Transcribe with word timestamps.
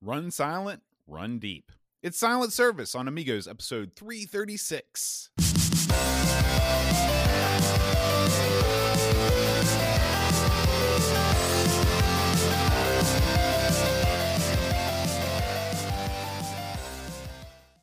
Run 0.00 0.30
silent, 0.30 0.82
run 1.08 1.40
deep. 1.40 1.72
It's 2.04 2.16
Silent 2.16 2.52
Service 2.52 2.94
on 2.94 3.08
Amigos, 3.08 3.48
episode 3.48 3.96
336. 3.96 5.30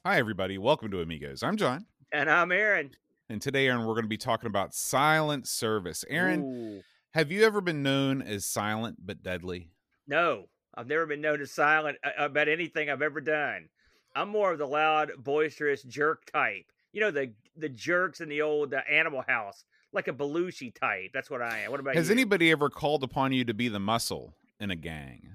Hi, 0.06 0.18
everybody. 0.18 0.58
Welcome 0.58 0.92
to 0.92 1.02
Amigos. 1.02 1.44
I'm 1.44 1.58
John. 1.58 1.86
And 2.14 2.30
I'm 2.32 2.54
Aaron. 2.54 2.92
And 3.28 3.42
today, 3.42 3.68
Aaron, 3.68 3.86
we're 3.86 3.96
going 3.96 4.06
to 4.06 4.08
be 4.08 4.16
talking 4.16 4.48
about 4.48 4.74
silent 4.74 5.50
service. 5.50 6.06
Aaron, 6.10 6.44
Ooh. 6.46 6.82
have 7.14 7.30
you 7.30 7.44
ever 7.44 7.60
been 7.60 7.84
known 7.84 8.22
as 8.22 8.46
silent 8.46 9.00
but 9.06 9.22
deadly? 9.22 9.72
No, 10.08 10.46
I've 10.78 10.88
never 10.88 11.05
been 11.05 11.21
known 11.21 11.42
as 11.42 11.52
silent 11.52 11.98
about 12.18 12.48
anything 12.50 12.89
I've 12.89 13.02
ever 13.02 13.21
done. 13.21 13.70
I'm 14.16 14.30
more 14.30 14.52
of 14.54 14.59
the 14.59 14.68
loud, 14.68 15.12
boisterous 15.17 15.84
jerk 15.84 16.26
type. 16.31 16.66
You 16.94 17.02
know, 17.02 17.12
the 17.12 17.34
the 17.58 17.70
jerks 17.70 18.22
in 18.22 18.30
the 18.30 18.41
old 18.41 18.73
uh, 18.73 18.81
Animal 18.90 19.23
House, 19.27 19.64
like 19.94 20.08
a 20.08 20.14
Belushi 20.14 20.73
type. 20.73 21.12
That's 21.14 21.30
what 21.30 21.41
I 21.41 21.59
am. 21.59 21.72
What 21.72 21.80
about 21.80 21.95
Has 21.95 22.08
you? 22.08 22.14
anybody 22.14 22.52
ever 22.52 22.70
called 22.70 23.03
upon 23.03 23.31
you 23.34 23.44
to 23.45 23.53
be 23.53 23.67
the 23.67 23.80
muscle 23.80 24.36
in 24.59 24.72
a 24.72 24.76
gang? 24.76 25.30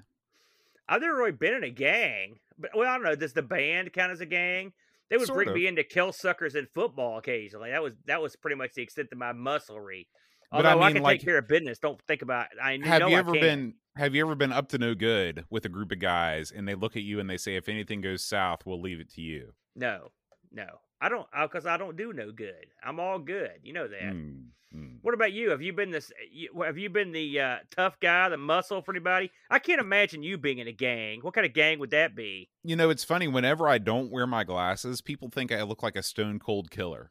I've 0.89 1.03
never 1.03 1.17
really 1.17 1.33
been 1.33 1.55
in 1.55 1.65
a 1.65 1.71
gang, 1.71 2.39
but 2.59 2.71
well, 2.75 2.89
I 2.89 2.95
don't 2.95 3.05
know. 3.05 3.15
Does 3.15 3.33
the 3.33 3.43
band 3.43 3.93
count 3.93 4.13
as 4.13 4.21
a 4.21 4.27
gang? 4.27 4.73
They 5.09 5.17
would 5.17 5.27
Sort 5.27 5.37
bring 5.39 5.49
of. 5.49 5.55
me 5.55 5.67
in 5.67 5.77
to 5.77 5.85
kill 5.85 6.13
suckers 6.13 6.55
in 6.55 6.67
football 6.73 7.19
occasionally. 7.19 7.71
That 7.71 7.83
was 7.83 7.95
that 8.07 8.23
was 8.23 8.37
pretty 8.37 8.57
much 8.57 8.73
the 8.75 8.83
extent 8.83 9.09
of 9.13 9.19
my 9.19 9.33
musclery. 9.33 10.07
But 10.53 10.67
I 10.67 10.73
Although 10.73 10.83
I, 10.85 10.93
can 10.93 11.03
like- 11.03 11.19
take 11.21 11.27
care 11.27 11.39
of 11.39 11.47
business. 11.49 11.79
Don't 11.79 12.01
think 12.09 12.23
about. 12.23 12.47
I 12.61 12.79
have 12.85 13.03
you 13.09 13.17
I 13.17 13.19
ever 13.19 13.33
can. 13.33 13.41
been 13.41 13.75
have 13.97 14.15
you 14.15 14.25
ever 14.25 14.35
been 14.35 14.53
up 14.53 14.69
to 14.69 14.79
no 14.79 14.95
good 14.95 15.45
with 15.51 15.65
a 15.65 15.69
group 15.69 15.91
of 15.93 15.99
guys 15.99 16.51
and 16.51 16.67
they 16.69 16.75
look 16.75 16.97
at 16.97 17.03
you 17.03 17.21
and 17.21 17.29
they 17.29 17.37
say 17.37 17.57
if 17.57 17.69
anything 17.69 18.01
goes 18.01 18.23
south 18.25 18.65
we'll 18.65 18.81
leave 18.81 19.01
it 19.01 19.11
to 19.15 19.21
you 19.21 19.53
No, 19.75 20.11
no, 20.53 20.67
I 21.01 21.09
don't 21.09 21.27
because 21.43 21.67
I 21.67 21.77
don't 21.77 21.97
do 21.97 22.13
no 22.13 22.31
good. 22.33 22.67
I'm 22.83 23.01
all 23.01 23.19
good. 23.19 23.53
You 23.63 23.73
know 23.73 23.89
that. 23.89 24.03
Mm, 24.03 24.43
mm. 24.75 24.97
What 25.03 25.15
about 25.15 25.33
you? 25.33 25.51
Have 25.51 25.63
you 25.63 25.73
been 25.73 25.91
this? 25.91 26.13
you- 26.31 26.63
Have 26.63 26.77
you 26.77 26.91
been 26.91 27.13
the 27.13 27.41
uh, 27.41 27.57
tough 27.71 27.99
guy, 28.01 28.29
the 28.29 28.37
muscle 28.37 28.83
for 28.83 28.93
anybody? 28.93 29.31
I 29.49 29.59
can't 29.61 29.81
imagine 29.81 30.23
you 30.23 30.37
being 30.39 30.59
in 30.59 30.69
a 30.69 30.73
gang. 30.73 31.21
What 31.23 31.33
kind 31.35 31.47
of 31.47 31.55
gang 31.55 31.79
would 31.79 31.91
that 31.93 32.15
be? 32.15 32.49
you 32.63 32.77
know 32.77 32.91
it's 32.91 33.05
funny 33.05 33.27
whenever 33.29 33.67
i 33.69 33.79
don't 33.79 34.11
wear 34.11 34.27
my 34.27 34.45
glasses 34.45 35.01
people 35.01 35.31
think 35.31 35.51
i 35.51 35.63
look 35.63 35.83
like 35.83 35.97
a 35.97 36.03
stone 36.03 36.39
cold 36.39 36.71
killer 36.71 37.11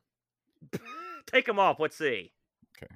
Take 1.25 1.45
them 1.45 1.57
off. 1.59 1.79
Let's 1.79 1.95
see. 1.95 2.31
Okay. 2.77 2.93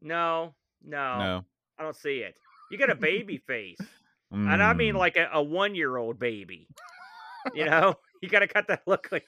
No, 0.00 0.54
no, 0.84 1.18
no 1.18 1.44
I 1.78 1.82
don't 1.82 1.96
see 1.96 2.18
it. 2.18 2.34
You 2.70 2.78
got 2.78 2.90
a 2.90 2.94
baby 2.94 3.38
face, 3.38 3.78
and 4.30 4.62
I 4.62 4.72
mean 4.74 4.94
Mm. 4.94 4.98
like 4.98 5.16
a, 5.16 5.28
a 5.32 5.42
one-year-old 5.42 6.18
baby. 6.18 6.68
You 7.54 7.66
know, 7.66 7.94
you 8.22 8.28
got 8.28 8.40
to 8.40 8.46
cut 8.48 8.68
that 8.68 8.82
look 8.86 9.08
like. 9.12 9.24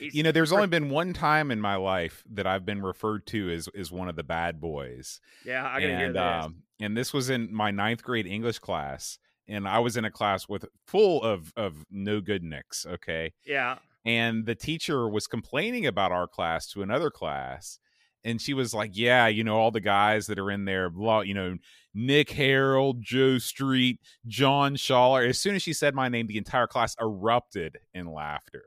you 0.00 0.22
know 0.24 0.32
there's 0.32 0.52
only 0.52 0.66
been 0.66 0.90
one 0.90 1.12
time 1.12 1.52
in 1.52 1.60
my 1.60 1.76
life 1.76 2.24
that 2.28 2.48
i've 2.48 2.66
been 2.66 2.82
referred 2.82 3.24
to 3.24 3.48
as 3.48 3.68
as 3.78 3.92
one 3.92 4.08
of 4.08 4.16
the 4.16 4.24
bad 4.24 4.60
boys 4.60 5.20
yeah, 5.46 5.64
I 5.64 5.80
gotta 5.80 5.96
hear 5.96 6.06
and 6.08 6.16
um, 6.16 6.62
and 6.80 6.96
this 6.96 7.12
was 7.14 7.30
in 7.30 7.54
my 7.54 7.70
ninth 7.70 8.02
grade 8.02 8.26
english 8.26 8.58
class 8.58 9.18
and 9.46 9.68
i 9.68 9.78
was 9.78 9.96
in 9.96 10.04
a 10.04 10.10
class 10.10 10.48
with 10.48 10.64
full 10.88 11.22
of 11.22 11.52
of 11.56 11.84
no 11.92 12.20
good 12.20 12.42
nicks 12.42 12.84
okay 12.84 13.32
yeah, 13.46 13.78
and 14.04 14.46
the 14.46 14.56
teacher 14.56 15.08
was 15.08 15.28
complaining 15.28 15.86
about 15.86 16.10
our 16.10 16.26
class 16.26 16.66
to 16.72 16.82
another 16.82 17.08
class 17.10 17.78
and 18.24 18.40
she 18.40 18.54
was 18.54 18.72
like 18.74 18.90
yeah 18.94 19.26
you 19.26 19.44
know 19.44 19.56
all 19.56 19.70
the 19.70 19.80
guys 19.80 20.26
that 20.26 20.38
are 20.38 20.50
in 20.50 20.64
there 20.64 20.88
blah 20.90 21.20
you 21.20 21.34
know 21.34 21.56
nick 21.94 22.30
harold 22.30 23.02
joe 23.02 23.38
street 23.38 23.98
john 24.26 24.74
schaller 24.76 25.28
as 25.28 25.38
soon 25.38 25.54
as 25.54 25.62
she 25.62 25.72
said 25.72 25.94
my 25.94 26.08
name 26.08 26.26
the 26.26 26.38
entire 26.38 26.66
class 26.66 26.96
erupted 27.00 27.78
in 27.94 28.06
laughter 28.06 28.64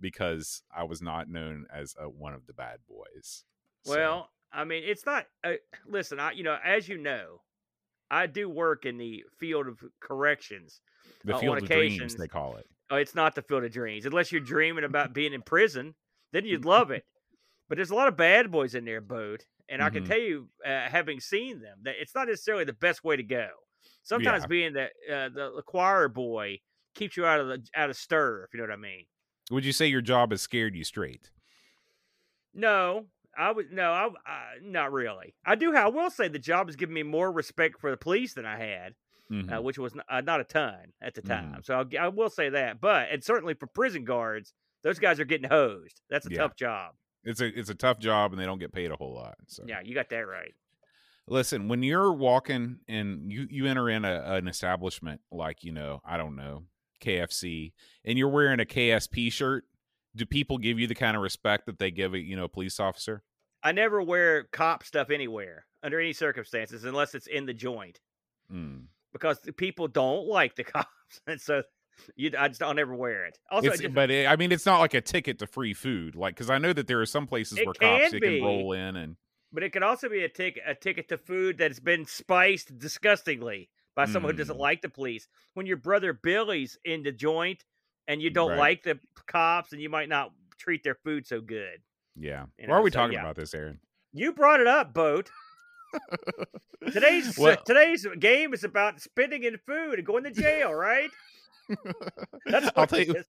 because 0.00 0.62
i 0.76 0.82
was 0.82 1.00
not 1.00 1.28
known 1.28 1.66
as 1.72 1.94
uh 2.02 2.08
one 2.08 2.34
of 2.34 2.46
the 2.46 2.52
bad 2.52 2.78
boys 2.88 3.44
So, 3.84 3.94
Well, 3.94 4.30
I 4.52 4.64
mean, 4.64 4.82
it's 4.86 5.04
not. 5.04 5.26
Uh, 5.42 5.54
listen, 5.86 6.20
I 6.20 6.30
you 6.32 6.44
know, 6.44 6.56
as 6.64 6.88
you 6.88 6.96
know, 6.96 7.40
I 8.10 8.26
do 8.26 8.48
work 8.48 8.86
in 8.86 8.98
the 8.98 9.24
field 9.38 9.66
of 9.66 9.82
corrections. 10.00 10.80
the 11.24 11.34
uh, 11.34 11.38
field 11.38 11.58
of 11.58 11.64
dreams 11.68 12.14
they 12.14 12.28
call 12.28 12.56
it 12.56 12.66
Oh, 12.90 12.96
it's 12.96 13.14
not 13.14 13.34
the 13.34 13.42
field 13.42 13.64
of 13.64 13.72
dreams, 13.72 14.06
unless 14.06 14.30
you're 14.30 14.40
dreaming 14.40 14.84
about 14.84 15.12
being 15.12 15.32
in 15.32 15.42
prison. 15.42 15.94
Then 16.32 16.44
you'd 16.44 16.64
love 16.76 16.90
it. 16.90 17.04
But 17.68 17.76
there's 17.76 17.90
a 17.90 17.94
lot 17.94 18.08
of 18.08 18.16
bad 18.16 18.50
boys 18.50 18.74
in 18.74 18.84
there, 18.84 19.00
boat, 19.00 19.46
and 19.68 19.82
I 19.82 19.90
can 19.90 20.04
Mhm. 20.04 20.06
tell 20.06 20.18
you, 20.18 20.50
uh, 20.64 20.88
having 20.88 21.20
seen 21.20 21.60
them, 21.60 21.78
that 21.82 21.96
it's 22.00 22.14
not 22.14 22.28
necessarily 22.28 22.64
the 22.64 22.72
best 22.74 23.04
way 23.04 23.16
to 23.16 23.22
go. 23.22 23.48
Sometimes 24.02 24.44
Yeah. 24.44 24.46
being 24.46 24.72
the 24.74 24.84
uh, 25.10 25.28
the 25.30 25.62
choir 25.66 26.08
boy 26.08 26.60
keeps 26.94 27.16
you 27.16 27.24
out 27.26 27.40
of 27.40 27.48
the 27.48 27.66
out 27.74 27.90
of 27.90 27.96
stir, 27.96 28.44
if 28.44 28.52
you 28.54 28.58
know 28.58 28.64
what 28.64 28.72
I 28.72 28.76
mean. 28.76 29.06
would 29.50 29.64
you 29.64 29.72
say 29.72 29.86
your 29.86 30.00
job 30.02 30.30
has 30.30 30.42
scared 30.42 30.74
you 30.74 30.84
straight 30.84 31.30
No, 32.52 33.06
I 33.36 33.50
would 33.50 33.72
no, 33.72 33.90
I, 33.92 34.08
I 34.30 34.54
not 34.62 34.92
really. 34.92 35.34
I 35.44 35.54
do. 35.56 35.74
I 35.74 35.88
will 35.88 36.10
say 36.10 36.28
the 36.28 36.38
job 36.38 36.68
has 36.68 36.76
given 36.76 36.94
me 36.94 37.02
more 37.02 37.32
respect 37.32 37.80
for 37.80 37.90
the 37.90 37.96
police 37.96 38.34
than 38.34 38.46
I 38.46 38.58
had, 38.58 38.94
Mhm. 39.30 39.58
uh, 39.58 39.60
which 39.62 39.78
was 39.78 39.94
n- 39.94 40.02
uh, 40.08 40.20
not 40.20 40.40
a 40.40 40.44
ton 40.44 40.92
at 41.00 41.14
the 41.14 41.22
Mm-hmm. 41.22 41.54
time. 41.54 41.62
So 41.64 41.74
I'll, 41.74 41.98
I 41.98 42.08
will 42.08 42.30
say 42.30 42.48
that. 42.50 42.80
But 42.80 43.08
and 43.10 43.24
certainly 43.24 43.54
for 43.54 43.66
prison 43.66 44.04
guards, 44.04 44.54
those 44.82 44.98
guys 44.98 45.18
are 45.18 45.24
getting 45.24 45.48
hosed. 45.48 46.00
That's 46.08 46.26
a 46.26 46.30
Yeah. 46.30 46.38
tough 46.38 46.54
job. 46.56 46.94
It's 47.24 47.40
a 47.40 47.46
it's 47.58 47.70
a 47.70 47.74
tough 47.74 47.98
job 47.98 48.32
and 48.32 48.40
they 48.40 48.44
don't 48.46 48.58
get 48.58 48.72
paid 48.72 48.90
a 48.90 48.96
whole 48.96 49.14
lot 49.14 49.36
so 49.46 49.64
Yeah, 49.66 49.80
you 49.82 49.94
got 49.94 50.08
that 50.10 50.26
right. 50.26 50.52
Listen, 51.26 51.68
when 51.68 51.82
you're 51.82 52.12
walking 52.12 52.80
and 52.86 53.32
you 53.32 53.46
you 53.50 53.66
enter 53.66 53.88
in 53.88 54.04
a, 54.04 54.22
an 54.34 54.46
establishment 54.48 55.20
like 55.32 55.64
you 55.64 55.72
know 55.72 56.00
I 56.04 56.16
don't 56.18 56.36
know 56.36 56.64
KFC 57.00 57.72
and 58.04 58.18
you're 58.18 58.28
wearing 58.28 58.60
a 58.60 58.64
KSP 58.64 59.32
shirt, 59.32 59.64
do 60.14 60.26
people 60.26 60.58
give 60.58 60.78
you 60.78 60.86
the 60.86 60.94
kind 60.94 61.16
of 61.16 61.22
respect 61.22 61.66
that 61.66 61.78
they 61.78 61.90
give 61.90 62.14
a 62.14 62.18
you 62.18 62.36
know 62.36 62.44
a 62.44 62.48
police 62.48 62.78
officer? 62.78 63.22
I 63.62 63.72
never 63.72 64.02
wear 64.02 64.44
cop 64.52 64.84
stuff 64.84 65.08
anywhere 65.10 65.64
under 65.82 65.98
any 65.98 66.12
circumstances 66.12 66.84
unless 66.84 67.14
it's 67.14 67.26
in 67.26 67.46
the 67.46 67.54
joint 67.54 68.00
Mm. 68.52 68.88
because 69.14 69.40
the 69.40 69.54
people 69.54 69.88
don't 69.88 70.26
like 70.26 70.54
the 70.54 70.64
cops, 70.74 71.20
and 71.26 71.40
so 71.40 71.62
you 72.16 72.30
I 72.38 72.48
just 72.48 72.62
I'll 72.62 72.74
never 72.74 72.94
wear 72.94 73.26
it. 73.26 73.38
Also, 73.50 73.68
It's, 73.70 73.80
just, 73.80 73.94
but 73.94 74.10
it, 74.10 74.26
I 74.26 74.36
mean, 74.36 74.52
it's 74.52 74.66
not 74.66 74.80
like 74.80 74.94
a 74.94 75.00
ticket 75.00 75.38
to 75.40 75.46
free 75.46 75.74
food, 75.74 76.14
like 76.16 76.34
because 76.34 76.50
I 76.50 76.58
know 76.58 76.72
that 76.72 76.86
there 76.86 77.00
are 77.00 77.06
some 77.06 77.26
places 77.26 77.58
where 77.64 77.74
cops 77.74 78.12
be. 78.12 78.20
can 78.20 78.42
roll 78.42 78.72
in 78.72 78.96
and 78.96 79.16
But 79.52 79.62
it 79.62 79.72
could 79.72 79.82
also 79.82 80.08
be 80.08 80.24
a 80.24 80.28
ticket 80.28 80.62
a 80.66 80.74
ticket 80.74 81.08
to 81.08 81.18
food 81.18 81.58
that's 81.58 81.80
been 81.80 82.04
spiced 82.06 82.78
disgustingly 82.78 83.70
by 83.96 84.06
someone 84.06 84.32
who 84.32 84.38
doesn't 84.38 84.56
Mm. 84.56 84.60
like 84.60 84.82
the 84.82 84.88
police. 84.88 85.28
When 85.54 85.66
your 85.66 85.76
brother 85.76 86.12
Billy's 86.12 86.76
in 86.84 87.02
the 87.04 87.12
joint 87.12 87.64
and 88.08 88.20
you 88.20 88.30
don't 88.30 88.50
Right. 88.50 88.58
like 88.58 88.82
the 88.82 88.98
cops 89.26 89.72
and 89.72 89.80
you 89.80 89.88
might 89.88 90.08
not 90.08 90.32
treat 90.58 90.82
their 90.82 90.96
food 90.96 91.26
so 91.26 91.40
good. 91.40 91.80
yeah. 92.16 92.46
You 92.58 92.68
Why 92.68 92.76
are 92.76 92.82
we 92.82 92.90
so, 92.90 92.98
talking 92.98 93.14
yeah. 93.14 93.20
about 93.20 93.36
this, 93.36 93.54
Aaron? 93.54 93.78
You 94.12 94.32
brought 94.32 94.60
it 94.60 94.66
up, 94.66 94.92
boat. 94.94 95.30
Today's 96.92 97.38
Well- 97.38 97.56
today's 97.64 98.06
game 98.18 98.52
is 98.52 98.62
about 98.64 99.00
spitting 99.00 99.44
in 99.44 99.58
food 99.66 99.98
and 99.98 100.06
going 100.06 100.24
to 100.24 100.30
jail, 100.30 100.72
right? 100.74 101.10
That's 102.46 102.70
I'll 102.76 102.86
tell 102.86 103.00
you. 103.00 103.24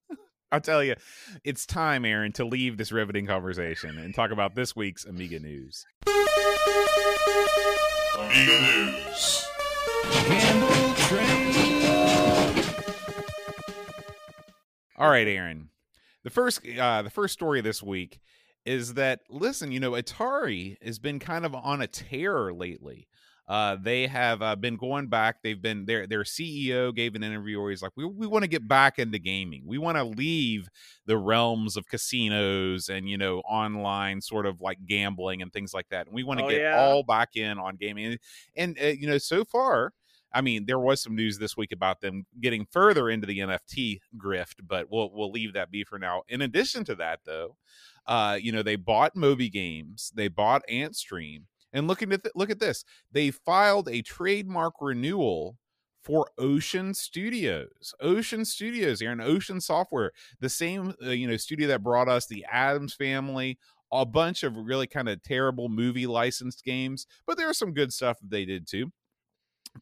I'll 0.52 0.62
tell 0.62 0.84
you, 0.84 0.96
it's 1.44 1.66
time, 1.66 2.06
Aaron, 2.06 2.32
to 2.34 2.46
leave 2.46 2.78
this 2.78 2.92
riveting 2.92 3.26
conversation 3.26 3.98
and 3.98 4.14
talk 4.14 4.32
about 4.32 4.56
this 4.56 4.76
week's 4.76 5.04
Amiga 5.04 5.40
news. 5.40 5.86
Amiga 8.18 8.62
News. 8.62 9.46
All 14.98 15.10
right, 15.10 15.28
Aaron. 15.28 15.70
The 16.24 16.30
first 16.30 16.62
uh 16.80 17.02
the 17.02 17.10
first 17.10 17.34
story 17.34 17.62
this 17.62 17.84
week 17.84 18.20
is 18.66 18.94
that 18.96 19.22
listen, 19.30 19.72
you 19.72 19.80
know, 19.80 19.92
Atari 19.92 20.78
has 20.82 21.00
been 21.00 21.20
kind 21.20 21.46
of 21.46 21.54
on 21.54 21.82
a 21.82 21.88
tear 21.88 22.54
lately. 22.54 23.08
Uh 23.48 23.76
they 23.76 24.08
have 24.08 24.42
uh, 24.42 24.56
been 24.56 24.76
going 24.76 25.08
back. 25.08 25.44
They've 25.44 25.62
been 25.62 25.86
their 25.86 26.08
their 26.08 26.24
CEO 26.26 26.92
gave 26.92 27.14
an 27.16 27.24
interview 27.24 27.62
where 27.62 27.70
he's 27.70 27.84
like, 27.84 27.92
"We 27.96 28.06
we 28.06 28.26
want 28.26 28.44
to 28.44 28.48
get 28.50 28.68
back 28.68 28.98
into 28.98 29.20
gaming. 29.20 29.64
We 29.68 29.78
want 29.78 29.98
to 29.98 30.04
leave 30.04 30.68
the 31.06 31.18
realms 31.18 31.78
of 31.78 31.88
casinos 31.88 32.90
and, 32.90 33.08
you 33.08 33.18
know, 33.18 33.40
online 33.42 34.22
sort 34.22 34.48
of 34.48 34.62
like 34.62 34.80
gambling 34.88 35.44
and 35.44 35.54
things 35.54 35.74
like 35.76 35.90
that. 35.90 36.08
And 36.08 36.16
we 36.16 36.24
want 36.24 36.40
to 36.40 36.44
Oh, 36.44 36.48
get 36.48 36.62
yeah? 36.62 36.74
all 36.74 37.04
back 37.04 37.36
in 37.36 37.60
on 37.60 37.76
gaming." 37.76 38.06
And, 38.06 38.20
and 38.56 38.80
uh, 38.82 38.86
you 38.88 39.08
know, 39.08 39.18
so 39.20 39.46
far 39.46 39.94
I 40.34 40.42
mean, 40.42 40.66
there 40.66 40.80
was 40.80 41.02
some 41.02 41.16
news 41.16 41.38
this 41.38 41.56
week 41.56 41.72
about 41.72 42.02
them 42.02 42.26
getting 42.42 42.66
further 42.70 43.10
into 43.10 43.26
the 43.26 43.40
NFT 43.40 44.02
grift, 44.18 44.56
but 44.68 44.90
we'll 44.92 45.12
we'll 45.14 45.32
leave 45.32 45.54
that 45.54 45.72
be 45.72 45.84
for 45.84 45.98
now. 45.98 46.24
In 46.28 46.42
addition 46.42 46.84
to 46.86 46.96
that, 46.96 47.22
though, 47.26 47.56
uh, 48.08 48.38
you 48.42 48.52
know, 48.52 48.62
they 48.62 48.76
bought 48.76 49.16
Moby 49.16 49.50
Games, 49.50 50.12
they 50.16 50.28
bought 50.28 50.64
Antstream, 50.70 51.44
and 51.76 51.88
looking 51.88 52.12
at 52.14 52.24
th- 52.24 52.34
look 52.36 52.50
at 52.50 52.60
this, 52.60 52.84
they 53.12 53.30
filed 53.30 53.90
a 53.90 54.02
trademark 54.02 54.76
renewal 54.82 55.58
for 56.04 56.30
Ocean 56.38 56.94
Studios. 56.94 57.94
Ocean 58.00 58.46
Studios, 58.46 59.02
Aaron, 59.02 59.22
Ocean 59.22 59.60
Software, 59.60 60.12
the 60.40 60.50
same 60.50 60.96
uh, 61.04 61.10
you 61.10 61.28
know 61.28 61.38
studio 61.38 61.68
that 61.68 61.84
brought 61.84 62.08
us 62.08 62.26
the 62.26 62.46
Addams 62.50 62.94
Family, 62.94 63.60
a 63.92 64.06
bunch 64.06 64.44
of 64.44 64.56
really 64.56 64.88
kind 64.88 65.10
of 65.10 65.22
terrible 65.22 65.70
movie 65.70 66.08
licensed 66.08 66.64
games, 66.64 67.06
but 67.28 67.38
there 67.38 67.48
was 67.48 67.58
some 67.58 67.74
good 67.74 67.94
stuff 67.94 68.20
that 68.20 68.32
they 68.32 68.46
did 68.46 68.66
too 68.68 68.92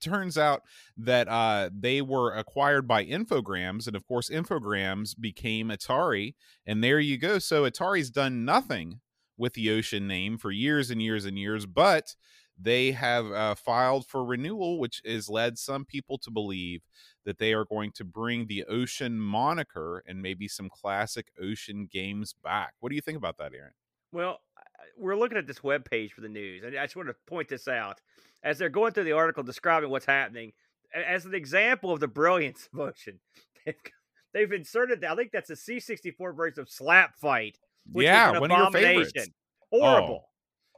turns 0.01 0.40
out 0.40 0.63
that 0.98 1.28
uh, 1.28 1.69
they 1.78 2.01
were 2.01 2.34
acquired 2.34 2.88
by 2.88 3.06
Infogrames, 3.06 3.86
and 3.86 3.95
of 3.95 4.07
course, 4.07 4.30
Infogrames 4.30 5.13
became 5.19 5.69
Atari, 5.69 6.34
and 6.66 6.84
there 6.84 7.00
you 7.00 7.18
go. 7.18 7.38
So 7.38 7.69
Atari's 7.69 8.10
done 8.10 8.44
nothing 8.45 9.01
with 9.38 9.53
the 9.53 9.71
Ocean 9.71 10.07
name 10.07 10.38
for 10.38 10.51
years 10.51 10.89
and 10.89 11.01
years 11.01 11.25
and 11.25 11.38
years, 11.38 11.65
but 11.65 12.15
they 12.59 12.91
have 12.91 13.31
uh, 13.31 13.56
filed 13.56 14.06
for 14.06 14.24
renewal, 14.24 14.80
which 14.80 15.01
has 15.06 15.30
led 15.30 15.57
some 15.57 15.85
people 15.85 16.18
to 16.19 16.31
believe 16.31 16.81
that 17.25 17.39
they 17.39 17.53
are 17.53 17.65
going 17.65 17.91
to 17.94 18.03
bring 18.03 18.47
the 18.47 18.63
Ocean 18.65 19.19
moniker 19.19 20.03
and 20.07 20.21
maybe 20.21 20.47
some 20.47 20.69
classic 20.69 21.31
Ocean 21.41 21.88
games 21.91 22.33
back. 22.44 22.74
What 22.80 22.89
do 22.89 22.95
you 22.95 23.01
think 23.01 23.18
about 23.18 23.38
that, 23.38 23.53
Aaron? 23.53 23.74
Well, 24.12 24.39
we're 24.97 25.15
looking 25.15 25.38
at 25.38 25.47
this 25.47 25.63
web 25.63 25.89
page 25.89 26.13
for 26.13 26.21
the 26.21 26.30
news, 26.30 26.63
and 26.63 26.77
I 26.77 26.83
just 26.83 26.95
want 26.95 27.09
to 27.09 27.15
point 27.25 27.50
this 27.50 27.68
out 27.68 28.01
as 28.44 28.57
they're 28.57 28.69
going 28.69 28.94
through 28.94 29.06
the 29.06 29.13
article 29.13 29.44
describing 29.44 29.89
what's 29.89 30.06
happening. 30.06 30.53
As 30.94 31.25
an 31.25 31.33
example 31.33 31.91
of 31.91 32.00
the 32.00 32.07
brilliance 32.07 32.69
of 32.74 32.80
Ocean, 32.80 33.19
they've, 33.65 33.75
they've 34.33 34.51
inserted. 34.51 35.03
I 35.03 35.15
think 35.15 35.31
that's 35.31 35.50
a 35.50 35.53
C64 35.53 36.35
version 36.35 36.62
of 36.62 36.69
Slap 36.69 37.15
Fight. 37.15 37.57
Yeah, 37.94 38.39
one 38.39 38.51
of 38.51 38.57
your 38.57 38.71
favorites. 38.71 39.13
Horrible. 39.71 40.30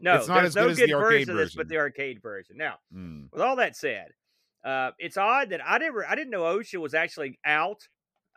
No, 0.01 0.15
It's 0.15 0.27
not 0.27 0.35
there's 0.41 0.47
as 0.49 0.55
no 0.55 0.63
good 0.63 0.71
as 0.71 0.77
the 0.77 0.93
arcade 0.93 1.09
version 1.27 1.29
of 1.31 1.37
this, 1.37 1.55
but 1.55 1.67
the 1.69 1.77
arcade 1.77 2.21
version. 2.21 2.57
Now, 2.57 2.79
Mm. 2.93 3.31
with 3.31 3.41
all 3.41 3.55
that 3.57 3.75
said, 3.75 4.07
uh, 4.63 4.91
it's 4.99 5.15
odd 5.17 5.49
that 5.51 5.61
I 5.65 5.77
never, 5.77 6.05
I 6.05 6.15
didn't 6.15 6.31
know 6.31 6.45
Ocean 6.45 6.81
was 6.81 6.93
actually 6.93 7.39
out. 7.45 7.87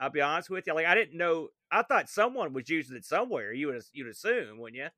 I'll 0.01 0.11
be 0.11 0.21
honest 0.21 0.51
with 0.51 0.67
you. 0.69 0.75
Like 0.75 0.87
I 0.87 0.95
didn't 0.95 1.17
know. 1.17 1.49
I 1.73 1.83
thought 1.83 2.09
someone 2.09 2.53
was 2.53 2.69
using 2.69 2.97
it 2.97 3.05
somewhere. 3.05 3.53
You 3.53 3.67
would, 3.69 3.83
you'd 3.93 4.07
assume, 4.07 4.59
wouldn't 4.59 4.77
you? 4.81 4.89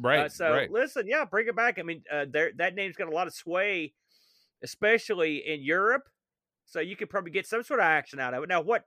Right. 0.00 0.20
Uh, 0.20 0.28
so 0.28 0.52
right. 0.52 0.70
listen, 0.70 1.08
yeah, 1.08 1.24
bring 1.24 1.48
it 1.48 1.56
back. 1.56 1.78
I 1.80 1.82
mean, 1.82 2.04
uh, 2.10 2.26
there 2.30 2.52
that 2.58 2.76
name's 2.76 2.94
got 2.96 3.08
a 3.08 3.14
lot 3.14 3.26
of 3.26 3.34
sway, 3.34 3.94
especially 4.62 5.38
in 5.46 5.62
Europe. 5.62 6.04
So 6.66 6.80
you 6.80 6.96
could 6.96 7.10
probably 7.10 7.32
get 7.32 7.46
some 7.46 7.62
sort 7.62 7.80
of 7.80 7.84
action 7.84 8.20
out 8.20 8.32
of 8.32 8.42
it. 8.44 8.48
Now, 8.48 8.60
what? 8.60 8.84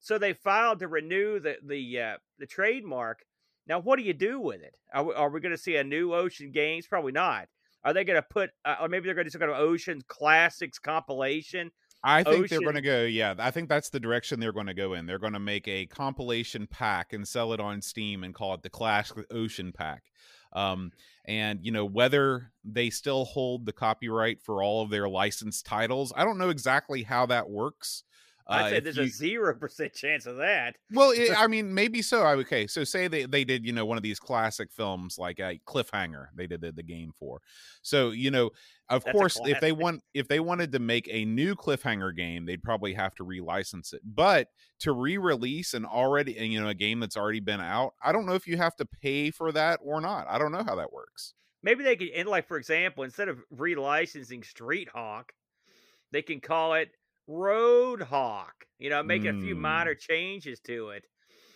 So 0.00 0.18
they 0.18 0.34
filed 0.34 0.80
to 0.80 0.88
renew 0.88 1.40
the 1.40 1.56
the 1.64 2.00
uh, 2.00 2.16
the 2.38 2.46
trademark. 2.46 3.24
Now, 3.66 3.80
what 3.80 3.98
do 3.98 4.04
you 4.04 4.14
do 4.14 4.40
with 4.40 4.62
it? 4.62 4.74
Are 4.92 5.04
we, 5.04 5.14
are 5.14 5.30
we 5.30 5.40
going 5.40 5.52
to 5.52 5.58
see 5.58 5.76
a 5.76 5.84
new 5.84 6.14
Ocean 6.14 6.50
Games? 6.52 6.86
Probably 6.86 7.12
not. 7.12 7.48
Are 7.84 7.92
they 7.92 8.04
going 8.04 8.20
to 8.20 8.26
put, 8.28 8.50
uh, 8.64 8.76
or 8.80 8.88
maybe 8.88 9.06
they're 9.06 9.14
going 9.14 9.26
to 9.26 9.30
do 9.30 9.32
some 9.32 9.40
kind 9.40 9.52
of 9.52 9.58
Ocean 9.58 10.02
Classics 10.08 10.78
compilation? 10.78 11.70
I 12.02 12.22
think 12.22 12.48
they're 12.48 12.60
going 12.60 12.74
to 12.74 12.80
go. 12.80 13.04
Yeah, 13.04 13.34
I 13.38 13.50
think 13.50 13.68
that's 13.68 13.90
the 13.90 13.98
direction 13.98 14.38
they're 14.38 14.52
going 14.52 14.66
to 14.66 14.74
go 14.74 14.94
in. 14.94 15.06
They're 15.06 15.18
going 15.18 15.32
to 15.32 15.40
make 15.40 15.66
a 15.66 15.86
compilation 15.86 16.66
pack 16.66 17.12
and 17.12 17.26
sell 17.26 17.52
it 17.52 17.60
on 17.60 17.82
Steam 17.82 18.22
and 18.22 18.34
call 18.34 18.54
it 18.54 18.62
the 18.62 18.70
Clash 18.70 19.10
Ocean 19.30 19.72
Pack. 19.72 20.04
Um, 20.52 20.92
and 21.24 21.64
you 21.64 21.72
know 21.72 21.84
whether 21.84 22.52
they 22.64 22.90
still 22.90 23.24
hold 23.24 23.66
the 23.66 23.72
copyright 23.72 24.40
for 24.42 24.62
all 24.62 24.82
of 24.82 24.90
their 24.90 25.08
licensed 25.08 25.66
titles, 25.66 26.12
I 26.16 26.24
don't 26.24 26.38
know 26.38 26.50
exactly 26.50 27.02
how 27.02 27.26
that 27.26 27.50
works. 27.50 28.04
I'd 28.48 28.66
Uh, 28.66 28.68
say 28.70 28.80
there's 28.80 28.96
you- 28.96 29.02
a 29.04 29.08
zero 29.08 29.54
percent 29.54 29.92
chance 29.92 30.24
of 30.26 30.36
that. 30.36 30.76
well, 30.92 31.10
it, 31.10 31.30
I 31.36 31.46
mean, 31.48 31.74
maybe 31.74 32.00
so. 32.02 32.22
I 32.22 32.34
okay. 32.36 32.66
So 32.66 32.84
say 32.84 33.08
they 33.08 33.24
they 33.26 33.44
did, 33.44 33.64
you 33.66 33.72
know, 33.72 33.84
one 33.84 33.96
of 33.96 34.02
these 34.02 34.20
classic 34.20 34.70
films 34.72 35.18
like 35.18 35.38
a 35.40 35.58
Cliffhanger. 35.66 36.28
They 36.34 36.46
did 36.46 36.60
the, 36.60 36.70
the 36.72 36.82
game 36.82 37.12
for. 37.18 37.40
So 37.82 38.10
you 38.10 38.30
know, 38.30 38.50
of 38.88 39.02
That's 39.04 39.12
course, 39.16 39.40
if 39.44 39.60
they 39.60 39.72
want 39.72 40.02
if 40.14 40.28
they 40.28 40.38
wanted 40.40 40.70
to 40.72 40.78
make 40.78 41.08
a 41.10 41.24
new 41.24 41.56
Cliffhanger 41.56 42.14
game, 42.16 42.46
they'd 42.46 42.62
probably 42.62 42.94
have 42.94 43.14
to 43.16 43.24
relicense 43.24 43.92
it. 43.92 44.02
But 44.04 44.48
to 44.80 44.92
re-release 44.92 45.74
an 45.74 45.84
already, 45.84 46.34
you 46.34 46.60
know, 46.60 46.68
a 46.68 46.74
game 46.74 47.00
that's 47.00 47.16
already 47.16 47.40
been 47.40 47.60
out, 47.60 47.94
I 48.02 48.12
don't 48.12 48.26
know 48.26 48.34
if 48.34 48.46
you 48.46 48.56
have 48.58 48.76
to 48.76 48.86
pay 48.86 49.30
for 49.32 49.50
that 49.52 49.80
or 49.82 50.00
not. 50.00 50.28
I 50.28 50.38
don't 50.38 50.52
know 50.52 50.62
how 50.64 50.76
that 50.76 50.92
works. 50.92 51.34
Maybe 51.62 51.82
they 51.82 51.96
could, 51.96 52.10
and 52.10 52.28
like 52.28 52.46
for 52.46 52.58
example, 52.58 53.02
instead 53.02 53.28
of 53.28 53.40
relicensing 53.52 54.44
Street 54.44 54.88
Hawk, 54.94 55.32
they 56.12 56.22
can 56.22 56.38
call 56.40 56.74
it 56.74 56.90
Road 57.26 58.02
Hawk. 58.02 58.66
You 58.78 58.90
know, 58.90 59.02
make 59.02 59.24
a 59.24 59.32
few 59.32 59.54
Mm. 59.54 59.60
minor 59.60 59.94
changes 59.94 60.60
to 60.60 60.90
it. 60.90 61.06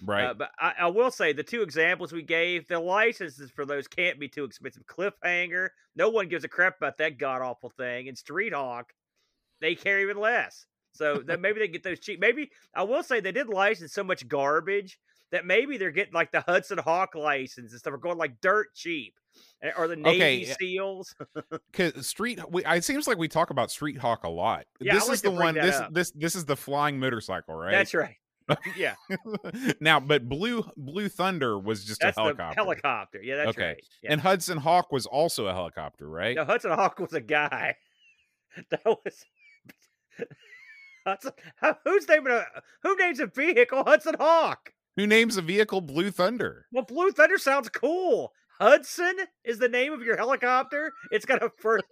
Right. 0.02 0.24
Uh, 0.24 0.34
but 0.34 0.50
I, 0.58 0.72
I 0.80 0.86
will 0.86 1.10
say 1.10 1.32
the 1.32 1.42
two 1.42 1.60
examples 1.60 2.12
we 2.12 2.22
gave, 2.22 2.66
the 2.66 2.80
licenses 2.80 3.50
for 3.50 3.66
those 3.66 3.86
can't 3.86 4.18
be 4.18 4.28
too 4.28 4.44
expensive. 4.44 4.86
Cliffhanger, 4.86 5.68
no 5.94 6.08
one 6.08 6.28
gives 6.28 6.44
a 6.44 6.48
crap 6.48 6.78
about 6.78 6.96
that 6.98 7.18
god 7.18 7.42
awful 7.42 7.68
thing, 7.68 8.08
and 8.08 8.16
Street 8.16 8.54
Hawk, 8.54 8.94
they 9.60 9.74
care 9.74 10.00
even 10.00 10.16
less. 10.16 10.64
So 10.92 11.18
that 11.26 11.40
maybe 11.40 11.60
they 11.60 11.68
get 11.68 11.82
those 11.82 12.00
cheap. 12.00 12.18
Maybe 12.18 12.50
I 12.74 12.82
will 12.82 13.02
say 13.02 13.20
they 13.20 13.30
did 13.30 13.48
license 13.48 13.92
so 13.92 14.02
much 14.02 14.26
garbage 14.26 14.98
that 15.30 15.44
maybe 15.46 15.76
they're 15.76 15.90
getting 15.90 16.14
like 16.14 16.32
the 16.32 16.40
Hudson 16.40 16.78
Hawk 16.78 17.14
license 17.14 17.70
and 17.72 17.78
stuff 17.78 17.92
are 17.92 17.98
going 17.98 18.18
like 18.18 18.40
dirt 18.40 18.74
cheap, 18.74 19.19
Eh, 19.62 19.70
or 19.76 19.88
the 19.88 19.96
Navy 19.96 20.16
Okay. 20.50 20.54
SEAls. 20.60 21.14
Cause 21.72 22.06
Street, 22.06 22.40
we, 22.50 22.64
it 22.64 22.84
seems 22.84 23.06
like 23.06 23.18
we 23.18 23.28
talk 23.28 23.50
about 23.50 23.70
Street 23.70 23.98
Hawk 23.98 24.24
a 24.24 24.28
lot. 24.28 24.64
Yeah, 24.80 24.94
this 24.94 25.06
like 25.08 25.14
is 25.14 25.22
the 25.22 25.30
one. 25.30 25.54
This 25.54 25.76
up. 25.76 25.92
this 25.92 26.10
this 26.12 26.34
is 26.34 26.44
the 26.44 26.56
flying 26.56 26.98
motorcycle, 26.98 27.54
right? 27.54 27.72
That's 27.72 27.94
right. 27.94 28.16
Yeah, 28.76 28.94
now, 29.80 30.00
but 30.00 30.28
Blue 30.28 30.68
Blue 30.76 31.08
Thunder 31.08 31.56
was 31.56 31.84
just 31.84 32.00
that's 32.00 32.18
a 32.18 32.20
helicopter. 32.22 32.60
helicopter. 32.60 33.22
Yeah, 33.22 33.36
that's 33.36 33.48
Okay. 33.50 33.66
right. 33.68 33.84
Yeah. 34.02 34.12
And 34.12 34.20
Hudson 34.20 34.58
Hawk 34.58 34.90
was 34.90 35.06
also 35.06 35.46
a 35.46 35.52
helicopter, 35.52 36.08
right? 36.10 36.34
No, 36.34 36.44
Hudson 36.44 36.72
Hawk 36.72 36.98
was 36.98 37.12
a 37.12 37.20
guy. 37.20 37.76
That 38.70 38.80
was 38.84 39.24
Hudson. 41.06 41.32
Who's 41.84 42.08
naming 42.08 42.32
a 42.32 42.44
who 42.82 42.96
names 42.96 43.20
a 43.20 43.26
vehicle 43.26 43.84
Hudson 43.84 44.16
Hawk? 44.18 44.72
Who 44.96 45.06
names 45.06 45.36
a 45.36 45.42
vehicle 45.42 45.80
Blue 45.80 46.10
Thunder? 46.10 46.66
Well, 46.72 46.84
Blue 46.84 47.12
Thunder 47.12 47.38
sounds 47.38 47.68
cool. 47.68 48.32
Hudson 48.60 49.16
is 49.44 49.58
the 49.58 49.68
name 49.68 49.92
of 49.92 50.02
your 50.02 50.16
helicopter. 50.16 50.92
It's 51.10 51.24
got 51.24 51.42
a 51.42 51.50
first. 51.58 51.84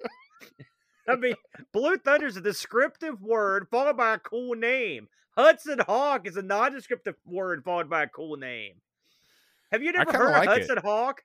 I 1.09 1.17
mean, 1.17 1.35
Blue 1.73 1.97
Thunder 1.97 2.27
is 2.27 2.37
a 2.37 2.43
descriptive 2.43 3.23
word 3.23 3.69
followed 3.71 3.97
by 3.97 4.15
a 4.15 4.19
cool 4.19 4.55
name. 4.55 5.09
Hudson 5.37 5.79
Hawk 5.87 6.27
is 6.27 6.37
a 6.37 6.43
non-descriptive 6.43 7.15
word 7.25 7.63
followed 7.65 7.89
by 7.89 8.03
a 8.03 8.09
cool 8.09 8.37
name. 8.37 8.75
Have 9.73 9.83
you 9.83 9.93
never 9.93 10.13
heard 10.13 10.33
like 10.33 10.49
of 10.49 10.57
it. 10.57 10.61
Hudson 10.61 10.79
Hawk? 10.85 11.23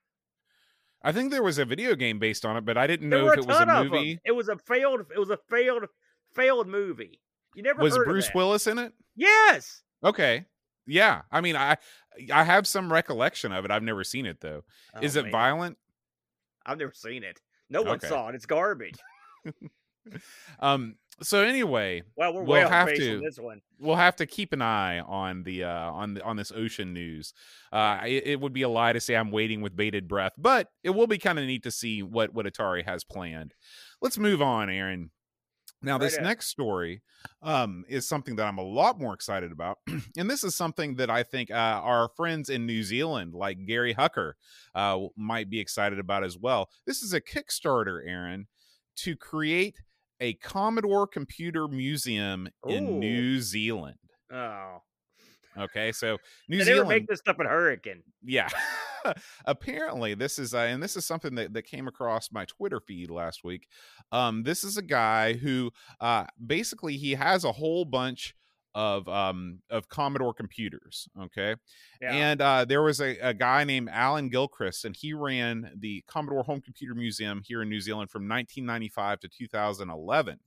I 1.03 1.11
think 1.11 1.31
there 1.31 1.43
was 1.43 1.57
a 1.57 1.65
video 1.65 1.95
game 1.95 2.19
based 2.19 2.45
on 2.45 2.55
it, 2.55 2.63
but 2.63 2.77
I 2.77 2.87
didn't 2.87 3.09
There 3.09 3.19
know 3.19 3.31
if 3.31 3.39
it 3.39 3.45
was 3.45 3.57
a 3.57 3.65
ton 3.65 3.69
of 3.69 3.85
'em. 3.87 3.91
movie. 3.91 4.19
It 4.23 4.31
was 4.31 4.47
a 4.47 4.57
failed. 4.57 5.01
It 5.13 5.19
was 5.19 5.29
a 5.29 5.37
failed, 5.49 5.83
failed 6.33 6.67
movie. 6.67 7.19
You 7.55 7.63
never 7.63 7.81
Was 7.81 7.97
heard 7.97 8.05
Bruce. 8.05 8.29
Willis 8.33 8.67
in 8.67 8.77
it? 8.79 8.93
Yes. 9.17 9.81
Okay. 10.03 10.45
Yeah. 10.87 11.23
I 11.31 11.41
mean, 11.41 11.55
I 11.57 11.77
I 12.33 12.43
have 12.43 12.67
some 12.67 12.91
recollection 12.91 13.51
of 13.51 13.65
it. 13.65 13.71
I've 13.71 13.83
never 13.83 14.03
seen 14.03 14.25
it 14.25 14.39
though. 14.41 14.63
Is 15.01 15.15
Oh, 15.17 15.21
it 15.21 15.23
man. 15.23 15.31
violent? 15.31 15.77
I've 16.65 16.77
never 16.77 16.93
seen 16.93 17.23
it. 17.23 17.41
No 17.69 17.81
one 17.81 17.93
Okay. 17.97 18.07
saw 18.07 18.29
it. 18.29 18.35
It's 18.35 18.45
garbage. 18.45 18.95
Um 20.59 20.95
so 21.21 21.43
anyway, 21.43 22.03
Well, 22.17 22.33
we're 22.33 22.43
We'll 22.43 22.69
have 22.69 22.93
to. 22.93 23.21
this 23.21 23.37
one. 23.39 23.61
we'll 23.79 23.95
have 23.95 24.15
to 24.17 24.25
keep 24.25 24.51
an 24.51 24.61
eye 24.61 24.99
on 24.99 25.43
the 25.43 25.63
uh 25.63 25.91
on 25.91 26.15
the, 26.15 26.23
on 26.23 26.35
this 26.35 26.51
ocean 26.51 26.91
news. 26.93 27.33
Uh 27.71 28.01
it, 28.05 28.27
it 28.27 28.41
would 28.41 28.51
be 28.53 28.63
a 28.63 28.69
lie 28.69 28.91
to 28.93 28.99
say 28.99 29.15
I'm 29.15 29.31
waiting 29.31 29.61
with 29.61 29.75
bated 29.75 30.07
breath, 30.07 30.33
but 30.37 30.69
it 30.83 30.89
will 30.89 31.07
be 31.07 31.17
kind 31.17 31.39
of 31.39 31.45
neat 31.45 31.63
to 31.63 31.71
see 31.71 32.03
what 32.03 32.33
what 32.33 32.45
Atari 32.45 32.83
has 32.83 33.03
planned. 33.05 33.53
Let's 34.01 34.17
move 34.17 34.41
on, 34.41 34.69
Aaron. 34.69 35.11
Now, 35.83 35.97
this 35.97 36.15
Right 36.15 36.23
next 36.23 36.47
story 36.47 37.01
um, 37.41 37.83
is 37.89 38.07
something 38.07 38.37
that 38.37 38.47
I'm 38.47 38.57
a 38.57 38.63
lot 38.63 38.99
more 38.99 39.13
excited 39.13 39.51
about, 39.51 39.79
and 40.17 40.29
this 40.29 40.43
is 40.43 40.55
something 40.55 40.95
that 40.95 41.09
I 41.09 41.23
think 41.23 41.51
uh, 41.51 41.53
our 41.53 42.09
friends 42.15 42.49
in 42.49 42.65
New 42.65 42.83
Zealand, 42.83 43.33
like 43.33 43.65
Gary 43.67 43.93
Hucker, 43.93 44.33
uh, 44.73 44.99
might 45.17 45.49
be 45.49 45.59
excited 45.59 45.99
about 45.99 46.23
as 46.23 46.37
well. 46.37 46.69
This 46.87 47.01
is 47.03 47.13
a 47.13 47.21
Kickstarter, 47.21 47.99
Aaron, 48.07 48.47
to 48.97 49.15
create 49.15 49.81
a 50.19 50.35
Commodore 50.35 51.05
Computer 51.05 51.67
Museum 51.67 52.47
in 52.67 52.99
New 52.99 53.41
Zealand. 53.41 53.97
Oh, 54.31 54.77
Okay, 55.57 55.91
so 55.91 56.17
New 56.49 56.57
they 56.59 56.63
Zealand, 56.65 56.89
make 56.89 57.07
this 57.07 57.19
stuff 57.19 57.37
in 57.39 57.45
Hurricane. 57.45 58.03
yeah. 58.23 58.49
Apparently, 59.45 60.13
this 60.13 60.39
is 60.39 60.53
uh, 60.53 60.59
and 60.59 60.81
this 60.81 60.95
is 60.95 61.05
something 61.05 61.35
that, 61.35 61.53
that 61.53 61.63
came 61.63 61.87
across 61.87 62.31
my 62.31 62.45
Twitter 62.45 62.79
feed 62.79 63.09
last 63.09 63.43
week. 63.43 63.67
Um, 64.11 64.43
this 64.43 64.63
is 64.63 64.77
a 64.77 64.81
guy 64.81 65.33
who 65.33 65.71
uh, 65.99 66.25
basically 66.45 66.97
he 66.97 67.11
has 67.15 67.43
a 67.43 67.51
whole 67.51 67.85
bunch 67.85 68.33
of 68.75 69.07
um 69.07 69.59
of 69.69 69.87
Commodore 69.89 70.33
computers. 70.33 71.07
Okay, 71.21 71.55
Yeah. 72.01 72.13
and 72.13 72.41
uh, 72.41 72.65
there 72.65 72.81
was 72.81 73.01
a, 73.01 73.17
a 73.19 73.33
guy 73.33 73.63
named 73.65 73.89
Alan 73.91 74.29
Gilchrist, 74.29 74.85
and 74.85 74.95
he 74.95 75.13
ran 75.13 75.71
the 75.77 76.03
Commodore 76.07 76.43
Home 76.43 76.61
Computer 76.61 76.95
Museum 76.95 77.41
here 77.45 77.61
in 77.61 77.69
New 77.69 77.81
Zealand 77.81 78.09
from 78.09 78.21
1995 78.23 79.19
to 79.19 79.27
2011. 79.27 80.39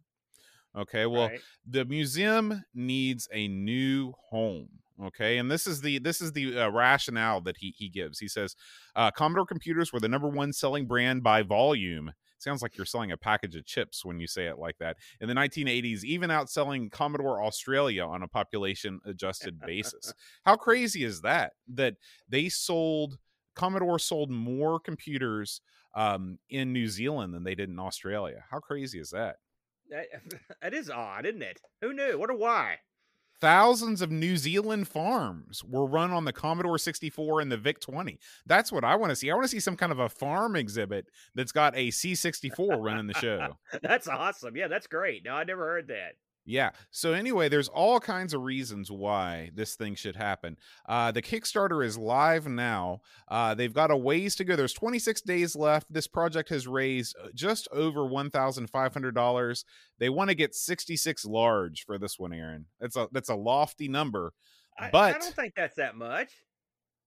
Okay, 0.77 1.07
well, 1.07 1.29
right? 1.29 1.41
the 1.67 1.85
museum 1.85 2.65
needs 2.75 3.29
a 3.33 3.49
new 3.49 4.13
home 4.31 4.69
okay? 5.05 5.39
And 5.39 5.51
this 5.51 5.67
is 5.67 5.81
the 5.81 5.99
this 5.99 6.21
is 6.21 6.33
the 6.33 6.59
uh, 6.59 6.69
rationale 6.71 7.41
that 7.43 7.57
he 7.59 7.75
he 7.77 7.89
gives. 7.89 8.19
He 8.19 8.29
says 8.29 8.57
uh, 8.95 9.11
commodore 9.11 9.47
computers 9.47 9.93
were 9.93 10.01
the 10.01 10.09
number 10.09 10.29
one 10.29 10.53
selling 10.53 10.87
brand 10.87 11.23
by 11.23 11.43
volume. 11.43 12.13
Sounds 12.39 12.61
like 12.61 12.77
you're 12.77 12.85
selling 12.85 13.13
a 13.13 13.17
package 13.17 13.57
of 13.57 13.65
chips 13.65 14.05
when 14.05 14.21
you 14.21 14.27
say 14.27 14.47
it 14.47 14.59
like 14.59 14.77
that. 14.79 14.97
In 15.21 15.29
the 15.29 15.35
1980s 15.35 16.05
even 16.05 16.31
outselling 16.31 16.91
commodore 16.91 17.43
australia 17.43 18.05
on 18.05 18.23
a 18.23 18.29
population 18.29 19.01
adjusted 19.05 19.59
basis. 19.61 20.13
How 20.45 20.57
crazy 20.57 21.05
is 21.05 21.23
that? 21.23 21.53
That 21.75 21.95
they 22.29 22.49
sold 22.49 23.19
commodore 23.55 23.99
sold 23.99 24.31
more 24.31 24.79
computers 24.79 25.63
um, 25.95 26.39
in 26.51 26.75
new 26.75 26.89
zealand 26.89 27.33
than 27.33 27.43
they 27.43 27.55
did 27.55 27.71
in 27.71 27.79
australia. 27.79 28.45
How 28.51 28.59
crazy 28.61 28.99
is 28.99 29.11
that? 29.11 29.37
That, 29.91 30.07
that 30.63 30.75
is 30.75 30.91
odd, 30.91 31.27
isn't 31.27 31.43
it? 31.43 31.61
Who 31.81 31.93
knew? 31.93 32.19
Wonder 32.19 32.35
why. 32.35 32.77
Thousands 33.41 34.01
of 34.01 34.11
New 34.11 34.37
Zealand 34.37 34.89
farms 34.89 35.63
were 35.65 35.87
run 35.87 36.11
on 36.11 36.25
the 36.25 36.33
Commodore 36.33 36.79
64 36.79 37.41
and 37.41 37.53
the 37.53 37.57
VIC 37.57 37.81
20. 37.81 38.19
That's 38.47 38.73
what 38.73 38.85
I 38.85 38.97
want 38.97 39.11
to 39.11 39.17
see. 39.17 39.31
I 39.31 39.35
want 39.35 39.45
to 39.45 39.49
see 39.49 39.61
some 39.61 39.77
kind 39.77 39.93
of 39.93 39.99
a 39.99 40.09
farm 40.09 40.57
exhibit 40.57 41.11
that's 41.35 41.53
got 41.53 41.77
a 41.77 41.89
C64 41.89 42.83
running 42.83 43.07
the 43.07 43.15
show. 43.15 43.57
That's 43.83 44.09
awesome. 44.09 44.57
Yeah, 44.57 44.69
that's 44.69 44.87
great. 44.87 45.25
No, 45.25 45.33
I 45.33 45.45
never 45.45 45.67
heard 45.67 45.89
that. 45.89 46.15
Yeah. 46.47 46.71
So 46.91 47.13
anyway, 47.13 47.49
there's 47.49 47.69
all 47.69 47.99
kinds 47.99 48.33
of 48.33 48.43
reasons 48.43 48.91
why 48.91 49.51
this 49.55 49.75
thing 49.75 49.97
should 49.97 50.15
happen. 50.15 50.57
Uh, 50.89 51.11
the 51.11 51.21
Kickstarter 51.21 51.85
is 51.85 51.99
live 51.99 52.47
now. 52.47 53.01
Uh, 53.29 53.55
they've 53.55 53.73
got 53.73 53.91
a 53.91 53.97
ways 53.97 54.37
to 54.37 54.45
go. 54.45 54.55
There's 54.55 54.73
26 54.73 55.23
days 55.23 55.57
left. 55.57 55.93
This 55.93 56.07
project 56.07 56.49
has 56.51 56.69
raised 56.69 57.17
uh, 57.23 57.29
just 57.35 57.69
over 57.73 58.03
$1,500. 58.03 59.65
They 59.99 60.09
want 60.09 60.31
to 60.31 60.37
get 60.37 60.55
66 60.55 61.25
large 61.25 61.85
for 61.85 61.99
this 61.99 62.19
one, 62.19 62.33
Aaron. 62.33 62.67
That's 62.81 62.97
a 62.97 63.09
that's 63.11 63.29
a 63.29 63.35
lofty 63.35 63.89
number. 63.89 64.33
I, 64.79 64.91
But 64.91 65.17
I 65.17 65.19
don't 65.19 65.35
think 65.35 65.55
that's 65.57 65.77
that 65.77 65.97
much. 65.97 66.31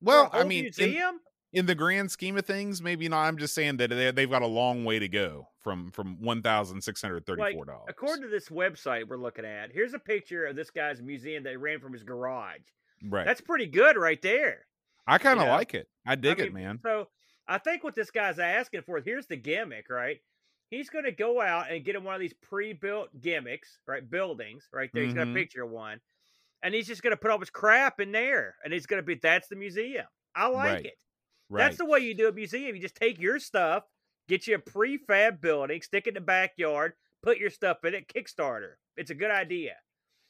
Well, 0.02 0.30
I 0.34 0.44
mean, 0.44 0.64
museum. 0.64 1.16
in 1.16 1.20
the 1.54 1.76
grand 1.76 2.12
scheme 2.12 2.38
of 2.38 2.46
things, 2.46 2.82
maybe 2.82 3.08
not. 3.10 3.26
I'm 3.26 3.38
just 3.38 3.54
saying 3.56 3.78
that 3.78 3.90
they, 3.90 4.12
they've 4.12 4.30
got 4.30 4.42
a 4.44 4.48
long 4.48 4.86
way 4.86 5.00
to 5.00 5.08
go 5.08 5.48
from 5.60 5.92
from 5.92 6.18
$1,634. 6.18 7.80
According 7.88 8.24
to 8.24 8.30
this 8.30 8.50
website 8.50 9.08
we're 9.08 9.18
looking 9.18 9.46
at, 9.46 9.72
here's 9.72 9.94
a 9.94 10.00
picture 10.00 10.46
of 10.46 10.56
this 10.56 10.70
guy's 10.70 11.02
museum 11.02 11.44
that 11.44 11.52
he 11.52 11.56
ran 11.58 11.80
from 11.80 11.94
his 11.94 12.04
garage. 12.04 12.62
right. 13.04 13.26
That's 13.26 13.42
pretty 13.42 13.66
good 13.68 13.98
right 13.98 14.22
there. 14.22 14.66
I 15.08 15.18
kind 15.18 15.40
of 15.40 15.46
you 15.46 15.50
know, 15.50 15.56
like 15.56 15.74
it. 15.74 15.88
I 16.06 16.16
dig 16.16 16.40
I 16.40 16.46
it, 16.46 16.54
man. 16.54 16.80
So 16.84 17.08
I 17.48 17.58
think 17.58 17.84
what 17.84 17.96
this 17.96 18.12
guy's 18.12 18.38
asking 18.40 18.84
for, 18.84 19.00
here's 19.02 19.26
the 19.26 19.36
gimmick, 19.38 19.90
right? 19.90 20.20
He's 20.70 20.92
going 20.92 21.06
to 21.06 21.12
go 21.12 21.42
out 21.42 21.72
and 21.72 21.84
get 21.84 21.96
him 21.96 22.04
one 22.04 22.14
of 22.14 22.22
these 22.22 22.36
pre-built 22.44 23.10
gimmicks, 23.20 23.80
right? 23.88 24.08
Buildings, 24.08 24.68
right 24.72 24.92
there. 24.94 25.04
He's 25.04 25.16
got 25.16 25.24
a 25.24 25.32
Mhm. 25.32 25.34
picture 25.34 25.64
of 25.64 25.72
one, 25.72 26.00
and 26.62 26.76
he's 26.76 26.86
just 26.86 27.02
going 27.02 27.10
to 27.12 27.18
put 27.18 27.32
all 27.32 27.40
his 27.40 27.50
crap 27.50 28.00
in 28.00 28.12
there, 28.12 28.56
and 28.64 28.72
he's 28.72 28.86
going 28.86 29.02
to 29.02 29.06
be 29.06 29.16
that's 29.16 29.48
the 29.48 29.56
museum. 29.56 30.06
I 30.36 30.46
like 30.48 30.66
Right. 30.68 30.86
it. 30.86 30.98
Right. 31.50 31.64
That's 31.64 31.78
the 31.78 31.86
way 31.86 32.00
you 32.00 32.14
do 32.14 32.28
a 32.28 32.32
museum. 32.32 32.76
You 32.76 32.82
just 32.82 32.96
take 32.96 33.20
your 33.20 33.40
stuff, 33.40 33.84
get 34.28 34.46
you 34.48 34.56
a 34.56 34.60
prefab 34.60 35.42
building, 35.42 35.82
stick 35.82 36.06
it 36.06 36.10
in 36.10 36.14
the 36.16 36.22
backyard, 36.22 36.94
put 37.24 37.38
your 37.38 37.50
stuff 37.50 37.84
in 37.86 37.94
it, 37.96 38.08
Kickstarter. 38.08 38.74
It's 38.98 39.10
a 39.12 39.16
good 39.16 39.32
idea. 39.32 39.74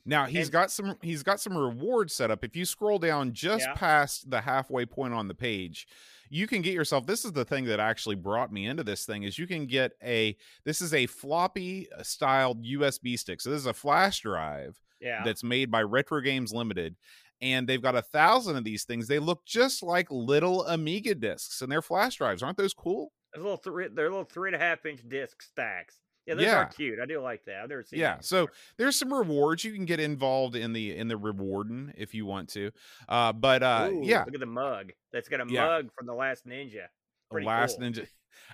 Now 0.05 0.25
he's 0.25 0.45
And- 0.47 0.51
got 0.53 0.71
some 0.71 0.95
he's 1.01 1.23
got 1.23 1.41
some 1.41 1.57
rewards 1.57 2.13
set 2.13 2.31
up. 2.31 2.43
If 2.43 2.55
you 2.55 2.65
scroll 2.65 2.99
down 2.99 3.33
just 3.33 3.65
Yeah. 3.67 3.73
past 3.73 4.29
the 4.31 4.41
halfway 4.41 4.85
point 4.85 5.13
on 5.13 5.27
the 5.27 5.35
page, 5.35 5.87
you 6.29 6.47
can 6.47 6.61
get 6.61 6.73
yourself 6.73 7.05
this 7.05 7.25
is 7.25 7.33
the 7.33 7.43
thing 7.45 7.65
that 7.65 7.79
actually 7.81 8.15
brought 8.15 8.51
me 8.51 8.65
into 8.65 8.83
this 8.83 9.05
thing 9.05 9.23
is 9.23 9.37
you 9.37 9.45
can 9.45 9.65
get 9.65 9.91
a 10.01 10.37
this 10.63 10.81
is 10.81 10.93
a 10.93 11.05
floppy 11.05 11.91
uh, 11.91 12.01
styled 12.01 12.63
USB 12.63 13.17
stick. 13.19 13.41
So 13.41 13.49
this 13.49 13.59
is 13.59 13.65
a 13.65 13.73
flash 13.73 14.21
drive 14.21 14.81
Yeah. 15.01 15.21
that's 15.25 15.43
made 15.43 15.69
by 15.69 15.83
Retro 15.83 16.21
Games 16.21 16.53
Limited 16.53 16.95
and 17.41 17.67
they've 17.67 17.81
got 17.81 17.95
a 17.95 18.01
thousand 18.01 18.55
of 18.57 18.63
these 18.63 18.83
things. 18.83 19.07
They 19.07 19.19
look 19.19 19.45
just 19.45 19.81
like 19.83 20.07
little 20.11 20.65
Amiga 20.67 21.15
discs 21.15 21.61
and 21.61 21.71
they're 21.71 21.81
flash 21.81 22.15
drives. 22.17 22.43
Aren't 22.43 22.57
those 22.57 22.73
cool? 22.73 23.11
Those 23.33 23.43
little 23.43 23.57
three, 23.57 23.87
they're 23.93 24.09
little 24.09 24.25
three 24.25 24.49
and 24.49 24.55
a 24.55 24.59
half 24.59 24.85
inch 24.85 25.01
disc 25.07 25.41
stacks. 25.41 25.97
Yeah, 26.25 26.35
those 26.35 26.43
Yeah. 26.45 26.55
are 26.57 26.65
cute. 26.65 26.99
I 26.99 27.05
do 27.05 27.21
like 27.21 27.43
that. 27.45 27.61
I've 27.63 27.69
never 27.69 27.83
seen. 27.83 27.99
Yeah, 27.99 28.17
so 28.21 28.47
there's 28.77 28.95
some 28.97 29.11
rewards 29.13 29.63
you 29.63 29.73
can 29.73 29.85
get 29.85 29.99
involved 29.99 30.55
in 30.55 30.73
the 30.73 30.95
in 30.95 31.07
the 31.07 31.17
rewarding 31.17 31.91
if 31.97 32.13
you 32.13 32.25
want 32.25 32.49
to. 32.49 32.71
Uh 33.07 33.33
but 33.33 33.63
uh 33.63 33.89
Ooh, 33.91 34.01
yeah, 34.03 34.23
look 34.25 34.33
at 34.35 34.39
the 34.39 34.45
mug. 34.45 34.91
That's 35.11 35.27
got 35.29 35.41
a 35.41 35.45
Yeah. 35.51 35.65
mug 35.65 35.89
from 35.97 36.05
the 36.07 36.13
Last 36.13 36.45
Ninja. 36.45 36.85
Pretty 37.31 37.45
last 37.47 37.77
cool. 37.79 37.87
ninja 37.87 38.07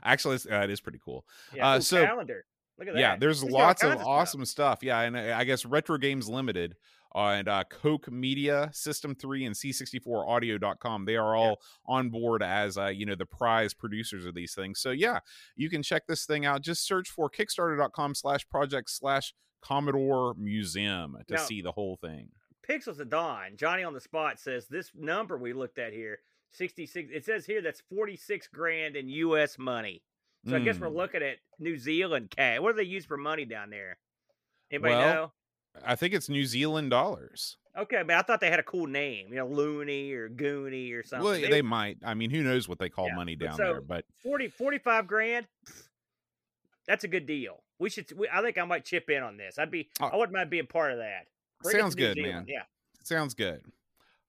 actually 0.03 0.37
uh, 0.51 0.61
it 0.63 0.69
is 0.69 0.81
pretty 0.81 0.99
cool 1.03 1.25
Yeah, 1.53 1.71
uh, 1.73 1.77
ooh, 1.77 1.81
so- 1.81 2.05
calendar. 2.05 2.45
Look 2.77 2.89
at 2.89 2.93
that. 2.95 2.99
yeah 2.99 3.15
there's 3.15 3.41
He's 3.41 3.51
lots 3.51 3.81
of 3.83 3.89
kinds 3.89 4.01
stuff. 4.01 4.07
awesome 4.09 4.45
stuff. 4.45 4.79
yeah 4.83 4.99
and 5.01 5.15
uh, 5.15 5.33
i 5.37 5.45
guess 5.45 5.65
retro 5.65 5.97
games 5.97 6.27
limited 6.27 6.75
and 7.15 7.47
uh, 7.47 7.63
Koch 7.69 8.09
Media 8.11 8.69
system 8.73 9.15
3 9.15 9.45
and 9.45 9.55
c64 9.55 10.27
audio.com 10.27 11.05
they 11.05 11.15
are 11.15 11.35
all 11.35 11.59
on 11.85 12.09
board 12.09 12.43
as 12.43 12.77
uh, 12.77 12.87
you 12.87 13.05
know 13.05 13.15
the 13.15 13.25
prize 13.25 13.73
producers 13.73 14.25
of 14.25 14.35
these 14.35 14.53
things 14.53 14.79
so 14.79 14.91
yeah 14.91 15.19
you 15.55 15.69
can 15.69 15.81
check 15.81 16.05
this 16.07 16.25
thing 16.25 16.45
out 16.45 16.61
just 16.61 16.85
search 16.85 17.09
for 17.09 17.29
kickstarter.com 17.29 18.13
slash 18.13 18.47
project 18.49 18.89
slash 18.89 19.33
commodore 19.61 20.33
museum 20.37 21.17
to 21.27 21.35
Now- 21.35 21.39
see 21.41 21.61
the 21.61 21.71
whole 21.71 21.97
thing 21.97 22.29
Pixels 22.67 22.99
of 22.99 23.09
Dawn. 23.11 23.51
Johnny 23.57 23.83
on 23.83 23.93
the 23.93 24.01
spot 24.01 24.39
says 24.39 24.65
this 24.67 24.89
number 24.95 25.37
we 25.37 25.53
looked 25.53 25.77
at 25.77 25.93
here, 25.93 26.17
66. 26.49 27.11
It 27.13 27.23
says 27.23 27.45
here 27.45 27.61
that's 27.61 27.83
46 27.95 28.47
grand 28.47 28.95
in 28.95 29.07
U.S. 29.07 29.59
money. 29.59 30.01
So 30.49 30.55
I 30.55 30.59
guess 30.61 30.79
we're 30.79 30.87
Mm. 30.87 30.95
looking 30.95 31.21
at 31.21 31.35
New 31.59 31.77
Zealand 31.77 32.31
cash. 32.35 32.59
What 32.61 32.71
do 32.71 32.77
they 32.77 32.89
use 32.89 33.05
for 33.05 33.17
money 33.17 33.45
down 33.45 33.69
there? 33.69 33.99
Anybody 34.71 34.95
Well, 34.95 35.13
know? 35.13 35.31
I 35.85 35.95
think 35.95 36.13
it's 36.13 36.29
new 36.29 36.45
zealand 36.45 36.89
dollars 36.89 37.57
Okay, 37.77 38.03
but 38.07 38.15
I 38.15 38.21
thought 38.21 38.39
they 38.39 38.49
had 38.49 38.59
a 38.59 38.63
cool 38.63 38.87
name, 38.87 39.27
you 39.31 39.35
know, 39.35 39.47
Looney 39.47 40.13
or 40.13 40.29
Goonie 40.29 40.93
or 40.93 41.03
something. 41.03 41.25
well 41.25 41.37
they, 41.37 41.61
might 41.61 41.97
i 42.05 42.13
mean 42.13 42.29
who 42.29 42.41
knows 42.41 42.69
what 42.69 42.79
they 42.79 42.87
call 42.87 43.07
Yeah, 43.07 43.15
money 43.15 43.35
down 43.35 43.57
so- 43.57 43.63
there 43.63 43.81
but 43.81 44.05
40, 44.23 44.47
45 44.47 45.07
grand. 45.07 45.45
That's 46.87 47.03
a 47.03 47.07
good 47.07 47.25
deal. 47.25 47.63
We 47.79 47.89
should. 47.89 48.11
We, 48.17 48.29
I 48.31 48.41
think 48.41 48.57
I 48.57 48.65
might 48.65 48.85
chip 48.85 49.09
in 49.09 49.23
on 49.23 49.37
this. 49.37 49.57
I'd 49.57 49.71
be. 49.71 49.89
Oh. 49.99 50.05
I 50.05 50.15
wouldn't 50.15 50.33
mind 50.33 50.49
being 50.49 50.67
part 50.67 50.91
of 50.91 50.99
that. 50.99 51.25
Bring 51.63 51.77
sounds 51.77 51.95
good 51.95 52.15
Zealand, 52.15 52.33
man 52.33 52.45
Yeah. 52.47 52.61
Sounds 53.03 53.33
good. 53.33 53.61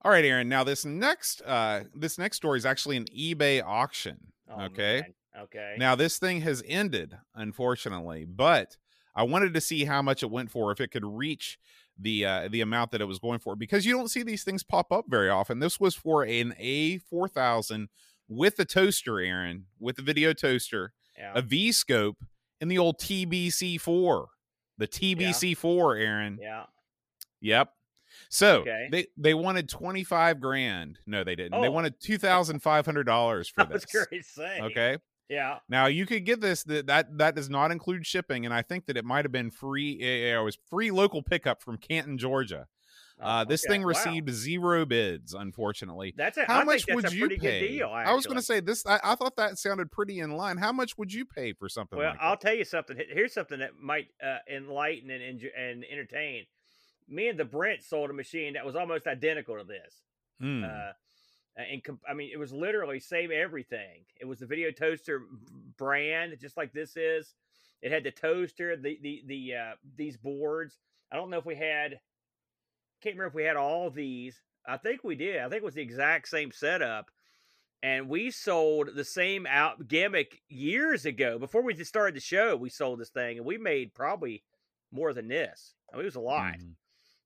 All 0.01 0.11
right, 0.11 0.25
Aaron. 0.25 0.49
Now 0.49 0.63
this 0.63 0.83
next 0.85 1.41
uh 1.43 1.83
this 1.95 2.17
next 2.17 2.37
story 2.37 2.57
is 2.57 2.65
actually 2.65 2.97
an 2.97 3.05
eBay 3.05 3.63
auction. 3.63 4.17
Oh, 4.49 4.63
okay. 4.65 5.01
man. 5.35 5.43
Okay. 5.43 5.75
Now 5.77 5.95
this 5.95 6.17
thing 6.17 6.41
has 6.41 6.63
ended, 6.67 7.15
unfortunately, 7.35 8.25
but 8.25 8.75
I 9.17 9.23
wanted 9.23 9.53
to 9.55 9.61
see 9.61 9.83
how 9.83 10.01
much 10.01 10.21
it 10.23 10.31
went 10.31 10.49
for 10.51 10.71
if 10.71 10.79
it 10.79 10.91
could 10.91 11.03
reach 11.05 11.57
the 11.99 12.25
uh 12.25 12.47
the 12.51 12.61
amount 12.61 12.91
that 12.91 13.01
it 13.01 13.05
was 13.05 13.17
going 13.19 13.39
for 13.39 13.55
because 13.55 13.83
you 13.85 13.91
don't 13.93 14.09
see 14.09 14.21
these 14.23 14.43
things 14.43 14.63
pop 14.63 14.91
up 14.91 15.05
very 15.09 15.29
often. 15.29 15.57
This 15.59 15.79
was 15.79 15.95
for 15.95 16.23
an 16.23 16.53
A4000 16.61 17.87
with 18.29 18.55
the 18.57 18.65
toaster, 18.65 19.19
Aaron, 19.19 19.65
with 19.79 19.95
the 19.95 20.01
video 20.03 20.33
toaster, 20.33 20.93
yeah. 21.17 21.31
a 21.35 21.41
V 21.41 21.71
scope, 21.71 22.17
and 22.61 22.69
the 22.69 22.77
old 22.77 22.99
TBC4. 22.99 24.25
The 24.77 24.87
TBC4, 24.87 25.99
Aaron. 25.99 26.37
yeah. 26.41 26.63
Yep. 27.41 27.69
So 28.29 28.59
Okay. 28.61 28.87
they 28.91 29.07
they 29.17 29.33
wanted 29.33 29.69
twenty 29.69 30.03
five 30.03 30.39
grand. 30.39 30.99
No, 31.05 31.23
they 31.23 31.35
didn't. 31.35 31.59
They 31.61 31.67
Oh. 31.67 31.71
wanted 31.71 31.99
two 31.99 32.17
thousand 32.17 32.61
five 32.61 32.85
hundred 32.85 33.03
dollars 33.05 33.47
for 33.55 33.61
I 33.61 33.65
was 33.65 33.83
this. 33.83 33.91
going 33.93 34.21
to 34.21 34.27
say. 34.27 34.59
Okay. 34.61 34.97
Yeah. 35.29 35.59
Now 35.67 35.87
you 35.87 36.05
could 36.05 36.25
get 36.25 36.39
this. 36.41 36.63
That 36.63 36.87
that 36.87 37.17
that 37.17 37.35
does 37.35 37.49
not 37.49 37.71
include 37.71 38.05
shipping, 38.05 38.45
and 38.45 38.53
I 38.53 38.61
think 38.61 38.85
that 38.85 38.95
it 38.97 39.03
might 39.05 39.25
have 39.25 39.31
been 39.31 39.51
free. 39.51 39.99
eh, 40.01 40.33
It 40.37 40.43
was 40.43 40.57
free 40.69 40.89
local 40.91 41.21
pickup 41.21 41.61
from 41.61 41.77
Canton, 41.77 42.17
Georgia. 42.17 42.67
Uh, 43.19 43.43
Oh, 43.45 43.49
this 43.49 43.65
okay. 43.65 43.73
thing 43.73 43.81
Wow. 43.81 43.87
received 43.89 44.29
zero 44.29 44.85
bids, 44.85 45.33
unfortunately. 45.33 46.13
That's 46.15 46.37
a, 46.37 46.45
How 46.45 46.59
I 46.61 46.63
much 46.63 46.85
would 46.87 47.11
you 47.11 47.21
pretty 47.27 47.39
pay? 47.39 47.61
good 47.61 47.67
deal. 47.67 47.89
I 47.89 48.13
was 48.13 48.27
going 48.27 48.37
to 48.37 48.43
say 48.43 48.59
this. 48.59 48.85
I, 48.85 48.99
I 49.03 49.15
thought 49.15 49.35
that 49.37 49.57
sounded 49.57 49.91
pretty 49.91 50.19
in 50.19 50.31
line. 50.37 50.57
How 50.57 50.71
much 50.71 50.97
would 50.99 51.11
you 51.11 51.25
pay 51.25 51.51
for 51.53 51.67
something 51.67 51.97
Well, 51.97 52.11
like 52.11 52.19
I'll 52.21 52.33
that? 52.33 52.41
tell 52.41 52.53
you 52.53 52.63
something. 52.63 52.95
Here's 53.09 53.33
something 53.33 53.57
that 53.59 53.71
might 53.81 54.09
uh, 54.23 54.37
enlighten 54.47 55.09
and, 55.09 55.23
enj- 55.41 55.49
and 55.57 55.83
entertain. 55.91 56.45
Me 57.09 57.27
and 57.27 57.39
the 57.39 57.45
Brent 57.45 57.83
sold 57.83 58.11
a 58.11 58.13
machine 58.13 58.53
that 58.53 58.65
was 58.65 58.75
almost 58.75 59.07
identical 59.07 59.57
to 59.57 59.63
this. 59.63 59.95
Hmm. 60.39 60.63
Uh, 60.63 60.91
and 61.63 61.83
com- 61.83 61.99
I 62.07 62.13
mean, 62.13 62.29
it 62.31 62.37
was 62.37 62.51
literally 62.53 62.99
same 62.99 63.31
everything. 63.31 64.05
It 64.19 64.25
was 64.25 64.39
the 64.39 64.45
video 64.45 64.71
toaster 64.71 65.23
brand, 65.77 66.35
just 66.39 66.57
like 66.57 66.71
this 66.73 66.95
is. 66.97 67.33
It 67.81 67.91
had 67.91 68.03
the 68.03 68.11
toaster, 68.11 68.75
the 68.75 68.97
the 69.01 69.23
the 69.25 69.55
uh, 69.55 69.75
these 69.95 70.17
boards. 70.17 70.77
I 71.11 71.15
don't 71.15 71.29
know 71.29 71.37
if 71.37 71.45
we 71.45 71.55
had. 71.55 71.99
Can't 73.01 73.15
remember 73.15 73.27
if 73.27 73.33
we 73.35 73.43
had 73.43 73.55
all 73.57 73.89
these. 73.89 74.41
I 74.67 74.77
think 74.77 75.03
we 75.03 75.15
did. 75.15 75.37
I 75.39 75.43
think 75.49 75.61
it 75.61 75.65
was 75.65 75.75
the 75.75 75.81
exact 75.81 76.27
same 76.27 76.51
setup, 76.51 77.09
and 77.83 78.09
we 78.09 78.31
sold 78.31 78.95
the 78.95 79.05
same 79.05 79.45
out 79.45 79.87
gimmick 79.87 80.41
years 80.49 81.05
ago 81.05 81.37
before 81.39 81.61
we 81.61 81.73
just 81.73 81.89
started 81.89 82.15
the 82.15 82.19
show. 82.19 82.55
We 82.55 82.69
sold 82.69 82.99
this 82.99 83.09
thing, 83.09 83.37
and 83.37 83.45
we 83.45 83.57
made 83.57 83.93
probably 83.93 84.43
more 84.91 85.13
than 85.13 85.27
this. 85.27 85.75
I 85.93 85.95
mean, 85.97 86.03
it 86.03 86.05
was 86.05 86.15
a 86.15 86.19
lot. 86.21 86.55
Mhm. 86.55 86.75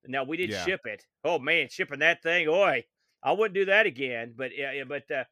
Now 0.08 0.24
we 0.24 0.38
did 0.38 0.50
Yeah. 0.52 0.64
ship 0.66 0.82
it. 0.86 1.06
Oh 1.24 1.40
man, 1.40 1.70
shipping 1.70 2.00
that 2.00 2.22
thing, 2.22 2.48
oi! 2.48 2.86
I 3.24 3.32
wouldn't 3.34 3.54
do 3.54 3.66
that 3.66 3.86
again. 3.86 4.34
But 4.36 4.52
yeah, 4.58 4.84
but 4.88 5.10
uh, 5.12 5.24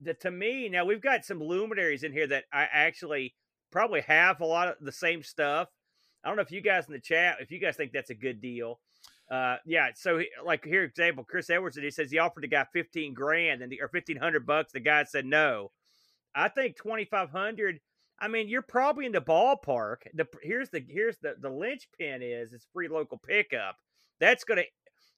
the, 0.00 0.14
to 0.14 0.30
me, 0.30 0.68
now 0.68 0.84
we've 0.84 1.00
got 1.00 1.24
some 1.24 1.40
luminaries 1.40 2.02
in 2.02 2.12
here 2.12 2.26
that 2.28 2.44
I 2.52 2.66
actually 2.72 3.34
probably 3.70 4.00
have 4.02 4.40
a 4.40 4.46
lot 4.46 4.68
of 4.68 4.74
the 4.80 4.92
same 4.92 5.22
stuff. 5.22 5.68
I 6.24 6.28
don't 6.28 6.36
know 6.36 6.42
if 6.42 6.50
you 6.50 6.60
guys 6.60 6.86
in 6.86 6.92
the 6.92 7.00
chat, 7.00 7.36
if 7.40 7.50
you 7.50 7.60
guys 7.60 7.76
think 7.76 7.92
that's 7.92 8.10
a 8.10 8.14
good 8.14 8.40
deal. 8.40 8.80
Uh, 9.30 9.56
yeah. 9.64 9.88
So 9.94 10.20
like 10.44 10.64
here, 10.64 10.84
example, 10.84 11.24
Chris 11.24 11.50
Edwards, 11.50 11.76
he 11.76 11.90
says 11.90 12.10
he 12.10 12.18
offered 12.18 12.42
the 12.42 12.48
guy 12.48 12.66
fifteen 12.72 13.14
grand 13.14 13.62
and 13.62 13.70
the, 13.70 13.80
or 13.80 13.88
fifteen 13.88 14.16
hundred 14.16 14.46
bucks. 14.46 14.72
The 14.72 14.80
guy 14.80 15.04
said 15.04 15.26
no. 15.26 15.72
I 16.34 16.48
think 16.48 16.76
twenty 16.76 17.04
five 17.04 17.30
hundred. 17.30 17.80
I 18.18 18.28
mean, 18.28 18.48
you're 18.48 18.62
probably 18.62 19.04
in 19.04 19.12
the 19.12 19.20
ballpark. 19.20 19.96
The 20.14 20.26
here's 20.42 20.70
the 20.70 20.84
here's 20.88 21.18
the 21.18 21.34
the 21.40 21.50
linchpin 21.50 22.22
is 22.22 22.52
it's 22.52 22.66
free 22.72 22.88
local 22.88 23.18
pickup. 23.18 23.76
That's 24.20 24.44
gonna 24.44 24.62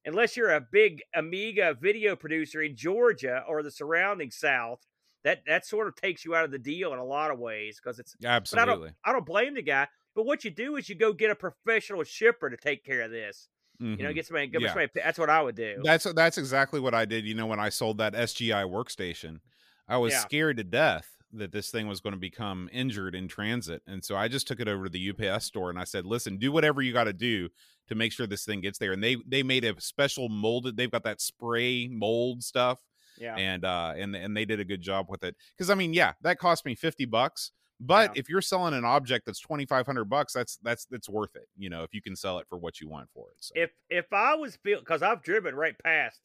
unless 0.04 0.36
you're 0.36 0.50
a 0.54 0.60
big 0.60 1.02
Amiga 1.14 1.76
video 1.80 2.16
producer 2.16 2.62
in 2.62 2.76
Georgia 2.76 3.44
or 3.48 3.62
the 3.62 3.70
surrounding 3.70 4.30
South. 4.30 4.80
That 5.24 5.42
that 5.46 5.66
sort 5.66 5.88
of 5.88 5.96
takes 5.96 6.24
you 6.24 6.36
out 6.36 6.44
of 6.44 6.52
the 6.52 6.58
deal 6.60 6.92
in 6.92 6.98
a 7.00 7.04
lot 7.04 7.30
of 7.32 7.38
ways 7.40 7.80
because 7.82 7.98
it's. 7.98 8.14
But 8.20 8.28
I 8.28 8.30
don't 8.30 8.36
Absolutely. 8.42 8.90
I 9.04 9.12
don't 9.12 9.26
blame 9.26 9.54
the 9.54 9.62
guy 9.62 9.88
But 10.14 10.26
what 10.26 10.44
you 10.44 10.50
do 10.50 10.76
is 10.76 10.88
you 10.88 10.94
go 10.94 11.12
get 11.12 11.30
a 11.30 11.34
professional 11.34 12.02
shipper 12.04 12.48
to 12.48 12.56
take 12.56 12.84
care 12.84 13.02
of 13.02 13.10
this. 13.10 13.48
You 13.80 14.04
know, 14.04 14.10
Mhm. 14.10 14.14
get 14.14 14.26
somebody, 14.26 14.46
get 14.46 14.60
Yeah. 14.60 14.68
somebody. 14.68 14.90
That's 14.94 15.18
what 15.18 15.28
I 15.28 15.42
would 15.42 15.56
do. 15.56 15.80
That's 15.84 16.04
that's 16.14 16.38
exactly 16.38 16.80
what 16.80 16.94
I 16.94 17.04
did. 17.04 17.26
You 17.26 17.34
know, 17.34 17.46
when 17.46 17.60
I 17.60 17.68
sold 17.68 17.98
that 17.98 18.14
SGI 18.14 18.64
workstation, 18.64 19.40
I 19.88 19.96
was 19.98 20.12
Yeah. 20.12 20.20
scared 20.20 20.56
to 20.58 20.64
death 20.64 21.17
that 21.32 21.52
this 21.52 21.70
thing 21.70 21.86
was 21.86 22.00
going 22.00 22.14
to 22.14 22.18
become 22.18 22.68
injured 22.72 23.14
in 23.14 23.28
transit, 23.28 23.82
and 23.86 24.04
so 24.04 24.16
I 24.16 24.28
just 24.28 24.46
took 24.48 24.60
it 24.60 24.68
over 24.68 24.84
to 24.84 24.90
the 24.90 25.10
UPS 25.10 25.44
store 25.44 25.70
and 25.70 25.78
I 25.78 25.84
said, 25.84 26.06
"Listen, 26.06 26.36
do 26.38 26.50
whatever 26.52 26.80
you 26.82 26.92
got 26.92 27.04
to 27.04 27.12
do 27.12 27.48
to 27.88 27.94
make 27.94 28.12
sure 28.12 28.26
this 28.26 28.44
thing 28.44 28.60
gets 28.60 28.78
there." 28.78 28.92
And 28.92 29.02
they 29.02 29.16
they 29.26 29.42
made 29.42 29.64
a 29.64 29.78
special 29.80 30.28
molded. 30.28 30.76
They've 30.76 30.90
got 30.90 31.04
that 31.04 31.20
spray 31.20 31.88
mold 31.88 32.42
stuff, 32.42 32.80
yeah. 33.18 33.36
and 33.36 33.64
uh 33.64 33.94
and 33.96 34.16
and 34.16 34.36
they 34.36 34.44
did 34.44 34.60
a 34.60 34.64
good 34.64 34.80
job 34.80 35.06
with 35.08 35.22
it. 35.24 35.36
Because 35.56 35.70
I 35.70 35.74
mean, 35.74 35.92
yeah, 35.92 36.12
that 36.22 36.38
cost 36.38 36.64
me 36.64 36.74
fifty 36.74 37.04
bucks. 37.04 37.52
But 37.80 38.14
Yeah. 38.16 38.20
if 38.20 38.28
you're 38.28 38.42
selling 38.42 38.74
an 38.74 38.84
object 38.84 39.26
that's 39.26 39.38
twenty 39.38 39.66
five 39.66 39.86
hundred 39.86 40.06
bucks, 40.06 40.32
that's 40.32 40.56
that's 40.62 40.86
that's 40.86 41.08
worth 41.08 41.36
it. 41.36 41.48
You 41.56 41.70
know, 41.70 41.82
if 41.84 41.94
you 41.94 42.02
can 42.02 42.16
sell 42.16 42.38
it 42.38 42.46
for 42.48 42.58
what 42.58 42.80
you 42.80 42.88
want 42.88 43.08
for 43.14 43.28
it. 43.30 43.36
So. 43.38 43.52
if 43.54 43.70
if 43.88 44.12
I 44.12 44.34
was 44.34 44.56
built 44.56 44.80
because 44.80 45.02
I've 45.02 45.22
driven 45.22 45.54
right 45.54 45.76
past 45.84 46.20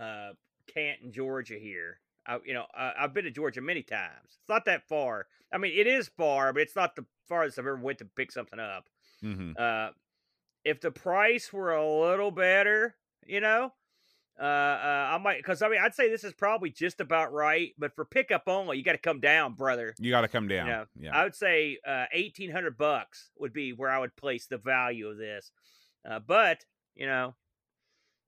uh 0.00 0.30
Canton, 0.72 1.10
Georgia 1.12 1.58
here. 1.58 1.98
I, 2.30 2.38
you 2.44 2.54
know, 2.54 2.64
I, 2.74 2.92
I've 3.00 3.12
been 3.12 3.24
to 3.24 3.30
Georgia 3.30 3.60
many 3.60 3.82
times. 3.82 4.38
It's 4.38 4.48
not 4.48 4.64
that 4.66 4.86
far. 4.88 5.26
I 5.52 5.58
mean, 5.58 5.72
it 5.76 5.88
is 5.88 6.08
far, 6.08 6.52
but 6.52 6.62
it's 6.62 6.76
not 6.76 6.94
the 6.94 7.04
farthest 7.28 7.58
I've 7.58 7.66
ever 7.66 7.76
went 7.76 7.98
to 7.98 8.04
pick 8.04 8.30
something 8.30 8.60
up. 8.60 8.88
Mhm. 9.22 9.58
Uh, 9.58 9.92
if 10.64 10.80
the 10.80 10.92
price 10.92 11.52
were 11.52 11.74
a 11.74 11.86
little 11.86 12.30
better, 12.30 12.94
you 13.26 13.40
know, 13.40 13.72
uh, 14.38 14.42
uh 14.42 15.10
I 15.12 15.18
might 15.18 15.38
because 15.38 15.60
I 15.60 15.68
mean 15.68 15.80
I'd 15.82 15.94
say 15.94 16.08
this 16.08 16.24
is 16.24 16.32
probably 16.32 16.70
just 16.70 17.00
about 17.00 17.32
right, 17.32 17.74
but 17.78 17.94
for 17.94 18.04
pickup 18.04 18.44
only, 18.46 18.78
you 18.78 18.84
got 18.84 18.92
to 18.92 18.98
come 18.98 19.20
down, 19.20 19.54
brother. 19.54 19.94
You 19.98 20.10
got 20.10 20.20
to 20.22 20.28
come 20.28 20.48
down. 20.48 20.66
know, 20.68 20.86
yeah. 20.98 21.18
I 21.18 21.24
would 21.24 21.34
say 21.34 21.78
uh, 21.86 22.06
eighteen 22.12 22.50
hundred 22.50 22.78
bucks 22.78 23.30
would 23.38 23.52
be 23.52 23.72
where 23.72 23.90
I 23.90 23.98
would 23.98 24.16
place 24.16 24.46
the 24.46 24.58
value 24.58 25.08
of 25.08 25.18
this. 25.18 25.50
Uh, 26.08 26.20
but 26.20 26.64
you 26.94 27.06
know, 27.06 27.34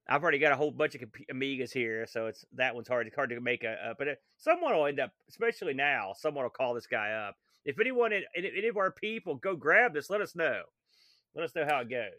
I've 0.09 0.23
already 0.23 0.39
got 0.39 0.53
a 0.53 0.57
whole 0.57 0.71
bunch 0.71 0.95
of 0.97 1.03
Amigas 1.33 1.73
here, 1.73 2.07
so 2.07 2.27
it's 2.27 2.45
that 2.55 2.75
one's 2.75 2.89
hard 2.89 3.11
hard 3.15 3.31
to 3.31 3.41
make 3.41 3.63
a. 3.65 3.71
Uh, 3.73 3.95
but 3.99 4.09
it, 4.09 4.19
someone 4.37 4.75
will 4.75 4.87
end 4.87 4.99
up, 5.01 5.13
especially 5.29 5.75
now, 5.75 6.13
someone 6.17 6.45
will 6.45 6.51
call 6.51 6.75
this 6.75 6.87
guy 6.87 7.13
up. 7.13 7.37
If 7.65 7.79
anyone, 7.81 8.13
any, 8.13 8.25
any 8.37 8.69
of 8.69 8.77
our 8.77 8.91
people 8.91 9.37
go 9.37 9.55
grab 9.55 9.95
this, 9.95 10.11
let 10.11 10.21
us 10.21 10.35
know. 10.35 10.63
Let 11.35 11.45
us 11.45 11.55
know 11.55 11.65
how 11.65 11.81
it 11.81 11.89
goes. 11.91 12.11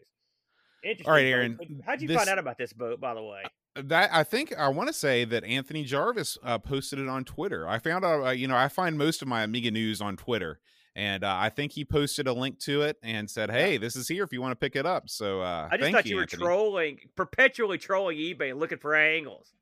Interesting. 0.82 1.12
right, 1.12 1.22
folks. 1.22 1.30
Aaron, 1.32 1.82
How'd 1.86 2.02
you 2.02 2.08
this- 2.08 2.16
find 2.16 2.28
out 2.28 2.38
about 2.38 2.58
this 2.58 2.72
boat, 2.72 3.00
by 3.00 3.14
the 3.14 3.22
way? 3.22 3.42
that 3.76 4.10
I 4.12 4.22
think 4.22 4.56
I 4.56 4.68
want 4.68 4.86
to 4.88 4.92
say 4.92 5.24
that 5.24 5.42
Anthony 5.44 5.82
Jarvis 5.82 6.38
uh, 6.44 6.58
posted 6.58 7.00
it 7.00 7.08
on 7.08 7.24
Twitter. 7.24 7.66
I 7.68 7.80
found 7.80 8.04
out, 8.04 8.24
uh, 8.24 8.30
you 8.30 8.46
know, 8.46 8.56
I 8.56 8.68
find 8.68 8.96
most 8.96 9.20
of 9.20 9.26
my 9.26 9.42
Amiga 9.42 9.70
news 9.72 10.00
on 10.00 10.16
Twitter, 10.16 10.60
and 10.96 11.24
uh, 11.24 11.36
I 11.36 11.48
think 11.48 11.72
he 11.72 11.84
posted 11.84 12.26
a 12.28 12.32
link 12.32 12.58
to 12.60 12.82
it 12.82 12.96
and 13.02 13.28
said, 13.28 13.50
"Hey, 13.50 13.76
this 13.78 13.96
is 13.96 14.06
here 14.06 14.22
if 14.24 14.32
you 14.32 14.40
want 14.40 14.52
to 14.52 14.56
pick 14.56 14.76
it 14.76 14.86
up." 14.86 15.08
So 15.08 15.40
uh, 15.40 15.68
I 15.70 15.76
just 15.76 15.92
thought 15.92 16.06
you, 16.06 16.16
were 16.16 16.22
Anthony. 16.22 16.42
trolling, 16.42 16.98
perpetually 17.16 17.78
trolling 17.78 18.16
eBay, 18.18 18.56
looking 18.56 18.78
for 18.78 18.94
angles. 18.94 19.52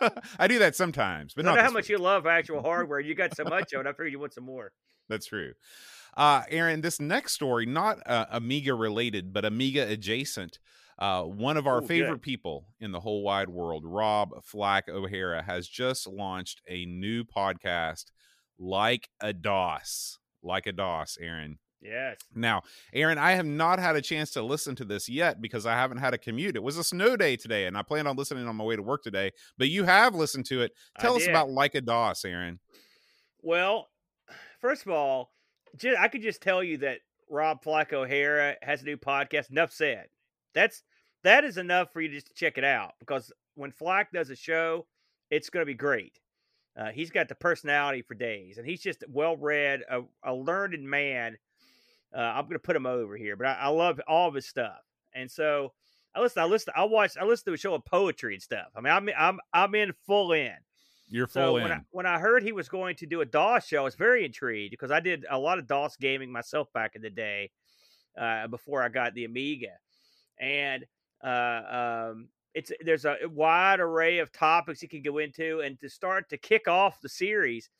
I 0.38 0.48
do 0.48 0.58
that 0.60 0.76
sometimes, 0.76 1.34
but 1.34 1.44
I 1.44 1.48
not 1.50 1.56
know 1.56 1.62
how 1.62 1.70
much 1.70 1.84
week. 1.84 1.90
you 1.90 1.98
love 1.98 2.26
actual 2.26 2.62
hardware. 2.70 3.00
You 3.00 3.14
got 3.14 3.36
so 3.36 3.44
much 3.44 3.72
of 3.72 3.80
it. 3.80 3.86
I 3.86 3.92
figured 3.92 4.12
you 4.12 4.18
want 4.18 4.32
some 4.34 4.44
more. 4.44 4.72
That's 5.08 5.26
true. 5.26 5.52
Uh, 6.16 6.42
Aaron, 6.50 6.80
this 6.80 7.00
next 7.00 7.34
story, 7.34 7.64
not 7.66 7.98
uh, 8.06 8.26
Amiga 8.30 8.74
related, 8.74 9.32
but 9.32 9.44
Amiga 9.44 9.86
adjacent. 9.88 10.58
Uh, 10.98 11.22
one 11.22 11.56
of 11.56 11.66
our 11.68 11.78
Ooh, 11.78 11.80
good. 11.82 11.88
favorite 11.88 12.22
people 12.22 12.66
in 12.80 12.90
the 12.90 12.98
whole 13.00 13.22
wide 13.22 13.48
world, 13.48 13.84
Rob 13.86 14.30
Flack 14.42 14.88
O'Hara, 14.88 15.42
has 15.42 15.68
just 15.68 16.08
launched 16.08 16.60
a 16.66 16.86
new 16.86 17.22
podcast, 17.22 18.06
Like 18.58 19.08
a 19.20 19.32
DOS. 19.32 20.17
Like 20.42 20.66
a 20.66 20.72
DOS, 20.72 21.18
Aaron. 21.20 21.58
Yes. 21.80 22.18
Now, 22.34 22.62
Aaron, 22.92 23.18
I 23.18 23.32
have 23.32 23.46
not 23.46 23.78
had 23.78 23.94
a 23.96 24.02
chance 24.02 24.30
to 24.32 24.42
listen 24.42 24.74
to 24.76 24.84
this 24.84 25.08
yet 25.08 25.40
because 25.40 25.64
I 25.64 25.74
haven't 25.74 25.98
had 25.98 26.12
a 26.14 26.18
commute. 26.18 26.56
It 26.56 26.62
was 26.62 26.76
a 26.76 26.84
snow 26.84 27.16
day 27.16 27.36
today, 27.36 27.66
and 27.66 27.76
I 27.76 27.82
planned 27.82 28.08
on 28.08 28.16
listening 28.16 28.48
on 28.48 28.56
my 28.56 28.64
way 28.64 28.76
to 28.76 28.82
work 28.82 29.02
today. 29.02 29.32
But 29.56 29.68
you 29.68 29.84
have 29.84 30.14
listened 30.14 30.46
to 30.46 30.62
it. 30.62 30.72
I 30.96 31.02
Tell 31.02 31.14
us 31.14 31.22
did. 31.22 31.30
about 31.30 31.50
Like 31.50 31.74
a 31.74 31.80
DOS, 31.80 32.24
Aaron. 32.24 32.58
Well, 33.42 33.88
first 34.60 34.84
of 34.84 34.92
all, 34.92 35.32
I 35.98 36.08
could 36.08 36.22
just 36.22 36.42
tell 36.42 36.64
you 36.64 36.78
that 36.78 36.98
Rob 37.30 37.62
Flack 37.62 37.92
O'Hara 37.92 38.56
has 38.62 38.82
a 38.82 38.86
new 38.86 38.96
podcast. 38.96 39.50
Enough 39.50 39.72
said. 39.72 40.06
That's 40.54 40.82
that 41.24 41.44
is 41.44 41.58
enough 41.58 41.92
for 41.92 42.00
you 42.00 42.08
just 42.08 42.28
to 42.28 42.34
check 42.34 42.58
it 42.58 42.64
out 42.64 42.92
because 43.00 43.32
when 43.54 43.70
Flack 43.70 44.12
does 44.12 44.30
a 44.30 44.36
show, 44.36 44.86
it's 45.30 45.50
going 45.50 45.62
to 45.62 45.66
be 45.66 45.74
great. 45.74 46.18
Uh, 46.78 46.90
he's 46.92 47.10
got 47.10 47.28
the 47.28 47.34
personality 47.34 48.02
for 48.02 48.14
days, 48.14 48.58
and 48.58 48.66
he's 48.66 48.80
just 48.80 49.02
well 49.08 49.36
read, 49.36 49.82
a, 49.90 50.02
a 50.22 50.32
learned 50.32 50.82
man. 50.82 51.36
Uh, 52.16 52.20
I'm 52.20 52.44
going 52.44 52.52
to 52.54 52.60
put 52.60 52.76
him 52.76 52.86
over 52.86 53.16
here, 53.16 53.36
but 53.36 53.46
I, 53.46 53.54
I 53.54 53.68
love 53.68 54.00
all 54.06 54.28
of 54.28 54.34
his 54.34 54.46
stuff, 54.46 54.78
and 55.12 55.28
so 55.30 55.72
I 56.14 56.20
listen. 56.20 56.42
I 56.42 56.46
listen. 56.46 56.72
I 56.76 56.84
watch. 56.84 57.16
I 57.20 57.24
listen 57.24 57.46
to 57.46 57.52
a 57.52 57.56
show 57.56 57.74
of 57.74 57.84
poetry 57.84 58.34
and 58.34 58.42
stuff. 58.42 58.68
I 58.76 58.80
mean, 58.80 58.92
I'm 58.92 59.08
I'm 59.18 59.40
I'm 59.52 59.74
in 59.74 59.92
full 60.06 60.32
in. 60.32 60.54
You're 61.10 61.26
So 61.26 61.46
full 61.46 61.54
when. 61.54 61.72
I, 61.72 61.80
when 61.90 62.06
I 62.06 62.18
heard 62.18 62.42
he 62.42 62.52
was 62.52 62.68
going 62.68 62.94
to 62.96 63.06
do 63.06 63.22
a 63.22 63.26
DOS 63.26 63.66
show, 63.66 63.78
I 63.78 63.84
was 63.84 63.96
very 63.96 64.24
intrigued 64.24 64.70
because 64.70 64.90
I 64.90 65.00
did 65.00 65.26
a 65.28 65.38
lot 65.38 65.58
of 65.58 65.66
DOS 65.66 65.96
gaming 65.96 66.30
myself 66.30 66.72
back 66.72 66.94
in 66.94 67.02
the 67.02 67.10
day, 67.10 67.50
uh, 68.16 68.46
before 68.46 68.82
I 68.82 68.88
got 68.88 69.14
the 69.14 69.24
Amiga, 69.24 69.72
and 70.38 70.84
uh, 71.24 72.10
um, 72.10 72.28
it's 72.54 72.72
there's 72.80 73.04
a 73.04 73.16
wide 73.24 73.80
array 73.80 74.18
of 74.18 74.32
topics 74.32 74.80
he 74.80 74.88
can 74.88 75.02
go 75.02 75.18
into, 75.18 75.60
and 75.60 75.78
to 75.80 75.88
start 75.90 76.28
to 76.30 76.38
kick 76.38 76.68
off 76.68 77.00
the 77.00 77.08
series, 77.08 77.70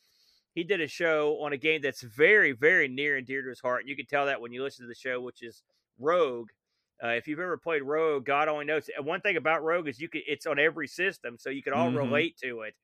he 0.54 0.64
did 0.64 0.80
a 0.80 0.88
show 0.88 1.40
on 1.42 1.52
a 1.52 1.56
game 1.56 1.80
that's 1.82 2.02
very 2.02 2.52
very 2.52 2.88
near 2.88 3.16
and 3.16 3.26
dear 3.26 3.42
to 3.42 3.48
his 3.48 3.60
heart, 3.60 3.80
and 3.80 3.88
you 3.88 3.96
can 3.96 4.06
tell 4.06 4.26
that 4.26 4.40
when 4.40 4.52
you 4.52 4.62
listen 4.62 4.84
to 4.84 4.88
the 4.88 4.94
show, 4.94 5.20
which 5.20 5.42
is 5.42 5.62
Rogue. 5.98 6.50
Uh, 7.02 7.08
if 7.10 7.28
you've 7.28 7.38
ever 7.38 7.56
played 7.56 7.82
Rogue, 7.82 8.24
God 8.24 8.48
only 8.48 8.64
knows. 8.64 8.90
One 9.00 9.20
thing 9.20 9.36
about 9.36 9.62
Rogue 9.62 9.86
is 9.88 10.00
you 10.00 10.08
can 10.08 10.22
it's 10.26 10.46
on 10.46 10.58
every 10.58 10.88
system, 10.88 11.38
so 11.38 11.50
you 11.50 11.62
can 11.62 11.72
all 11.72 11.90
Mhm. 11.90 11.96
relate 11.96 12.36
to 12.38 12.62
it 12.62 12.74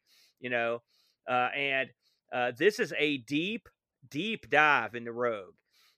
you 0.41 0.51
know 0.51 0.83
uh, 1.29 1.49
and 1.55 1.91
uh, 2.33 2.51
this 2.57 2.81
is 2.81 2.93
a 2.99 3.19
deep 3.19 3.69
deep 4.09 4.51
dive 4.51 4.95
into 4.95 5.13
rogue 5.13 5.55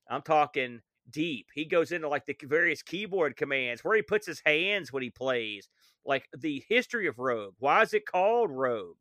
i'm 0.08 0.22
talking 0.22 0.80
deep. 1.10 1.48
He 1.54 1.64
goes 1.64 1.92
into 1.92 2.08
like 2.08 2.26
the 2.26 2.36
various 2.42 2.82
keyboard 2.82 3.36
commands 3.36 3.82
where 3.82 3.96
he 3.96 4.02
puts 4.02 4.26
his 4.26 4.42
hands 4.44 4.92
when 4.92 5.02
he 5.02 5.10
plays 5.10 5.68
like 6.04 6.28
the 6.36 6.64
history 6.68 7.06
of 7.06 7.18
rogue. 7.18 7.54
Why 7.58 7.82
is 7.82 7.94
it 7.94 8.06
called 8.06 8.50
rogue? 8.50 8.96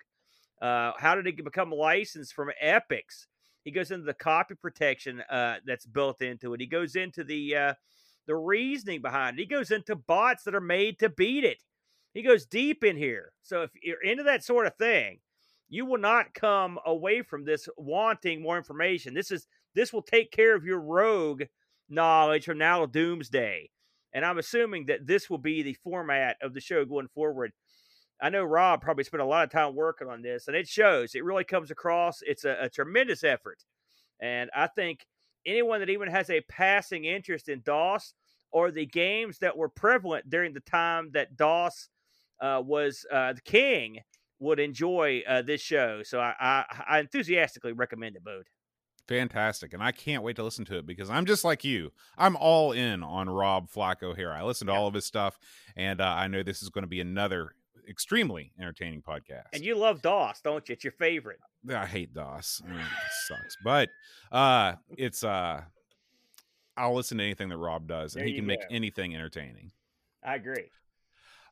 Uh, 0.62 0.94
how 0.98 1.16
did 1.16 1.28
it 1.28 1.44
become 1.44 1.72
licensed 1.72 2.34
from 2.34 2.50
Epyx 2.64 3.28
he 3.64 3.72
goes 3.72 3.90
into 3.90 4.06
the 4.06 4.14
copy 4.14 4.54
protection 4.54 5.22
uh, 5.22 5.56
that's 5.66 5.88
built 5.88 6.22
into 6.22 6.54
it. 6.54 6.62
He 6.62 6.68
goes 6.68 6.96
into 6.96 7.24
the 7.24 7.56
uh, 7.56 7.74
the 8.28 8.36
reasoning 8.36 9.02
behind 9.02 9.40
it. 9.40 9.42
He 9.42 9.48
goes 9.48 9.72
into 9.72 9.96
bots 9.96 10.44
that 10.44 10.54
are 10.54 10.62
made 10.62 11.00
to 11.00 11.10
beat 11.10 11.44
it. 11.44 11.64
He 12.14 12.22
goes 12.22 12.46
deep 12.46 12.84
in 12.84 12.96
here. 12.96 13.34
So 13.42 13.64
if 13.64 13.72
you're 13.82 14.04
into 14.04 14.24
that 14.24 14.44
sort 14.44 14.68
of 14.68 14.76
thing 14.78 15.20
you 15.70 15.86
will 15.86 15.98
not 15.98 16.34
come 16.34 16.78
away 16.86 17.22
from 17.22 17.44
this 17.44 17.68
wanting 17.78 18.42
more 18.42 18.58
information. 18.58 19.14
This 19.14 19.32
is 19.32 19.48
this 19.74 19.92
will 19.92 20.02
take 20.02 20.32
care 20.32 20.56
of 20.56 20.64
your 20.64 20.80
rogue 20.80 21.44
knowledge 21.90 22.46
from 22.46 22.58
now 22.58 22.82
to 22.82 22.88
doomsday. 22.88 23.70
And 24.14 24.26
I'm 24.26 24.38
assuming 24.38 24.86
that 24.86 25.06
this 25.06 25.30
will 25.30 25.38
be 25.38 25.62
the 25.62 25.74
format 25.74 26.38
of 26.42 26.54
the 26.54 26.62
show 26.62 26.86
going 26.86 27.10
forward. 27.10 27.52
I 28.22 28.30
know 28.30 28.46
Rob 28.46 28.82
probably 28.82 29.04
spent 29.04 29.22
a 29.22 29.26
lot 29.26 29.44
of 29.44 29.52
time 29.52 29.76
working 29.76 30.08
on 30.08 30.22
this, 30.22 30.48
and 30.48 30.56
it 30.56 30.70
shows. 30.70 31.16
It 31.16 31.26
really 31.26 31.44
comes 31.44 31.70
across. 31.70 32.20
It's 32.22 32.46
a, 32.46 32.58
a 32.62 32.70
tremendous 32.70 33.24
effort. 33.24 33.64
And 34.22 34.50
I 34.56 34.68
think 34.68 35.06
anyone 35.46 35.82
that 35.82 35.90
even 35.90 36.10
has 36.10 36.30
a 36.30 36.42
passing 36.42 37.06
interest 37.06 37.50
in 37.50 37.62
DOS 37.62 38.14
or 38.52 38.72
the 38.72 38.86
games 38.86 39.40
that 39.40 39.58
were 39.58 39.68
prevalent 39.68 40.30
during 40.30 40.54
the 40.54 40.62
time 40.62 41.12
that 41.12 41.36
DOS 41.36 41.90
uh, 42.42 42.62
was 42.66 43.06
uh, 43.12 43.34
the 43.34 43.42
king 43.42 44.00
would 44.40 44.60
enjoy 44.60 45.24
uh, 45.28 45.42
this 45.42 45.62
show. 45.62 46.02
So 46.04 46.20
I, 46.20 46.34
I, 46.40 46.66
I 46.88 47.00
enthusiastically 47.00 47.74
recommend 47.74 48.16
it, 48.16 48.24
Bode. 48.24 48.48
Fantastic. 49.08 49.74
And 49.74 49.84
I 49.84 49.92
can't 49.92 50.24
wait 50.24 50.36
to 50.38 50.44
listen 50.44 50.66
to 50.66 50.78
it 50.80 50.86
because 50.88 51.10
I'm 51.10 51.26
just 51.26 51.44
like 51.44 51.64
you. 51.64 51.92
I'm 52.18 52.36
all 52.36 52.72
in 52.72 53.04
on 53.04 53.30
Rob 53.30 53.70
Flack 53.70 54.02
O'Hara. 54.02 54.40
I 54.40 54.44
listen 54.44 54.68
to 54.68 54.74
Yeah. 54.74 54.80
all 54.80 54.88
of 54.88 54.94
his 54.94 55.06
stuff, 55.06 55.38
and 55.76 56.02
uh, 56.02 56.06
I 56.06 56.28
know 56.28 56.42
this 56.44 56.64
is 56.64 56.70
going 56.70 56.84
to 56.84 56.88
be 56.88 57.02
another 57.02 57.54
extremely 57.88 58.52
entertaining 58.60 59.04
podcast. 59.04 59.44
And 59.54 59.64
you 59.64 59.76
love 59.76 60.02
DOS, 60.02 60.42
don't 60.42 60.68
you? 60.68 60.74
It's 60.74 60.84
your 60.84 60.94
favorite. 60.94 61.40
I 61.70 61.86
hate 61.86 62.14
DOS. 62.16 62.62
I 62.66 62.70
mean, 62.72 62.80
it 62.80 62.86
sucks. 63.28 63.58
But 63.64 63.90
uh, 64.32 64.74
it's 64.98 65.24
uh, 65.24 65.62
I'll 66.76 66.96
listen 66.96 67.20
to 67.20 67.24
anything 67.24 67.50
that 67.50 67.58
Rob 67.58 67.88
does, 67.88 68.16
and 68.16 68.22
There 68.22 68.28
he 68.28 68.36
can 68.36 68.46
make 68.48 68.62
anything 68.72 69.14
entertaining. 69.16 69.72
I 70.24 70.36
agree. 70.36 70.72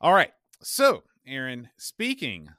All 0.02 0.14
right. 0.14 0.32
So, 0.62 1.04
Aaron, 1.28 1.70
speaking 1.78 2.50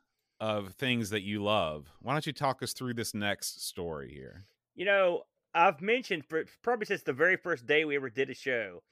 of 0.40 0.74
things 0.74 1.10
that 1.10 1.22
you 1.22 1.42
love, 1.42 1.88
why 2.00 2.12
don't 2.12 2.26
you 2.26 2.32
talk 2.32 2.62
us 2.62 2.72
through 2.72 2.94
this 2.94 3.12
next 3.12 3.66
story 3.66 4.12
here? 4.12 4.44
You 4.74 4.84
know, 4.84 5.22
I've 5.54 5.80
mentioned 5.80 6.24
for 6.26 6.44
probably 6.62 6.86
since 6.86 7.02
the 7.02 7.12
very 7.12 7.36
first 7.36 7.66
day 7.66 7.84
we 7.84 7.96
ever 7.96 8.10
did 8.10 8.30
a 8.30 8.34
show 8.34 8.82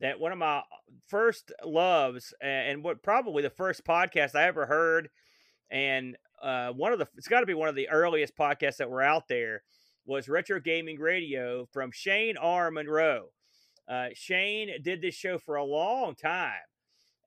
that 0.00 0.20
one 0.20 0.32
of 0.32 0.38
my 0.38 0.62
first 1.08 1.52
loves 1.64 2.32
and 2.40 2.82
what 2.82 3.02
probably 3.02 3.42
the 3.42 3.50
first 3.50 3.84
podcast 3.84 4.34
I 4.34 4.44
ever 4.44 4.66
heard, 4.66 5.10
and 5.70 6.16
uh, 6.42 6.70
one 6.70 6.92
of 6.92 6.98
the 6.98 7.08
it's 7.16 7.28
got 7.28 7.40
to 7.40 7.46
be 7.46 7.54
one 7.54 7.68
of 7.68 7.74
the 7.74 7.88
earliest 7.88 8.36
podcasts 8.36 8.76
that 8.76 8.90
were 8.90 9.02
out 9.02 9.28
there 9.28 9.62
was 10.06 10.28
Retro 10.28 10.60
Gaming 10.60 10.98
Radio 10.98 11.66
from 11.72 11.90
Shane 11.92 12.36
R. 12.38 12.70
Monroe. 12.70 13.26
Uh, 13.86 14.08
Shane 14.14 14.70
did 14.82 15.02
this 15.02 15.14
show 15.14 15.38
for 15.38 15.56
a 15.56 15.64
long 15.64 16.14
time, 16.14 16.52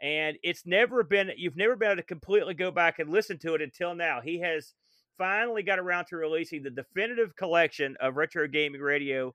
and 0.02 0.38
it's 0.42 0.66
never 0.66 1.04
been 1.04 1.32
you've 1.38 1.58
never 1.58 1.76
been 1.76 1.92
able 1.92 2.02
to 2.02 2.04
completely 2.04 2.56
go 2.56 2.72
back 2.72 2.98
and 2.98 3.12
listen 3.12 3.38
to 3.40 3.54
it 3.54 3.62
until 3.62 3.94
now. 3.94 4.22
He 4.22 4.40
has 4.40 4.74
finally 5.22 5.62
got 5.62 5.78
around 5.78 6.06
to 6.06 6.16
releasing 6.16 6.64
the 6.64 6.70
definitive 6.72 7.36
collection 7.36 7.96
of 8.02 8.16
retro 8.16 8.48
gaming 8.48 8.82
radio 8.82 9.32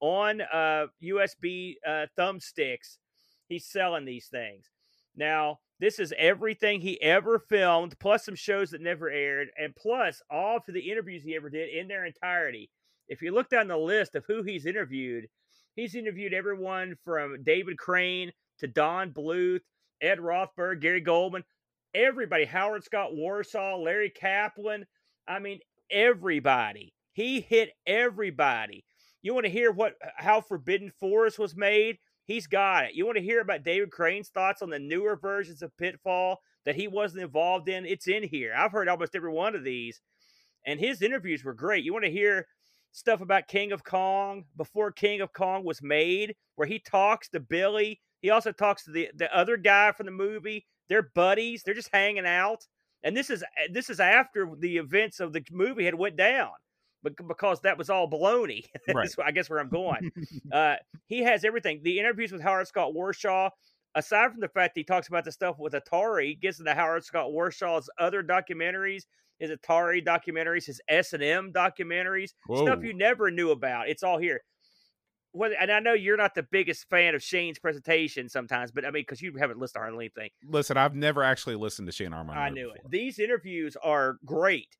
on 0.00 0.42
uh, 0.42 0.84
USB 1.02 1.76
uh, 1.86 2.04
thumbsticks. 2.18 2.98
He's 3.48 3.64
selling 3.64 4.04
these 4.04 4.26
things 4.26 4.66
now. 5.16 5.60
This 5.78 5.98
is 5.98 6.12
everything 6.18 6.82
he 6.82 7.00
ever 7.00 7.38
filmed, 7.38 7.98
plus 7.98 8.26
some 8.26 8.34
shows 8.34 8.70
that 8.70 8.82
never 8.82 9.08
aired, 9.08 9.48
and 9.58 9.74
plus 9.74 10.20
all 10.30 10.58
of 10.58 10.62
the 10.68 10.90
interviews 10.90 11.22
he 11.24 11.34
ever 11.34 11.48
did 11.48 11.70
in 11.70 11.88
their 11.88 12.04
entirety. 12.04 12.68
If 13.08 13.22
you 13.22 13.32
look 13.32 13.48
down 13.48 13.66
the 13.66 13.78
list 13.78 14.14
of 14.14 14.26
who 14.26 14.42
he's 14.42 14.66
interviewed, 14.66 15.24
he's 15.74 15.94
interviewed 15.94 16.34
everyone 16.34 16.96
from 17.02 17.42
David 17.44 17.78
Crane 17.78 18.30
to 18.58 18.66
Don 18.66 19.10
Bluth, 19.10 19.62
Ed 20.02 20.18
Rotberg, 20.18 20.82
Gary 20.82 21.00
Goldman, 21.00 21.44
everybody, 21.94 22.44
Howard 22.44 22.84
Scott 22.84 23.12
Warshaw, 23.12 23.82
Larry 23.82 24.10
Kaplan. 24.10 24.84
I 25.30 25.38
mean, 25.38 25.60
everybody. 25.92 26.92
He 27.12 27.40
hit 27.40 27.70
everybody. 27.86 28.84
You 29.22 29.32
want 29.32 29.46
to 29.46 29.52
hear 29.52 29.70
what 29.70 29.94
uh, 30.04 30.08
how 30.16 30.40
Forbidden 30.40 30.90
Forest 30.98 31.38
was 31.38 31.54
made? 31.56 31.98
He's 32.24 32.48
got 32.48 32.86
it. 32.86 32.94
You 32.94 33.06
want 33.06 33.16
to 33.16 33.22
hear 33.22 33.40
about 33.40 33.62
David 33.62 33.92
Crane's 33.92 34.28
thoughts 34.28 34.60
on 34.60 34.70
the 34.70 34.78
newer 34.78 35.16
versions 35.16 35.62
of 35.62 35.76
Pitfall 35.76 36.40
that 36.64 36.74
he 36.74 36.88
wasn't 36.88 37.22
involved 37.22 37.68
in? 37.68 37.86
It's 37.86 38.08
in 38.08 38.24
here. 38.24 38.52
I've 38.56 38.72
heard 38.72 38.88
almost 38.88 39.14
every 39.14 39.32
one 39.32 39.54
of 39.54 39.62
these, 39.62 40.00
and 40.66 40.80
his 40.80 41.00
interviews 41.00 41.44
were 41.44 41.54
great. 41.54 41.84
You 41.84 41.92
want 41.92 42.06
to 42.06 42.10
hear 42.10 42.46
stuff 42.92 43.20
about 43.20 43.46
King 43.46 43.70
of 43.70 43.84
Kong 43.84 44.44
before 44.56 44.90
King 44.90 45.20
of 45.20 45.32
Kong 45.32 45.64
was 45.64 45.80
made, 45.80 46.34
where 46.56 46.66
he 46.66 46.80
talks 46.80 47.28
to 47.28 47.40
Billy. 47.40 48.00
He 48.20 48.30
also 48.30 48.50
talks 48.50 48.84
to 48.84 48.90
the 48.90 49.10
the 49.14 49.32
other 49.36 49.56
guy 49.56 49.92
from 49.92 50.06
the 50.06 50.12
movie. 50.12 50.66
They're 50.88 51.10
buddies. 51.14 51.62
They're 51.62 51.74
just 51.74 51.90
hanging 51.92 52.26
out. 52.26 52.66
And 53.02 53.16
this 53.16 53.30
is 53.30 53.42
this 53.72 53.90
is 53.90 54.00
after 54.00 54.50
the 54.58 54.76
events 54.76 55.20
of 55.20 55.32
the 55.32 55.42
movie 55.50 55.84
had 55.84 55.94
went 55.94 56.16
down 56.16 56.50
because 57.02 57.60
that 57.62 57.78
was 57.78 57.90
all 57.90 58.10
baloney. 58.10 58.64
Right. 58.94 59.08
I 59.24 59.30
guess 59.30 59.48
where 59.48 59.60
I'm 59.60 59.68
going. 59.68 60.10
uh, 60.52 60.76
he 61.06 61.22
has 61.22 61.44
everything. 61.44 61.80
The 61.82 61.98
interviews 61.98 62.32
with 62.32 62.42
Howard 62.42 62.66
Scott 62.66 62.92
Warshaw, 62.94 63.50
aside 63.94 64.32
from 64.32 64.40
the 64.40 64.48
fact 64.48 64.74
that 64.74 64.80
he 64.80 64.84
talks 64.84 65.08
about 65.08 65.24
the 65.24 65.32
stuff 65.32 65.58
with 65.58 65.72
Atari, 65.74 66.38
gets 66.40 66.58
into 66.58 66.74
Howard 66.74 67.04
Scott 67.04 67.28
Warshaw's 67.28 67.88
other 67.98 68.22
documentaries, 68.22 69.04
his 69.38 69.50
Atari 69.50 70.04
documentaries, 70.04 70.66
his 70.66 70.80
S 70.88 71.12
and 71.12 71.22
M 71.22 71.52
documentaries, 71.52 72.30
stuff 72.54 72.82
you 72.82 72.92
never 72.92 73.30
knew 73.30 73.50
about. 73.50 73.88
It's 73.88 74.02
all 74.02 74.18
here. 74.18 74.42
Whether, 75.32 75.54
and 75.60 75.70
I 75.70 75.78
know 75.80 75.92
you're 75.92 76.16
not 76.16 76.34
the 76.34 76.42
biggest 76.42 76.88
fan 76.88 77.14
of 77.14 77.22
Shane's 77.22 77.58
presentation 77.58 78.28
sometimes, 78.28 78.72
but 78.72 78.84
I 78.84 78.90
mean, 78.90 79.02
because 79.02 79.22
you 79.22 79.36
haven't 79.38 79.58
listened 79.58 79.74
to 79.74 79.80
hardly 79.80 80.10
anything. 80.16 80.30
Listen, 80.44 80.76
I've 80.76 80.94
never 80.94 81.22
actually 81.22 81.56
listened 81.56 81.86
to 81.86 81.92
Shane 81.92 82.12
Armand. 82.12 82.38
I 82.38 82.50
knew 82.50 82.70
it. 82.70 82.80
These 82.88 83.18
interviews 83.18 83.76
are 83.82 84.18
great. 84.24 84.76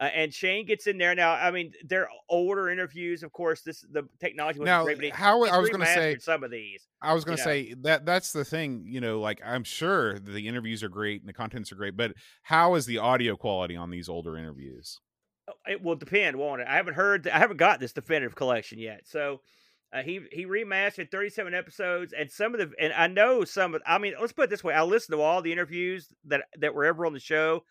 Uh, 0.00 0.04
and 0.04 0.32
Shane 0.32 0.64
gets 0.64 0.86
in 0.86 0.96
there 0.96 1.14
now. 1.14 1.32
I 1.32 1.50
mean, 1.50 1.72
they're 1.84 2.08
older 2.30 2.70
interviews, 2.70 3.22
of 3.22 3.32
course. 3.32 3.60
This 3.60 3.84
the 3.92 4.08
technology 4.18 4.58
was 4.58 4.66
Now, 4.66 4.84
great, 4.84 5.14
how 5.14 5.44
I 5.44 5.58
was 5.58 5.68
going 5.68 5.80
to 5.80 5.86
say, 5.86 6.16
some 6.18 6.42
of 6.42 6.50
these. 6.50 6.88
I 7.02 7.12
was 7.12 7.26
going 7.26 7.36
to 7.36 7.42
know. 7.42 7.50
say 7.50 7.74
that 7.82 8.06
that's 8.06 8.32
the 8.32 8.42
thing. 8.42 8.84
You 8.86 9.02
know, 9.02 9.20
like 9.20 9.42
I'm 9.44 9.62
sure 9.62 10.18
the 10.18 10.48
interviews 10.48 10.82
are 10.82 10.88
great 10.88 11.20
and 11.20 11.28
the 11.28 11.34
contents 11.34 11.70
are 11.70 11.74
great, 11.74 11.98
but 11.98 12.12
how 12.44 12.76
is 12.76 12.86
the 12.86 12.96
audio 12.96 13.36
quality 13.36 13.76
on 13.76 13.90
these 13.90 14.08
older 14.08 14.38
interviews? 14.38 14.98
Oh, 15.46 15.52
It 15.70 15.82
will 15.82 15.96
depend, 15.96 16.36
won't 16.36 16.62
it? 16.62 16.66
I 16.66 16.76
haven't 16.76 16.94
heard. 16.94 17.28
I 17.28 17.38
haven't 17.38 17.58
got 17.58 17.78
this 17.78 17.92
definitive 17.92 18.34
collection 18.34 18.78
yet. 18.78 19.02
So 19.04 19.42
uh, 19.92 20.02
he 20.02 20.20
he 20.32 20.46
remastered 20.46 21.10
37 21.10 21.54
episodes, 21.54 22.12
and 22.12 22.30
some 22.30 22.54
of 22.54 22.60
the 22.60 22.74
and 22.78 22.92
I 22.92 23.06
know 23.08 23.44
some 23.44 23.74
of. 23.74 23.82
I 23.86 23.98
mean, 23.98 24.14
let's 24.20 24.32
put 24.32 24.44
it 24.44 24.50
this 24.50 24.64
way: 24.64 24.74
I 24.74 24.82
listened 24.82 25.16
to 25.16 25.22
all 25.22 25.42
the 25.42 25.52
interviews 25.52 26.08
that 26.24 26.44
that 26.58 26.74
were 26.74 26.84
ever 26.84 27.06
on 27.06 27.12
the 27.12 27.20
show, 27.20 27.64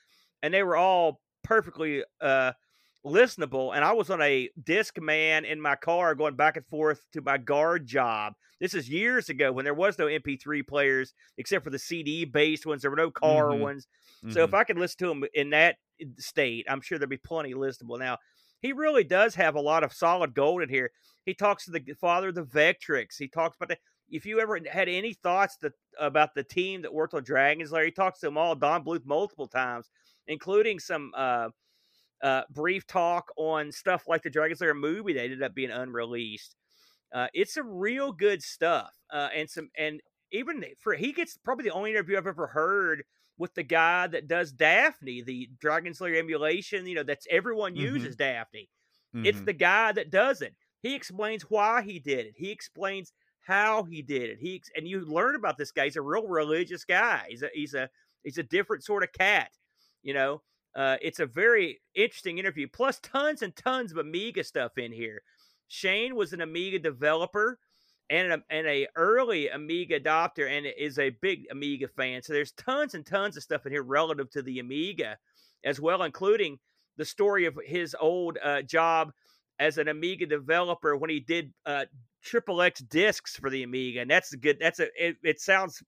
and 0.43 0.53
they 0.53 0.63
were 0.63 0.75
all 0.75 1.21
perfectly 1.43 2.03
uh 2.21 2.53
listenable. 3.05 3.73
And 3.73 3.85
I 3.85 3.93
was 3.93 4.09
on 4.09 4.21
a 4.21 4.49
disc 4.61 4.99
man 4.99 5.45
in 5.45 5.61
my 5.61 5.75
car 5.75 6.15
going 6.15 6.35
back 6.35 6.57
and 6.57 6.65
forth 6.67 7.05
to 7.13 7.21
my 7.21 7.37
guard 7.37 7.85
job. 7.85 8.33
This 8.59 8.73
is 8.73 8.89
years 8.89 9.29
ago 9.29 9.53
when 9.53 9.63
there 9.63 9.73
was 9.73 9.97
no 9.97 10.07
MP3 10.07 10.61
players 10.63 11.13
except 11.37 11.63
for 11.63 11.69
the 11.69 11.79
CD 11.79 12.25
based 12.25 12.65
ones. 12.65 12.81
There 12.81 12.91
were 12.91 12.97
no 12.97 13.11
car 13.11 13.55
Mhm. 13.55 13.55
ones. 13.55 13.87
So 14.27 14.43
if 14.43 14.53
Mhm. 14.53 14.55
I 14.55 14.65
could 14.65 14.77
listen 14.77 14.97
to 14.99 15.07
them 15.07 15.23
in 15.33 15.51
that 15.51 15.77
state, 16.17 16.65
I'm 16.69 16.81
sure 16.81 16.97
there'd 16.97 17.09
be 17.09 17.17
plenty 17.17 17.53
listenable. 17.53 17.97
Now, 17.97 18.17
he 18.61 18.73
really 18.73 19.03
does 19.03 19.35
have 19.35 19.55
a 19.55 19.61
lot 19.61 19.83
of 19.83 19.93
solid 19.93 20.33
gold 20.33 20.61
in 20.61 20.69
here. 20.69 20.91
He 21.25 21.33
talks 21.33 21.65
to 21.65 21.71
the 21.71 21.83
father 21.99 22.29
of 22.29 22.35
the 22.35 22.43
Vectrex. 22.43 23.17
He 23.17 23.27
talks 23.27 23.55
about 23.55 23.69
the. 23.69 23.77
If 24.11 24.25
you 24.25 24.39
ever 24.39 24.59
had 24.71 24.89
any 24.89 25.13
thoughts 25.13 25.57
that 25.57 25.73
about 25.99 26.33
the 26.33 26.43
team 26.43 26.81
that 26.81 26.93
worked 26.93 27.13
on 27.13 27.23
Dragon's 27.23 27.71
Lair, 27.71 27.85
he 27.85 27.91
talks 27.91 28.19
to 28.19 28.25
them 28.25 28.37
all. 28.37 28.55
Don 28.55 28.83
Bluth 28.83 29.05
multiple 29.05 29.47
times, 29.47 29.87
including 30.27 30.79
some 30.79 31.11
uh, 31.15 31.49
uh, 32.23 32.41
brief 32.49 32.87
talk 32.87 33.31
on 33.37 33.71
stuff 33.71 34.05
like 34.07 34.23
the 34.23 34.29
Dragon's 34.29 34.61
Lair 34.61 34.73
movie 34.73 35.13
that 35.13 35.23
ended 35.23 35.43
up 35.43 35.53
being 35.53 35.69
unreleased. 35.69 36.55
Uh, 37.13 37.27
it's 37.33 37.53
some 37.53 37.69
real 37.69 38.11
good 38.11 38.41
stuff, 38.41 38.91
uh, 39.11 39.29
and 39.35 39.49
some 39.49 39.69
and 39.77 40.01
even 40.31 40.63
for 40.79 40.93
he 40.93 41.11
gets 41.13 41.37
probably 41.37 41.63
the 41.65 41.71
only 41.73 41.91
interview 41.91 42.17
I've 42.17 42.27
ever 42.27 42.47
heard 42.47 43.03
with 43.37 43.53
the 43.55 43.63
guy 43.63 44.07
that 44.07 44.27
does 44.27 44.51
Daphne, 44.51 45.21
the 45.21 45.49
Dragon 45.59 45.93
Slayer 45.93 46.15
emulation. 46.15 46.85
You 46.87 46.95
know, 46.95 47.03
that's 47.03 47.27
everyone 47.29 47.75
Mhm. 47.75 48.15
uses 48.15 48.15
Daphne. 48.15 48.69
It's 49.23 49.41
Mhm. 49.41 49.45
the 49.45 49.53
guy 49.53 49.91
that 49.93 50.09
does 50.09 50.41
it. 50.41 50.55
He 50.81 50.95
explains 50.95 51.43
why 51.43 51.81
he 51.81 51.99
did 51.99 52.25
it. 52.27 52.33
He 52.37 52.51
explains 52.51 53.13
how 53.41 53.83
he 53.83 54.01
did 54.01 54.29
it. 54.29 54.39
He 54.39 54.61
and 54.75 54.87
you 54.87 55.01
learn 55.01 55.35
about 55.35 55.57
this 55.57 55.71
guy. 55.71 55.85
He's 55.85 55.95
a 55.95 56.01
real 56.01 56.27
religious 56.27 56.85
guy. 56.85 57.25
He's 57.29 57.43
a 57.43 57.49
he's 57.53 57.73
a 57.73 57.89
he's 58.23 58.37
a 58.37 58.43
different 58.43 58.83
sort 58.83 59.03
of 59.03 59.11
cat. 59.11 59.51
You 60.01 60.13
know, 60.13 60.43
uh, 60.75 60.97
it's 61.01 61.19
a 61.19 61.25
very 61.25 61.81
interesting 61.93 62.37
interview. 62.37 62.67
Plus, 62.67 62.99
tons 62.99 63.41
and 63.41 63.55
tons 63.55 63.91
of 63.91 63.97
Amiga 63.97 64.43
stuff 64.43 64.77
in 64.77 64.91
here. 64.93 65.23
Shane 65.67 66.15
was 66.15 66.33
an 66.33 66.41
Amiga 66.41 66.79
developer 66.79 67.59
and 68.09 68.33
a, 68.33 68.43
and 68.49 68.65
a 68.67 68.87
early 68.95 69.49
Amiga 69.49 69.99
adopter, 69.99 70.49
and 70.49 70.65
is 70.65 70.97
a 70.99 71.09
big 71.21 71.45
Amiga 71.51 71.87
fan. 71.87 72.21
So 72.21 72.33
there's 72.33 72.51
tons 72.53 72.95
and 72.95 73.05
tons 73.05 73.37
of 73.37 73.43
stuff 73.43 73.65
in 73.65 73.71
here 73.71 73.83
relative 73.83 74.29
to 74.31 74.41
the 74.41 74.59
Amiga, 74.59 75.17
as 75.63 75.79
well, 75.79 76.03
including 76.03 76.57
the 76.97 77.05
story 77.05 77.45
of 77.45 77.57
his 77.65 77.95
old 77.99 78.37
uh, 78.43 78.61
job 78.63 79.11
as 79.59 79.77
an 79.77 79.87
Amiga 79.87 80.25
developer 80.25 80.95
when 80.97 81.09
he 81.09 81.19
did 81.19 81.53
uh, 81.65 81.85
triple 82.23 82.61
X 82.61 82.79
discs 82.81 83.35
for 83.35 83.49
the 83.49 83.63
Amiga, 83.63 84.01
and 84.01 84.09
that's 84.09 84.33
a 84.33 84.37
good. 84.37 84.57
That's 84.59 84.79
a. 84.79 84.87
It, 84.97 85.17
it 85.23 85.39
sounds 85.41 85.83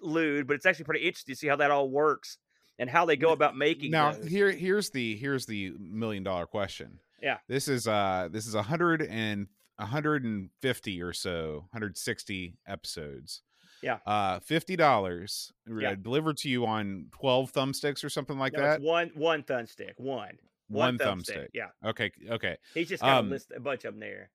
lewd, 0.00 0.46
but 0.46 0.54
it's 0.54 0.66
actually 0.66 0.84
pretty 0.84 1.06
interesting 1.06 1.34
to 1.34 1.38
see 1.38 1.46
how 1.46 1.56
that 1.56 1.70
all 1.70 1.88
works 1.88 2.38
and 2.78 2.90
how 2.90 3.04
they 3.06 3.16
go 3.16 3.30
about 3.32 3.56
making. 3.56 3.90
now 3.92 4.12
those. 4.12 4.26
here 4.26 4.50
here's 4.50 4.90
the 4.90 5.14
here's 5.16 5.46
the 5.46 5.72
million 5.78 6.24
dollar 6.24 6.46
question 6.46 6.98
Yeah. 7.22 7.36
this 7.46 7.68
is 7.68 7.86
uh 7.86 8.28
this 8.32 8.46
is 8.46 8.54
a 8.56 8.62
hundred 8.62 9.02
and 9.02 9.46
150 9.82 11.02
or 11.02 11.12
so 11.12 11.66
160 11.72 12.58
episodes 12.66 13.42
Yeah. 13.82 13.98
uh 14.06 14.40
50 14.40 14.76
dollars 14.76 15.52
Yeah. 15.66 15.94
delivered 15.94 16.36
to 16.38 16.48
you 16.48 16.66
on 16.66 17.06
12 17.12 17.52
thumbsticks 17.52 18.04
or 18.04 18.08
something 18.08 18.38
like 18.38 18.52
No, 18.54 18.60
that 18.62 18.80
one 18.80 19.10
one 19.14 19.42
thumbstick, 19.42 19.92
one 19.96 20.38
one 20.68 20.98
thumbstick. 20.98 21.26
thumbstick 21.36 21.48
Yeah, 21.54 21.68
okay 21.84 22.10
okay 22.30 22.56
he's 22.74 22.88
just 22.88 23.02
got 23.02 23.18
Um, 23.18 23.26
a 23.26 23.30
list 23.30 23.52
a 23.54 23.60
bunch 23.60 23.84
of 23.84 23.94
them 23.94 24.00
there. 24.00 24.30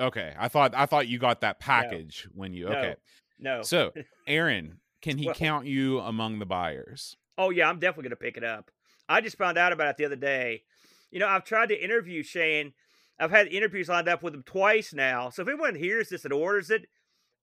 okay 0.00 0.34
i 0.38 0.48
thought 0.48 0.74
i 0.74 0.86
thought 0.86 1.08
you 1.08 1.18
got 1.18 1.40
that 1.42 1.58
package 1.60 2.26
when 2.34 2.52
you 2.54 2.66
No. 2.68 2.72
okay 2.78 2.96
No, 3.38 3.62
so 3.62 3.92
aaron 4.26 4.78
can 5.00 5.18
he 5.18 5.26
Well- 5.26 5.34
count 5.34 5.66
you 5.66 5.98
among 6.00 6.38
the 6.38 6.46
buyers 6.46 7.16
Oh 7.38 7.48
yeah, 7.48 7.66
I'm 7.70 7.78
definitely 7.78 8.04
gonna 8.10 8.16
pick 8.16 8.36
it 8.36 8.44
up. 8.44 8.70
I 9.08 9.22
just 9.22 9.38
found 9.38 9.56
out 9.56 9.72
about 9.72 9.88
it 9.88 9.96
the 9.96 10.04
other 10.04 10.16
day. 10.16 10.64
You 11.10 11.18
know, 11.18 11.26
I've 11.26 11.44
tried 11.44 11.70
to 11.70 11.82
interview 11.82 12.22
Shane. 12.22 12.74
I've 13.22 13.30
had 13.30 13.46
interviews 13.48 13.88
lined 13.88 14.08
up 14.08 14.22
with 14.22 14.34
him 14.34 14.42
twice 14.42 14.92
now. 14.92 15.30
So 15.30 15.42
if 15.42 15.48
anyone 15.48 15.76
hears 15.76 16.08
this 16.08 16.24
and 16.24 16.32
orders 16.32 16.70
it, 16.70 16.86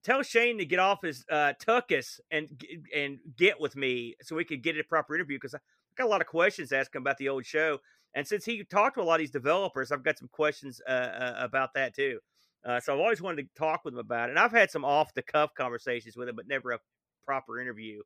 tell 0.04 0.24
Shane 0.24 0.58
to 0.58 0.66
get 0.66 0.80
off 0.80 1.02
his 1.02 1.24
uh, 1.32 1.54
tuckus 1.60 2.20
and 2.30 2.50
and 2.96 3.20
get 3.38 3.60
with 3.60 3.76
me 3.76 4.16
so 4.22 4.36
we 4.36 4.44
could 4.44 4.62
get 4.62 4.78
a 4.78 4.84
proper 4.84 5.16
interview 5.16 5.38
because 5.38 5.56
I 5.56 5.60
got 5.98 6.08
a 6.08 6.10
lot 6.10 6.22
of 6.22 6.28
questions 6.28 6.70
to 6.70 6.78
ask 6.78 6.94
him 6.94 7.02
about 7.02 7.18
the 7.18 7.30
old 7.30 7.46
show. 7.46 7.80
And 8.14 8.28
since 8.28 8.44
he 8.44 8.64
talked 8.64 8.96
to 8.96 9.02
a 9.02 9.04
lot 9.04 9.16
of 9.16 9.20
these 9.20 9.32
developers, 9.32 9.92
I've 9.92 10.04
got 10.04 10.18
some 10.18 10.30
questions 10.30 10.82
uh, 10.88 10.92
uh, 10.92 11.36
about 11.38 11.74
that 11.76 11.96
too. 11.96 12.20
Uh, 12.66 12.80
so 12.80 12.94
I've 12.94 13.00
always 13.00 13.22
wanted 13.22 13.44
to 13.44 13.60
talk 13.60 13.86
with 13.86 13.94
him 13.94 14.00
about 14.00 14.30
it. 14.30 14.32
And 14.32 14.40
I've 14.40 14.52
had 14.52 14.72
some 14.72 14.84
off 14.84 15.14
the 15.14 15.22
cuff 15.22 15.52
conversations 15.56 16.18
with 16.18 16.28
him, 16.28 16.36
but 16.36 16.48
never 16.48 16.72
a 16.72 16.80
proper 17.26 17.62
interview. 17.62 18.02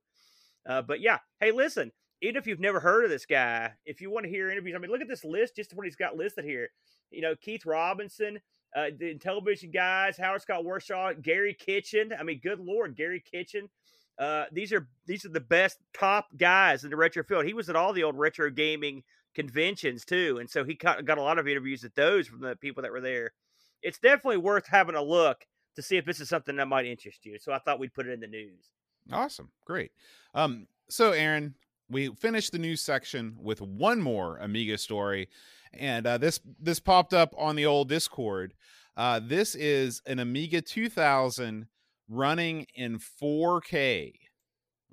Uh, 0.68 0.82
but 0.82 1.02
yeah, 1.02 1.20
hey, 1.40 1.52
listen, 1.52 1.92
even 2.24 2.38
if 2.38 2.48
you've 2.48 2.60
never 2.60 2.80
heard 2.80 3.04
of 3.04 3.10
this 3.10 3.26
guy, 3.26 3.72
if 3.86 4.00
you 4.00 4.10
want 4.10 4.24
to 4.24 4.30
hear 4.30 4.50
interviews, 4.50 4.76
I 4.76 4.80
mean, 4.80 4.90
look 4.90 5.02
at 5.02 5.10
this 5.10 5.26
list, 5.26 5.58
just 5.58 5.74
what 5.74 5.86
he's 5.86 5.98
got 5.98 6.16
listed 6.16 6.46
here. 6.46 6.70
You 7.12 7.22
know, 7.22 7.36
Keith 7.36 7.66
Robinson, 7.66 8.40
uh, 8.76 8.88
the 8.98 9.16
television 9.16 9.72
guys, 9.72 10.16
Howard 10.18 10.42
Scott 10.42 10.64
Warshaw, 10.64 11.22
Garry 11.22 11.54
Kitchen. 11.54 12.14
I 12.18 12.24
mean, 12.24 12.40
good 12.42 12.62
lord, 12.62 12.96
Garry 12.96 13.22
Kitchen. 13.30 13.70
Uh, 14.18 14.46
these 14.54 14.72
are 14.72 14.88
these 15.06 15.26
are 15.26 15.30
the 15.30 15.42
best 15.42 15.80
top 15.94 16.28
guys 16.38 16.86
in 16.86 16.90
the 16.90 16.96
retro 16.96 17.24
field. 17.24 17.46
He 17.46 17.54
was 17.54 17.70
at 17.70 17.76
all 17.76 17.92
the 17.92 18.04
old 18.04 18.18
retro 18.18 18.50
gaming 18.50 19.04
conventions 19.36 20.06
too, 20.06 20.38
and 20.40 20.50
so 20.50 20.64
he 20.64 20.76
got, 20.76 21.04
got 21.04 21.18
a 21.18 21.22
lot 21.22 21.40
of 21.40 21.48
interviews 21.48 21.84
at 21.84 21.96
those 21.96 22.28
from 22.28 22.40
the 22.40 22.56
people 22.56 22.84
that 22.84 22.92
were 22.92 23.02
there. 23.02 23.34
It's 23.82 24.00
definitely 24.00 24.38
worth 24.38 24.68
having 24.68 24.96
a 24.96 25.04
look 25.04 25.46
to 25.76 25.82
see 25.82 25.98
if 25.98 26.06
this 26.06 26.22
is 26.22 26.30
something 26.30 26.56
that 26.56 26.68
might 26.68 26.86
interest 26.86 27.26
you. 27.26 27.38
So 27.38 27.52
I 27.52 27.60
thought 27.60 27.80
we'd 27.80 27.94
put 27.94 28.08
it 28.08 28.14
in 28.14 28.22
the 28.22 28.28
news. 28.28 28.70
Awesome. 29.12 29.50
Great. 29.66 29.92
Um, 30.34 30.68
so 30.90 31.12
Aaron, 31.12 31.56
we 31.94 32.10
finished 32.16 32.52
the 32.52 32.60
news 32.60 32.82
section 32.82 33.36
with 33.40 33.62
one 33.62 34.02
more 34.02 34.38
Amiga 34.38 34.78
story, 34.78 35.30
and 35.74 36.06
uh, 36.06 36.18
this 36.18 36.40
this 36.60 36.80
popped 36.80 37.14
up 37.14 37.34
on 37.38 37.56
the 37.56 37.66
old 37.66 37.88
Discord. 37.90 38.54
Uh, 38.98 39.20
this 39.24 39.56
is 39.56 40.02
an 40.06 40.20
Amiga 40.20 40.62
2000 40.62 41.68
running 42.10 42.66
in 42.76 43.00
4K. 43.00 44.14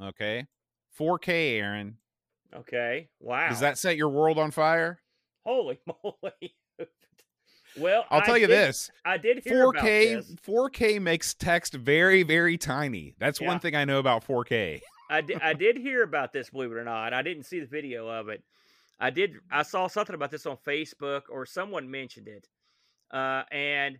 Okay, 0.02 0.46
4K, 0.98 1.58
Aaron. 1.60 1.96
Okay. 2.54 3.08
Wow. 3.20 3.48
Does 3.50 3.60
that 3.60 3.78
set 3.78 3.96
your 3.96 4.08
world 4.08 4.38
on 4.38 4.50
fire? 4.50 5.00
Holy 5.44 5.78
moly. 6.04 6.54
well, 7.78 8.04
I'll 8.10 8.20
I 8.20 8.24
tell 8.24 8.36
you 8.38 8.46
did- 8.46 8.56
this: 8.58 8.90
I 9.04 9.18
did 9.18 9.42
hear 9.44 9.66
4K 9.66 9.82
this. 10.16 10.34
4K 10.46 11.00
makes 11.00 11.34
text 11.34 11.74
very 11.74 12.22
very 12.22 12.56
tiny. 12.58 13.14
That's 13.18 13.40
Yeah. 13.40 13.48
one 13.48 13.60
thing 13.60 13.74
I 13.76 13.84
know 13.84 13.98
about 13.98 14.26
4K. 14.26 14.80
I 15.10 15.20
did, 15.20 15.40
I 15.42 15.52
did 15.52 15.76
hear 15.76 16.02
about 16.02 16.32
this, 16.32 16.50
believe 16.50 16.70
it 16.72 16.76
or 16.76 16.84
not. 16.84 17.12
I 17.12 17.22
didn't 17.22 17.44
see 17.44 17.60
the 17.60 17.66
video 17.66 18.08
of 18.08 18.28
it. 18.28 18.42
I 19.00 19.10
did. 19.10 19.34
I 19.50 19.62
saw 19.62 19.86
something 19.88 20.14
about 20.14 20.30
this 20.30 20.46
on 20.46 20.56
Facebook, 20.66 21.22
or 21.30 21.44
someone 21.46 21.90
mentioned 21.90 22.28
it. 22.28 22.48
Uh, 23.10 23.42
and 23.50 23.98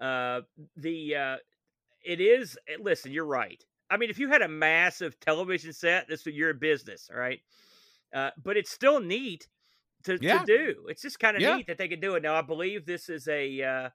uh, 0.00 0.42
the 0.76 1.16
uh, 1.16 1.36
it 2.04 2.20
is. 2.20 2.58
eh, 2.68 2.76
Listen, 2.80 3.12
you're 3.12 3.24
right. 3.26 3.64
I 3.90 3.96
mean, 3.96 4.10
if 4.10 4.18
you 4.18 4.28
had 4.28 4.42
a 4.42 4.48
massive 4.48 5.18
television 5.18 5.72
set, 5.72 6.08
this 6.08 6.24
would 6.24 6.34
your 6.34 6.54
business, 6.54 7.08
all 7.12 7.18
right? 7.18 7.40
Uh, 8.14 8.30
but 8.42 8.56
it's 8.56 8.70
still 8.70 9.00
neat 9.00 9.48
to, 10.04 10.18
Yeah. 10.20 10.38
to 10.38 10.44
do. 10.44 10.86
It's 10.88 11.02
just 11.02 11.18
kind 11.18 11.36
of 11.36 11.42
Yeah. 11.42 11.56
neat 11.56 11.66
that 11.68 11.78
they 11.78 11.88
can 11.88 12.00
do 12.00 12.14
it. 12.16 12.22
Now, 12.22 12.34
I 12.34 12.42
believe 12.42 12.86
this 12.86 13.08
is 13.08 13.28
a. 13.28 13.62
Uh, 13.62 13.90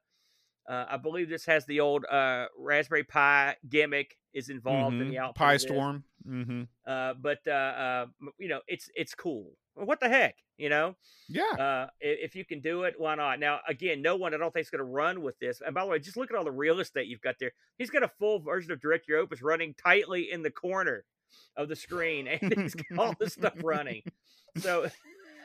uh, 0.68 0.86
I 0.90 0.96
believe 0.96 1.28
this 1.28 1.46
has 1.46 1.64
the 1.66 1.80
old 1.80 2.04
uh, 2.06 2.46
Raspberry 2.58 3.04
Pi 3.04 3.56
gimmick 3.68 4.16
is 4.36 4.48
involved 4.50 4.96
in 4.96 5.08
Mhm. 5.08 5.10
the 5.10 5.18
output. 5.18 5.36
Pi 5.36 5.52
of 5.54 5.54
this. 5.54 5.62
Storm. 5.62 6.04
Mm-hmm. 6.28 6.62
Uh, 6.86 7.14
but 7.14 7.38
uh, 7.46 7.50
uh, 7.50 8.06
you 8.38 8.48
know, 8.48 8.60
it's 8.68 8.90
it's 8.94 9.14
cool. 9.14 9.52
What 9.74 10.00
the 10.00 10.08
heck, 10.08 10.36
you 10.56 10.68
know? 10.70 10.96
Yeah. 11.28 11.42
Uh, 11.52 11.86
if 12.00 12.34
you 12.34 12.44
can 12.44 12.60
do 12.60 12.84
it, 12.84 12.94
why 12.98 13.14
not? 13.14 13.38
Now, 13.38 13.60
again, 13.68 14.00
no 14.00 14.16
one 14.16 14.32
I 14.32 14.38
don't 14.38 14.52
think 14.52 14.64
is 14.64 14.70
going 14.70 14.78
to 14.78 14.84
run 14.84 15.20
with 15.22 15.38
this. 15.38 15.60
And 15.60 15.74
by 15.74 15.82
the 15.84 15.90
way, 15.90 15.98
just 15.98 16.16
look 16.16 16.30
at 16.30 16.36
all 16.36 16.44
the 16.44 16.50
real 16.50 16.80
estate 16.80 17.08
you've 17.08 17.20
got 17.20 17.34
there. 17.38 17.52
He's 17.76 17.90
got 17.90 18.02
a 18.02 18.08
full 18.18 18.38
version 18.40 18.72
of 18.72 18.80
Directory 18.80 19.16
Opus 19.18 19.42
running 19.42 19.74
tightly 19.74 20.30
in 20.32 20.42
the 20.42 20.50
corner 20.50 21.04
of 21.56 21.68
the 21.68 21.76
screen, 21.76 22.26
and 22.42 22.54
he's 22.54 22.74
got 22.74 22.98
all 22.98 23.14
this 23.20 23.34
stuff 23.34 23.52
running. 23.62 24.02
So 24.58 24.88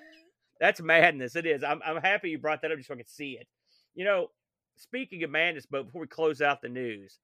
that's 0.60 0.82
madness. 0.82 1.36
It 1.36 1.45
is. 1.45 1.63
I'm 1.63 1.82
I'm 1.86 2.01
happy 2.01 2.30
you 2.30 2.38
brought 2.39 2.62
that 2.62 2.71
up 2.71 2.77
just 2.77 2.88
so 2.88 2.93
I 2.93 2.97
could 2.97 3.10
see 3.10 3.38
it. 3.39 3.47
You 3.95 4.06
know, 4.06 4.32
speaking 4.77 5.23
of 5.23 5.30
madness, 5.30 5.65
but 5.69 5.86
before 5.88 6.01
we 6.01 6.08
close 6.08 6.41
out 6.41 6.62
the 6.62 6.69
news, 6.69 7.19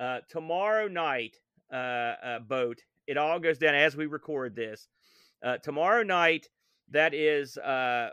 uh, 0.00 0.20
tomorrow 0.28 0.88
night, 0.88 1.36
uh, 1.72 1.76
uh, 1.76 2.38
boat. 2.40 2.80
It 3.06 3.16
all 3.16 3.38
goes 3.38 3.58
down 3.58 3.74
as 3.74 3.96
we 3.96 4.06
record 4.06 4.56
this. 4.56 4.88
Uh, 5.44 5.58
tomorrow 5.58 6.02
night, 6.02 6.48
that 6.90 7.14
is 7.14 7.56
uh, 7.58 8.10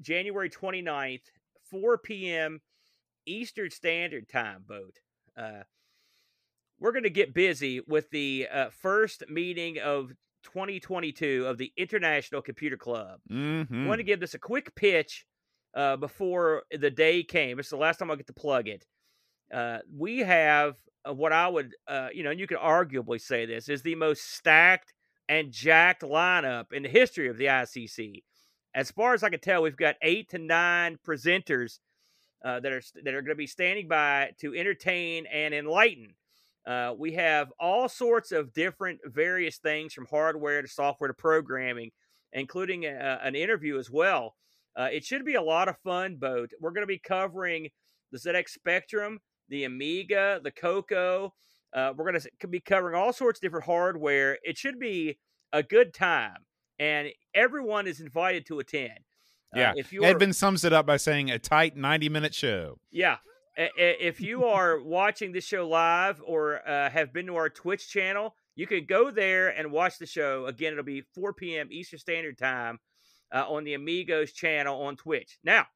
January 0.00 0.48
29th, 0.48 1.22
4 1.70 1.98
p.m. 1.98 2.60
Eastern 3.26 3.70
Standard 3.70 4.28
Time, 4.28 4.64
boat. 4.66 4.96
Uh, 5.36 5.62
we're 6.80 6.92
going 6.92 7.02
to 7.02 7.10
get 7.10 7.34
busy 7.34 7.80
with 7.80 8.08
the 8.10 8.48
uh, 8.52 8.70
first 8.70 9.24
meeting 9.28 9.78
of 9.78 10.12
2022 10.44 11.44
of 11.46 11.58
the 11.58 11.72
International 11.76 12.40
Computer 12.40 12.76
Club. 12.76 13.20
Mm-hmm. 13.30 13.84
I 13.84 13.88
want 13.88 13.98
to 13.98 14.04
give 14.04 14.20
this 14.20 14.34
a 14.34 14.38
quick 14.38 14.74
pitch 14.74 15.26
uh, 15.74 15.96
before 15.96 16.62
the 16.70 16.90
day 16.90 17.22
came. 17.22 17.58
Is 17.58 17.68
the 17.68 17.76
last 17.76 17.98
time 17.98 18.10
I 18.10 18.16
get 18.16 18.28
to 18.28 18.32
plug 18.32 18.68
it. 18.68 18.86
Uh, 19.52 19.78
we 19.92 20.18
have 20.20 20.76
uh, 21.08 21.12
what 21.12 21.32
I 21.32 21.48
would, 21.48 21.74
uh, 21.86 22.08
you 22.12 22.22
know, 22.22 22.30
and 22.30 22.40
you 22.40 22.46
could 22.46 22.58
arguably 22.58 23.20
say 23.20 23.46
this 23.46 23.68
is 23.68 23.82
the 23.82 23.94
most 23.94 24.32
stacked 24.34 24.92
and 25.28 25.52
jacked 25.52 26.02
lineup 26.02 26.72
in 26.72 26.82
the 26.82 26.88
history 26.88 27.28
of 27.28 27.36
the 27.36 27.46
ICC. 27.46 28.22
As 28.74 28.90
far 28.90 29.14
as 29.14 29.22
I 29.22 29.30
can 29.30 29.40
tell, 29.40 29.62
we've 29.62 29.76
got 29.76 29.96
eight 30.02 30.30
to 30.30 30.38
nine 30.38 30.98
presenters 31.06 31.78
uh, 32.44 32.60
that 32.60 32.72
are 32.72 32.82
that 33.02 33.14
are 33.14 33.22
going 33.22 33.34
to 33.34 33.34
be 33.34 33.46
standing 33.46 33.88
by 33.88 34.30
to 34.40 34.54
entertain 34.54 35.26
and 35.26 35.54
enlighten. 35.54 36.14
Uh, 36.66 36.94
we 36.96 37.12
have 37.12 37.50
all 37.58 37.88
sorts 37.88 38.30
of 38.30 38.52
different, 38.52 39.00
various 39.04 39.56
things 39.56 39.94
from 39.94 40.06
hardware 40.06 40.60
to 40.60 40.68
software 40.68 41.08
to 41.08 41.14
programming, 41.14 41.90
including 42.32 42.84
a, 42.84 43.18
an 43.22 43.34
interview 43.34 43.78
as 43.78 43.90
well. 43.90 44.34
Uh, 44.76 44.88
it 44.92 45.04
should 45.04 45.24
be 45.24 45.34
a 45.34 45.42
lot 45.42 45.68
of 45.68 45.78
fun, 45.78 46.16
Boat. 46.16 46.50
We're 46.60 46.72
going 46.72 46.82
to 46.82 46.86
be 46.86 46.98
covering 46.98 47.68
the 48.12 48.18
ZX 48.18 48.50
Spectrum, 48.50 49.20
the 49.48 49.64
Amiga, 49.64 50.40
the 50.42 50.50
Coco. 50.50 51.34
Uh, 51.72 51.92
we're 51.96 52.10
going 52.10 52.20
to 52.40 52.48
be 52.48 52.60
covering 52.60 52.94
all 52.94 53.12
sorts 53.12 53.38
of 53.38 53.42
different 53.42 53.66
hardware. 53.66 54.38
It 54.42 54.56
should 54.56 54.78
be 54.78 55.18
a 55.52 55.62
good 55.62 55.92
time, 55.92 56.38
and 56.78 57.08
everyone 57.34 57.86
is 57.86 58.00
invited 58.00 58.46
to 58.46 58.58
attend. 58.58 58.98
Uh, 59.54 59.60
Yeah. 59.60 59.72
if 59.76 59.92
you 59.92 60.02
Edvin 60.02 60.34
sums 60.34 60.64
it 60.64 60.72
up 60.72 60.86
by 60.86 60.96
saying 60.96 61.30
a 61.30 61.38
tight 61.38 61.76
90 61.76 62.08
minute 62.08 62.34
show. 62.34 62.78
yeah. 62.90 63.16
If 63.60 64.20
you 64.20 64.44
are 64.44 64.80
watching 64.80 65.32
this 65.32 65.44
show 65.44 65.66
live 65.68 66.22
or 66.24 66.60
uh, 66.68 66.90
have 66.90 67.12
been 67.12 67.26
to 67.26 67.34
our 67.34 67.48
Twitch 67.50 67.90
channel, 67.90 68.36
you 68.54 68.68
can 68.68 68.84
go 68.86 69.10
there 69.10 69.48
and 69.48 69.72
watch 69.72 69.98
the 69.98 70.06
show. 70.06 70.46
Again, 70.46 70.74
it'll 70.74 70.84
be 70.84 71.00
4 71.00 71.32
p.m. 71.32 71.66
Eastern 71.72 71.98
Standard 71.98 72.38
Time 72.38 72.78
uh, 73.34 73.44
on 73.48 73.64
the 73.64 73.74
Amigos 73.74 74.32
channel 74.32 74.80
on 74.82 74.94
Twitch. 74.94 75.38
Now, 75.42 75.66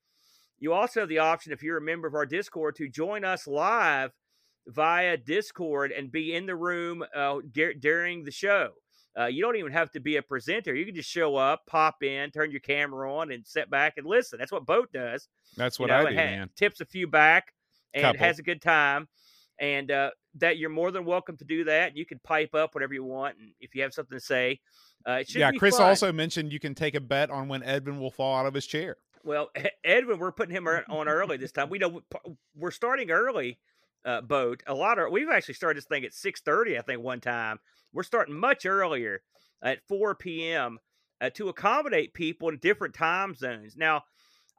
you 0.63 0.73
also 0.73 1.01
have 1.01 1.09
the 1.09 1.19
option, 1.19 1.53
if 1.53 1.63
you're 1.63 1.77
a 1.79 1.83
member 1.83 2.07
of 2.07 2.15
our 2.15 2.25
Discord, 2.25 2.77
to 2.77 2.89
join 2.89 3.25
us 3.25 3.47
live 3.49 4.13
via 4.69 5.17
Discord 5.17 5.91
and 5.91 6.11
be 6.13 6.35
in 6.35 6.47
the 6.47 6.55
room 6.55 7.05
uh, 7.15 7.39
dur- 7.51 7.75
during 7.75 8.23
the 8.23 8.31
show. 8.31 8.71
Uh, 9.19 9.27
you 9.27 9.43
don't 9.43 9.57
even 9.57 9.73
have 9.73 9.91
to 9.91 10.01
be 10.01 10.17
a 10.17 10.23
presenter. 10.23 10.73
You 10.75 10.87
can 10.87 10.95
just 10.95 11.11
show 11.11 11.35
up, 11.37 11.67
pop 11.67 12.03
in, 12.05 12.31
turn 12.31 12.53
your 12.53 12.61
camera 12.61 13.13
on, 13.13 13.33
and 13.33 13.45
sit 13.45 13.69
back 13.69 13.95
and 13.99 14.07
listen. 14.07 14.39
That's 14.39 14.53
what 14.53 14.65
Boat 14.65 14.91
does 14.93 15.29
That's 15.57 15.79
you 15.79 15.83
what 15.83 15.89
know, 15.89 16.07
I 16.07 16.11
do, 16.11 16.17
ha- 16.17 16.25
man. 16.25 16.51
Tips 16.57 16.81
a 16.81 16.87
few 16.87 17.07
back 17.09 17.53
and 17.93 18.05
Couple. 18.05 18.21
has 18.21 18.39
a 18.39 18.43
good 18.43 18.63
time, 18.63 19.09
and 19.59 19.91
uh, 19.91 20.11
that 20.37 20.57
you're 20.59 20.71
more 20.71 20.91
than 20.93 21.05
welcome 21.05 21.37
to 21.39 21.45
do 21.45 21.65
that. 21.65 21.95
You 21.97 22.07
can 22.07 22.21
pipe 22.25 22.55
up 22.55 22.75
whatever 22.75 22.95
you 22.95 23.05
want, 23.05 23.37
and 23.39 23.51
if 23.61 23.75
you 23.75 23.83
have 23.83 23.93
something 23.93 24.17
to 24.17 24.25
say, 24.25 24.61
uh, 25.07 25.15
it 25.15 25.29
should 25.29 25.41
Yeah, 25.41 25.51
Chris 25.51 25.77
fun. 25.77 25.89
also 25.89 26.11
mentioned 26.13 26.53
you 26.53 26.61
can 26.61 26.75
take 26.75 26.95
a 26.95 27.01
bet 27.01 27.31
on 27.31 27.49
when 27.49 27.63
Edvin 27.63 27.99
will 27.99 28.13
fall 28.13 28.37
out 28.39 28.47
of 28.47 28.55
his 28.55 28.65
chair. 28.65 28.97
Well, 29.25 29.51
Edwin, 29.85 30.19
we're 30.19 30.33
putting 30.33 30.55
him 30.55 30.67
on 30.67 31.09
early 31.09 31.37
this 31.37 31.53
time. 31.53 31.71
We 31.71 31.79
know 31.79 32.03
we're 32.55 32.71
starting 32.71 33.11
early. 33.11 33.59
Uh, 34.05 34.21
boat 34.21 34.65
a 34.67 34.75
lot 34.75 34.99
of 34.99 35.13
we've 35.13 35.31
actually 35.31 35.55
started 35.55 35.77
this 35.77 35.85
thing 35.85 36.05
at 36.05 36.13
six 36.13 36.41
thirty. 36.41 36.77
I 36.77 36.83
think 36.83 37.03
one 37.03 37.21
time 37.21 37.61
we're 37.93 38.03
starting 38.03 38.35
much 38.35 38.67
earlier 38.67 39.23
at 39.63 39.87
four 39.87 40.17
p.m. 40.17 40.81
Uh, 41.21 41.31
to 41.35 41.49
accommodate 41.49 42.13
people 42.13 42.49
in 42.49 42.59
different 42.59 42.95
time 42.95 43.33
zones. 43.37 43.77
Now, 43.77 44.03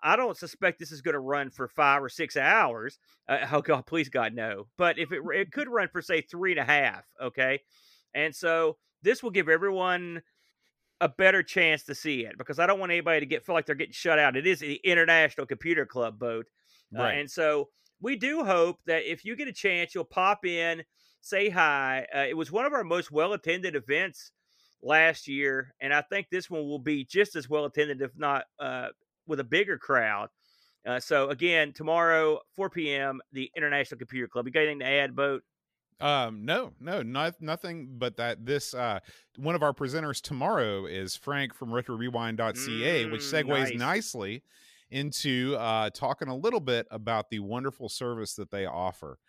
I 0.02 0.15
don't 0.15 0.38
suspect 0.38 0.80
this 0.80 0.93
is 0.93 1.02
going 1.02 1.13
to 1.15 1.19
run 1.19 1.49
for 1.49 1.67
five 1.67 2.02
or 2.02 2.08
six 2.08 2.38
hours. 2.38 2.99
Uh, 3.28 3.45
oh 3.52 3.62
God, 3.62 3.86
please 3.86 4.08
God, 4.08 4.34
no. 4.34 4.67
But 4.78 4.97
if 4.97 5.12
it 5.12 5.19
it 5.34 5.52
could 5.52 5.67
run 5.67 5.89
for 5.89 6.02
say 6.02 6.21
three 6.21 6.52
and 6.52 6.60
a 6.62 6.63
half, 6.63 7.04
okay. 7.21 7.60
And 8.13 8.34
so 8.34 8.78
this 9.02 9.21
will 9.21 9.32
give 9.32 9.49
everyone 9.49 10.21
a 11.01 11.10
better 11.10 11.43
chance 11.43 11.84
to 11.84 11.95
see 11.95 12.21
it 12.21 12.38
because 12.38 12.60
I 12.60 12.67
don't 12.67 12.79
want 12.79 12.91
anybody 12.91 13.19
to 13.19 13.25
get 13.25 13.45
feel 13.45 13.56
like 13.56 13.65
they're 13.65 13.75
getting 13.75 13.93
shut 13.93 14.19
out. 14.19 14.38
It 14.38 14.47
is 14.47 14.60
the 14.60 14.79
International 14.84 15.45
Computer 15.45 15.86
Club 15.86 16.19
boat, 16.19 16.47
uh, 16.97 17.03
and 17.03 17.29
so 17.29 17.69
we 18.01 18.15
do 18.15 18.43
hope 18.43 18.79
that 18.86 19.10
if 19.10 19.25
you 19.25 19.36
get 19.36 19.47
a 19.47 19.53
chance, 19.53 19.95
you'll 19.95 20.03
pop 20.03 20.45
in, 20.45 20.84
say 21.21 21.49
hi. 21.49 22.06
Uh, 22.13 22.19
it 22.19 22.38
was 22.38 22.51
one 22.51 22.65
of 22.65 22.73
our 22.73 22.84
most 22.84 23.12
well 23.12 23.34
attended 23.34 23.75
events 23.75 24.32
last 24.82 25.27
year, 25.27 25.73
and 25.82 25.93
I 25.93 26.01
think 26.01 26.27
this 26.29 26.49
one 26.49 26.63
will 26.63 26.79
be 26.79 27.06
just 27.06 27.36
as 27.36 27.49
well 27.49 27.65
attended, 27.65 28.01
if 28.01 28.12
not 28.17 28.45
uh, 28.60 28.89
with 29.27 29.39
a 29.39 29.45
bigger 29.45 29.77
crowd. 29.77 30.29
Uh, 30.86 30.99
so 30.99 31.29
again, 31.29 31.71
tomorrow, 31.73 32.39
4 32.56 32.69
p.m., 32.69 33.21
the 33.32 33.49
International 33.56 33.97
Computer 33.97 34.27
Club. 34.27 34.45
You 34.45 34.51
got 34.51 34.62
anything 34.62 34.79
to 34.79 34.86
add, 34.86 35.15
Boat? 35.15 35.43
Um, 35.99 36.43
no, 36.43 36.73
no, 36.79 37.01
not 37.01 37.39
nothing 37.41 37.97
but 37.97 38.17
that 38.17 38.45
this 38.45 38.73
uh 38.73 38.99
one 39.38 39.56
of 39.56 39.63
our 39.63 39.73
presenters 39.73 40.21
tomorrow 40.21 40.86
is 40.86 41.15
Frank 41.15 41.53
from 41.53 41.69
retrorewind.ca, 41.69 43.06
which 43.06 43.21
Mm, 43.21 43.23
segues 43.23 43.73
nice. 43.73 43.73
nicely 43.73 44.43
into 44.89 45.56
uh 45.58 45.89
talking 45.91 46.27
a 46.27 46.36
little 46.36 46.60
bit 46.60 46.88
about 46.91 47.29
the 47.29 47.39
wonderful 47.39 47.89
service 47.89 48.36
that 48.36 48.51
they 48.51 48.65
offer. 48.65 49.19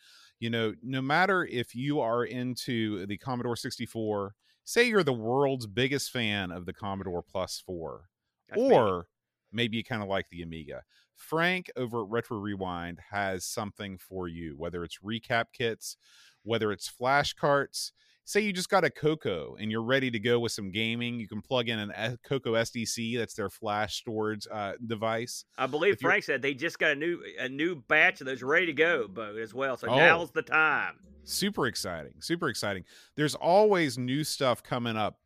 You 0.40 0.50
know, 0.50 0.74
no 0.82 1.00
matter 1.00 1.44
if 1.44 1.74
you 1.74 2.00
are 2.00 2.24
into 2.24 3.06
the 3.06 3.18
Commodore 3.18 3.56
64, 3.56 4.34
say 4.64 4.84
you're 4.88 5.04
the 5.04 5.12
world's 5.12 5.66
biggest 5.66 6.10
fan 6.10 6.50
of 6.50 6.66
the 6.66 6.72
Commodore 6.72 7.22
Plus 7.22 7.60
4, 7.60 8.08
That's 8.48 8.66
me. 8.66 8.80
or 8.80 9.06
maybe 9.52 9.76
you 9.76 9.84
kind 9.84 10.02
of 10.02 10.08
like 10.08 10.28
the 10.30 10.42
Amiga. 10.42 10.82
Frank 11.14 11.70
over 11.76 12.02
at 12.02 12.08
Retro 12.08 12.38
Rewind 12.38 12.98
has 13.10 13.44
something 13.44 13.98
for 13.98 14.26
you, 14.26 14.56
whether 14.56 14.82
it's 14.82 14.98
recap 14.98 15.46
kits, 15.52 15.96
whether 16.44 16.70
it's 16.72 16.88
flash 16.88 17.32
carts. 17.34 17.92
say 18.24 18.40
you 18.40 18.52
just 18.52 18.68
got 18.68 18.84
a 18.84 18.90
Coco 18.90 19.56
and 19.58 19.70
you're 19.70 19.82
ready 19.82 20.10
to 20.10 20.18
go 20.18 20.38
with 20.38 20.52
some 20.52 20.70
gaming, 20.70 21.18
you 21.18 21.28
can 21.28 21.42
plug 21.42 21.68
in 21.68 21.78
an 21.78 22.18
Coco 22.24 22.52
SDC. 22.52 23.18
That's 23.18 23.34
their 23.34 23.50
flash 23.50 23.96
storage 23.96 24.46
uh, 24.50 24.72
device. 24.86 25.44
I 25.58 25.66
believe 25.66 25.98
Frank 26.00 26.24
said 26.24 26.40
they 26.40 26.54
just 26.54 26.78
got 26.78 26.92
a 26.92 26.96
new 26.96 27.20
a 27.38 27.48
new 27.48 27.76
batch 27.88 28.20
of 28.20 28.26
those 28.26 28.42
ready 28.42 28.66
to 28.66 28.72
go, 28.72 29.08
Bo, 29.08 29.36
as 29.36 29.52
well. 29.52 29.76
So 29.76 29.88
oh, 29.88 29.96
now's 29.96 30.30
the 30.30 30.42
time. 30.42 30.94
Super 31.24 31.66
exciting, 31.66 32.14
super 32.20 32.48
exciting. 32.48 32.84
There's 33.16 33.34
always 33.34 33.98
new 33.98 34.24
stuff 34.24 34.62
coming 34.62 34.96
up 34.96 35.18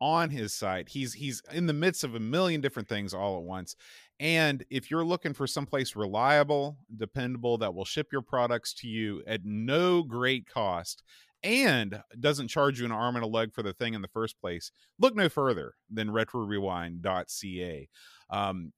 on 0.00 0.28
his 0.28 0.52
site. 0.52 0.88
He's 0.88 1.14
he's 1.14 1.42
in 1.52 1.66
the 1.66 1.72
midst 1.72 2.04
of 2.04 2.14
a 2.14 2.20
million 2.20 2.60
different 2.60 2.88
things 2.88 3.14
all 3.14 3.38
at 3.38 3.44
once. 3.44 3.76
And 4.20 4.64
if 4.70 4.90
you're 4.90 5.04
looking 5.04 5.34
for 5.34 5.46
someplace 5.46 5.96
reliable, 5.96 6.78
dependable 6.96 7.58
that 7.58 7.74
will 7.74 7.84
ship 7.84 8.08
your 8.12 8.22
products 8.22 8.72
to 8.74 8.88
you 8.88 9.22
at 9.26 9.44
no 9.44 10.02
great 10.02 10.48
cost 10.48 11.02
and 11.42 12.00
doesn't 12.20 12.48
charge 12.48 12.78
you 12.78 12.86
an 12.86 12.92
arm 12.92 13.16
and 13.16 13.24
a 13.24 13.28
leg 13.28 13.52
for 13.52 13.62
the 13.62 13.74
thing 13.74 13.94
in 13.94 14.02
the 14.02 14.08
first 14.08 14.40
place, 14.40 14.72
look 14.98 15.14
no 15.14 15.28
further 15.28 15.74
than 15.90 16.08
retrorewind.ca. 16.08 17.88
Um, 18.30 18.72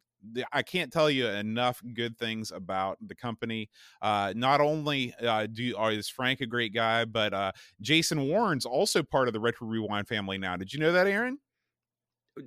I 0.52 0.62
can't 0.62 0.92
tell 0.92 1.08
you 1.08 1.28
enough 1.28 1.80
good 1.94 2.18
things 2.18 2.50
about 2.50 2.98
the 3.06 3.14
company. 3.14 3.70
Uh, 4.02 4.32
not 4.34 4.60
only 4.60 5.14
uh, 5.22 5.46
do 5.46 5.76
uh, 5.78 5.90
is 5.90 6.08
Frank 6.08 6.40
a 6.40 6.46
great 6.46 6.74
guy, 6.74 7.04
but 7.04 7.32
uh, 7.32 7.52
Jason 7.80 8.26
Warren's 8.26 8.66
also 8.66 9.02
part 9.02 9.28
of 9.28 9.34
the 9.34 9.40
Retro 9.40 9.68
Rewind 9.68 10.08
family 10.08 10.38
now. 10.38 10.56
Did 10.56 10.72
you 10.72 10.80
know 10.80 10.92
that, 10.92 11.06
Aaron? 11.06 11.38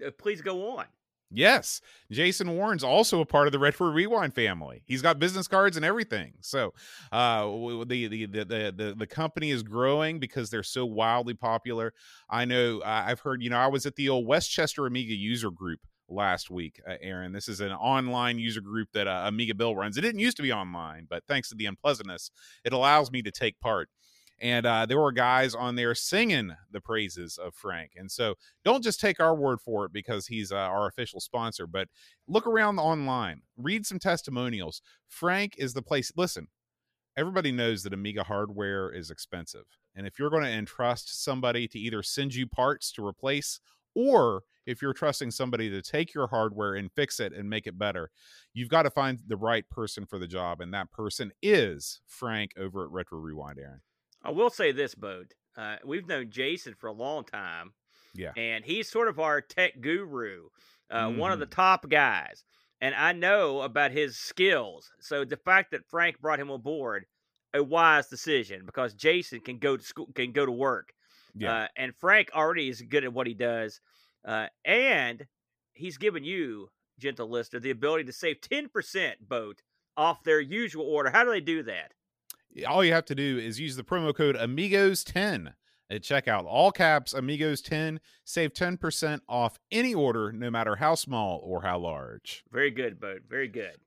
Uh, 0.05 0.11
please 0.17 0.41
go 0.41 0.77
on. 0.77 0.85
Yes, 1.31 1.79
Jason 2.09 2.55
Warren's 2.55 2.83
also 2.83 3.21
a 3.21 3.25
part 3.25 3.47
of 3.47 3.51
the 3.51 3.59
Retro 3.59 3.91
Rewind 3.91 4.33
family. 4.33 4.81
He's 4.85 5.03
got 5.03 5.19
business 5.19 5.47
cards 5.47 5.77
and 5.77 5.85
everything. 5.85 6.33
So, 6.41 6.73
uh, 7.11 7.43
the, 7.85 8.07
the 8.07 8.25
the 8.25 8.43
the 8.45 8.95
the 8.97 9.07
company 9.07 9.51
is 9.51 9.61
growing 9.61 10.17
because 10.19 10.49
they're 10.49 10.63
so 10.63 10.87
wildly 10.87 11.35
popular. 11.35 11.93
I 12.31 12.45
know 12.45 12.81
I've 12.83 13.19
heard. 13.19 13.43
You 13.43 13.51
know, 13.51 13.59
I 13.59 13.67
was 13.67 13.85
at 13.85 13.95
the 13.95 14.09
old 14.09 14.25
Westchester 14.25 14.87
Amiga 14.87 15.13
user 15.13 15.51
group 15.51 15.81
last 16.09 16.49
week, 16.49 16.81
uh, 16.87 16.95
Aaron. 16.99 17.31
This 17.31 17.47
is 17.47 17.61
an 17.61 17.73
online 17.73 18.39
user 18.39 18.61
group 18.61 18.89
that 18.93 19.07
uh, 19.07 19.25
Amiga 19.25 19.53
Bill 19.53 19.75
runs. 19.75 19.97
It 19.97 20.01
didn't 20.01 20.21
used 20.21 20.37
to 20.37 20.43
be 20.43 20.51
online, 20.51 21.05
but 21.07 21.23
thanks 21.27 21.49
to 21.49 21.55
the 21.55 21.67
unpleasantness, 21.67 22.31
it 22.63 22.73
allows 22.73 23.11
me 23.11 23.21
to 23.21 23.31
take 23.31 23.59
part 23.59 23.89
and 24.41 24.65
uh, 24.65 24.85
there 24.85 24.99
were 24.99 25.11
guys 25.11 25.53
on 25.53 25.75
there 25.75 25.93
singing 25.93 26.53
the 26.71 26.81
praises 26.81 27.37
of 27.37 27.53
Frank. 27.53 27.91
And 27.95 28.09
so 28.09 28.35
don't 28.63 28.83
just 28.83 28.99
take 28.99 29.19
our 29.19 29.35
word 29.35 29.59
for 29.59 29.85
it 29.85 29.93
because 29.93 30.27
he's 30.27 30.51
uh, 30.51 30.55
our 30.55 30.87
official 30.87 31.19
sponsor, 31.19 31.67
but 31.67 31.89
look 32.27 32.47
around 32.47 32.79
online, 32.79 33.41
read 33.57 33.85
some 33.85 33.99
testimonials. 33.99 34.81
Frank 35.07 35.55
is 35.57 35.73
the 35.73 35.81
place. 35.81 36.11
Listen, 36.15 36.47
everybody 37.17 37.51
knows 37.51 37.83
that 37.83 37.93
Amiga 37.93 38.23
hardware 38.23 38.89
is 38.91 39.11
expensive. 39.11 39.65
And 39.95 40.07
if 40.07 40.17
you're 40.17 40.29
going 40.29 40.43
to 40.43 40.49
entrust 40.49 41.21
somebody 41.21 41.67
to 41.67 41.79
either 41.79 42.01
send 42.01 42.33
you 42.33 42.47
parts 42.47 42.91
to 42.93 43.05
replace 43.05 43.59
or 43.93 44.43
if 44.65 44.81
you're 44.81 44.93
trusting 44.93 45.31
somebody 45.31 45.69
to 45.69 45.81
take 45.81 46.13
your 46.13 46.27
hardware 46.27 46.75
and 46.75 46.91
fix 46.91 47.19
it 47.19 47.33
and 47.33 47.49
make 47.49 47.65
it 47.65 47.77
better, 47.77 48.11
you've 48.53 48.69
got 48.69 48.83
to 48.83 48.91
find 48.91 49.19
the 49.27 49.35
right 49.35 49.67
person 49.69 50.05
for 50.05 50.19
the 50.19 50.27
job. 50.27 50.61
And 50.61 50.73
that 50.73 50.91
person 50.91 51.31
is 51.41 51.99
Frank 52.05 52.51
over 52.57 52.85
at 52.85 52.91
Retro 52.91 53.19
Rewind, 53.19 53.57
Aaron. 53.59 53.81
I 54.23 54.31
will 54.31 54.49
say 54.49 54.71
this, 54.71 54.95
Bode. 54.95 55.33
Uh, 55.57 55.77
we've 55.85 56.07
known 56.07 56.29
Jason 56.29 56.75
for 56.77 56.87
a 56.87 56.93
long 56.93 57.23
time. 57.25 57.73
Yeah. 58.15 58.31
And 58.35 58.65
he's 58.65 58.89
sort 58.89 59.07
of 59.07 59.19
our 59.19 59.41
tech 59.41 59.81
guru, 59.81 60.49
uh, 60.89 61.07
mm. 61.07 61.17
one 61.17 61.31
of 61.31 61.39
the 61.39 61.45
mm-hmm. 61.45 61.61
top 61.61 61.89
guys. 61.89 62.43
And 62.81 62.95
I 62.95 63.11
know 63.11 63.61
about 63.61 63.91
his 63.91 64.17
skills. 64.17 64.91
So 64.99 65.25
the 65.25 65.37
fact 65.37 65.71
that 65.71 65.85
Frank 65.89 66.19
brought 66.19 66.39
him 66.39 66.49
aboard, 66.49 67.05
a 67.53 67.63
wise 67.63 68.07
decision 68.07 68.63
because 68.65 68.93
Jason 68.93 69.39
can 69.41 69.57
go 69.57 69.75
to 69.75 69.83
school, 69.83 70.07
can 70.15 70.31
go 70.31 70.45
to 70.45 70.51
work. 70.51 70.93
Yeah. 71.35 71.63
Uh, 71.63 71.67
and 71.75 71.95
Frank 71.95 72.29
already 72.33 72.69
is 72.69 72.81
good 72.81 73.03
at 73.03 73.13
what 73.13 73.27
he 73.27 73.33
does. 73.33 73.81
Uh, 74.25 74.47
and 74.65 75.25
he's 75.73 75.97
given 75.97 76.23
you, 76.23 76.69
gentle 76.99 77.29
listener, 77.29 77.59
the 77.59 77.71
ability 77.71 78.05
to 78.05 78.13
save 78.13 78.41
10% 78.41 79.13
boat 79.27 79.61
off 79.97 80.23
their 80.23 80.39
usual 80.39 80.85
order. 80.85 81.09
How 81.09 81.23
do 81.23 81.31
they 81.31 81.41
do 81.41 81.63
that? 81.63 81.93
All 82.65 82.83
you 82.83 82.93
have 82.93 83.05
to 83.05 83.15
do 83.15 83.37
is 83.37 83.59
use 83.59 83.75
the 83.75 83.83
promo 83.83 84.13
code 84.13 84.35
amigos10 84.35 85.53
at 85.89 86.01
checkout 86.01 86.45
all 86.45 86.71
caps 86.71 87.13
amigos 87.13 87.61
10 87.61 87.99
save 88.23 88.53
10% 88.53 89.19
off 89.27 89.59
any 89.71 89.93
order 89.93 90.31
no 90.31 90.49
matter 90.49 90.75
how 90.77 90.95
small 90.95 91.39
or 91.43 91.61
how 91.63 91.77
large 91.77 92.43
very 92.51 92.71
good 92.71 92.99
bud 92.99 93.19
very 93.27 93.47
good 93.47 93.77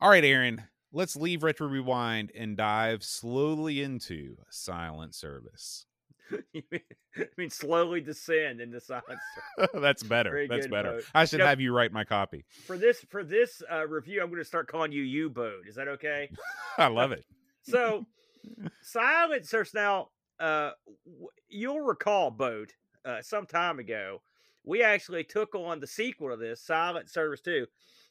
all 0.00 0.10
right 0.10 0.24
aaron 0.24 0.64
let's 0.92 1.16
leave 1.16 1.42
retro 1.42 1.66
rewind 1.66 2.30
and 2.36 2.56
dive 2.56 3.02
slowly 3.02 3.82
into 3.82 4.36
silent 4.50 5.14
service 5.14 5.86
you 6.52 6.62
mean, 6.70 6.80
I 7.16 7.26
mean 7.36 7.50
slowly 7.50 8.00
descend 8.00 8.60
into 8.60 8.80
silence. 8.80 9.20
Service. 9.58 9.70
That's 9.80 10.02
better. 10.02 10.30
Very 10.30 10.48
That's 10.48 10.66
better. 10.66 11.02
I 11.14 11.24
should 11.24 11.40
have 11.40 11.60
you 11.60 11.74
write 11.74 11.92
my 11.92 12.04
copy 12.04 12.44
for 12.66 12.76
this. 12.78 13.04
For 13.08 13.22
this 13.22 13.62
uh, 13.70 13.86
review, 13.86 14.22
I'm 14.22 14.28
going 14.28 14.40
to 14.40 14.44
start 14.44 14.68
calling 14.68 14.92
you 14.92 15.02
U 15.02 15.30
Boat. 15.30 15.66
Is 15.68 15.76
that 15.76 15.88
okay? 15.88 16.30
I 16.78 16.88
love 16.88 17.12
it. 17.12 17.24
So, 17.64 18.06
silencers. 18.82 19.72
Now, 19.74 20.08
uh, 20.38 20.70
you'll 21.48 21.80
recall, 21.80 22.30
Boat, 22.30 22.72
uh, 23.04 23.22
some 23.22 23.46
time 23.46 23.78
ago, 23.78 24.22
we 24.64 24.82
actually 24.82 25.24
took 25.24 25.54
on 25.54 25.80
the 25.80 25.86
sequel 25.86 26.30
to 26.30 26.36
this, 26.36 26.60
Silent 26.62 27.10
Service 27.10 27.40
2. 27.40 27.66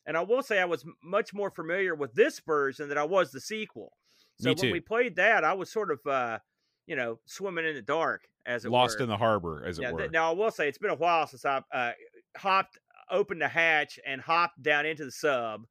And 0.06 0.18
I 0.18 0.22
will 0.22 0.44
say 0.44 0.60
I 0.60 0.66
was 0.66 0.86
much 1.04 1.34
more 1.34 1.50
familiar 1.50 1.96
with 1.96 2.14
this 2.14 2.40
version 2.40 2.90
than 2.90 2.98
I 2.98 3.04
was 3.04 3.32
the 3.32 3.40
sequel. 3.40 3.94
So 4.40 4.54
when 4.54 4.72
we 4.72 4.80
played 4.80 5.16
that, 5.16 5.44
I 5.44 5.54
was 5.54 5.72
sort 5.72 5.92
of, 5.92 6.06
uh, 6.06 6.40
you 6.86 6.96
know, 6.96 7.20
swimming 7.26 7.66
in 7.66 7.76
the 7.76 7.82
dark, 7.82 8.28
as 8.46 8.66
it 8.66 8.72
lost 8.72 9.00
were. 9.00 9.04
in 9.04 9.10
the 9.10 9.18
harbor, 9.18 9.64
as 9.66 9.80
it 9.80 9.92
were. 9.92 10.10
now 10.10 10.32
I 10.32 10.34
will 10.34 10.52
say 10.52 10.68
it's 10.68 10.78
been 10.78 10.90
a 10.90 10.96
while 10.96 11.28
since 11.28 11.46
I 11.46 11.62
uh, 11.72 11.92
hopped, 12.36 12.78
opened 13.10 13.42
the 13.42 13.48
hatch, 13.48 14.00
and 14.06 14.20
hopped 14.20 14.62
down 14.62 14.86
into 14.86 15.06
the 15.06 15.12
sub. 15.12 15.66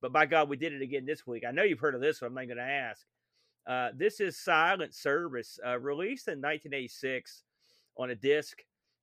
But 0.00 0.12
by 0.12 0.26
God, 0.26 0.48
we 0.48 0.56
did 0.56 0.72
it 0.72 0.82
again 0.82 1.06
this 1.06 1.26
week. 1.26 1.44
I 1.46 1.52
know 1.52 1.62
you've 1.62 1.78
heard 1.78 1.94
of 1.94 2.00
this, 2.00 2.18
so 2.18 2.26
I'm 2.26 2.34
not 2.34 2.46
going 2.46 2.56
to 2.56 2.62
ask. 2.62 3.06
Uh, 3.66 3.88
this 3.94 4.20
is 4.20 4.38
Silent 4.38 4.94
Service, 4.94 5.58
uh, 5.66 5.78
released 5.78 6.28
in 6.28 6.38
1986 6.38 7.42
on 7.96 8.10
a 8.10 8.14
disc 8.14 8.58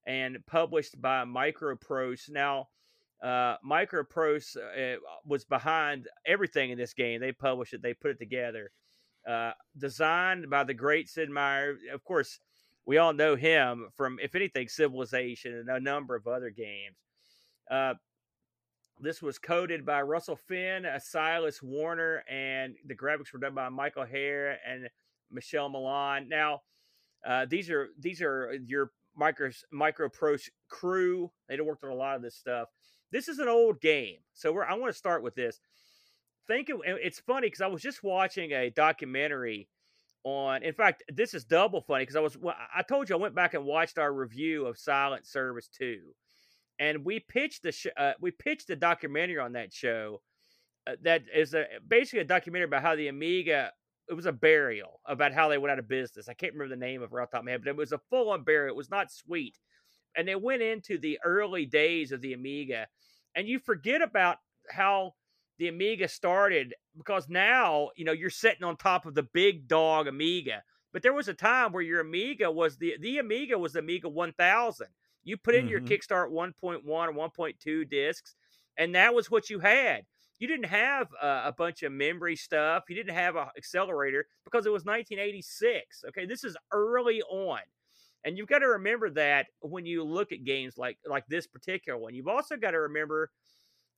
and 0.08 0.38
published 0.47 1.02
by 1.02 1.26
Microprose. 1.26 2.30
Now, 2.30 2.69
uh, 3.21 3.58
Microprose 3.65 4.56
uh, 4.58 4.99
was 5.26 5.43
behind 5.43 6.08
everything 6.26 6.71
in 6.71 6.78
this 6.78 6.93
game. 6.93 7.19
They 7.19 7.32
published 7.34 7.73
it, 7.73 7.82
they 7.82 7.93
put 7.93 8.12
it 8.12 8.19
together. 8.19 8.71
Uh, 9.28 9.52
designed 9.78 10.49
by 10.49 10.63
the 10.63 10.73
great 10.73 11.10
Sid 11.10 11.30
Meier. 11.30 11.78
Of 11.93 12.04
course, 12.04 12.39
we 12.86 12.97
all 12.97 13.13
know 13.13 13.36
him 13.36 13.89
from, 13.95 14.19
if 14.21 14.36
anything, 14.36 14.67
Civilization 14.67 15.56
and 15.56 15.69
a 15.69 15.80
number 15.80 16.15
of 16.15 16.28
other 16.28 16.49
games. 16.49 16.97
This 18.99 19.21
was 19.21 19.39
coded 19.39 19.86
by 19.86 20.01
Russell 20.01 20.36
Finn, 20.36 20.86
uh, 20.86 20.99
Silas 20.99 21.62
Warner, 21.62 22.23
and 22.29 22.75
the 22.86 22.95
graphics 22.95 23.34
were 23.34 23.39
done 23.39 23.56
by 23.56 23.69
Michael 23.69 24.06
Haire 24.06 24.60
and 24.65 24.89
Michelle 25.32 25.69
Milan. 25.69 26.29
Now, 26.29 26.62
uh, 27.25 27.45
these 27.49 27.69
are 27.69 27.89
these 27.99 28.21
are 28.21 28.53
your 28.65 28.91
micro 29.15 29.49
micro 29.71 30.10
pro 30.10 30.38
crew. 30.69 31.32
They've 31.47 31.63
worked 31.63 31.84
on 31.84 31.89
a 31.89 31.95
lot 31.95 32.15
of 32.15 32.21
this 32.21 32.36
stuff. 32.36 32.69
This 33.12 33.27
is 33.27 33.39
an 33.39 33.47
old 33.47 33.82
game, 33.82 34.19
so 34.34 34.58
I 34.62 34.73
want 34.75 34.91
to 34.91 34.97
start 34.97 35.23
with 35.23 35.36
this. 35.36 35.60
Think 36.47 36.69
of, 36.69 36.82
it's 36.86 37.19
funny 37.19 37.47
because 37.47 37.62
I 37.62 37.67
was 37.67 37.82
just 37.82 38.03
watching 38.03 38.51
a 38.51 38.69
documentary 38.69 39.69
on. 40.23 40.63
In 40.63 40.73
fact, 40.73 41.03
this 41.12 41.34
is 41.34 41.45
double 41.45 41.82
funny 41.82 42.03
because 42.03 42.15
I 42.15 42.21
was. 42.21 42.38
I 42.75 42.84
told 42.84 43.10
you 43.10 43.15
I 43.15 43.19
went 43.19 43.36
back 43.36 43.53
and 43.53 43.65
watched 43.65 43.97
our 43.97 44.13
review 44.13 44.65
of 44.65 44.77
Silent 44.77 45.25
Service 45.25 45.67
Two 45.67 46.13
and 46.84 47.06
we 47.06 47.19
pitched 47.22 47.63
the 47.63 47.72
sh- 47.72 47.88
uh, 47.96 48.12
we 48.19 48.32
pitched 48.32 48.69
a 48.69 48.76
documentary 48.76 49.39
on 49.39 49.54
that 49.54 49.74
show 49.74 50.22
uh, 50.86 50.96
that 51.02 51.24
is 51.34 51.54
a 51.54 51.65
basically 51.88 52.19
a 52.19 52.26
documentary 52.26 52.65
about 52.65 52.82
how 52.82 52.96
the 52.96 53.08
Amiga 53.08 53.72
it 54.10 54.13
was 54.13 54.26
a 54.26 54.34
burial 54.34 55.00
about 55.06 55.32
how 55.32 55.48
they 55.48 55.58
went 55.58 55.72
out 55.72 55.80
of 55.80 55.88
business. 55.88 56.28
I 56.28 56.34
can't 56.34 56.52
remember 56.52 56.76
the 56.76 56.86
name 56.86 57.02
of 57.02 57.13
it 57.13 57.15
off 57.17 57.30
the 57.32 57.38
top 57.38 57.41
of 57.43 57.46
my 57.46 57.52
head, 57.52 57.62
but 57.63 57.69
it 57.69 57.78
was 57.78 57.93
a 57.93 58.02
full 58.10 58.32
on 58.32 58.43
burial. 58.43 58.74
It 58.74 58.78
was 58.78 58.91
not 58.91 59.10
sweet, 59.10 59.58
and 60.17 60.28
they 60.28 60.36
went 60.36 60.62
into 60.62 60.98
the 60.98 61.19
early 61.24 61.65
days 61.65 62.12
of 62.12 62.19
the 62.19 62.34
Amiga, 62.34 62.88
and 63.34 63.48
you 63.48 63.60
forget 63.60 64.02
about 64.02 64.39
how 64.69 65.13
the 65.60 65.69
Amiga 65.69 66.10
started 66.10 66.74
because 66.98 67.30
now 67.30 67.91
you 67.96 68.04
know 68.04 68.12
you're 68.12 68.30
sitting 68.30 68.65
on 68.65 68.76
top 68.76 69.06
of 69.06 69.15
the 69.15 69.23
big 69.23 69.69
dog 69.69 70.08
Amiga. 70.08 70.63
But 70.92 71.02
there 71.02 71.13
was 71.13 71.29
a 71.29 71.34
time 71.34 71.71
where 71.71 71.81
your 71.81 72.02
Amiga 72.02 72.52
was 72.52 72.77
the 72.77 72.98
the 73.00 73.19
Amiga 73.19 73.58
was 73.58 73.71
the 73.71 73.79
Amiga 73.79 74.10
1000 74.10 74.88
you 75.24 75.38
put 75.38 75.56
in 75.56 75.65
mm-hmm. 75.65 75.69
your 75.69 75.82
Kickstart 75.82 76.32
1.1 76.32 76.82
or 76.86 77.13
1.2 77.13 77.90
discs, 77.90 78.36
and 78.78 78.96
that 78.96 79.13
was 79.13 79.32
what 79.32 79.50
you 79.50 79.60
had. 79.60 80.04
You 80.40 80.48
didn't 80.48 80.65
have 80.65 81.08
uh, 81.21 81.44
a 81.46 81.54
bunch 81.54 81.84
of 81.84 81.92
memory 81.92 82.36
stuff. 82.36 82.84
You 82.90 82.96
didn't 82.96 83.15
have 83.15 83.36
an 83.36 83.48
accelerator 83.58 84.26
because 84.44 84.65
it 84.65 84.71
was 84.71 84.84
1986. 84.84 86.04
Okay, 86.10 86.26
this 86.26 86.44
is 86.44 86.58
early 86.71 87.21
on, 87.21 87.60
and 88.24 88.38
you've 88.38 88.50
got 88.50 88.60
to 88.60 88.67
remember 88.67 89.10
that 89.12 89.48
when 89.62 89.86
you 89.86 90.04
look 90.04 90.32
at 90.32 90.44
games 90.44 90.78
like 90.78 90.98
like 91.08 91.26
this 91.28 91.48
particular 91.48 91.98
one. 91.98 92.13
You've 92.13 92.28
also 92.28 92.58
got 92.58 92.71
to 92.71 92.80
remember 92.80 93.32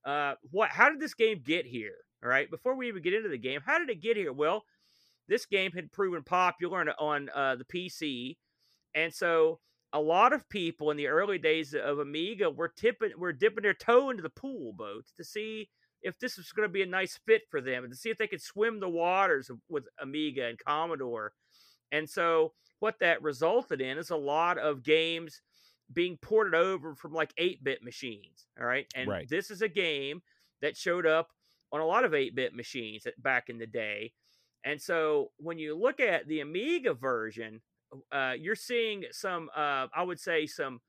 uh, 0.04 0.34
what 0.50 0.70
how 0.70 0.88
did 0.88 1.00
this 1.00 1.14
game 1.14 1.42
get 1.44 1.66
here? 1.66 1.96
All 2.22 2.30
right, 2.30 2.50
before 2.50 2.76
we 2.76 2.88
even 2.88 3.02
get 3.02 3.14
into 3.14 3.28
the 3.28 3.38
game, 3.38 3.60
how 3.64 3.78
did 3.78 3.90
it 3.90 4.00
get 4.00 4.16
here? 4.16 4.32
Well, 4.32 4.64
this 5.28 5.46
game 5.46 5.72
had 5.72 5.92
proven 5.92 6.22
popular 6.22 6.80
on, 6.80 6.88
on 6.98 7.28
uh, 7.34 7.56
the 7.56 7.64
PC 7.64 8.36
And 8.94 9.12
so 9.12 9.60
a 9.92 10.00
lot 10.00 10.32
of 10.32 10.48
people 10.48 10.90
in 10.90 10.96
the 10.96 11.06
early 11.06 11.38
days 11.38 11.74
of 11.74 11.98
Amiga 11.98 12.50
were 12.50 12.68
tipping 12.68 13.12
were 13.16 13.32
dipping 13.32 13.62
their 13.62 13.74
toe 13.74 14.10
into 14.10 14.22
the 14.22 14.30
pool 14.30 14.72
boat 14.72 15.06
to 15.16 15.24
see 15.24 15.68
if 16.02 16.18
this 16.18 16.36
was 16.36 16.52
going 16.52 16.68
to 16.68 16.72
be 16.72 16.82
a 16.82 16.86
nice 16.86 17.18
fit 17.26 17.42
for 17.50 17.60
them 17.60 17.84
and 17.84 17.92
to 17.92 17.98
see 17.98 18.10
if 18.10 18.18
they 18.18 18.26
could 18.26 18.42
swim 18.42 18.80
the 18.80 18.88
waters 18.88 19.50
with 19.68 19.84
Amiga 20.00 20.46
and 20.46 20.58
Commodore. 20.58 21.32
And 21.90 22.08
so 22.08 22.52
what 22.80 22.98
that 23.00 23.22
resulted 23.22 23.80
in 23.80 23.98
is 23.98 24.10
a 24.10 24.16
lot 24.16 24.58
of 24.58 24.82
games 24.82 25.40
being 25.92 26.18
ported 26.18 26.54
over 26.54 26.94
from 26.94 27.12
like 27.12 27.34
8-bit 27.36 27.82
machines, 27.82 28.46
all 28.60 28.66
right? 28.66 28.86
And 28.94 29.08
Right. 29.08 29.28
this 29.28 29.50
is 29.50 29.62
a 29.62 29.68
game 29.68 30.22
that 30.60 30.76
showed 30.76 31.06
up 31.06 31.30
on 31.72 31.80
a 31.80 31.86
lot 31.86 32.04
of 32.04 32.12
8-bit 32.12 32.54
machines 32.54 33.06
back 33.18 33.48
in 33.48 33.58
the 33.58 33.66
day. 33.66 34.12
And 34.64 34.80
so 34.80 35.30
when 35.38 35.58
you 35.58 35.76
look 35.76 36.00
at 36.00 36.26
the 36.26 36.40
Amiga 36.40 36.92
version, 36.92 37.62
uh, 38.12 38.34
you're 38.38 38.54
seeing 38.54 39.04
some, 39.12 39.48
uh, 39.56 39.86
I 39.94 40.02
would 40.02 40.20
say, 40.20 40.46
some 40.46 40.80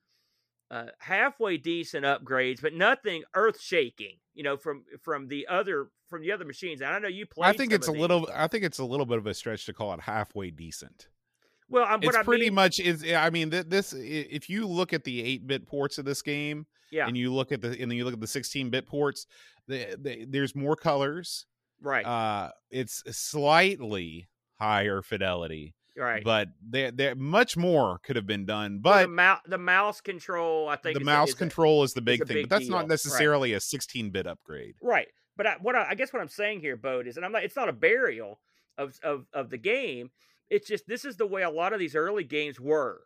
uh, 0.70 0.86
halfway 0.98 1.56
decent 1.56 2.04
upgrades, 2.04 2.60
but 2.60 2.74
nothing 2.74 3.24
earth 3.34 3.60
shaking. 3.60 4.16
You 4.34 4.44
know, 4.44 4.56
from 4.56 4.84
from 5.02 5.26
the 5.26 5.46
other 5.48 5.88
from 6.08 6.22
the 6.22 6.30
other 6.30 6.44
machines. 6.44 6.80
And 6.80 6.90
I 6.90 6.98
know 7.00 7.08
you 7.08 7.26
played. 7.26 7.48
I 7.48 7.52
think 7.52 7.72
it's 7.72 7.88
a 7.88 7.92
these. 7.92 8.00
little. 8.00 8.28
I 8.32 8.46
think 8.46 8.62
it's 8.64 8.78
a 8.78 8.84
little 8.84 9.06
bit 9.06 9.18
of 9.18 9.26
a 9.26 9.34
stretch 9.34 9.66
to 9.66 9.72
call 9.72 9.92
it 9.94 10.00
halfway 10.00 10.50
decent. 10.50 11.08
Well, 11.68 11.84
I'm, 11.84 12.00
what 12.00 12.04
It's 12.04 12.16
I 12.16 12.22
pretty 12.22 12.44
mean, 12.44 12.54
much. 12.54 12.78
Is 12.78 13.04
I 13.12 13.30
mean, 13.30 13.50
this. 13.50 13.92
If 13.92 14.48
you 14.48 14.66
look 14.66 14.92
at 14.92 15.02
the 15.04 15.22
eight 15.22 15.46
bit 15.46 15.66
ports 15.66 15.98
of 15.98 16.04
this 16.04 16.22
game, 16.22 16.66
yeah, 16.92 17.08
and 17.08 17.16
you 17.16 17.34
look 17.34 17.50
at 17.50 17.60
the 17.60 17.70
and 17.70 17.90
then 17.90 17.98
you 17.98 18.04
look 18.04 18.14
at 18.14 18.20
the 18.20 18.26
sixteen 18.28 18.70
bit 18.70 18.86
ports, 18.86 19.26
the, 19.66 19.96
the, 20.00 20.24
there's 20.26 20.54
more 20.54 20.76
colors. 20.76 21.46
right, 21.82 22.06
Uh, 22.06 22.50
it's 22.70 23.02
slightly 23.10 24.28
higher 24.58 25.02
fidelity, 25.02 25.74
right. 25.98 26.22
but 26.24 26.48
there, 26.62 26.90
there 26.90 27.14
much 27.14 27.56
more 27.56 27.98
could 28.04 28.16
have 28.16 28.26
been 28.26 28.46
done. 28.46 28.80
Well, 28.82 28.94
But 28.94 29.02
the, 29.02 29.08
mou- 29.08 29.50
the 29.50 29.58
mouse 29.58 30.00
control, 30.00 30.68
I 30.68 30.76
think, 30.76 30.96
the 30.96 31.02
a- 31.02 31.04
mouse 31.04 31.28
is 31.30 31.34
a- 31.34 31.38
control 31.38 31.82
is 31.82 31.92
the 31.94 32.00
big 32.02 32.22
a 32.22 32.26
thing. 32.26 32.34
big 32.36 32.48
but 32.48 32.50
that's 32.56 32.64
deal, 32.66 32.72
not 32.72 32.80
right. 32.80 32.88
necessarily 32.88 33.52
a 33.52 33.60
sixteen 33.60 34.10
bit 34.10 34.26
upgrade. 34.26 34.74
Right. 34.82 35.08
But 35.36 35.46
I, 35.46 35.56
what 35.60 35.76
I, 35.76 35.88
I 35.90 35.94
guess 35.94 36.12
what 36.12 36.20
I'm 36.22 36.28
saying 36.28 36.60
here, 36.60 36.76
Bode, 36.76 37.06
is, 37.06 37.16
and 37.16 37.24
I'm 37.24 37.32
not, 37.32 37.44
it's 37.44 37.56
not 37.56 37.68
a 37.68 37.72
burial 37.72 38.40
of, 38.76 38.98
of 39.02 39.26
of 39.32 39.50
the 39.50 39.58
game. 39.58 40.10
It's 40.50 40.66
just 40.66 40.86
this 40.88 41.04
is 41.04 41.16
the 41.16 41.26
way 41.26 41.42
a 41.42 41.50
lot 41.50 41.72
of 41.72 41.78
these 41.78 41.94
early 41.94 42.24
games 42.24 42.58
were, 42.58 43.02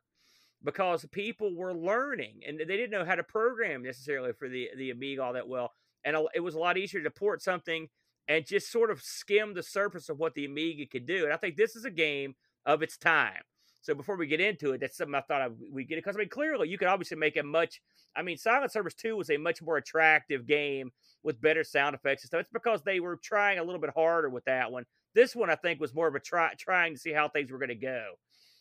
because 0.64 1.04
people 1.12 1.54
were 1.54 1.74
learning 1.74 2.40
and 2.46 2.58
they 2.58 2.64
didn't 2.64 2.90
know 2.90 3.04
how 3.04 3.16
to 3.16 3.22
program 3.24 3.82
necessarily 3.82 4.32
for 4.32 4.48
the 4.48 4.68
the 4.76 4.90
Amiga 4.90 5.22
all 5.22 5.32
that 5.32 5.48
well, 5.48 5.72
and 6.04 6.16
it 6.34 6.40
was 6.40 6.54
a 6.54 6.58
lot 6.58 6.78
easier 6.78 7.02
to 7.02 7.10
port 7.10 7.42
something 7.42 7.88
and 8.28 8.46
just 8.46 8.70
sort 8.70 8.90
of 8.92 9.02
skim 9.02 9.52
the 9.52 9.62
surface 9.62 10.08
of 10.08 10.18
what 10.18 10.34
the 10.34 10.44
Amiga 10.44 10.86
could 10.86 11.06
do. 11.06 11.24
And 11.24 11.32
I 11.32 11.36
think 11.36 11.56
this 11.56 11.74
is 11.74 11.84
a 11.84 11.90
game 11.90 12.34
of 12.66 12.82
its 12.82 12.96
time. 12.96 13.42
So 13.80 13.94
before 13.94 14.16
we 14.16 14.28
get 14.28 14.40
into 14.40 14.72
it, 14.72 14.80
that's 14.80 14.96
something 14.96 15.14
I 15.14 15.22
thought 15.22 15.42
I, 15.42 15.48
we 15.72 15.84
get 15.84 15.98
it 15.98 16.04
because 16.04 16.16
I 16.16 16.20
mean 16.20 16.28
clearly 16.28 16.68
you 16.68 16.78
could 16.78 16.88
obviously 16.88 17.16
make 17.16 17.36
a 17.36 17.42
much. 17.42 17.80
I 18.14 18.22
mean, 18.22 18.36
Silent 18.36 18.70
Service 18.70 18.94
Two 18.94 19.16
was 19.16 19.30
a 19.30 19.36
much 19.36 19.60
more 19.62 19.76
attractive 19.76 20.46
game 20.46 20.92
with 21.24 21.40
better 21.40 21.64
sound 21.64 21.94
effects 21.94 22.22
and 22.22 22.28
stuff. 22.28 22.40
It's 22.42 22.50
because 22.52 22.82
they 22.82 23.00
were 23.00 23.16
trying 23.22 23.58
a 23.58 23.64
little 23.64 23.80
bit 23.80 23.90
harder 23.94 24.28
with 24.28 24.44
that 24.44 24.70
one. 24.70 24.84
This 25.14 25.34
one, 25.34 25.50
I 25.50 25.56
think, 25.56 25.80
was 25.80 25.94
more 25.94 26.06
of 26.08 26.14
a 26.14 26.20
try 26.20 26.52
trying 26.58 26.94
to 26.94 26.98
see 27.00 27.12
how 27.12 27.28
things 27.28 27.50
were 27.50 27.58
going 27.58 27.70
to 27.70 27.74
go. 27.74 28.12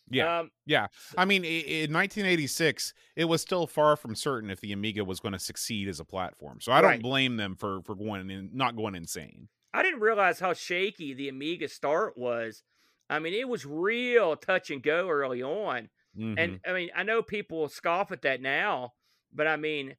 Yeah. 0.10 0.40
Um, 0.40 0.52
yeah. 0.66 0.88
I 1.18 1.26
mean, 1.26 1.46
in 1.46 1.94
1986, 1.94 2.94
it 3.16 3.26
was 3.26 3.42
still 3.42 3.68
far 3.68 3.96
from 3.96 4.16
certain 4.16 4.50
if 4.50 4.60
the 4.60 4.74
Amiga 4.74 5.06
was 5.06 5.20
going 5.20 5.34
to 5.34 5.40
succeed 5.40 5.88
as 5.88 6.00
a 6.00 6.06
platform. 6.06 6.60
So 6.60 6.72
I 6.72 6.82
Right. 6.82 6.94
don't 6.94 7.02
blame 7.04 7.38
them 7.38 7.56
for 7.56 7.82
for 7.84 7.96
going 7.96 8.30
in, 8.30 8.50
not 8.54 8.76
going 8.76 8.96
insane. 8.96 9.48
I 9.74 9.84
didn't 9.84 10.02
realize 10.02 10.40
how 10.40 10.54
shaky 10.54 11.14
the 11.14 11.30
Amiga 11.30 11.70
start 11.70 12.18
was. 12.18 12.64
I 13.12 13.20
mean, 13.20 13.34
it 13.34 13.48
was 13.48 13.66
real 13.66 14.36
touch 14.36 14.72
and 14.72 14.82
go 14.82 15.10
early 15.10 15.44
on. 15.44 15.90
Mhm. 16.18 16.36
And 16.38 16.60
I 16.66 16.74
mean, 16.74 16.90
I 16.96 17.04
know 17.04 17.22
people 17.22 17.68
scoff 17.70 18.12
at 18.12 18.22
that 18.24 18.42
now, 18.42 18.94
but 19.34 19.48
I 19.48 19.58
mean, 19.58 19.96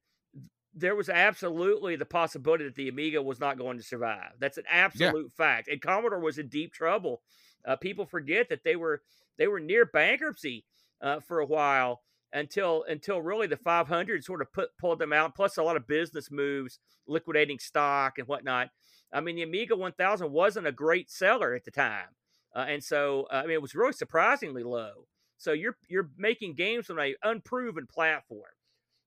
there 0.74 0.96
was 0.96 1.08
absolutely 1.08 1.96
the 1.96 2.06
possibility 2.06 2.64
that 2.64 2.74
the 2.74 2.88
Amiga 2.88 3.22
was 3.22 3.38
not 3.38 3.58
going 3.58 3.76
to 3.76 3.82
survive. 3.82 4.32
That's 4.38 4.58
an 4.58 4.64
absolute 4.68 5.30
fact. 5.32 5.68
And 5.68 5.80
Commodore 5.80 6.20
was 6.20 6.38
in 6.38 6.48
deep 6.48 6.72
trouble. 6.72 7.22
Uh, 7.64 7.76
people 7.76 8.06
forget 8.06 8.48
that 8.48 8.64
they 8.64 8.76
were 8.76 9.02
they 9.36 9.46
were 9.46 9.60
near 9.60 9.84
bankruptcy 9.84 10.64
uh, 11.00 11.20
for 11.20 11.40
a 11.40 11.46
while 11.46 12.02
until 12.32 12.84
until 12.88 13.20
really 13.20 13.46
the 13.46 13.56
500 13.56 14.24
sort 14.24 14.40
of 14.40 14.52
put 14.52 14.70
pulled 14.78 14.98
them 14.98 15.12
out. 15.12 15.34
Plus 15.34 15.58
a 15.58 15.62
lot 15.62 15.76
of 15.76 15.86
business 15.86 16.30
moves, 16.30 16.78
liquidating 17.06 17.58
stock 17.58 18.18
and 18.18 18.26
whatnot. 18.26 18.70
I 19.12 19.20
mean, 19.20 19.36
the 19.36 19.42
Amiga 19.42 19.76
1000 19.76 20.32
wasn't 20.32 20.66
a 20.66 20.72
great 20.72 21.10
seller 21.10 21.54
at 21.54 21.64
the 21.64 21.70
time, 21.70 22.08
uh, 22.55 22.66
and 22.68 22.82
so 22.82 23.26
uh, 23.32 23.36
I 23.36 23.42
mean, 23.42 23.53
it 23.53 23.62
was 23.62 23.74
really 23.74 23.92
surprisingly 23.92 24.62
low. 24.62 25.07
So 25.38 25.53
you're 25.53 25.76
you're 25.88 26.11
making 26.16 26.55
games 26.55 26.90
on 26.90 26.98
a 26.98 27.14
unproven 27.22 27.86
platform. 27.92 28.42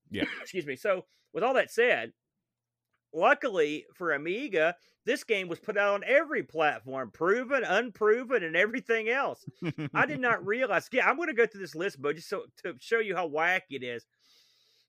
Yeah. 0.09 0.25
Excuse 0.41 0.65
me. 0.65 0.75
So 0.75 1.05
with 1.33 1.43
all 1.43 1.53
that 1.53 1.71
said, 1.71 2.13
luckily 3.13 3.85
for 3.95 4.11
Amiga, 4.11 4.75
this 5.05 5.23
game 5.23 5.47
was 5.47 5.59
put 5.59 5.77
out 5.77 5.93
on 5.93 6.03
every 6.05 6.43
platform, 6.43 7.11
proven, 7.11 7.63
unproven, 7.63 8.43
and 8.43 8.55
everything 8.55 9.09
else. 9.09 9.45
I 9.93 10.05
did 10.05 10.19
not 10.19 10.45
realize. 10.45 10.89
Yeah, 10.91 11.07
I'm 11.07 11.15
going 11.15 11.27
to 11.27 11.33
go 11.33 11.45
through 11.45 11.61
this 11.61 11.75
list, 11.75 12.01
but 12.01 12.15
just 12.15 12.29
so 12.29 12.43
to 12.63 12.73
show 12.79 12.99
you 12.99 13.15
how 13.15 13.29
wacky 13.29 13.61
it 13.71 13.83
is. 13.83 14.05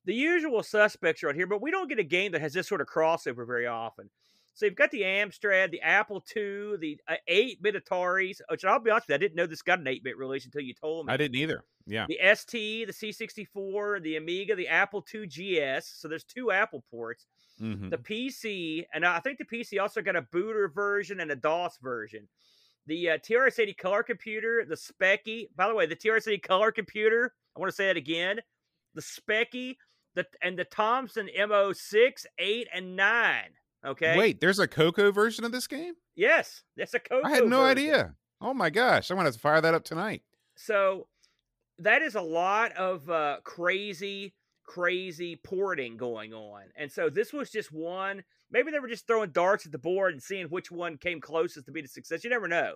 The 0.05 0.13
usual 0.13 0.63
suspects 0.63 1.21
are 1.23 1.29
on 1.29 1.35
here, 1.35 1.47
but 1.47 1.61
we 1.61 1.69
don't 1.69 1.89
get 1.89 1.99
a 1.99 2.03
game 2.03 2.31
that 2.31 2.41
has 2.41 2.53
this 2.53 2.67
sort 2.67 2.81
of 2.81 2.87
crossover 2.87 3.45
very 3.45 3.67
often. 3.67 4.09
So 4.57 4.65
you've 4.65 4.73
got 4.73 4.89
the 4.89 5.03
Amstrad, 5.03 5.69
the 5.69 5.81
Apple 5.81 6.23
II, 6.35 6.77
the 6.77 6.99
uh, 7.07 7.13
8-bit 7.29 7.75
Ataris, 7.75 8.41
which 8.49 8.65
I'll 8.65 8.79
be 8.79 8.89
honest 8.89 9.07
with 9.07 9.09
you, 9.09 9.15
I 9.15 9.19
didn't 9.19 9.35
know 9.35 9.45
this 9.45 9.61
got 9.61 9.77
an 9.77 9.85
8-bit 9.85 10.17
release 10.17 10.45
until 10.45 10.61
you 10.61 10.73
told 10.73 11.05
me 11.05 11.13
I 11.13 11.17
didn't 11.17 11.35
either. 11.35 11.63
Yeah. 11.85 12.07
the 12.09 12.17
ST, 12.33 12.87
the 12.87 12.91
C64, 12.91 14.01
the 14.01 14.15
Amiga, 14.15 14.55
the 14.55 14.67
Apple 14.67 15.05
II 15.13 15.27
GS. 15.27 15.85
So 15.87 16.07
there's 16.07 16.23
two 16.23 16.49
Apple 16.49 16.83
ports. 16.89 17.27
Mhm. 17.61 17.91
The 17.91 17.99
PC, 17.99 18.87
and 18.95 19.05
I 19.05 19.19
think 19.19 19.37
the 19.37 19.45
PC 19.45 19.79
also 19.79 20.01
got 20.01 20.15
a 20.15 20.23
booter 20.23 20.69
version 20.69 21.19
and 21.19 21.29
a 21.29 21.35
DOS 21.35 21.77
version. 21.77 22.27
The 22.87 23.11
uh, 23.11 23.17
TRS-80 23.19 23.77
color 23.77 24.01
computer, 24.01 24.65
the 24.67 24.73
Speccy. 24.75 25.49
By 25.55 25.67
the 25.67 25.75
way, 25.75 25.85
the 25.85 25.95
TRS-80 25.95 26.41
color 26.41 26.71
computer. 26.71 27.35
I 27.55 27.59
want 27.59 27.69
to 27.69 27.75
say 27.75 27.85
that 27.85 27.97
again. 27.97 28.39
The 28.95 29.01
Speccy, 29.01 29.77
the 30.15 30.25
and 30.41 30.57
the 30.57 30.65
Thomson 30.65 31.29
MO6, 31.37 32.25
8, 32.39 32.67
and 32.73 32.95
9. 32.95 33.43
Okay. 33.87 34.17
Wait, 34.17 34.41
there's 34.41 34.59
a 34.59 34.67
Coco 34.67 35.11
version 35.11 35.45
of 35.45 35.51
this 35.51 35.67
game? 35.67 35.93
Yes, 36.15 36.63
that's 36.75 36.93
a 36.93 36.99
Coco. 36.99 37.25
I 37.25 37.31
had 37.31 37.45
no 37.45 37.61
version. 37.61 37.77
idea. 37.77 38.15
Oh 38.41 38.53
my 38.53 38.69
gosh, 38.69 39.09
I'm 39.09 39.17
gonna 39.17 39.27
have 39.27 39.35
to 39.35 39.39
fire 39.39 39.61
that 39.61 39.73
up 39.73 39.83
tonight. 39.83 40.23
So 40.55 41.07
that 41.79 42.01
is 42.01 42.15
a 42.15 42.21
lot 42.21 42.73
of 42.73 43.09
uh, 43.09 43.37
crazy, 43.43 44.33
crazy 44.65 45.35
porting 45.43 45.97
going 45.97 46.33
on. 46.33 46.63
And 46.75 46.91
so 46.91 47.09
this 47.09 47.31
was 47.31 47.49
just 47.49 47.71
one. 47.71 48.23
Maybe 48.51 48.71
they 48.71 48.79
were 48.79 48.87
just 48.87 49.07
throwing 49.07 49.31
darts 49.31 49.65
at 49.65 49.71
the 49.71 49.77
board 49.77 50.13
and 50.13 50.21
seeing 50.21 50.47
which 50.47 50.71
one 50.71 50.97
came 50.97 51.21
closest 51.21 51.65
to 51.65 51.71
be 51.71 51.81
the 51.81 51.87
success. 51.87 52.23
You 52.23 52.29
never 52.29 52.47
know. 52.47 52.75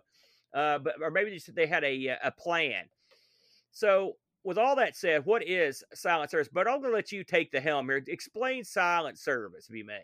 Uh, 0.54 0.80
but 0.80 0.96
or 1.02 1.12
maybe 1.12 1.32
just 1.32 1.54
they 1.56 1.68
had 1.68 1.84
a 1.84 2.18
a 2.24 2.32
plan. 2.32 2.86
So 3.72 4.16
with 4.44 4.58
all 4.58 4.76
that 4.76 4.96
said, 4.96 5.26
what 5.26 5.48
is 5.48 5.84
silent 5.94 6.32
service? 6.32 6.50
But 6.52 6.68
I'm 6.68 6.80
going 6.80 6.92
to 6.92 6.96
let 6.96 7.12
you 7.12 7.24
take 7.24 7.52
the 7.52 7.62
helm 7.62 7.88
here. 7.88 8.04
Explain 8.08 8.64
silent 8.64 9.18
service, 9.18 9.68
if 9.70 9.76
you 9.76 9.86
may. 9.86 10.02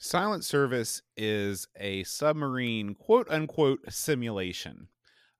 Silent 0.00 0.44
Service 0.44 1.02
is 1.16 1.66
a 1.76 2.04
submarine 2.04 2.94
quote 2.94 3.28
unquote 3.28 3.80
simulation. 3.88 4.86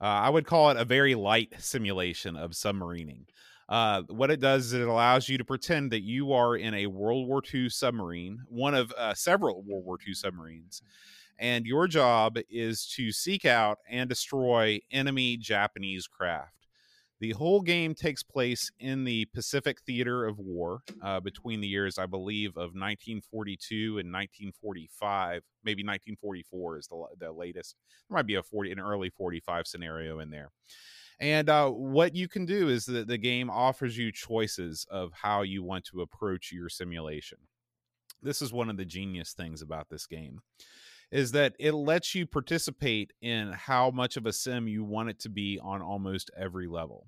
Uh, 0.01 0.05
I 0.05 0.31
would 0.31 0.47
call 0.47 0.71
it 0.71 0.77
a 0.77 0.85
very 0.85 1.15
light 1.15 1.55
simulation 1.59 2.37
of 2.37 2.53
submarining. 2.53 3.27
Uh, 3.69 4.03
what 4.09 4.33
it 4.33 4.41
does 4.41 4.67
is 4.67 4.73
it 4.73 4.89
allows 4.89 5.29
you 5.29 5.39
to 5.39 5.45
pretend 5.45 5.93
that 5.93 6.03
you 6.03 6.33
are 6.33 6.57
in 6.57 6.75
a 6.75 6.87
World 6.87 7.29
War 7.29 7.41
II 7.55 7.69
submarine, 7.69 8.41
one 8.49 8.75
of 8.75 8.93
uh, 8.97 9.15
several 9.15 9.63
World 9.63 9.85
War 9.85 9.99
II 10.05 10.15
submarines, 10.15 10.83
and 11.39 11.65
your 11.65 11.87
job 11.87 12.37
is 12.51 12.85
to 12.97 13.13
seek 13.13 13.45
out 13.45 13.79
and 13.89 14.09
destroy 14.09 14.81
enemy 14.91 15.37
Japanese 15.37 16.09
craft. 16.09 16.58
The 17.21 17.33
whole 17.33 17.63
game 17.63 17.95
takes 17.95 18.23
place 18.23 18.71
in 18.79 19.05
the 19.05 19.25
Pacific 19.27 19.81
Theater 19.81 20.25
of 20.25 20.39
War 20.39 20.83
uh, 21.03 21.19
between 21.19 21.61
the 21.61 21.67
years, 21.67 21.99
I 21.99 22.07
believe, 22.07 22.51
of 22.51 22.75
1942 22.75 23.99
and 23.99 24.13
1945. 24.13 25.43
Maybe 25.65 25.83
1944 25.83 26.79
is 26.79 26.87
the, 26.87 27.07
the 27.19 27.33
latest. 27.33 27.75
There 28.09 28.17
might 28.17 28.27
be 28.27 28.37
a 28.37 28.43
40, 28.43 28.71
an 28.71 28.81
early 28.81 29.11
45 29.11 29.67
scenario 29.67 30.21
in 30.21 30.31
there. 30.31 30.53
And 31.19 31.49
uh, 31.49 31.71
what 31.71 32.15
you 32.15 32.29
can 32.29 32.47
do 32.47 32.69
is 32.69 32.87
that 32.87 33.09
the 33.09 33.19
game 33.19 33.51
offers 33.51 33.99
you 33.99 34.13
choices 34.13 34.87
of 34.89 35.11
how 35.13 35.43
you 35.43 35.65
want 35.65 35.85
to 35.87 36.03
approach 36.03 36.53
your 36.53 36.69
simulation. 36.69 37.39
This 38.23 38.41
is 38.41 38.53
one 38.53 38.71
of 38.71 38.77
the 38.77 38.85
genius 38.85 39.33
things 39.33 39.61
about 39.61 39.89
this 39.89 40.07
game 40.07 40.41
is 41.11 41.33
that 41.33 41.55
it 41.59 41.73
lets 41.73 42.15
you 42.15 42.27
participate 42.27 43.13
in 43.23 43.53
how 43.53 43.91
much 43.91 44.17
of 44.17 44.27
a 44.27 44.33
sim 44.33 44.69
you 44.69 44.85
want 44.85 45.09
it 45.09 45.19
to 45.21 45.29
be 45.29 45.59
on 45.63 45.81
almost 45.83 46.31
every 46.37 46.67
level. 46.67 47.07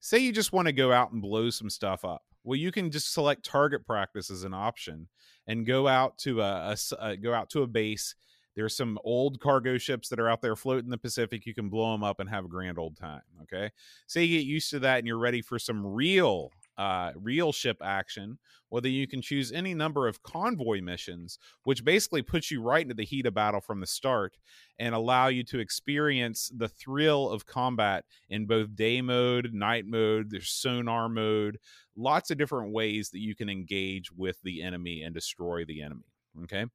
Say 0.00 0.18
you 0.18 0.32
just 0.32 0.52
want 0.52 0.66
to 0.66 0.72
go 0.72 0.92
out 0.92 1.12
and 1.12 1.22
blow 1.22 1.50
some 1.50 1.70
stuff 1.70 2.04
up. 2.04 2.22
Well, 2.44 2.58
you 2.58 2.72
can 2.72 2.90
just 2.90 3.12
select 3.12 3.44
target 3.44 3.86
practice 3.86 4.30
as 4.30 4.42
an 4.42 4.54
option 4.54 5.08
and 5.46 5.66
go 5.66 5.86
out 5.86 6.18
to 6.18 6.40
a, 6.40 6.68
a 6.68 6.70
s- 6.72 6.92
uh, 6.98 7.14
go 7.14 7.32
out 7.32 7.50
to 7.50 7.62
a 7.62 7.66
base, 7.68 8.14
There's 8.54 8.76
some 8.76 8.98
old 9.04 9.40
cargo 9.40 9.78
ships 9.78 10.08
that 10.08 10.20
are 10.20 10.28
out 10.28 10.42
there 10.42 10.56
floating 10.56 10.86
in 10.86 10.90
the 10.90 10.98
Pacific. 10.98 11.46
You 11.46 11.54
can 11.54 11.68
blow 11.68 11.92
them 11.92 12.04
up 12.04 12.20
and 12.20 12.28
have 12.28 12.44
a 12.44 12.48
grand 12.48 12.78
old 12.78 12.96
time. 12.96 13.22
Okay. 13.42 13.70
Say 14.06 14.24
you 14.24 14.38
get 14.38 14.46
used 14.46 14.70
to 14.70 14.78
that 14.80 14.98
and 14.98 15.06
you're 15.06 15.18
ready 15.18 15.40
for 15.40 15.58
some 15.58 15.86
real 15.86 16.50
uh, 16.82 17.12
real 17.14 17.52
ship 17.52 17.76
action, 17.80 18.36
whether 18.68 18.88
you 18.88 19.06
can 19.06 19.22
choose 19.22 19.52
any 19.52 19.72
number 19.72 20.08
of 20.08 20.20
convoy 20.24 20.80
missions, 20.80 21.38
which 21.62 21.84
basically 21.84 22.22
puts 22.22 22.50
you 22.50 22.60
right 22.60 22.82
into 22.82 22.92
the 22.92 23.04
heat 23.04 23.24
of 23.24 23.34
battle 23.34 23.60
from 23.60 23.78
the 23.78 23.86
start 23.86 24.36
and 24.80 24.92
allow 24.92 25.28
you 25.28 25.44
to 25.44 25.60
experience 25.60 26.50
the 26.56 26.66
thrill 26.66 27.30
of 27.30 27.46
combat 27.46 28.04
in 28.30 28.46
both 28.46 28.74
day 28.74 29.00
mode, 29.00 29.50
night 29.52 29.86
mode, 29.86 30.28
there's 30.28 30.50
sonar 30.50 31.08
mode, 31.08 31.56
lots 31.94 32.32
of 32.32 32.38
different 32.38 32.72
ways 32.72 33.10
that 33.10 33.20
you 33.20 33.36
can 33.36 33.48
engage 33.48 34.10
with 34.10 34.38
the 34.42 34.60
enemy 34.60 35.02
and 35.02 35.14
destroy 35.14 35.64
the 35.64 35.82
enemy. 35.82 36.10
Okay. 36.42 36.66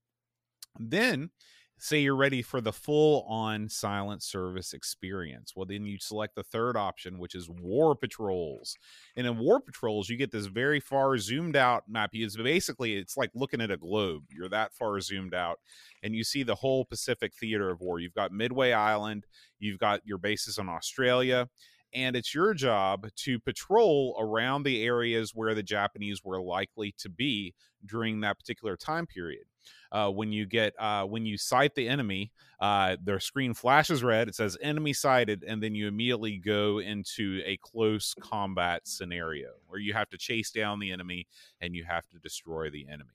Then 0.80 1.32
say 1.80 2.00
you're 2.00 2.16
ready 2.16 2.42
for 2.42 2.60
the 2.60 2.74
full 2.74 3.24
on 3.24 3.70
silent 3.70 4.24
service 4.24 4.74
experience. 4.74 5.54
Well, 5.56 5.66
then 5.66 5.86
you 5.86 5.98
select 6.00 6.36
the 6.36 6.44
third 6.44 6.76
option, 6.76 7.20
which 7.20 7.36
is 7.36 7.50
War 7.50 7.96
Patrols. 7.96 8.76
And 9.16 9.28
in 9.28 9.38
War 9.38 9.60
Patrols, 9.60 10.10
you 10.10 10.18
get 10.18 10.32
this 10.32 10.48
very 10.48 10.80
far 10.80 11.18
zoomed 11.18 11.56
out 11.56 11.84
map. 11.88 12.12
It's 12.14 12.36
basically 12.36 12.96
it's 12.96 13.18
like 13.18 13.32
looking 13.36 13.62
at 13.62 13.72
a 13.72 13.78
globe. 13.78 14.24
You're 14.30 14.50
that 14.50 14.74
far 14.74 15.00
zoomed 15.02 15.34
out, 15.34 15.60
and 16.02 16.16
you 16.16 16.24
see 16.24 16.44
the 16.44 16.56
whole 16.56 16.86
Pacific 16.86 17.34
theater 17.34 17.70
of 17.70 17.82
war. 17.82 18.00
You've 18.00 18.16
got 18.16 18.32
Midway 18.32 18.72
Island, 18.72 19.26
you've 19.60 19.80
got 19.80 20.02
your 20.06 20.18
bases 20.18 20.58
in 20.58 20.70
Australia. 20.70 21.48
And 21.94 22.16
it's 22.16 22.34
your 22.34 22.54
job 22.54 23.08
to 23.16 23.40
patrol 23.40 24.16
around 24.20 24.64
the 24.64 24.84
areas 24.84 25.32
where 25.34 25.56
the 25.56 25.64
Japanese 25.64 26.24
were 26.24 26.42
likely 26.42 26.94
to 27.00 27.10
be 27.10 27.54
during 27.86 28.22
that 28.22 28.38
particular 28.38 28.76
time 28.76 29.08
period 29.08 29.46
uh, 29.92 30.10
when 30.10 30.32
you 30.32 30.46
get 30.46 30.74
uh, 30.80 31.04
when 31.06 31.26
you 31.26 31.38
sight 31.38 31.76
the 31.76 31.88
enemy, 31.88 32.32
uh, 32.60 32.98
their 33.04 33.20
screen 33.20 33.54
flashes 33.54 34.04
red. 34.04 34.28
It 34.28 34.36
says 34.36 34.58
enemy 34.62 34.94
sighted, 34.94 35.44
and 35.48 35.62
then 35.62 35.76
you 35.76 35.88
immediately 35.88 36.38
go 36.38 36.80
into 36.80 37.42
a 37.46 37.58
close 37.58 38.14
combat 38.20 38.88
scenario 38.88 39.50
where 39.68 39.80
you 39.80 39.94
have 39.94 40.10
to 40.10 40.18
chase 40.18 40.52
down 40.52 40.80
the 40.80 40.92
enemy 40.92 41.28
and 41.62 41.76
you 41.76 41.86
have 41.86 42.08
to 42.10 42.20
destroy 42.20 42.70
the 42.70 42.88
enemy. 42.88 43.12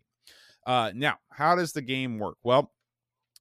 Uh, 0.66 0.92
now, 0.94 1.16
how 1.30 1.56
does 1.56 1.72
the 1.72 1.82
game 1.82 2.18
work? 2.18 2.36
Well, 2.42 2.72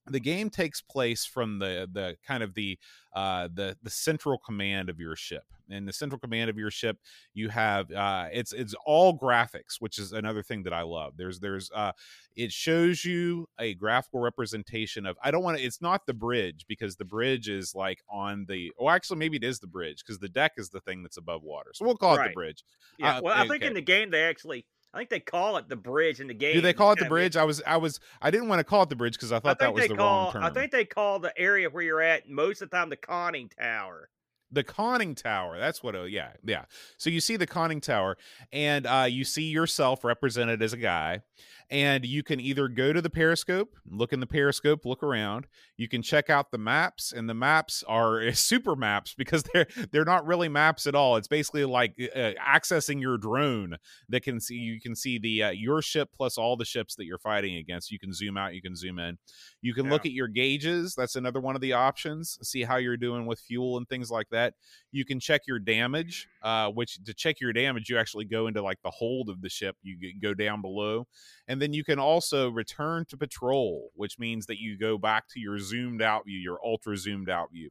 the 0.06 0.20
game 0.20 0.50
takes 0.50 0.80
place 0.80 1.24
from 1.24 1.58
the 1.58 1.88
the 1.92 2.16
kind 2.26 2.42
of 2.42 2.54
the 2.54 2.78
uh 3.14 3.48
the 3.54 3.76
the 3.82 3.90
central 3.90 4.38
command 4.38 4.88
of 4.88 4.98
your 4.98 5.16
ship. 5.16 5.44
In 5.68 5.86
the 5.86 5.92
central 5.92 6.18
command 6.18 6.50
of 6.50 6.58
your 6.58 6.70
ship 6.70 6.98
you 7.34 7.48
have 7.48 7.90
uh 7.92 8.28
it's 8.32 8.52
it's 8.52 8.74
all 8.84 9.16
graphics 9.16 9.76
which 9.78 9.98
is 9.98 10.12
another 10.12 10.42
thing 10.42 10.64
that 10.64 10.72
i 10.72 10.82
love. 10.82 11.14
There's 11.16 11.40
there's 11.40 11.70
uh 11.74 11.92
it 12.36 12.52
shows 12.52 13.04
you 13.04 13.48
a 13.58 13.74
graphical 13.74 14.20
representation 14.20 15.06
of 15.06 15.16
i 15.22 15.30
don't 15.30 15.42
want 15.42 15.58
to 15.58 15.64
it's 15.64 15.80
not 15.80 16.04
the 16.06 16.14
bridge 16.14 16.64
because 16.66 16.96
the 16.96 17.04
bridge 17.04 17.48
is 17.48 17.74
like 17.74 18.02
on 18.08 18.44
the 18.48 18.72
oh 18.78 18.88
actually 18.88 19.18
maybe 19.18 19.36
it 19.36 19.44
is 19.44 19.60
the 19.60 19.66
bridge 19.66 20.02
because 20.04 20.18
the 20.18 20.28
deck 20.28 20.52
is 20.56 20.70
the 20.70 20.80
thing 20.80 21.02
that's 21.02 21.16
above 21.16 21.42
water. 21.42 21.70
So 21.74 21.84
we'll 21.84 21.96
call 21.96 22.14
it 22.16 22.28
the 22.28 22.34
bridge. 22.34 22.64
Yeah, 22.98 23.18
Uh, 23.18 23.22
well, 23.22 23.38
I 23.38 23.48
think 23.48 23.62
in 23.62 23.74
the 23.74 23.80
game 23.82 24.10
they 24.10 24.24
actually, 24.24 24.66
I 24.94 24.98
think 24.98 25.10
they 25.10 25.20
call 25.20 25.56
it 25.56 25.68
the 25.68 25.76
bridge 25.76 26.20
in 26.20 26.26
the 26.28 26.34
game. 26.34 26.54
do 26.54 26.60
they 26.60 26.72
call 26.74 26.92
it 26.92 26.98
the 26.98 27.06
bridge 27.06 27.36
i 27.36 27.44
was 27.44 27.62
i 27.66 27.76
was 27.76 27.98
i 28.20 28.30
didn't 28.30 28.48
want 28.48 28.60
to 28.60 28.64
call 28.64 28.82
it 28.82 28.88
the 28.90 28.96
bridge 28.96 29.14
because 29.14 29.32
i 29.32 29.36
I 29.36 29.40
thought 29.40 29.58
that 29.60 29.72
was 29.74 29.88
the 29.88 29.96
call. 29.96 30.24
wrong 30.24 30.32
term 30.32 30.44
I 30.44 30.50
think 30.50 30.70
they 30.72 30.84
call 30.84 31.18
the 31.18 31.32
area 31.38 31.70
where 31.70 31.82
you're 31.82 32.02
at 32.02 32.28
most 32.28 32.60
of 32.62 32.70
the 32.70 32.76
time 32.76 32.90
the 32.90 32.96
conning 32.96 33.48
tower. 33.48 34.10
the 34.50 34.62
conning 34.62 35.14
tower 35.14 35.58
that's 35.58 35.82
what 35.82 35.94
oh 35.96 36.04
yeah 36.04 36.32
yeah 36.44 36.64
so 36.98 37.08
you 37.08 37.20
see 37.20 37.36
the 37.36 37.46
conning 37.46 37.80
tower 37.80 38.18
and 38.52 38.86
uh 38.86 39.06
you 39.08 39.24
see 39.24 39.44
yourself 39.44 40.04
represented 40.04 40.60
as 40.62 40.72
a 40.74 40.76
guy 40.76 41.22
and 41.70 42.04
you 42.04 42.22
can 42.22 42.40
either 42.40 42.68
go 42.68 42.92
to 42.92 43.00
the 43.00 43.10
periscope 43.10 43.76
look 43.90 44.12
in 44.12 44.20
the 44.20 44.26
periscope 44.26 44.84
look 44.84 45.02
around. 45.02 45.46
You 45.76 45.88
can 45.88 46.02
check 46.02 46.30
out 46.30 46.50
the 46.50 46.58
maps 46.58 47.12
and 47.12 47.28
the 47.28 47.34
maps 47.34 47.82
are 47.86 48.32
super 48.32 48.76
maps 48.76 49.14
because 49.14 49.42
they're 49.52 49.66
they're 49.90 50.04
not 50.04 50.26
really 50.26 50.48
maps 50.48 50.86
at 50.86 50.94
all. 50.94 51.16
It's 51.16 51.28
basically 51.28 51.64
like 51.64 51.94
uh, 52.14 52.32
accessing 52.40 53.00
your 53.00 53.18
drone 53.18 53.76
that 54.08 54.22
can 54.22 54.40
see 54.40 54.54
you 54.54 54.80
can 54.80 54.94
see 54.94 55.18
the 55.18 55.42
uh, 55.44 55.50
your 55.50 55.82
ship 55.82 56.10
plus 56.16 56.38
all 56.38 56.56
the 56.56 56.64
ships 56.64 56.94
that 56.96 57.04
you're 57.04 57.18
fighting 57.18 57.56
against. 57.56 57.90
You 57.90 57.98
can 57.98 58.12
zoom 58.12 58.36
out 58.36 58.54
you 58.54 58.62
can 58.62 58.76
zoom 58.76 58.98
in. 58.98 59.18
You 59.60 59.74
can 59.74 59.88
look 59.88 60.06
at 60.06 60.12
your 60.12 60.28
gauges 60.28 60.94
that's 60.94 61.16
another 61.16 61.40
one 61.40 61.54
of 61.54 61.60
the 61.60 61.72
options 61.72 62.38
see 62.42 62.62
how 62.62 62.76
you're 62.76 62.96
doing 62.96 63.26
with 63.26 63.40
fuel 63.40 63.76
and 63.76 63.88
things 63.88 64.10
like 64.10 64.28
that. 64.30 64.54
You 64.90 65.04
can 65.04 65.20
check 65.20 65.42
your 65.46 65.58
damage 65.58 66.28
uh, 66.42 66.68
which 66.70 67.02
to 67.04 67.14
check 67.14 67.40
your 67.40 67.52
damage 67.52 67.88
you 67.88 67.98
actually 67.98 68.24
go 68.24 68.46
into 68.46 68.62
like 68.62 68.78
the 68.82 68.90
hold 68.90 69.28
of 69.28 69.40
the 69.40 69.48
ship 69.48 69.76
you 69.82 69.96
go 70.20 70.34
down 70.34 70.60
below 70.60 71.06
and 71.52 71.60
then 71.60 71.74
you 71.74 71.84
can 71.84 71.98
also 71.98 72.48
return 72.48 73.04
to 73.04 73.16
patrol 73.16 73.90
which 73.94 74.18
means 74.18 74.46
that 74.46 74.58
you 74.58 74.78
go 74.78 74.96
back 74.96 75.28
to 75.28 75.38
your 75.38 75.58
zoomed 75.58 76.00
out 76.00 76.24
view 76.24 76.38
your 76.38 76.58
ultra 76.64 76.96
zoomed 76.96 77.28
out 77.28 77.52
view. 77.52 77.68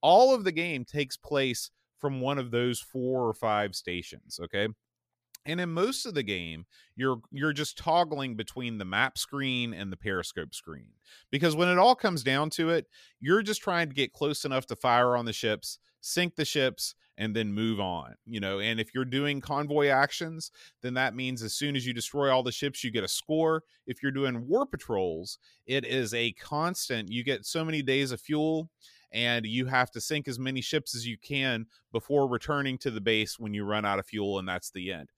All 0.00 0.32
of 0.32 0.44
the 0.44 0.52
game 0.52 0.84
takes 0.84 1.16
place 1.16 1.70
from 1.98 2.20
one 2.20 2.38
of 2.38 2.52
those 2.52 2.78
four 2.78 3.26
or 3.26 3.34
five 3.34 3.74
stations 3.74 4.38
okay? 4.42 4.68
And 5.44 5.60
in 5.60 5.70
most 5.70 6.06
of 6.06 6.14
the 6.14 6.22
game 6.22 6.64
you're 6.94 7.18
you're 7.32 7.52
just 7.52 7.76
toggling 7.76 8.36
between 8.36 8.78
the 8.78 8.84
map 8.84 9.18
screen 9.18 9.74
and 9.74 9.92
the 9.92 9.96
periscope 9.96 10.54
screen. 10.54 10.92
Because 11.32 11.56
when 11.56 11.68
it 11.68 11.78
all 11.78 11.96
comes 11.96 12.22
down 12.22 12.50
to 12.50 12.70
it 12.70 12.86
you're 13.20 13.42
just 13.42 13.62
trying 13.62 13.88
to 13.88 13.94
get 13.94 14.12
close 14.12 14.44
enough 14.44 14.66
to 14.66 14.76
fire 14.76 15.16
on 15.16 15.24
the 15.24 15.32
ships 15.32 15.80
sink 16.08 16.36
the 16.36 16.44
ships 16.44 16.94
and 17.16 17.34
then 17.34 17.52
move 17.52 17.80
on 17.80 18.14
you 18.26 18.40
know 18.40 18.60
and 18.60 18.80
if 18.80 18.94
you're 18.94 19.04
doing 19.04 19.40
convoy 19.40 19.88
actions 19.88 20.50
then 20.82 20.94
that 20.94 21.14
means 21.14 21.42
as 21.42 21.52
soon 21.52 21.76
as 21.76 21.86
you 21.86 21.92
destroy 21.92 22.30
all 22.30 22.42
the 22.42 22.52
ships 22.52 22.82
you 22.82 22.90
get 22.90 23.04
a 23.04 23.08
score 23.08 23.62
if 23.86 24.02
you're 24.02 24.12
doing 24.12 24.46
war 24.46 24.66
patrols 24.66 25.38
it 25.66 25.84
is 25.84 26.14
a 26.14 26.32
constant 26.32 27.10
you 27.10 27.22
get 27.24 27.44
so 27.44 27.64
many 27.64 27.82
days 27.82 28.12
of 28.12 28.20
fuel 28.20 28.70
and 29.10 29.46
you 29.46 29.66
have 29.66 29.90
to 29.90 30.00
sink 30.00 30.28
as 30.28 30.38
many 30.38 30.60
ships 30.60 30.94
as 30.94 31.06
you 31.06 31.16
can 31.16 31.66
before 31.92 32.28
returning 32.28 32.76
to 32.76 32.90
the 32.90 33.00
base 33.00 33.38
when 33.38 33.54
you 33.54 33.64
run 33.64 33.84
out 33.84 33.98
of 33.98 34.06
fuel 34.06 34.38
and 34.38 34.48
that's 34.48 34.70
the 34.70 34.92
end 34.92 35.10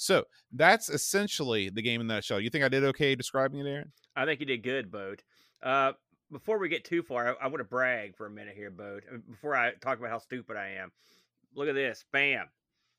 so 0.00 0.24
that's 0.52 0.88
essentially 0.88 1.68
the 1.68 1.82
game 1.82 2.00
in 2.00 2.06
that 2.06 2.14
nutshell. 2.14 2.40
You 2.40 2.48
think 2.48 2.64
I 2.64 2.68
did 2.68 2.84
okay 2.84 3.14
describing 3.14 3.60
it, 3.60 3.68
Aaron? 3.68 3.92
I 4.16 4.24
think 4.24 4.40
you 4.40 4.46
did 4.46 4.62
good, 4.62 4.90
Boat. 4.90 5.22
Uh, 5.62 5.92
before 6.32 6.58
we 6.58 6.68
get 6.68 6.84
too 6.84 7.02
far, 7.02 7.28
I, 7.40 7.44
I 7.44 7.46
want 7.48 7.58
to 7.58 7.64
brag 7.64 8.16
for 8.16 8.26
a 8.26 8.30
minute 8.30 8.54
here, 8.56 8.70
Boat. 8.70 9.02
uh, 9.12 9.18
Before 9.28 9.54
I 9.56 9.72
talk 9.74 9.98
about 9.98 10.10
how 10.10 10.18
stupid 10.18 10.56
I 10.56 10.68
am, 10.80 10.92
look 11.54 11.68
at 11.68 11.74
this. 11.74 12.04
Bam. 12.12 12.46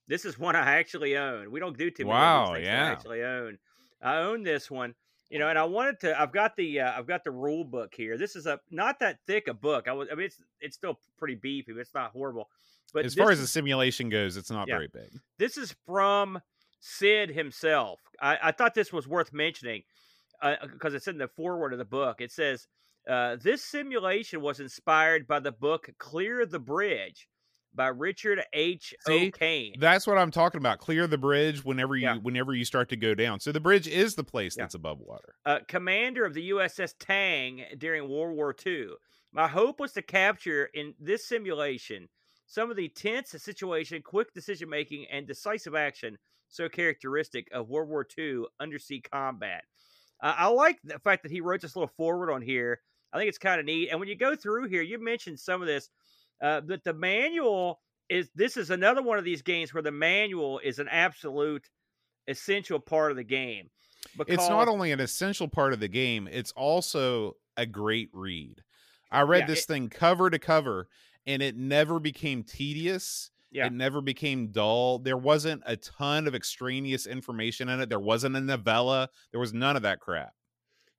This 0.08 0.26
is 0.26 0.38
one 0.38 0.56
I 0.56 0.78
actually 0.78 1.16
own. 1.18 1.52
We 1.52 1.60
don't 1.60 1.78
do 1.78 1.90
too 1.90 2.04
many 2.04 2.14
Wow, 2.16 2.54
things 2.54 2.66
yeah. 2.66 2.86
I 2.88 2.92
actually 2.92 3.24
own. 3.24 3.58
I 4.02 4.18
own 4.18 4.44
this 4.44 4.70
one. 4.70 4.94
You 5.30 5.40
know, 5.40 5.48
and 5.48 5.58
I 5.58 5.64
wanted 5.64 6.00
to. 6.02 6.20
I've 6.20 6.34
got 6.34 6.58
the. 6.58 6.82
Uh, 6.82 6.92
I've 6.92 7.08
got 7.08 7.24
the 7.24 7.32
rule 7.32 7.64
book 7.64 7.94
here. 7.96 8.18
This 8.18 8.36
is 8.36 8.48
a 8.48 8.60
not 8.70 9.00
that 9.00 9.20
thick 9.28 9.48
a 9.48 9.54
book. 9.54 9.88
I 9.88 9.94
was. 9.94 10.10
I 10.12 10.16
mean, 10.16 10.26
it's 10.26 10.42
it's 10.60 10.76
still 10.76 11.00
pretty 11.18 11.36
beefy, 11.36 11.72
but 11.72 11.80
it's 11.80 11.94
not 11.94 12.12
horrible. 12.12 12.50
But 12.94 13.06
as 13.06 13.16
this 13.16 13.24
far 13.24 13.32
as 13.32 13.40
the 13.40 13.48
simulation 13.48 14.10
goes, 14.10 14.36
it's 14.36 14.52
not 14.52 14.68
Yeah. 14.68 14.76
very 14.76 14.90
big. 14.90 15.10
this 15.38 15.56
is 15.56 15.74
from 15.86 16.42
Sid 16.82 17.30
himself. 17.30 18.02
I, 18.22 18.38
I 18.44 18.52
thought 18.52 18.74
this 18.74 18.92
was 18.92 19.08
worth 19.08 19.32
mentioning 19.32 19.84
because 20.64 20.94
it's 20.94 21.08
in 21.08 21.18
the 21.18 21.30
foreword 21.30 21.72
of 21.72 21.80
the 21.80 21.86
book. 21.86 22.20
It 22.20 22.34
says, 22.34 22.68
uh, 23.10 23.36
This 23.38 23.64
simulation 23.64 24.42
was 24.42 24.60
inspired 24.60 25.28
by 25.28 25.40
the 25.40 25.52
book 25.52 25.90
Clear 25.98 26.46
the 26.46 26.60
Bridge 26.60 27.28
by 27.74 27.88
Richard 27.88 28.44
H. 28.54 28.94
O'Kane. 29.08 29.76
That's 29.80 30.06
what 30.06 30.18
I'm 30.18 30.32
talking 30.32 30.60
about. 30.60 30.80
Clear 30.80 31.08
the 31.08 31.18
bridge 31.18 31.64
whenever 31.64 31.96
you 31.96 32.04
Yeah. 32.04 32.18
whenever 32.18 32.54
you 32.54 32.66
start 32.66 32.90
to 32.90 32.98
go 32.98 33.14
down. 33.16 33.40
So 33.40 33.52
the 33.54 33.62
bridge 33.62 33.88
is 33.88 34.16
the 34.16 34.24
place 34.26 34.56
Yeah. 34.58 34.64
that's 34.64 34.76
above 34.76 35.00
water. 35.00 35.36
uh, 35.46 35.60
commander 35.68 36.26
of 36.26 36.34
the 36.34 36.42
USS 36.50 36.94
Tang 37.00 37.64
during 37.78 38.10
World 38.10 38.36
War 38.36 38.54
II. 38.66 38.90
My 39.32 39.48
hope 39.48 39.80
was 39.80 39.94
to 39.94 40.02
capture 40.02 40.66
in 40.74 40.94
this 41.00 41.26
simulation 41.26 42.10
some 42.46 42.70
of 42.70 42.76
the 42.76 42.90
tense 42.90 43.30
situation, 43.30 44.02
quick 44.02 44.34
decision 44.34 44.68
making, 44.68 45.08
and 45.08 45.26
decisive 45.26 45.74
action 45.74 46.18
so 46.50 46.68
characteristic 46.68 47.48
of 47.54 47.70
World 47.70 47.88
War 47.88 48.06
II 48.18 48.44
undersea 48.60 49.00
combat. 49.00 49.64
Uh, 50.22 50.36
I 50.38 50.48
like 50.48 50.78
the 50.84 51.00
fact 51.00 51.24
that 51.24 51.32
he 51.32 51.40
wrote 51.40 51.62
this 51.62 51.78
little 51.78 51.94
foreword 51.96 52.30
on 52.30 52.42
here. 52.42 52.82
I 53.14 53.18
think 53.18 53.30
it's 53.30 53.38
kind 53.38 53.60
of 53.60 53.66
neat. 53.66 53.90
And 53.90 54.00
when 54.00 54.10
you 54.10 54.16
go 54.16 54.36
through 54.36 54.68
here, 54.70 54.82
you 54.82 55.02
mentioned 55.04 55.40
some 55.40 55.62
of 55.62 55.68
this, 55.68 55.90
uh, 56.42 56.62
that 56.68 56.84
the 56.84 56.94
manual 56.94 57.80
is 58.10 58.30
this 58.36 58.58
is 58.58 58.70
another 58.70 59.02
one 59.02 59.18
of 59.18 59.24
these 59.24 59.42
games 59.42 59.74
where 59.74 59.84
the 59.84 59.92
manual 59.92 60.60
is 60.60 60.80
an 60.80 60.88
absolute 60.90 61.70
essential 62.28 62.80
part 62.80 63.12
of 63.12 63.18
the 63.18 63.24
game. 63.24 63.70
It's 64.28 64.50
not 64.50 64.68
only 64.68 64.92
an 64.92 65.00
essential 65.00 65.48
part 65.48 65.74
of 65.74 65.80
the 65.80 65.88
game, 65.88 66.28
it's 66.32 66.52
also 66.54 67.36
a 67.58 67.66
great 67.66 68.10
read. 68.14 68.64
I 69.12 69.22
read 69.22 69.42
Yeah, 69.42 69.46
this 69.48 69.62
it- 69.62 69.68
thing 69.68 69.90
cover 69.90 70.30
to 70.30 70.40
cover 70.40 70.88
and 71.28 71.42
it 71.42 71.56
never 71.56 72.00
became 72.00 72.44
tedious. 72.44 73.30
Yeah. 73.52 73.68
It 73.68 73.74
never 73.74 74.02
became 74.02 74.48
dull. 74.48 75.00
There 75.00 75.18
wasn't 75.18 75.62
a 75.66 75.76
ton 75.76 76.26
of 76.26 76.34
extraneous 76.34 77.06
information 77.06 77.68
in 77.70 77.82
it. 77.82 77.90
There 77.90 78.00
wasn't 78.00 78.38
a 78.38 78.42
novella. 78.42 79.10
There 79.32 79.40
was 79.42 79.54
none 79.54 79.76
of 79.76 79.82
that 79.84 80.00
crap. 80.00 80.34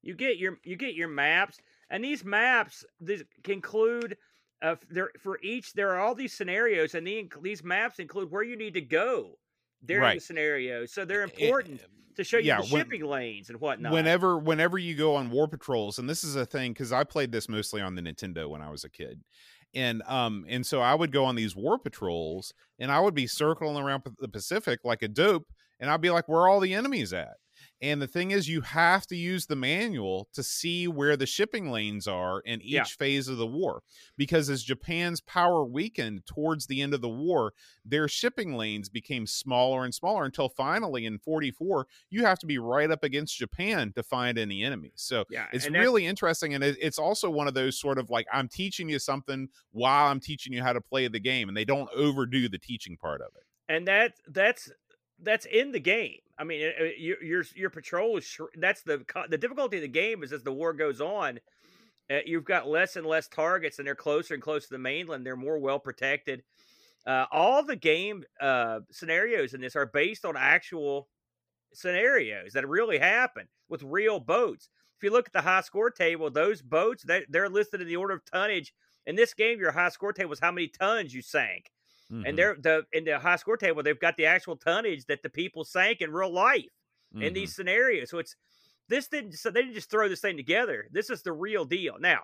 you 0.03 0.15
get 0.15 0.37
your 0.37 0.59
you 0.65 0.77
get 0.77 0.95
your 0.95 1.09
maps 1.09 1.59
and 1.93 2.03
these 2.03 2.25
maps 2.25 2.85
these 3.01 3.23
conclude 3.45 4.17
uh, 4.63 4.75
there 4.91 5.11
for 5.21 5.39
each 5.43 5.73
there 5.75 5.91
are 5.91 6.01
all 6.01 6.15
these 6.15 6.33
scenarios 6.33 6.95
and 6.97 7.07
the, 7.07 7.29
these 7.43 7.63
maps 7.63 7.99
include 8.01 8.31
where 8.31 8.43
you 8.43 8.57
need 8.57 8.75
to 8.75 8.81
go 8.81 9.39
during 9.85 10.01
the 10.03 10.07
Right. 10.07 10.23
scenario 10.23 10.87
so 10.87 11.05
they're 11.05 11.23
important 11.23 11.81
to 12.17 12.25
show 12.25 12.37
you 12.39 12.45
Yeah, 12.49 12.61
the 12.61 12.69
when- 12.73 12.83
shipping 12.85 13.05
lanes 13.05 13.49
and 13.51 13.61
whatnot. 13.61 13.93
whenever 13.93 14.39
whenever 14.39 14.79
you 14.79 14.95
go 14.95 15.15
on 15.17 15.31
war 15.31 15.47
patrols 15.49 15.99
and 15.99 16.09
this 16.11 16.25
is 16.25 16.35
a 16.37 16.45
thing 16.47 16.73
because 16.73 16.93
i 16.93 17.05
played 17.05 17.31
this 17.33 17.49
mostly 17.49 17.81
on 17.81 17.95
the 17.95 18.03
nintendo 18.03 18.49
when 18.49 18.61
i 18.63 18.71
was 18.71 18.85
a 18.85 18.91
kid 18.91 19.23
and 19.75 20.03
um 20.07 20.45
and 20.49 20.65
so 20.67 20.81
i 20.81 20.95
would 20.95 21.11
go 21.13 21.25
on 21.25 21.35
these 21.35 21.57
war 21.57 21.79
patrols 21.79 22.53
and 22.79 22.93
i 22.93 23.01
would 23.01 23.15
be 23.15 23.27
circling 23.27 23.83
around 23.83 24.03
the 24.21 24.29
pacific 24.29 24.81
like 24.85 25.03
a 25.03 25.09
dope 25.09 25.47
and 25.81 25.91
i'd 25.91 26.01
be 26.03 26.11
like 26.11 26.29
where 26.29 26.43
are 26.43 26.49
all 26.49 26.61
the 26.61 26.75
enemies 26.75 27.13
at 27.13 27.35
and 27.83 28.01
the 28.01 28.07
thing 28.07 28.31
is 28.31 28.49
you 28.49 28.61
have 28.63 29.07
to 29.09 29.17
use 29.17 29.47
the 29.47 29.57
manual 29.57 30.29
to 30.33 30.43
see 30.43 30.87
where 30.89 31.17
the 31.17 31.27
shipping 31.27 31.71
lanes 31.71 32.07
are 32.09 32.41
in 32.41 32.63
each 32.63 32.71
Yeah. 32.73 32.85
phase 32.85 33.29
of 33.29 33.37
the 33.37 33.47
war 33.47 33.83
because 34.17 34.49
as 34.49 34.63
japan's 34.63 35.21
power 35.21 35.65
weakened 35.65 36.25
towards 36.25 36.67
the 36.69 36.81
end 36.81 36.95
of 36.95 37.01
the 37.01 37.09
war 37.09 37.53
their 37.85 38.07
shipping 38.09 38.57
lanes 38.57 38.89
became 38.89 39.27
smaller 39.27 39.85
and 39.85 39.95
smaller 39.95 40.25
until 40.25 40.49
finally 40.49 41.05
in 41.05 41.19
44 41.19 41.87
you 42.09 42.25
have 42.25 42.39
to 42.39 42.47
be 42.47 42.59
right 42.59 42.91
up 42.91 43.03
against 43.03 43.37
Japan 43.37 43.93
to 43.97 44.03
find 44.03 44.39
any 44.39 44.63
enemies. 44.63 44.93
So 44.97 45.25
yeah, 45.31 45.47
it's 45.53 45.69
really 45.69 46.07
interesting. 46.07 46.55
And 46.55 46.63
it, 46.63 46.77
it's 46.81 46.99
also 46.99 47.29
one 47.29 47.49
of 47.49 47.55
those 47.55 47.79
sort 47.79 47.99
of 47.99 48.11
like, 48.11 48.27
I'm 48.33 48.49
teaching 48.49 48.89
you 48.89 48.99
something 48.99 49.49
while 49.73 50.07
I'm 50.11 50.21
teaching 50.21 50.53
you 50.53 50.63
how 50.63 50.73
to 50.73 50.81
play 50.81 51.09
the 51.09 51.19
game. 51.19 51.49
And 51.49 51.57
they 51.57 51.65
don't 51.65 51.89
overdo 51.95 52.49
the 52.49 52.59
teaching 52.59 52.97
part 52.97 53.21
of 53.21 53.29
it. 53.37 53.43
and 53.69 53.87
that 53.89 54.15
that's 54.29 54.71
that's 55.21 55.47
in 55.47 55.73
the 55.73 55.81
game. 55.81 56.19
I 56.39 56.45
mean, 56.45 56.61
your 56.99 57.23
your 57.23 57.45
your 57.55 57.71
patrol 57.71 58.17
is 58.17 58.39
that's 58.57 58.83
the 58.83 59.05
the 59.29 59.39
difficulty 59.39 59.77
of 59.77 59.83
the 59.83 59.89
game 59.89 60.23
is 60.23 60.33
as 60.33 60.43
the 60.43 60.53
war 60.53 60.73
goes 60.73 61.01
on, 61.01 61.39
uh, 62.11 62.19
you've 62.27 62.45
got 62.45 62.69
less 62.69 62.97
and 62.97 63.07
less 63.07 63.29
targets, 63.29 63.79
and 63.79 63.87
they're 63.87 63.95
closer 63.95 64.35
and 64.35 64.43
closer 64.43 64.67
to 64.67 64.75
the 64.75 64.79
mainland. 64.79 65.25
They're 65.25 65.37
more 65.37 65.59
well 65.59 65.79
protected. 65.79 66.43
Uh, 67.07 67.27
all 67.31 67.65
the 67.65 67.77
game 67.77 68.25
uh, 68.41 68.81
scenarios 68.91 69.55
in 69.55 69.61
this 69.61 69.77
are 69.77 69.87
based 69.87 70.25
on 70.25 70.37
actual 70.37 71.09
scenarios 71.73 72.53
that 72.53 72.69
really 72.69 72.99
happen 72.99 73.49
with 73.69 73.83
real 73.83 74.21
boats. 74.21 74.69
If 74.99 75.05
you 75.05 75.11
look 75.11 75.27
at 75.27 75.33
the 75.33 75.41
high 75.41 75.63
score 75.63 75.91
table, 75.91 76.31
those 76.31 76.63
boats 76.63 77.03
they, 77.03 77.25
they're 77.29 77.49
listed 77.49 77.81
in 77.81 77.89
the 77.89 77.97
order 77.97 78.15
of 78.15 78.25
tonnage. 78.25 78.73
In 79.07 79.17
this 79.17 79.35
game, 79.35 79.59
your 79.59 79.73
high 79.73 79.89
score 79.89 80.13
table 80.13 80.33
is 80.33 80.39
how 80.41 80.53
many 80.53 80.69
tons 80.69 81.13
you 81.13 81.23
sank 81.23 81.71
Mhm, 82.13 82.29
and 82.29 82.39
they're 82.39 82.57
the 82.61 82.85
in 82.93 83.05
the 83.05 83.19
high 83.19 83.37
score 83.37 83.57
table 83.57 83.83
they've 83.83 83.99
got 83.99 84.17
the 84.17 84.27
actual 84.27 84.57
tonnage 84.57 85.07
that 85.07 85.23
the 85.23 85.31
people 85.31 85.65
sank 85.65 86.01
in 86.03 86.13
real 86.13 86.33
life 86.33 86.67
in 87.15 87.21
mhm. 87.21 87.35
these 87.35 87.55
scenarios. 87.55 88.11
So 88.11 88.19
it's 88.19 88.37
this 88.89 89.09
didn't 89.09 89.33
so 89.33 89.51
they 89.51 89.63
didn't 89.63 89.75
just 89.75 89.91
throw 89.91 90.09
this 90.09 90.21
thing 90.21 90.37
together. 90.37 90.89
This 90.91 91.09
is 91.09 91.23
the 91.23 91.33
real 91.33 91.65
deal. 91.65 91.97
Now 91.99 92.21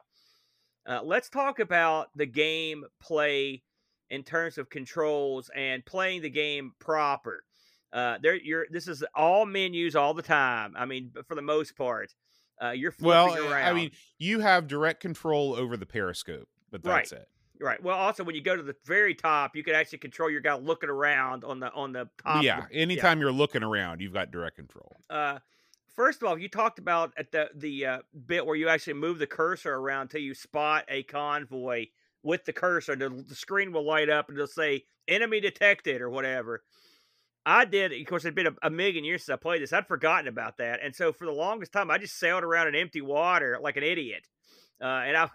uh, 0.86 1.00
let's 1.02 1.30
talk 1.30 1.58
about 1.58 2.08
the 2.14 2.26
game 2.26 2.84
play 3.00 3.62
in 4.10 4.24
terms 4.24 4.58
of 4.58 4.68
controls 4.68 5.50
and 5.54 5.84
playing 5.84 6.22
the 6.22 6.30
game 6.30 6.72
proper. 6.78 7.44
Uh 7.90 8.18
there 8.22 8.34
you're 8.34 8.66
this 8.70 8.88
is 8.88 9.02
all 9.14 9.46
menus 9.46 9.96
all 9.96 10.12
the 10.12 10.22
time. 10.22 10.74
I 10.76 10.84
mean 10.84 11.12
for 11.26 11.34
the 11.34 11.42
most 11.42 11.76
part 11.76 12.14
uh 12.62 12.70
you're 12.72 12.92
flipping 12.92 13.08
well, 13.08 13.52
around 13.52 13.68
I 13.68 13.72
mean, 13.72 13.90
you 14.18 14.40
have 14.40 14.66
direct 14.66 15.00
control 15.00 15.54
over 15.54 15.78
the 15.78 15.86
periscope, 15.86 16.48
but 16.70 16.82
that's 16.82 17.12
it. 17.12 17.26
Right 17.60 17.82
well 17.82 17.96
also 17.96 18.22
when 18.24 18.34
you 18.34 18.40
go 18.40 18.54
to 18.56 18.62
the 18.62 18.76
very 18.86 19.14
top 19.14 19.56
you 19.56 19.64
can 19.64 19.74
actually 19.74 19.98
control 19.98 20.30
your 20.30 20.40
guy 20.40 20.54
looking 20.54 20.88
around 20.88 21.44
on 21.44 21.60
the 21.60 21.72
on 21.72 21.92
the 21.92 22.08
top 22.22 22.42
yeah. 22.42 22.66
the- 22.70 22.76
Anytime 22.76 23.20
you're 23.20 23.32
looking 23.32 23.62
around, 23.62 24.00
you've 24.00 24.12
got 24.12 24.30
direct 24.30 24.56
control. 24.56 24.96
uh, 25.10 25.38
first 25.94 26.22
of 26.22 26.28
all, 26.28 26.38
you 26.38 26.48
talked 26.48 26.78
about 26.78 27.12
at 27.16 27.32
the 27.32 27.50
the 27.54 27.86
uh, 27.86 27.98
bit 28.26 28.46
where 28.46 28.56
you 28.56 28.68
actually 28.68 28.94
move 28.94 29.18
the 29.18 29.26
cursor 29.26 29.74
around 29.74 30.08
till 30.08 30.20
you 30.20 30.34
spot 30.34 30.84
a 30.88 31.02
convoy 31.02 31.86
with 32.22 32.44
the 32.44 32.52
cursor. 32.52 32.94
The, 32.96 33.08
the 33.08 33.34
screen 33.34 33.72
will 33.72 33.84
light 33.84 34.08
up 34.08 34.28
and 34.28 34.36
it'll 34.38 34.46
say 34.46 34.84
"enemy 35.08 35.40
detected" 35.40 36.00
or 36.00 36.10
whatever. 36.10 36.62
I 37.46 37.64
did, 37.64 37.92
of 37.92 38.06
course, 38.06 38.24
it'd 38.24 38.34
been 38.34 38.48
a, 38.48 38.54
a 38.62 38.70
million 38.70 39.04
years 39.04 39.24
since 39.24 39.32
I 39.34 39.36
played 39.36 39.62
this. 39.62 39.72
I'd 39.72 39.86
forgotten 39.86 40.28
about 40.28 40.58
that, 40.58 40.80
and 40.82 40.94
so 40.94 41.12
for 41.12 41.24
the 41.24 41.32
longest 41.32 41.72
time, 41.72 41.90
I 41.90 41.98
just 41.98 42.18
sailed 42.18 42.44
around 42.44 42.68
in 42.68 42.74
empty 42.74 43.00
water 43.00 43.58
like 43.60 43.76
an 43.76 43.82
idiot, 43.84 44.26
uh, 44.82 44.84
and 44.84 45.16
I 45.16 45.30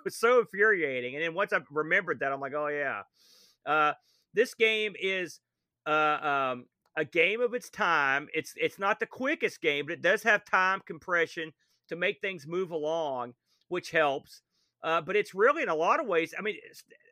was 0.04 0.16
so 0.16 0.40
infuriating. 0.40 1.14
And 1.14 1.24
then 1.24 1.34
once 1.34 1.52
I 1.52 1.60
remembered 1.70 2.20
that, 2.20 2.32
I'm 2.32 2.40
like, 2.40 2.54
oh 2.54 2.68
yeah, 2.68 3.02
uh, 3.66 3.92
this 4.34 4.54
game 4.54 4.94
is 5.00 5.40
uh, 5.86 6.50
um, 6.52 6.66
a 6.96 7.04
game 7.04 7.40
of 7.40 7.54
its 7.54 7.70
time. 7.70 8.28
It's 8.34 8.54
it's 8.56 8.78
not 8.78 9.00
the 9.00 9.06
quickest 9.06 9.60
game, 9.60 9.86
but 9.86 9.92
it 9.92 10.02
does 10.02 10.22
have 10.22 10.44
time 10.44 10.80
compression 10.86 11.52
to 11.88 11.96
make 11.96 12.20
things 12.20 12.46
move 12.46 12.70
along, 12.70 13.34
which 13.68 13.90
helps. 13.90 14.42
Uh, 14.82 15.00
but 15.00 15.16
it's 15.16 15.34
really 15.34 15.62
in 15.62 15.68
a 15.68 15.74
lot 15.74 16.00
of 16.00 16.06
ways. 16.06 16.34
I 16.38 16.42
mean, 16.42 16.56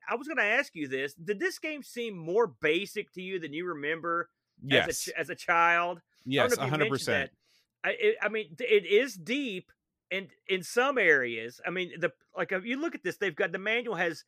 I 0.09 0.15
was 0.15 0.27
going 0.27 0.39
to 0.39 0.45
ask 0.45 0.75
you 0.75 0.89
this: 0.89 1.15
Did 1.15 1.39
this 1.39 1.59
game 1.59 1.83
seem 1.83 2.17
more 2.17 2.47
basic 2.47 3.13
to 3.13 3.23
you 3.23 3.39
than 3.39 3.53
you 3.53 3.67
remember 3.67 4.31
as 4.71 4.89
a 4.89 5.11
ch- 5.11 5.15
as 5.17 5.31
a 5.31 5.35
child? 5.35 6.01
Yes. 6.25 6.57
know 6.57 6.67
hundred 6.67 6.89
percent. 6.89 7.31
I, 7.85 8.15
I 8.21 8.29
mean, 8.29 8.57
it 8.59 8.87
is 8.87 9.15
deep, 9.15 9.71
and 10.11 10.29
in 10.49 10.63
some 10.63 10.99
areas, 10.99 11.61
I 11.67 11.71
mean, 11.71 11.93
the 11.99 12.13
like 12.37 12.53
if 12.53 12.65
you 12.65 12.81
look 12.81 12.95
at 12.95 13.03
this, 13.03 13.17
they've 13.17 13.35
got 13.35 13.53
the 13.53 13.59
manual 13.59 13.97
has 13.97 14.25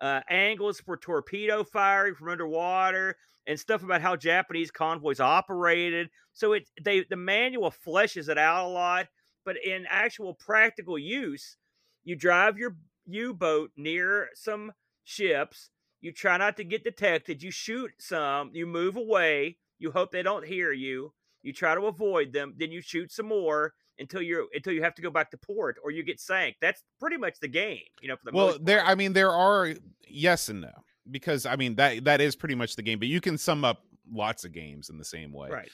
uh, 0.00 0.20
angles 0.28 0.80
for 0.80 0.96
torpedo 0.96 1.64
firing 1.64 2.14
from 2.14 2.28
underwater 2.28 3.16
and 3.46 3.58
stuff 3.58 3.82
about 3.82 4.00
how 4.00 4.16
Japanese 4.16 4.70
convoys 4.70 5.20
operated. 5.20 6.10
So 6.32 6.52
it 6.52 6.68
they 6.82 7.04
the 7.08 7.16
manual 7.16 7.72
fleshes 7.72 8.28
it 8.28 8.38
out 8.38 8.66
a 8.66 8.68
lot, 8.68 9.06
but 9.44 9.56
in 9.64 9.86
actual 9.88 10.34
practical 10.34 10.98
use, 10.98 11.56
you 12.04 12.16
drive 12.16 12.58
your 12.58 12.76
U-boat 13.06 13.70
near 13.76 14.28
some 14.34 14.72
ships. 15.04 15.70
You 16.00 16.12
try 16.12 16.36
not 16.36 16.56
to 16.58 16.64
get 16.64 16.84
detected. 16.84 17.42
You 17.42 17.50
shoot 17.50 17.90
some. 17.98 18.50
You 18.52 18.66
move 18.66 18.96
away. 18.96 19.58
You 19.78 19.90
hope 19.90 20.12
they 20.12 20.22
don't 20.22 20.46
hear 20.46 20.72
you. 20.72 21.12
You 21.42 21.52
try 21.52 21.74
to 21.74 21.86
avoid 21.86 22.32
them. 22.32 22.54
Then 22.58 22.72
you 22.72 22.80
shoot 22.80 23.10
some 23.12 23.26
more 23.26 23.74
until 23.98 24.22
you're 24.22 24.46
until 24.54 24.72
you 24.72 24.82
have 24.82 24.94
to 24.94 25.02
go 25.02 25.10
back 25.10 25.30
to 25.30 25.36
port 25.36 25.76
or 25.82 25.90
you 25.90 26.02
get 26.02 26.20
sank. 26.20 26.56
That's 26.60 26.82
pretty 27.00 27.16
much 27.16 27.40
the 27.40 27.48
game. 27.48 27.82
You 28.00 28.08
know, 28.08 28.16
for 28.16 28.30
the 28.30 28.36
well 28.36 28.58
there 28.60 28.84
i 28.84 28.94
mean 28.94 29.12
there 29.12 29.32
are 29.32 29.74
yes 30.08 30.48
and 30.48 30.60
no 30.60 30.72
because 31.10 31.46
i 31.46 31.56
mean 31.56 31.74
that 31.76 32.04
that 32.04 32.20
is 32.20 32.36
pretty 32.36 32.54
much 32.54 32.76
the 32.76 32.82
game 32.82 32.98
but 32.98 33.08
you 33.08 33.20
can 33.20 33.36
sum 33.38 33.64
up 33.64 33.84
lots 34.12 34.44
of 34.44 34.52
games 34.52 34.90
in 34.90 34.98
the 34.98 35.04
same 35.04 35.32
way 35.32 35.50
right. 35.50 35.70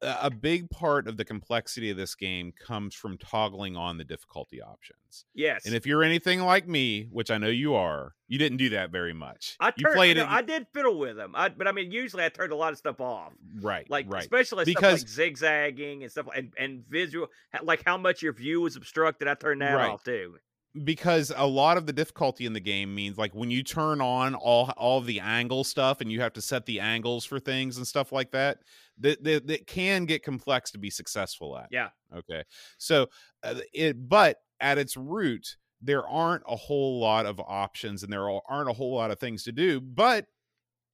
A, 0.00 0.30
big 0.30 0.70
part 0.70 1.08
of 1.08 1.16
the 1.16 1.24
complexity 1.24 1.90
of 1.90 1.96
this 1.96 2.14
game 2.14 2.52
comes 2.52 2.94
from 2.94 3.18
toggling 3.18 3.76
on 3.76 3.98
the 3.98 4.04
difficulty 4.04 4.62
options 4.62 5.24
Yes. 5.34 5.66
and 5.66 5.74
if 5.74 5.86
you're 5.86 6.02
anything 6.04 6.40
like 6.40 6.68
me 6.68 7.08
which 7.10 7.30
i 7.30 7.38
know 7.38 7.48
you 7.48 7.74
are 7.74 8.14
you 8.28 8.38
didn't 8.38 8.58
do 8.58 8.68
that 8.70 8.90
very 8.90 9.12
much 9.12 9.56
I 9.60 9.72
you 9.76 9.84
turned, 9.84 9.94
played 9.96 10.16
no, 10.16 10.22
it 10.22 10.28
I 10.28 10.42
did 10.42 10.66
fiddle 10.72 10.98
with 10.98 11.16
them, 11.16 11.32
I, 11.34 11.48
but 11.50 11.66
I 11.68 11.72
mean, 11.72 11.90
usually 11.90 12.24
I 12.24 12.28
turned 12.30 12.52
a 12.52 12.56
lot 12.56 12.72
of 12.72 12.78
stuff 12.78 13.00
off, 13.00 13.32
right 13.60 13.88
like 13.90 14.06
right 14.10 14.22
especially 14.22 14.64
Because- 14.64 15.00
stuff 15.00 15.08
like 15.18 15.28
zigzagging 15.36 16.02
and 16.02 16.10
stuff, 16.10 16.26
and 16.34 16.52
and 16.56 16.84
visual, 16.88 17.26
like 17.62 17.82
how 17.84 17.98
much 17.98 18.22
your 18.22 18.32
view 18.32 18.60
was 18.62 18.76
obstructed. 18.76 19.28
I 19.28 19.34
turned 19.34 19.60
that 19.60 19.74
Right. 19.74 19.90
off 19.90 20.02
too. 20.04 20.36
Because 20.84 21.30
a 21.36 21.46
lot 21.46 21.76
of 21.76 21.86
the 21.86 21.92
difficulty 21.92 22.46
in 22.46 22.52
the 22.54 22.60
game 22.60 22.94
means 22.94 23.18
like 23.18 23.34
when 23.34 23.50
you 23.50 23.62
turn 23.62 24.00
on 24.00 24.34
all 24.34 24.70
all 24.78 25.00
the 25.02 25.20
angle 25.20 25.64
stuff 25.64 26.00
and 26.00 26.10
you 26.10 26.20
have 26.20 26.32
to 26.32 26.40
set 26.40 26.64
the 26.64 26.80
angles 26.80 27.24
for 27.26 27.38
things 27.38 27.76
and 27.76 27.86
stuff 27.86 28.10
like 28.10 28.30
that 28.30 28.58
that 28.98 29.22
that, 29.22 29.46
that 29.46 29.66
can 29.66 30.06
get 30.06 30.22
complex 30.22 30.70
to 30.70 30.78
be 30.78 30.88
successful 30.88 31.58
at 31.58 31.68
Yeah. 31.70 31.90
okay? 32.16 32.42
So 32.78 33.08
uh, 33.42 33.56
it 33.74 34.08
but 34.08 34.38
at 34.60 34.78
its 34.78 34.96
root 34.96 35.56
there 35.82 36.06
aren't 36.08 36.44
a 36.48 36.56
whole 36.56 36.98
lot 37.00 37.26
of 37.26 37.38
options 37.40 38.02
and 38.02 38.10
there 38.12 38.30
aren't 38.30 38.70
a 38.70 38.72
whole 38.72 38.94
lot 38.94 39.10
of 39.10 39.18
things 39.18 39.42
to 39.44 39.52
do 39.52 39.78
but 39.80 40.26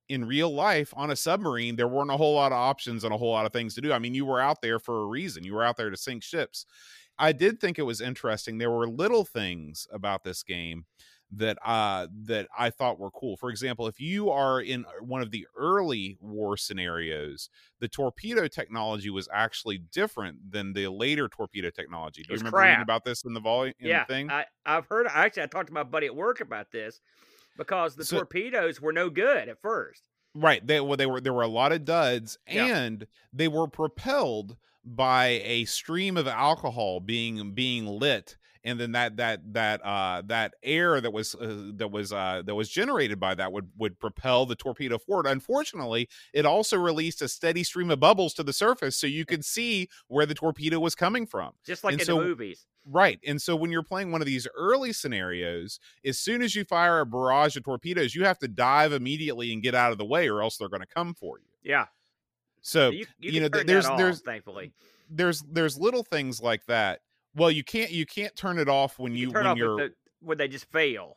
in 0.09 0.24
real 0.24 0.53
life 0.53 0.93
on 0.97 1.11
a 1.11 1.16
submarine 1.16 1.76
there 1.76 1.87
weren't 1.87 2.11
a 2.11 2.16
whole 2.16 2.35
lot 2.35 2.51
of 2.51 2.59
options 2.59 3.05
and 3.05 3.14
a 3.14 3.16
whole 3.16 3.31
lot 3.31 3.47
of 3.47 3.53
things 3.53 3.74
to 3.74 3.81
do. 3.81 3.93
I 3.93 4.01
mean 4.01 4.14
you 4.14 4.26
were 4.26 4.41
out 4.41 4.61
there 4.61 4.81
for 4.81 5.03
a 5.03 5.07
reason. 5.07 5.45
You 5.45 5.55
were 5.55 5.62
out 5.64 5.76
there 5.76 5.91
to 5.91 5.97
sink 5.97 6.24
ships 6.24 6.66
i 7.18 7.32
did 7.32 7.60
think 7.60 7.78
it 7.78 7.82
was 7.82 8.00
interesting 8.00 8.58
there 8.58 8.70
were 8.70 8.88
little 8.88 9.24
things 9.24 9.86
about 9.92 10.24
this 10.24 10.42
game 10.42 10.84
that 11.30 11.58
uh 11.62 12.06
that 12.24 12.48
i 12.58 12.70
thought 12.70 12.98
were 12.98 13.10
cool 13.10 13.36
for 13.36 13.50
example 13.50 13.86
if 13.86 14.00
you 14.00 14.30
are 14.30 14.60
in 14.62 14.86
uh, 14.86 14.90
one 15.02 15.20
of 15.20 15.30
the 15.30 15.46
early 15.56 16.16
war 16.20 16.56
scenarios 16.56 17.50
the 17.80 17.88
torpedo 17.88 18.46
technology 18.48 19.10
was 19.10 19.28
actually 19.30 19.76
different 19.92 20.38
than 20.50 20.72
the 20.72 20.88
later 20.88 21.28
torpedo 21.28 21.68
technology 21.68 22.22
do 22.22 22.32
you 22.32 22.38
remember 22.38 22.58
reading 22.58 22.80
about 22.80 23.04
this 23.04 23.24
in 23.24 23.34
the 23.34 23.40
volume 23.40 23.74
yeah, 23.78 24.04
thing 24.06 24.30
I, 24.30 24.46
I've 24.64 24.86
heard. 24.86 25.06
Actually, 25.06 25.42
I 25.42 25.46
talked 25.46 25.68
to 25.68 25.72
my 25.74 25.82
buddy 25.82 26.06
at 26.06 26.16
work 26.16 26.40
about 26.40 26.70
this 26.72 27.00
because 27.58 27.94
the 27.94 28.04
So- 28.04 28.18
torpedoes 28.18 28.80
were 28.80 28.92
no 28.92 29.10
good 29.10 29.48
at 29.48 29.60
first. 29.60 30.08
Right. 30.34 30.64
They 30.64 30.80
well, 30.80 30.96
they 30.96 31.06
were 31.06 31.20
there 31.20 31.32
were 31.32 31.42
a 31.42 31.48
lot 31.48 31.72
of 31.72 31.84
duds, 31.84 32.38
Yeah. 32.48 32.66
and 32.66 33.06
they 33.32 33.48
were 33.48 33.66
propelled 33.66 34.56
by 34.97 35.41
a 35.45 35.64
stream 35.66 36.16
of 36.16 36.26
alcohol 36.26 37.01
being 37.01 37.53
being 37.53 37.86
lit, 37.86 38.36
and 38.64 38.78
then 38.80 38.93
that 38.93 39.16
that 39.18 39.53
that 39.53 39.84
uh 39.84 40.22
that 40.26 40.55
air 40.62 41.01
that 41.01 41.12
was 41.12 41.34
uh, 41.34 41.70
that 41.74 41.91
was 41.91 42.12
uh 42.12 42.43
that 42.45 42.55
was 42.55 42.68
generated 42.68 43.20
by 43.20 43.34
that 43.34 43.53
would 43.53 43.68
would 43.76 43.99
propel 43.99 44.47
the 44.47 44.57
torpedo 44.57 44.99
forward. 44.99 45.26
Unfortunately, 45.26 46.09
it 46.32 46.47
also 46.47 46.76
released 46.78 47.22
a 47.22 47.28
steady 47.28 47.62
stream 47.62 47.91
of 47.91 48.01
bubbles 48.01 48.34
to 48.34 48.43
the 48.43 48.53
surface, 48.53 48.97
so 48.97 49.07
you 49.07 49.24
could 49.24 49.45
see 49.45 49.89
where 50.09 50.26
the 50.26 50.34
torpedo 50.34 50.78
was 50.80 50.95
coming 50.95 51.26
from. 51.26 51.53
Just 51.66 51.84
like 51.84 51.93
And 51.93 52.01
in 52.01 52.07
so- 52.07 52.18
the 52.18 52.24
movies. 52.24 52.66
Right. 52.91 53.20
And 53.26 53.43
so 53.43 53.55
when 53.55 53.70
you're 53.70 53.82
playing 53.82 54.12
one 54.12 54.22
of 54.22 54.26
these 54.26 54.49
early 54.57 54.95
scenarios, 54.95 55.78
as 56.07 56.18
soon 56.18 56.41
as 56.41 56.55
you 56.57 56.64
fire 56.64 57.01
a 57.01 57.05
barrage 57.05 57.55
of 57.55 57.64
torpedoes, 57.64 58.14
you 58.14 58.24
have 58.24 58.39
to 58.39 58.49
dive 58.49 58.95
immediately 58.95 59.53
and 59.53 59.62
get 59.62 59.74
out 59.74 59.93
of 59.93 59.99
the 59.99 60.07
way, 60.07 60.26
or 60.26 60.41
else 60.41 60.57
they're 60.57 60.70
going 60.70 60.80
to 60.80 60.86
come 60.86 61.12
for 61.12 61.39
you. 61.39 61.45
Yeah. 61.62 61.86
So 62.62 62.90
you, 62.90 63.06
you, 63.18 63.32
you 63.32 63.40
know, 63.40 63.48
there's 63.48 63.86
off, 63.86 63.98
there's 63.98 64.20
thankfully 64.20 64.72
there's 65.11 65.42
there's 65.42 65.78
little 65.78 66.02
things 66.02 66.40
like 66.42 66.64
that. 66.66 67.00
Well, 67.34 67.50
you 67.50 67.64
can't 67.64 67.90
you 67.90 68.06
can't 68.06 68.34
turn 68.36 68.59
it 68.59 68.68
off 68.68 68.98
when 68.98 69.14
you, 69.14 69.28
you 69.28 69.32
when 69.32 69.56
you're 69.56 69.76
the, 69.76 69.94
when 70.20 70.38
they 70.38 70.48
just 70.48 70.70
fail. 70.70 71.16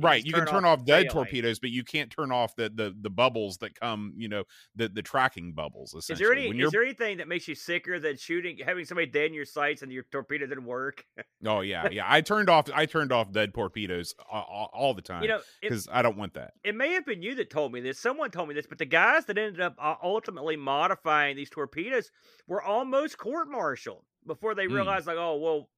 Right. 0.00 0.24
You 0.24 0.32
can 0.32 0.46
turn 0.46 0.64
off 0.64 0.80
off 0.80 0.84
dead 0.86 1.10
torpedoes, 1.10 1.58
but 1.58 1.70
you 1.70 1.84
can't 1.84 2.10
turn 2.10 2.32
off 2.32 2.54
the 2.56 2.70
the 2.74 2.94
the 3.00 3.10
bubbles 3.10 3.58
that 3.58 3.78
come. 3.78 4.12
You 4.16 4.28
know, 4.28 4.44
the 4.74 4.88
the 4.88 5.02
tracking 5.02 5.52
bubbles. 5.52 5.94
Is 5.94 6.04
Essentially, 6.04 6.26
there 6.26 6.50
any 6.54 6.60
is 6.62 6.70
there 6.72 6.82
anything 6.82 7.18
that 7.18 7.28
makes 7.28 7.46
you 7.48 7.54
sicker 7.54 7.98
than 7.98 8.16
shooting 8.16 8.58
having 8.64 8.84
somebody 8.84 9.06
dead 9.06 9.26
in 9.26 9.34
your 9.34 9.44
sights 9.44 9.82
and 9.82 9.92
your 9.92 10.04
torpedo 10.10 10.46
didn't 10.46 10.64
work? 10.64 11.04
oh 11.46 11.60
yeah 11.60 11.88
yeah. 11.92 12.04
I 12.06 12.20
turned 12.20 12.48
off 12.50 12.68
I 12.74 12.86
turned 12.86 13.12
off 13.12 13.32
dead 13.32 13.54
torpedoes 13.54 14.14
all, 14.30 14.70
all 14.72 14.94
the 14.94 15.02
time 15.02 15.22
You 15.22 15.28
know, 15.28 15.40
because 15.60 15.88
I 15.90 16.02
don't 16.02 16.16
want 16.16 16.34
that. 16.34 16.52
it 16.64 16.74
may 16.74 16.92
have 16.94 17.04
been 17.06 17.22
you 17.22 17.34
that 17.36 17.50
told 17.50 17.72
me 17.72 17.80
this. 17.80 17.98
Someone 17.98 18.30
told 18.30 18.48
me 18.48 18.54
this, 18.54 18.66
but 18.66 18.78
the 18.78 18.86
guys 18.86 19.24
that 19.26 19.38
ended 19.38 19.60
up 19.60 19.74
uh, 19.80 19.94
ultimately 20.02 20.56
modifying 20.56 21.36
these 21.36 21.50
torpedoes 21.50 22.10
were 22.46 22.62
almost 22.62 23.18
court-martialed 23.18 24.04
before 24.26 24.54
they 24.54 24.66
Mm. 24.66 24.74
realized, 24.74 25.06
like, 25.06 25.16
oh 25.18 25.36
well, 25.36 25.68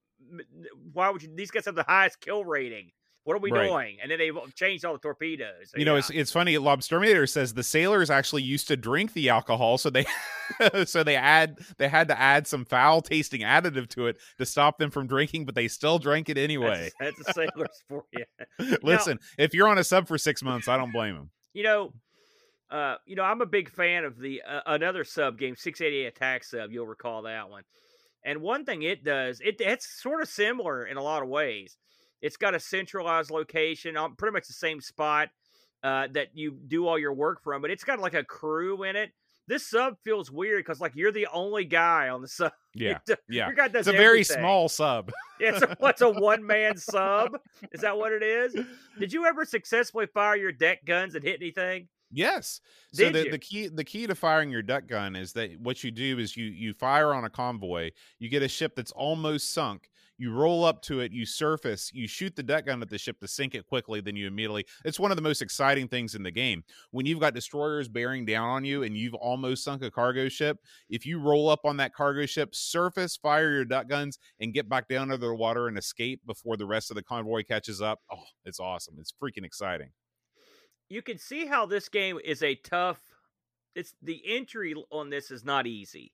why 0.92 1.10
would 1.10 1.22
you? 1.22 1.30
These 1.34 1.50
guys 1.50 1.64
have 1.66 1.74
the 1.74 1.84
highest 1.84 2.20
kill 2.20 2.44
rating. 2.44 2.90
What 3.24 3.36
are 3.36 3.40
we 3.40 3.52
Right. 3.52 3.68
doing? 3.68 3.98
And 4.02 4.10
then 4.10 4.18
they 4.18 4.30
changed 4.54 4.84
all 4.84 4.94
the 4.94 4.98
torpedoes. 4.98 5.70
So, 5.70 5.78
You 5.78 5.84
know, 5.84 5.92
yeah. 5.94 5.98
it's 5.98 6.10
it's 6.10 6.32
funny. 6.32 6.54
Lobsterminator 6.56 7.28
says 7.28 7.52
the 7.52 7.62
sailors 7.62 8.08
actually 8.10 8.42
used 8.42 8.66
to 8.68 8.76
drink 8.76 9.12
the 9.12 9.28
alcohol, 9.28 9.76
so 9.78 9.90
they 9.90 10.06
so 10.86 11.02
they 11.04 11.16
add 11.16 11.58
they 11.76 11.88
had 11.88 12.08
to 12.08 12.18
add 12.18 12.46
some 12.46 12.64
foul 12.64 13.02
tasting 13.02 13.42
additive 13.42 13.88
to 13.90 14.06
it 14.06 14.16
to 14.38 14.46
stop 14.46 14.78
them 14.78 14.90
from 14.90 15.06
drinking, 15.06 15.44
but 15.44 15.54
they 15.54 15.68
still 15.68 15.98
drank 15.98 16.28
it 16.30 16.38
anyway. 16.38 16.90
That's, 16.98 17.16
that's 17.18 17.28
a 17.28 17.32
sailors 17.34 17.82
for 17.88 18.04
you. 18.12 18.76
Listen, 18.82 19.18
if 19.38 19.52
you're 19.54 19.68
on 19.68 19.78
a 19.78 19.84
sub 19.84 20.08
for 20.08 20.16
six 20.16 20.42
months, 20.42 20.66
I 20.66 20.76
don't 20.78 20.92
blame 20.92 21.14
them. 21.14 21.30
You 21.52 21.64
know, 21.64 21.92
uh, 22.70 22.96
you 23.04 23.16
know, 23.16 23.24
I'm 23.24 23.42
a 23.42 23.46
big 23.46 23.68
fan 23.70 24.04
of 24.04 24.18
the 24.18 24.40
uh, 24.48 24.60
another 24.66 25.04
sub 25.04 25.38
game, 25.38 25.56
688 25.56 26.06
Attack 26.06 26.44
Sub. 26.44 26.70
You'll 26.72 26.86
recall 26.86 27.22
that 27.22 27.50
one. 27.50 27.64
And 28.24 28.40
one 28.40 28.64
thing 28.64 28.82
it 28.82 29.04
does, 29.04 29.40
it 29.40 29.56
it's 29.60 30.00
sort 30.00 30.22
of 30.22 30.28
similar 30.28 30.86
in 30.86 30.96
a 30.96 31.02
lot 31.02 31.22
of 31.22 31.28
ways. 31.28 31.76
It's 32.22 32.36
got 32.36 32.54
a 32.54 32.60
centralized 32.60 33.30
location 33.30 33.96
on 33.96 34.16
pretty 34.16 34.32
much 34.32 34.46
the 34.46 34.52
same 34.52 34.80
spot 34.80 35.30
uh, 35.82 36.08
that 36.12 36.28
you 36.34 36.58
do 36.68 36.86
all 36.86 36.98
your 36.98 37.14
work 37.14 37.42
from, 37.42 37.62
but 37.62 37.70
it's 37.70 37.84
got 37.84 37.98
like 37.98 38.14
a 38.14 38.24
crew 38.24 38.82
in 38.84 38.96
it. 38.96 39.12
This 39.46 39.66
sub 39.66 39.96
feels 40.04 40.30
weird 40.30 40.64
because 40.64 40.80
like 40.80 40.94
you're 40.94 41.10
the 41.10 41.26
only 41.32 41.64
guy 41.64 42.08
on 42.08 42.22
the 42.22 42.28
sub. 42.28 42.52
Yeah, 42.72 42.98
yeah. 43.28 43.46
Your 43.46 43.54
guy 43.56 43.66
does 43.66 43.88
It's 43.88 43.94
a 43.94 43.98
very 43.98 44.22
small 44.22 44.68
sub. 44.68 45.10
Yeah, 45.40 45.54
it's 45.54 45.62
a, 45.62 45.74
what's 45.80 46.02
a 46.02 46.10
one 46.20 46.46
man 46.46 46.76
sub? 46.76 47.36
Is 47.72 47.80
that 47.80 47.96
what 47.96 48.12
it 48.12 48.22
is? 48.22 48.54
Did 48.98 49.12
you 49.12 49.24
ever 49.24 49.44
successfully 49.44 50.06
fire 50.06 50.36
your 50.36 50.52
deck 50.52 50.84
guns 50.84 51.14
and 51.14 51.24
hit 51.24 51.40
anything? 51.40 51.88
Yes. 52.12 52.60
So 52.92 53.04
Did 53.04 53.14
the, 53.14 53.24
you? 53.24 53.30
the 53.32 53.38
key 53.38 53.68
the 53.68 53.84
key 53.84 54.06
to 54.06 54.14
firing 54.14 54.50
your 54.50 54.62
duck 54.62 54.86
gun 54.86 55.16
is 55.16 55.32
that 55.32 55.58
what 55.60 55.82
you 55.82 55.90
do 55.90 56.18
is 56.18 56.36
you 56.36 56.46
you 56.46 56.74
fire 56.74 57.14
on 57.14 57.24
a 57.24 57.30
convoy, 57.30 57.90
you 58.18 58.28
get 58.28 58.42
a 58.42 58.48
ship 58.48 58.76
that's 58.76 58.92
almost 58.92 59.52
sunk, 59.52 59.89
you 60.20 60.32
roll 60.32 60.64
up 60.64 60.82
to 60.82 61.00
it, 61.00 61.12
you 61.12 61.24
surface, 61.24 61.90
you 61.94 62.06
shoot 62.06 62.36
the 62.36 62.42
duck 62.42 62.66
gun 62.66 62.82
at 62.82 62.90
the 62.90 62.98
ship 62.98 63.18
to 63.20 63.26
sink 63.26 63.54
it 63.54 63.66
quickly, 63.66 64.00
then 64.00 64.14
you 64.14 64.26
immediately 64.26 64.66
it's 64.84 65.00
one 65.00 65.10
of 65.10 65.16
the 65.16 65.22
most 65.22 65.40
exciting 65.40 65.88
things 65.88 66.14
in 66.14 66.22
the 66.22 66.30
game. 66.30 66.62
When 66.90 67.06
you've 67.06 67.20
got 67.20 67.34
destroyers 67.34 67.88
bearing 67.88 68.26
down 68.26 68.48
on 68.48 68.64
you 68.64 68.82
and 68.82 68.96
you've 68.96 69.14
almost 69.14 69.64
sunk 69.64 69.82
a 69.82 69.90
cargo 69.90 70.28
ship, 70.28 70.58
if 70.88 71.06
you 71.06 71.18
roll 71.18 71.48
up 71.48 71.60
on 71.64 71.78
that 71.78 71.94
cargo 71.94 72.26
ship, 72.26 72.54
surface, 72.54 73.16
fire 73.16 73.50
your 73.50 73.64
duck 73.64 73.88
guns, 73.88 74.18
and 74.38 74.52
get 74.52 74.68
back 74.68 74.88
down 74.88 75.10
under 75.10 75.16
the 75.16 75.34
water 75.34 75.68
and 75.68 75.78
escape 75.78 76.20
before 76.26 76.56
the 76.56 76.66
rest 76.66 76.90
of 76.90 76.96
the 76.96 77.02
convoy 77.02 77.42
catches 77.42 77.80
up, 77.80 78.00
oh, 78.12 78.24
it's 78.44 78.60
awesome. 78.60 78.96
It's 78.98 79.12
freaking 79.12 79.44
exciting. 79.44 79.90
you 80.90 81.02
can 81.02 81.18
see 81.18 81.46
how 81.46 81.64
this 81.64 81.88
game 81.88 82.18
is 82.24 82.42
a 82.42 82.54
tough 82.56 83.00
it's 83.76 83.94
the 84.02 84.20
entry 84.26 84.74
on 84.90 85.10
this 85.10 85.30
is 85.30 85.44
not 85.44 85.66
easy 85.66 86.12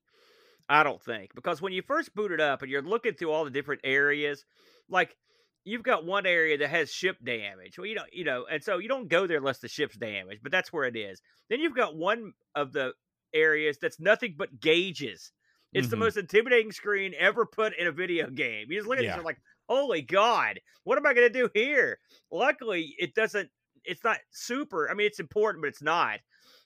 i 0.69 0.83
don't 0.83 1.03
think 1.03 1.35
because 1.35 1.63
when 1.63 1.73
you 1.73 1.83
first 1.83 2.15
boot 2.15 2.33
it 2.33 2.41
up 2.41 2.63
and 2.63 2.71
you're 2.71 2.83
looking 2.83 3.15
through 3.15 3.31
all 3.31 3.45
the 3.45 3.51
different 3.51 3.81
areas 3.85 4.45
like 4.89 5.17
you've 5.65 5.83
got 5.83 6.05
one 6.05 6.27
area 6.27 6.57
that 6.59 6.69
has 6.69 6.93
ship 6.93 7.17
damage 7.25 7.79
well 7.79 7.87
you 7.87 7.95
know 7.95 8.05
you 8.13 8.25
know 8.25 8.47
and 8.51 8.63
so 8.63 8.79
you 8.79 8.89
don't 8.89 9.09
go 9.09 9.27
there 9.27 9.39
unless 9.39 9.59
the 9.59 9.69
ship's 9.69 9.97
damaged 9.97 10.43
but 10.43 10.53
that's 10.53 10.73
where 10.73 10.85
it 10.85 10.97
is 10.97 11.21
then 11.51 11.61
you've 11.61 11.75
got 11.77 11.97
one 11.97 12.33
of 12.55 12.73
the 12.73 12.93
areas 13.35 13.79
that's 13.81 14.01
nothing 14.01 14.35
but 14.37 14.61
gauges 14.61 15.33
it's 15.75 15.89
the 15.89 15.97
Mhm. 15.97 16.01
most 16.01 16.17
intimidating 16.17 16.73
screen 16.73 17.13
ever 17.19 17.45
put 17.45 17.77
in 17.77 17.87
a 17.87 17.93
video 17.93 18.31
game 18.31 18.67
you 18.71 18.79
just 18.79 18.89
look 18.89 18.99
at 18.99 19.05
it 19.05 19.07
Yeah. 19.07 19.09
and 19.09 19.15
you're 19.17 19.25
like 19.25 19.41
holy 19.69 20.03
god 20.03 20.61
what 20.85 20.97
am 20.99 21.07
i 21.07 21.13
going 21.15 21.31
to 21.31 21.39
do 21.39 21.51
here 21.55 21.99
luckily 22.31 22.95
it 22.99 23.15
doesn't 23.15 23.51
it's 23.85 24.05
not 24.05 24.19
super 24.31 24.91
i 24.91 24.95
mean 24.95 25.07
it's 25.07 25.21
important 25.21 25.63
but 25.63 25.69
it's 25.69 25.83
not 25.83 26.21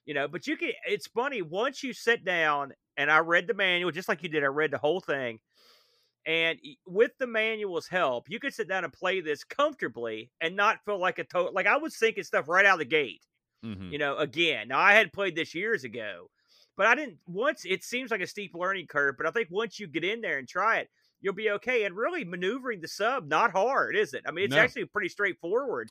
you 0.05 0.15
know 0.15 0.29
but 0.29 0.47
you 0.47 0.57
can 0.57 0.71
it's 0.87 1.07
funny 1.07 1.43
once 1.43 1.83
you 1.83 1.93
sit 1.93 2.25
down 2.25 2.73
and 3.01 3.11
i 3.11 3.19
read 3.19 3.49
the 3.49 3.55
manual 3.55 3.93
just 3.93 4.09
like 4.09 4.23
you 4.23 4.31
did 4.31 4.45
i 4.45 4.49
read 4.49 4.73
the 4.73 4.79
whole 4.79 5.01
thing 5.01 5.41
and 6.27 6.59
with 6.87 7.13
the 7.19 7.27
manual's 7.27 7.89
help 7.89 8.29
you 8.29 8.39
could 8.39 8.55
sit 8.55 8.69
down 8.69 8.85
and 8.85 8.93
play 8.93 9.21
this 9.21 9.45
comfortably 9.45 10.31
and 10.41 10.55
not 10.57 10.85
feel 10.85 10.99
like 10.99 11.19
a 11.19 11.25
total 11.25 11.53
like 11.55 11.67
i 11.67 11.77
was 11.77 11.97
thinking 11.97 12.25
stuff 12.25 12.49
right 12.49 12.67
out 12.67 12.75
of 12.75 12.79
the 12.81 12.85
gate 12.85 13.25
Mhm. 13.63 13.91
you 13.91 13.99
know 13.99 14.17
again 14.19 14.69
now 14.69 14.79
i 14.79 14.93
had 14.93 15.13
played 15.13 15.37
this 15.37 15.55
years 15.55 15.85
ago 15.85 16.29
but 16.77 16.87
i 16.87 16.95
didn't 16.95 17.19
once 17.27 17.65
it 17.65 17.85
seems 17.85 18.11
like 18.11 18.21
a 18.21 18.27
steep 18.27 18.53
learning 18.55 18.87
curve 18.87 19.17
but 19.19 19.27
i 19.27 19.31
think 19.31 19.49
once 19.51 19.79
you 19.81 19.87
get 19.89 20.05
in 20.05 20.21
there 20.21 20.39
and 20.39 20.49
try 20.49 20.79
it 20.79 20.89
you'll 21.21 21.35
be 21.35 21.51
okay 21.51 21.85
and 21.85 21.97
really 21.97 22.25
maneuvering 22.25 22.81
the 22.81 22.89
sub 22.89 23.27
not 23.29 23.53
hard 23.53 23.97
is 23.97 24.15
it 24.15 24.23
i 24.27 24.31
mean 24.31 24.45
it's 24.45 24.57
No. 24.57 24.57
actually 24.57 24.85
pretty 24.87 25.09
straightforward 25.09 25.91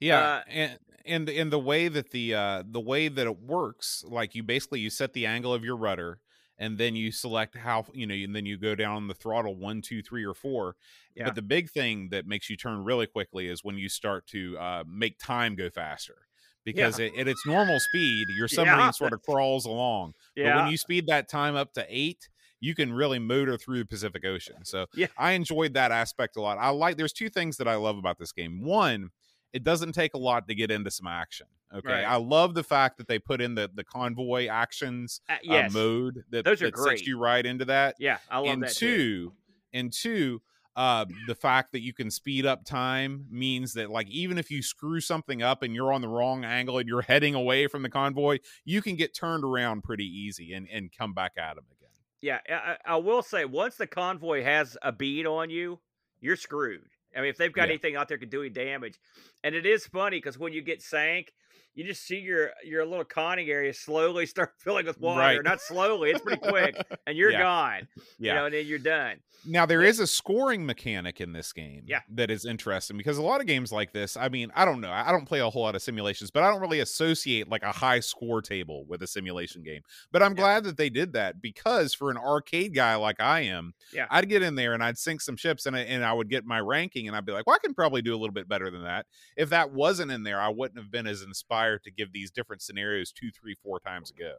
Yeah, 0.00 0.28
Uh, 0.28 0.42
and 0.46 0.78
and 1.06 1.28
in 1.28 1.50
the 1.50 1.58
way 1.58 1.88
that 1.88 2.10
the 2.10 2.34
uh 2.34 2.62
the 2.66 2.80
way 2.80 3.08
that 3.08 3.26
it 3.26 3.38
works, 3.40 4.04
like 4.06 4.34
you 4.34 4.42
basically 4.42 4.80
you 4.80 4.90
set 4.90 5.12
the 5.12 5.26
angle 5.26 5.52
of 5.54 5.64
your 5.64 5.76
rudder, 5.76 6.20
and 6.58 6.78
then 6.78 6.94
you 6.94 7.10
select 7.12 7.56
how 7.56 7.84
you 7.92 8.06
know, 8.06 8.14
and 8.14 8.34
then 8.34 8.46
you 8.46 8.56
go 8.56 8.74
down 8.74 9.08
the 9.08 9.14
throttle 9.14 9.56
one, 9.56 9.82
two, 9.82 10.02
three, 10.02 10.24
or 10.24 10.34
four. 10.34 10.76
Yeah. 11.14 11.24
But 11.26 11.34
the 11.34 11.42
big 11.42 11.70
thing 11.70 12.08
that 12.10 12.26
makes 12.26 12.48
you 12.50 12.56
turn 12.56 12.84
really 12.84 13.06
quickly 13.06 13.48
is 13.48 13.62
when 13.64 13.76
you 13.78 13.88
start 13.88 14.26
to 14.28 14.56
uh, 14.58 14.84
make 14.86 15.18
time 15.18 15.54
go 15.54 15.70
faster. 15.70 16.16
Because 16.64 16.98
it, 16.98 17.12
at 17.18 17.28
its 17.28 17.44
normal 17.44 17.78
speed, 17.78 18.26
your 18.38 18.48
submarine 18.48 18.78
Yeah. 18.78 18.90
sort 18.92 19.12
of 19.12 19.20
crawls 19.28 19.66
along. 19.66 20.14
But 20.34 20.44
when 20.56 20.68
you 20.70 20.78
speed 20.78 21.06
that 21.08 21.28
time 21.28 21.56
up 21.56 21.74
to 21.74 21.84
eight, 21.90 22.30
you 22.58 22.74
can 22.74 22.90
really 22.90 23.18
motor 23.18 23.58
through 23.58 23.80
the 23.80 23.84
Pacific 23.84 24.24
Ocean. 24.24 24.64
So 24.64 24.86
Yeah. 24.94 25.08
I 25.18 25.32
enjoyed 25.32 25.74
that 25.74 25.92
aspect 25.92 26.36
a 26.36 26.40
lot. 26.40 26.56
I 26.58 26.70
like 26.70 26.96
there's 26.96 27.12
two 27.12 27.28
things 27.28 27.58
that 27.58 27.68
I 27.68 27.74
love 27.74 27.98
about 27.98 28.18
this 28.18 28.32
game. 28.32 28.62
One, 28.64 29.10
it 29.52 29.62
doesn't 29.62 29.92
take 29.92 30.14
a 30.14 30.18
lot 30.18 30.48
to 30.48 30.54
get 30.54 30.70
into 30.70 30.90
some 30.90 31.06
action. 31.06 31.48
Okay. 31.74 31.88
Right. 31.88 32.04
I 32.04 32.16
love 32.16 32.54
the 32.54 32.62
fact 32.64 32.98
that 32.98 33.08
they 33.08 33.18
put 33.18 33.40
in 33.40 33.54
the 33.54 33.70
the 33.72 33.84
convoy 33.84 34.46
actions 34.46 35.20
Uh, 35.28 35.36
uh, 35.50 35.68
mode 35.72 36.24
that, 36.30 36.44
Those 36.44 36.62
are 36.62 36.66
that 36.66 36.72
great. 36.72 36.98
sets 36.98 37.06
you 37.06 37.18
right 37.18 37.44
into 37.44 37.64
that. 37.66 37.96
yeah 37.98 38.18
i 38.28 38.38
love 38.38 38.46
and 38.50 38.62
that 38.62 38.74
two, 38.74 38.96
too. 38.96 39.32
and 39.72 39.92
two, 39.92 40.40
uh, 40.76 41.04
the 41.26 41.34
fact 41.34 41.72
that 41.72 41.80
you 41.82 41.92
can 41.92 42.10
speed 42.10 42.44
up 42.46 42.64
time 42.64 43.26
means 43.30 43.74
that 43.74 43.90
like 43.90 44.08
even 44.08 44.38
if 44.38 44.50
you 44.50 44.62
screw 44.62 45.00
something 45.00 45.42
up 45.42 45.62
and 45.62 45.74
you're 45.74 45.92
on 45.92 46.00
the 46.00 46.08
wrong 46.08 46.44
angle 46.44 46.78
and 46.78 46.88
you're 46.88 47.02
heading 47.02 47.34
away 47.34 47.66
from 47.68 47.82
the 47.82 47.90
convoy, 47.90 48.38
you 48.64 48.82
can 48.82 48.96
get 48.96 49.14
turned 49.14 49.44
around 49.44 49.82
pretty 49.82 50.06
easy 50.06 50.52
and 50.52 50.68
and 50.68 50.90
come 50.96 51.12
back 51.14 51.32
at 51.36 51.54
them 51.56 51.66
again. 51.72 51.90
Yeah, 52.20 52.40
I, 52.48 52.52
I 52.54 52.78
I 52.94 52.96
will 52.96 53.22
say 53.22 53.44
once 53.44 53.76
the 53.76 53.86
convoy 53.86 54.42
has 54.42 54.76
a 54.82 54.92
bead 54.92 55.26
on 55.26 55.50
you, 55.50 55.80
you're 56.20 56.36
screwed. 56.36 56.88
I 57.16 57.20
mean, 57.20 57.30
if 57.30 57.36
they've 57.36 57.52
got 57.52 57.64
Yeah. 57.64 57.66
anything 57.68 57.96
out 57.96 58.08
there 58.08 58.18
can 58.18 58.28
do 58.28 58.40
any 58.40 58.50
damage, 58.50 58.98
and 59.42 59.54
it 59.54 59.66
is 59.66 59.86
funny 59.86 60.16
because 60.16 60.38
when 60.38 60.52
you 60.52 60.62
get 60.62 60.82
sank, 60.82 61.32
you 61.74 61.84
just 61.84 62.06
see 62.06 62.18
your 62.18 62.50
your 62.64 62.84
little 62.86 63.04
conning 63.04 63.48
area 63.50 63.74
slowly 63.74 64.26
start 64.34 64.52
filling 64.58 64.86
with 64.86 65.00
water. 65.00 65.20
Right. 65.20 65.42
Not 65.44 65.60
slowly, 65.60 66.10
it's 66.10 66.20
pretty 66.20 66.40
quick, 66.40 66.76
and 67.06 67.16
you're 67.16 67.30
Yeah. 67.32 67.42
gone. 67.42 67.88
Yeah. 68.18 68.32
You 68.32 68.38
know, 68.38 68.44
and 68.46 68.54
then 68.54 68.66
you're 68.66 68.78
done. 68.78 69.16
Now 69.46 69.66
there 69.66 69.82
is 69.82 70.00
a 70.00 70.06
scoring 70.06 70.64
mechanic 70.64 71.20
in 71.20 71.32
this 71.32 71.52
game 71.52 71.82
Yeah. 71.86 72.00
that 72.14 72.30
is 72.30 72.46
interesting 72.46 72.96
because 72.96 73.18
a 73.18 73.22
lot 73.22 73.42
of 73.42 73.46
games 73.46 73.72
like 73.72 73.92
this, 73.92 74.16
I 74.16 74.30
mean, 74.30 74.50
I 74.54 74.64
don't 74.64 74.80
know. 74.80 74.90
I 74.90 75.10
don't 75.10 75.26
play 75.26 75.40
a 75.40 75.50
whole 75.50 75.62
lot 75.62 75.74
of 75.74 75.82
simulations, 75.82 76.30
but 76.30 76.42
I 76.42 76.50
don't 76.50 76.62
really 76.62 76.80
associate 76.80 77.48
like 77.48 77.62
a 77.62 77.72
high 77.72 78.00
score 78.00 78.40
table 78.40 78.86
with 78.88 79.02
a 79.02 79.06
simulation 79.06 79.62
game. 79.62 79.82
But 80.12 80.22
I'm 80.22 80.32
Yeah. 80.32 80.36
glad 80.42 80.64
that 80.64 80.76
they 80.78 80.88
did 80.88 81.12
that 81.12 81.42
because 81.42 81.92
for 81.92 82.10
an 82.10 82.16
arcade 82.16 82.74
guy 82.74 82.94
like 82.94 83.20
I 83.20 83.40
am, 83.40 83.74
Yeah. 83.92 84.06
I'd 84.10 84.30
get 84.30 84.42
in 84.42 84.54
there 84.54 84.72
and 84.72 84.82
I'd 84.82 84.96
sink 84.96 85.20
some 85.20 85.36
ships 85.36 85.66
and 85.66 85.76
I, 85.76 85.80
and 85.80 86.02
I 86.04 86.12
would 86.14 86.30
get 86.30 86.46
my 86.46 86.60
ranking 86.60 87.06
and 87.06 87.14
I'd 87.16 87.26
be 87.26 87.32
like, 87.32 87.46
well, 87.46 87.56
I 87.56 87.58
can 87.62 87.74
probably 87.74 88.00
do 88.00 88.12
a 88.14 88.16
little 88.18 88.32
bit 88.32 88.48
better 88.48 88.70
than 88.70 88.84
that. 88.84 89.04
If 89.36 89.50
that 89.50 89.72
wasn't 89.72 90.10
in 90.10 90.22
there, 90.22 90.40
I 90.40 90.48
wouldn't 90.48 90.78
have 90.78 90.90
been 90.90 91.06
as 91.06 91.20
inspired 91.20 91.63
to 91.84 91.90
give 91.90 92.12
these 92.12 92.30
different 92.30 92.62
scenarios 92.62 93.12
two, 93.12 93.30
three, 93.30 93.54
four 93.54 93.80
times 93.80 94.10
ago. 94.10 94.34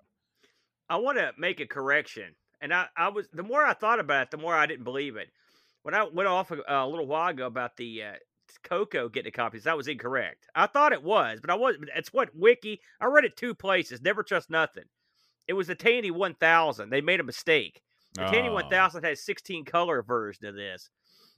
I 0.89 0.97
want 0.97 1.17
to 1.17 1.31
make 1.37 1.59
a 1.59 1.65
correction, 1.65 2.35
and 2.61 2.73
I 2.73 2.87
I 2.95 3.09
was 3.09 3.27
the 3.33 3.43
more 3.43 3.63
I 3.63 3.73
thought 3.73 3.99
about 3.99 4.23
it, 4.23 4.31
the 4.31 4.37
more 4.37 4.55
I 4.55 4.65
didn't 4.65 4.83
believe 4.83 5.15
it. 5.15 5.29
When 5.83 5.93
I 5.93 6.03
went 6.03 6.27
off 6.27 6.51
a, 6.51 6.61
a 6.67 6.87
little 6.87 7.07
while 7.07 7.29
ago 7.29 7.45
about 7.45 7.77
the 7.77 8.03
uh, 8.03 8.13
Coco 8.63 9.09
getting 9.09 9.31
the 9.31 9.35
copies, 9.35 9.63
that 9.63 9.77
was 9.77 9.87
incorrect. 9.87 10.47
I 10.55 10.67
thought 10.67 10.93
it 10.93 11.03
was, 11.03 11.39
but 11.41 11.49
I 11.49 11.55
was. 11.55 11.75
It's 11.95 12.13
what 12.13 12.35
Wiki. 12.35 12.81
I 12.99 13.05
read 13.05 13.25
it 13.25 13.37
two 13.37 13.53
places. 13.53 14.01
Never 14.01 14.23
trust 14.23 14.49
nothing. 14.49 14.85
It 15.47 15.53
was 15.53 15.67
the 15.67 15.75
Tandy 15.75 16.11
1000. 16.11 16.89
They 16.89 17.01
made 17.01 17.19
a 17.19 17.23
mistake. 17.23 17.81
The 18.15 18.25
Tandy 18.25 18.49
Oh, 18.49 18.53
1000 18.53 19.03
has 19.03 19.21
16 19.21 19.65
color 19.65 20.01
version 20.01 20.45
of 20.45 20.55
this, 20.55 20.89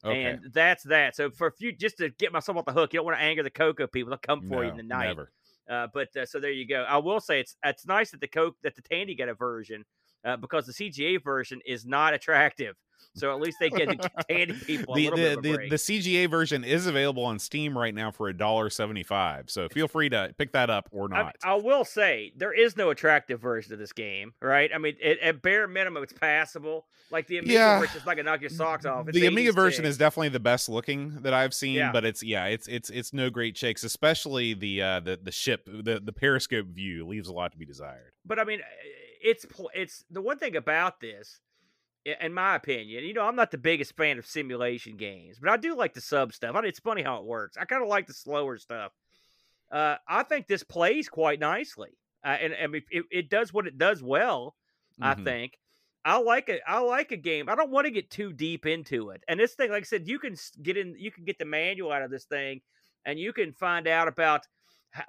okay. 0.06 0.24
and 0.26 0.54
that's 0.54 0.84
that. 0.84 1.16
So 1.16 1.32
for 1.32 1.48
a 1.48 1.52
few, 1.52 1.72
just 1.72 1.98
to 1.98 2.10
get 2.10 2.32
myself 2.32 2.58
off 2.58 2.66
the 2.66 2.72
hook, 2.72 2.94
you 2.94 3.00
don't 3.00 3.06
want 3.06 3.18
to 3.18 3.24
anger 3.24 3.42
the 3.42 3.50
Coco 3.50 3.88
people. 3.88 4.12
They'll 4.12 4.20
come 4.20 4.48
for 4.48 4.64
you 4.64 4.70
in 4.70 4.78
the 4.78 4.84
night. 4.84 5.08
Never. 5.08 5.32
Uh, 5.70 5.88
but 5.94 6.16
uh, 6.16 6.26
so 6.26 6.40
there 6.40 6.52
you 6.52 6.68
go. 6.68 6.86
I 6.88 6.98
will 6.98 7.20
say 7.20 7.40
it's 7.40 7.56
it's 7.64 7.86
nice 7.86 8.12
that 8.12 8.22
the 8.22 8.28
Coke 8.28 8.56
that 8.64 8.76
the 8.76 8.82
Tandy 8.82 9.16
got 9.16 9.30
a 9.30 9.34
version 9.34 9.84
uh, 10.26 10.38
because 10.38 10.66
the 10.66 10.74
CGA 10.74 11.24
version 11.24 11.60
is 11.66 11.86
not 11.86 12.14
attractive. 12.14 12.76
So 13.16 13.32
at 13.32 13.40
least 13.42 13.58
they 13.60 13.72
get 13.72 13.88
the 13.90 14.24
Tandy 14.30 14.54
people 14.54 14.94
a 14.94 14.98
the 14.98 15.04
little 15.10 15.18
the, 15.18 15.24
bit 15.24 15.38
of 15.40 15.46
a 15.46 15.64
the, 15.64 15.70
the 15.70 15.76
CGA 15.76 16.30
version 16.30 16.64
is 16.64 16.86
available 16.86 17.26
on 17.26 17.40
Steam 17.40 17.76
right 17.76 17.94
now 17.94 18.12
for 18.12 18.30
a 18.30 18.38
dollar 18.38 18.70
seventy 18.70 19.02
five. 19.02 19.50
So 19.50 19.68
feel 19.70 19.88
free 19.88 20.10
to 20.10 20.36
pick 20.38 20.52
that 20.52 20.70
up 20.70 20.88
or 20.92 21.10
not. 21.10 21.36
I 21.44 21.56
will 21.56 21.84
say 21.84 22.32
there 22.38 22.54
is 22.54 22.78
no 22.78 22.92
attractive 22.92 23.42
version 23.42 23.74
of 23.74 23.80
this 23.80 23.92
game, 23.92 24.34
right? 24.40 24.70
I 24.74 24.78
mean, 24.78 24.96
it, 25.02 25.18
at 25.20 25.42
bare 25.42 25.68
minimum, 25.68 26.04
it's 26.04 26.14
passable. 26.14 26.86
Like 27.10 27.26
the 27.28 27.38
Amiga 27.40 27.54
Yeah. 27.54 27.80
version 27.80 27.98
is 27.98 28.04
gonna 28.04 28.22
knock 28.24 28.42
your 28.42 28.50
socks 28.52 28.86
off. 28.86 29.08
It's 29.08 29.18
the 29.18 29.26
Amiga 29.26 29.52
version 29.54 29.86
is 29.86 29.98
definitely 29.98 30.30
the 30.30 30.40
best 30.40 30.70
looking 30.70 31.22
that 31.22 31.34
I've 31.34 31.54
seen, 31.54 31.76
Yeah. 31.76 31.92
but 31.92 32.06
it's 32.06 32.22
yeah, 32.22 32.46
it's 32.46 32.68
it's 32.68 32.90
it's 32.92 33.14
no 33.14 33.30
great 33.32 33.58
shakes, 33.58 33.84
especially 33.84 34.54
the 34.54 34.82
uh 34.82 35.00
the 35.00 35.18
the 35.22 35.32
ship 35.32 35.66
the 35.66 36.00
the 36.04 36.14
periscope 36.14 36.68
view 36.68 37.08
leaves 37.08 37.30
a 37.30 37.34
lot 37.34 37.52
to 37.54 37.58
be 37.58 37.66
desired. 37.66 38.12
but 38.26 38.38
I 38.38 38.44
mean, 38.44 38.60
it's 39.28 39.46
it's 39.74 40.06
the 40.10 40.22
one 40.22 40.38
thing 40.40 40.56
about 40.56 41.00
this, 41.00 41.42
in 42.06 42.34
my 42.34 42.56
opinion. 42.56 43.04
You 43.04 43.14
know, 43.14 43.24
I'm 43.24 43.36
not 43.36 43.52
the 43.52 43.58
biggest 43.58 43.96
fan 43.98 44.18
of 44.18 44.26
simulation 44.26 44.98
games, 44.98 45.40
but 45.40 45.50
I 45.50 45.58
do 45.58 45.76
like 45.76 45.94
the 45.94 46.02
sub 46.02 46.34
stuff. 46.34 46.56
I, 46.56 46.62
mean, 46.62 46.70
it's 46.70 46.80
funny 46.80 47.02
how 47.04 47.18
it 47.18 47.26
works. 47.26 47.58
I 47.58 47.66
kind 47.66 47.84
of 47.84 47.90
like 47.90 48.08
the 48.08 48.14
slower 48.14 48.58
stuff. 48.58 48.94
Uh, 49.70 49.98
I 50.08 50.24
think 50.24 50.48
this 50.48 50.64
plays 50.64 51.10
quite 51.10 51.40
nicely, 51.40 51.98
uh, 52.24 52.38
and 52.40 52.56
I 52.56 52.68
mean, 52.68 52.84
it, 52.90 53.06
it 53.12 53.30
does 53.30 53.52
what 53.52 53.68
it 53.68 53.78
does 53.78 54.02
well. 54.02 54.56
I 55.02 55.14
Mhm. 55.14 55.24
think. 55.24 55.60
I 56.06 56.20
like 56.20 56.48
it. 56.48 56.62
I 56.66 56.80
like 56.80 57.12
a 57.12 57.18
game. 57.18 57.50
I 57.50 57.56
don't 57.56 57.70
want 57.70 57.86
to 57.86 57.92
get 57.92 58.10
too 58.10 58.32
deep 58.32 58.66
into 58.66 59.10
it. 59.10 59.24
And 59.28 59.38
this 59.38 59.56
thing, 59.56 59.72
like 59.72 59.84
I 59.84 59.86
said, 59.86 60.08
you 60.08 60.20
can 60.20 60.36
get 60.64 60.78
in. 60.78 60.96
You 60.98 61.12
can 61.12 61.26
get 61.26 61.38
the 61.38 61.46
manual 61.46 61.92
out 61.92 62.02
of 62.02 62.12
this 62.12 62.24
thing, 62.26 62.62
and 63.06 63.20
you 63.20 63.34
can 63.34 63.52
find 63.52 63.88
out 63.88 64.08
about 64.08 64.48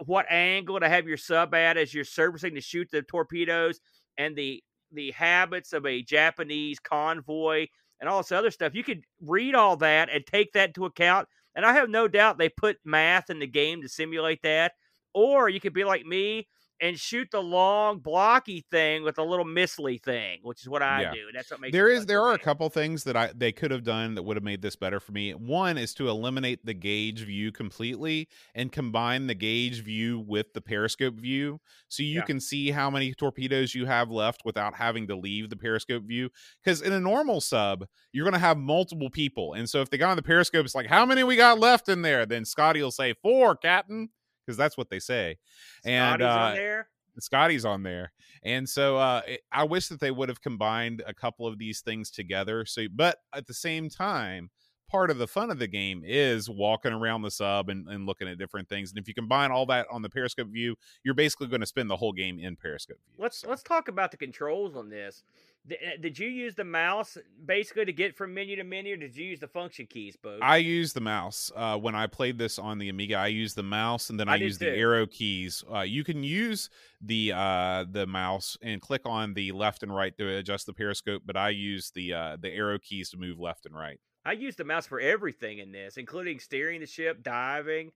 what 0.05 0.27
angle 0.31 0.81
to 0.81 0.89
have 0.89 1.07
your 1.07 1.17
sub 1.17 1.55
at 1.55 1.77
as 1.77 1.95
you're 1.95 2.05
servicing 2.05 2.55
to 2.57 2.61
shoot 2.61 2.91
the 2.91 3.03
torpedoes, 3.03 3.81
and 4.19 4.37
the 4.37 4.63
the 4.93 5.11
habits 5.13 5.73
of 5.73 5.87
a 5.87 6.03
Japanese 6.03 6.79
convoy, 6.79 7.67
and 8.01 8.09
all 8.09 8.19
this 8.19 8.33
other 8.33 8.51
stuff. 8.51 8.75
You 8.75 8.85
could 8.85 9.05
read 9.21 9.55
all 9.55 9.77
that 9.79 10.09
and 10.11 10.25
take 10.27 10.53
that 10.53 10.71
into 10.71 10.85
account. 10.87 11.29
And 11.55 11.67
I 11.67 11.73
have 11.75 11.91
no 11.91 12.09
doubt 12.09 12.39
they 12.39 12.49
put 12.49 12.79
math 12.85 13.31
in 13.31 13.39
the 13.39 13.47
game 13.47 13.83
to 13.83 13.89
simulate 13.89 14.43
that. 14.43 14.73
Or 15.15 15.49
you 15.49 15.61
could 15.61 15.73
be 15.73 15.85
like 15.85 16.05
me 16.07 16.47
and 16.81 16.99
shoot 16.99 17.31
the 17.33 17.43
long 17.43 18.01
blocky 18.01 18.65
thing 18.71 19.03
with 19.05 19.19
a 19.19 19.25
little 19.25 19.45
missly 19.45 19.99
thing, 19.99 20.41
which 20.43 20.63
is 20.63 20.69
what 20.69 20.83
I 20.83 21.05
Yeah. 21.05 21.11
do. 21.11 21.29
That's 21.35 21.51
what 21.51 21.61
makes 21.61 21.73
There 21.73 21.89
is 21.91 22.07
there 22.07 22.23
are 22.23 22.33
a 22.33 22.39
couple 22.39 22.69
things 22.71 23.05
that 23.05 23.17
I 23.17 23.33
they 23.35 23.53
could 23.53 23.71
have 23.71 23.85
done 23.85 24.15
that 24.15 24.23
would 24.23 24.37
have 24.39 24.45
made 24.45 24.63
this 24.63 24.77
better 24.77 25.01
for 25.01 25.13
me. 25.13 25.33
One 25.35 25.77
is 25.79 25.93
to 25.95 26.09
eliminate 26.09 26.65
the 26.65 26.75
gauge 26.75 27.21
view 27.25 27.53
completely 27.53 28.29
and 28.55 28.73
combine 28.73 29.27
the 29.27 29.35
gauge 29.35 29.83
view 29.85 30.19
with 30.21 30.55
the 30.55 30.63
periscope 30.63 31.15
view 31.17 31.61
so 31.89 32.03
you 32.03 32.23
Yeah. 32.23 32.25
can 32.25 32.41
see 32.41 32.71
how 32.71 32.91
many 32.91 33.13
torpedoes 33.15 33.75
you 33.75 33.87
have 33.87 34.11
left 34.11 34.43
without 34.47 34.75
having 34.77 35.07
to 35.09 35.17
leave 35.17 35.51
the 35.51 35.57
periscope 35.57 36.05
view 36.05 36.31
cuz 36.65 36.81
in 36.83 36.93
a 36.93 37.01
normal 37.01 37.41
sub 37.41 37.85
you're 38.13 38.25
going 38.25 38.33
to 38.33 38.39
have 38.39 38.57
multiple 38.59 39.11
people. 39.11 39.53
And 39.55 39.69
so 39.69 39.83
if 39.83 39.91
the 39.91 39.99
guy 39.99 40.11
on 40.11 40.17
the 40.17 40.23
periscope 40.23 40.65
is 40.67 40.75
like 40.75 40.87
how 40.87 41.05
many 41.07 41.23
we 41.25 41.37
got 41.37 41.59
left 41.59 41.89
in 41.89 42.03
there 42.03 42.25
then 42.27 42.45
Scotty 42.47 42.83
will 42.83 42.91
say 42.91 43.15
4 43.23 43.57
captain 43.57 44.09
because 44.49 44.57
that's 44.57 44.79
what 44.79 44.89
they 44.89 44.99
say. 44.99 45.37
And 45.85 46.15
Scotty's 46.21 46.27
uh 46.27 46.39
on 46.41 46.55
there. 46.55 46.89
Scotty's 47.21 47.65
on 47.67 47.83
there. 47.83 48.13
And 48.43 48.67
so 48.67 48.97
uh 48.97 49.21
it- 49.27 49.43
I 49.53 49.65
wish 49.65 49.89
that 49.89 50.01
they 50.01 50.11
would 50.11 50.31
have 50.31 50.41
combined 50.41 51.03
a 51.07 51.13
couple 51.13 51.47
of 51.47 51.59
these 51.59 51.81
things 51.83 52.11
together. 52.11 52.65
So 52.65 52.87
but 52.91 53.19
at 53.35 53.47
the 53.47 53.53
same 53.55 53.91
time, 53.91 54.49
part 54.89 55.11
of 55.11 55.19
the 55.19 55.27
fun 55.27 55.51
of 55.51 55.59
the 55.59 55.67
game 55.67 56.03
is 56.03 56.49
walking 56.49 56.93
around 56.95 57.21
the 57.21 57.31
sub 57.31 57.69
and, 57.69 57.87
and 57.89 58.07
looking 58.07 58.27
at 58.27 58.39
different 58.39 58.71
things. 58.71 58.91
And 58.91 58.99
if 58.99 59.07
you 59.07 59.13
combine 59.13 59.51
all 59.51 59.67
that 59.67 59.87
on 59.91 60.01
the 60.01 60.09
periscope 60.09 60.49
view, 60.49 60.77
you're 61.05 61.13
basically 61.15 61.49
going 61.49 61.61
to 61.61 61.67
spend 61.67 61.91
the 61.91 61.97
whole 61.97 62.13
game 62.15 62.39
in 62.39 62.57
periscope 62.57 62.97
view. 63.07 63.23
Let's 63.23 63.39
So- 63.43 63.51
let's 63.51 63.63
talk 63.63 63.89
about 63.89 64.13
the 64.13 64.17
controls 64.17 64.75
on 64.77 64.89
this. 64.89 65.25
D- 65.67 65.77
uh, 65.77 66.01
Did 66.01 66.19
you 66.19 66.29
use 66.29 66.55
the 66.55 66.65
mouse 66.65 67.19
basically 67.45 67.85
to 67.85 67.93
get 67.93 68.17
from 68.17 68.33
menu 68.33 68.57
to 68.57 68.65
menu? 68.65 68.95
Or 68.95 68.97
did 68.97 69.17
you 69.17 69.27
use 69.27 69.41
the 69.41 69.49
function 69.49 69.87
keys, 69.87 70.17
both? 70.17 70.41
I 70.43 70.59
use 70.59 70.93
the 70.93 71.01
mouse 71.01 71.51
uh, 71.55 71.77
when 71.77 71.95
I 71.95 72.07
played 72.07 72.39
this 72.39 72.59
on 72.59 72.79
the 72.79 72.89
Amiga. 72.89 73.17
I 73.17 73.27
used 73.29 73.57
the 73.57 73.63
mouse 73.63 74.11
and 74.11 74.19
then 74.19 74.29
I 74.29 74.35
I, 74.35 74.39
did 74.39 74.45
use 74.45 74.59
the 74.59 74.71
arrow 74.71 75.07
keys. 75.07 75.65
Uh, 75.73 75.81
you 75.81 76.05
can 76.05 76.23
use 76.23 76.71
the 77.01 77.33
uh, 77.35 77.85
the 77.91 78.07
mouse 78.07 78.57
and 78.63 78.81
click 78.81 79.03
on 79.05 79.35
the 79.35 79.53
left 79.53 79.83
and 79.83 79.95
right 79.95 80.17
to 80.17 80.37
adjust 80.37 80.67
the 80.67 80.73
periscope, 80.73 81.23
but 81.27 81.37
I 81.37 81.51
use 81.51 81.91
the 81.95 82.15
uh, 82.15 82.37
the 82.41 82.51
arrow 82.51 82.79
keys 82.79 83.11
to 83.11 83.17
move 83.17 83.39
left 83.39 83.67
and 83.67 83.75
right. 83.75 84.01
I 84.25 84.33
use 84.33 84.57
the 84.57 84.65
mouse 84.65 84.87
for 84.87 85.01
everything 85.01 85.59
in 85.59 85.73
this, 85.73 85.97
including 85.97 86.39
steering 86.39 86.81
the 86.81 86.87
ship, 86.87 87.23
diving. 87.23 87.93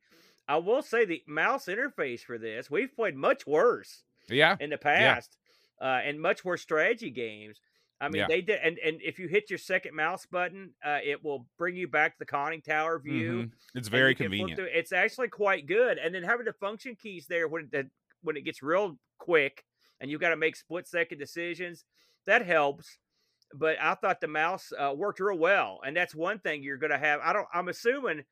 I 0.49 0.57
will 0.57 0.83
say 0.83 1.05
the 1.05 1.23
mouse 1.27 1.67
interface 1.67 2.21
for 2.21 2.39
this, 2.39 2.71
we've 2.71 2.95
played 2.95 3.15
much 3.15 3.47
worse 3.47 4.03
Yeah, 4.29 4.57
in 4.61 4.71
the 4.71 4.79
past, 4.79 5.37
uh, 5.83 6.01
and 6.05 6.21
much 6.21 6.45
more 6.45 6.57
strategy 6.57 7.11
games. 7.11 7.61
I 8.01 8.09
mean, 8.09 8.21
Yeah. 8.21 8.27
they 8.29 8.41
did, 8.41 8.61
and, 8.63 8.79
and 8.79 9.01
if 9.03 9.19
you 9.19 9.29
hit 9.29 9.51
your 9.51 9.59
second 9.59 9.95
mouse 9.95 10.27
button, 10.27 10.75
uh, 10.85 10.99
it 11.05 11.23
will 11.23 11.47
bring 11.59 11.77
you 11.77 11.87
back 11.89 12.13
to 12.15 12.19
the 12.21 12.25
conning 12.27 12.63
tower 12.63 12.99
view. 12.99 13.33
Mhm. 13.45 13.53
It's 13.75 13.89
very 13.89 14.11
you 14.11 14.17
can 14.17 14.27
flip 14.29 14.39
convenient. 14.41 14.71
It's 14.75 14.93
actually 14.93 15.29
quite 15.29 15.67
good. 15.67 15.99
And 15.99 16.15
then 16.15 16.23
having 16.23 16.47
the 16.47 16.53
function 16.55 16.97
keys 16.97 17.27
there 17.29 17.47
when 17.49 17.69
it, 17.73 17.87
when 18.23 18.37
it 18.37 18.43
gets 18.45 18.63
real 18.63 18.99
quick 19.19 19.65
and 20.01 20.11
you've 20.11 20.21
got 20.21 20.31
to 20.31 20.37
make 20.37 20.57
split 20.57 20.89
second 20.89 21.19
decisions, 21.19 21.85
that 22.27 22.45
helps. 22.45 22.99
But 23.55 23.77
I 23.81 23.95
thought 23.95 24.21
the 24.21 24.29
mouse 24.29 24.73
uh, 24.77 24.95
worked 24.97 25.21
real 25.21 25.37
well, 25.39 25.81
and 25.85 25.95
that's 25.97 26.15
one 26.15 26.39
thing 26.39 26.63
you're 26.63 26.79
going 26.79 26.91
to 26.93 26.99
have. 26.99 27.21
I 27.23 27.33
don't. 27.33 27.47
I'm 27.53 27.69
assuming. 27.69 28.25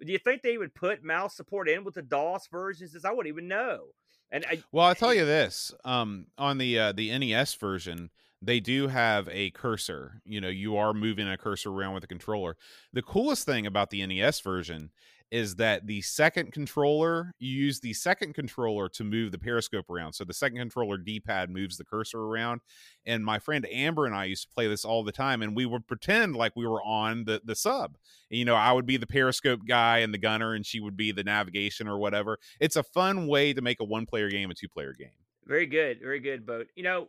Do 0.00 0.12
you 0.12 0.18
think 0.18 0.42
they 0.42 0.58
would 0.58 0.74
put 0.74 1.02
mouse 1.02 1.34
support 1.34 1.68
in 1.68 1.82
with 1.82 1.94
the 1.94 2.02
DOS 2.02 2.46
versions? 2.52 3.04
I 3.04 3.10
wouldn't 3.10 3.32
even 3.32 3.48
know. 3.48 3.86
And 4.30 4.44
I, 4.48 4.62
Well, 4.72 4.86
I'll 4.86 4.94
tell 4.94 5.14
you 5.14 5.24
this: 5.24 5.72
um, 5.84 6.26
on 6.36 6.58
the 6.58 6.78
uh, 6.78 6.92
the 6.92 7.16
NES 7.16 7.54
version, 7.54 8.10
they 8.42 8.60
do 8.60 8.88
have 8.88 9.28
a 9.30 9.50
cursor. 9.50 10.20
You 10.24 10.40
know, 10.40 10.48
you 10.48 10.76
are 10.76 10.92
moving 10.92 11.28
a 11.28 11.36
cursor 11.36 11.70
around 11.70 11.94
with 11.94 12.04
a 12.04 12.08
controller. 12.08 12.56
The 12.92 13.02
coolest 13.02 13.46
thing 13.46 13.66
about 13.66 13.90
the 13.90 14.06
NES 14.06 14.40
version 14.40 14.90
is 15.30 15.56
that 15.56 15.86
the 15.86 16.00
second 16.00 16.52
controller, 16.52 17.34
you 17.38 17.50
use 17.50 17.80
the 17.80 17.92
second 17.92 18.34
controller 18.34 18.88
to 18.88 19.04
move 19.04 19.30
the 19.30 19.38
periscope 19.38 19.90
around. 19.90 20.14
So 20.14 20.24
the 20.24 20.32
second 20.32 20.58
controller 20.58 20.96
D-pad 20.96 21.50
moves 21.50 21.76
the 21.76 21.84
cursor 21.84 22.20
around. 22.20 22.60
And 23.04 23.24
my 23.24 23.38
friend 23.38 23.66
Amber 23.70 24.06
and 24.06 24.14
I 24.14 24.24
used 24.24 24.48
to 24.48 24.54
play 24.54 24.68
this 24.68 24.84
all 24.84 25.04
the 25.04 25.12
time, 25.12 25.42
and 25.42 25.54
we 25.54 25.66
would 25.66 25.86
pretend 25.86 26.36
like 26.36 26.56
we 26.56 26.66
were 26.66 26.82
on 26.82 27.24
the 27.24 27.40
the 27.44 27.54
sub. 27.54 27.96
You 28.30 28.44
know, 28.44 28.54
I 28.54 28.72
would 28.72 28.86
be 28.86 28.96
the 28.96 29.06
periscope 29.06 29.60
guy 29.66 29.98
and 29.98 30.12
the 30.12 30.18
gunner, 30.18 30.54
and 30.54 30.64
she 30.64 30.80
would 30.80 30.96
be 30.96 31.12
the 31.12 31.24
navigation 31.24 31.88
or 31.88 31.98
whatever. 31.98 32.38
It's 32.60 32.76
a 32.76 32.82
fun 32.82 33.26
way 33.26 33.52
to 33.52 33.60
make 33.60 33.80
a 33.80 33.84
one-player 33.84 34.30
game 34.30 34.50
a 34.50 34.54
two-player 34.54 34.94
game. 34.98 35.10
Very 35.46 35.66
good, 35.66 36.00
very 36.00 36.20
good, 36.20 36.44
Boat. 36.44 36.68
You 36.76 36.82
know, 36.82 37.08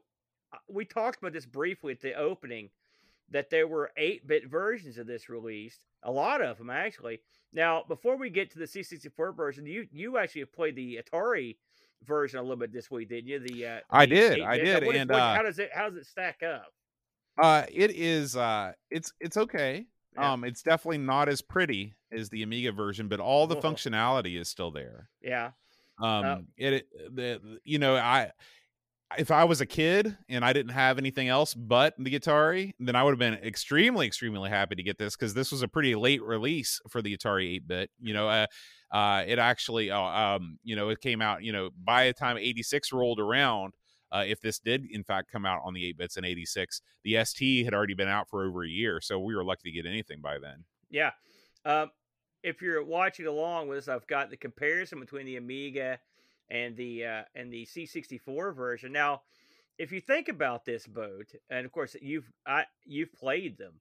uh, 0.54 0.58
we 0.70 0.86
talked 0.86 1.20
about 1.20 1.34
this 1.34 1.46
briefly 1.46 1.94
at 1.94 2.02
the 2.02 2.14
opening 2.14 2.70
that 3.32 3.50
there 3.50 3.68
were 3.68 3.92
8 3.98 4.26
bit 4.28 4.50
versions 4.50 4.98
of 4.98 5.08
this 5.08 5.30
released, 5.30 5.82
a 6.04 6.12
lot 6.12 6.42
of 6.42 6.58
them 6.58 6.70
actually. 6.70 7.20
Now, 7.54 7.84
before 7.88 8.16
we 8.18 8.30
get 8.30 8.52
to 8.52 8.60
the 8.60 8.66
C64 8.66 9.36
version, 9.36 9.66
you 9.66 9.88
you 9.92 10.18
actually 10.18 10.46
played 10.46 10.76
the 10.76 11.00
Atari 11.02 11.58
version 12.06 12.40
a 12.40 12.42
little 12.44 12.58
bit 12.58 12.72
this 12.72 12.90
week, 12.92 13.10
didn't 13.10 13.28
you? 13.28 13.40
The 13.40 13.66
uh, 13.66 13.80
I 13.90 14.06
the 14.06 14.16
did, 14.16 14.42
I 14.42 14.58
did, 14.58 14.84
is- 14.84 14.96
and, 14.96 15.10
what- 15.10 15.20
uh, 15.20 15.36
how 15.36 15.42
does 15.44 15.60
it 15.60 15.70
how 15.74 15.90
does 15.90 15.98
it 15.98 16.06
stack 16.06 16.44
up? 16.44 16.68
Uh 17.42 17.66
it 17.72 17.92
is 17.92 18.36
uh 18.36 18.74
it's 18.92 19.14
it's 19.20 19.38
okay. 19.38 19.86
Yeah. 20.16 20.34
Um 20.34 20.44
it's 20.44 20.62
definitely 20.62 20.98
not 21.00 21.30
as 21.30 21.42
pretty 21.42 21.96
as 22.12 22.30
the 22.30 22.44
Amiga 22.44 22.72
version, 22.72 23.08
but 23.08 23.20
all 23.22 23.48
the 23.48 23.56
functionality 23.64 24.38
is 24.40 24.50
still 24.50 24.72
there. 24.72 25.10
Yeah, 25.22 25.52
Um 26.02 26.48
it, 26.58 26.74
it 26.74 26.90
the 27.16 27.40
the- 27.42 27.60
you 27.64 27.80
know, 27.80 27.96
I 27.96 28.32
if 29.18 29.32
I 29.32 29.44
was 29.44 29.60
a 29.60 29.66
kid 29.66 30.18
and 30.28 30.46
I 30.46 30.54
didn't 30.54 30.74
have 30.74 30.98
anything 30.98 31.30
else 31.30 31.54
but 31.54 31.96
the 31.98 32.18
Atari, 32.18 32.74
then 32.80 32.96
I 32.96 33.04
would 33.04 33.12
have 33.12 33.20
been 33.20 33.34
extremely, 33.46 34.06
extremely 34.06 34.50
happy 34.50 34.76
to 34.76 34.84
get 34.84 34.98
this 34.98 35.16
because 35.16 35.34
this 35.34 35.52
was 35.52 35.64
a 35.64 35.68
pretty 35.68 35.96
late 35.96 36.22
release 36.22 36.80
for 36.90 37.02
the 37.02 37.18
Atari 37.18 37.56
8 37.56 37.68
bit. 37.68 37.92
You 38.00 38.14
know, 38.14 38.30
uh, 38.30 38.46
uh, 38.92 39.24
it 39.26 39.40
actually, 39.40 39.90
uh, 39.90 40.00
um, 40.00 40.60
you 40.64 40.76
know, 40.76 40.90
it 40.90 41.02
came 41.02 41.22
out, 41.22 41.44
you 41.44 41.52
know, 41.52 41.70
by 41.84 42.08
the 42.08 42.14
time 42.14 42.38
86 42.38 42.94
rolled 42.94 43.20
around, 43.20 43.74
uh, 44.12 44.24
if 44.28 44.42
this 44.42 44.60
did 44.60 44.86
in 44.90 45.04
fact 45.04 45.32
come 45.32 45.46
out 45.46 45.62
on 45.64 45.74
the 45.74 45.86
8 45.88 45.98
bits 45.98 46.18
in 46.18 46.26
86, 46.26 46.82
the 47.04 47.24
ST 47.24 47.66
had 47.66 47.74
already 47.74 47.96
been 47.96 48.08
out 48.08 48.30
for 48.30 48.46
over 48.46 48.64
a 48.64 48.70
year. 48.70 49.02
So 49.02 49.20
we 49.20 49.36
were 49.36 49.44
lucky 49.44 49.72
to 49.72 49.76
get 49.76 49.90
anything 49.90 50.22
by 50.22 50.38
then. 50.40 50.66
yeah. 50.90 51.12
Um, 51.66 51.92
if 52.42 52.62
you're 52.62 52.84
watching 52.84 53.28
along 53.28 53.68
with 53.68 53.80
us, 53.80 53.88
I've 53.88 54.08
got 54.08 54.30
the 54.30 54.38
comparison 54.38 55.00
between 55.00 55.26
the 55.26 55.36
Amiga 55.36 56.00
and 56.52 56.76
the 56.76 57.06
uh, 57.06 57.22
and 57.36 57.52
the 57.52 57.66
C64 57.66 58.56
version. 58.56 58.92
Now, 58.92 59.22
if 59.78 59.92
you 59.92 60.02
think 60.02 60.28
about 60.28 60.66
this 60.66 60.88
boat, 60.88 61.28
and 61.50 61.66
of 61.66 61.72
course 61.72 61.96
you've 62.02 62.32
I, 62.46 62.66
you've 62.86 63.14
played 63.14 63.58
them, 63.58 63.74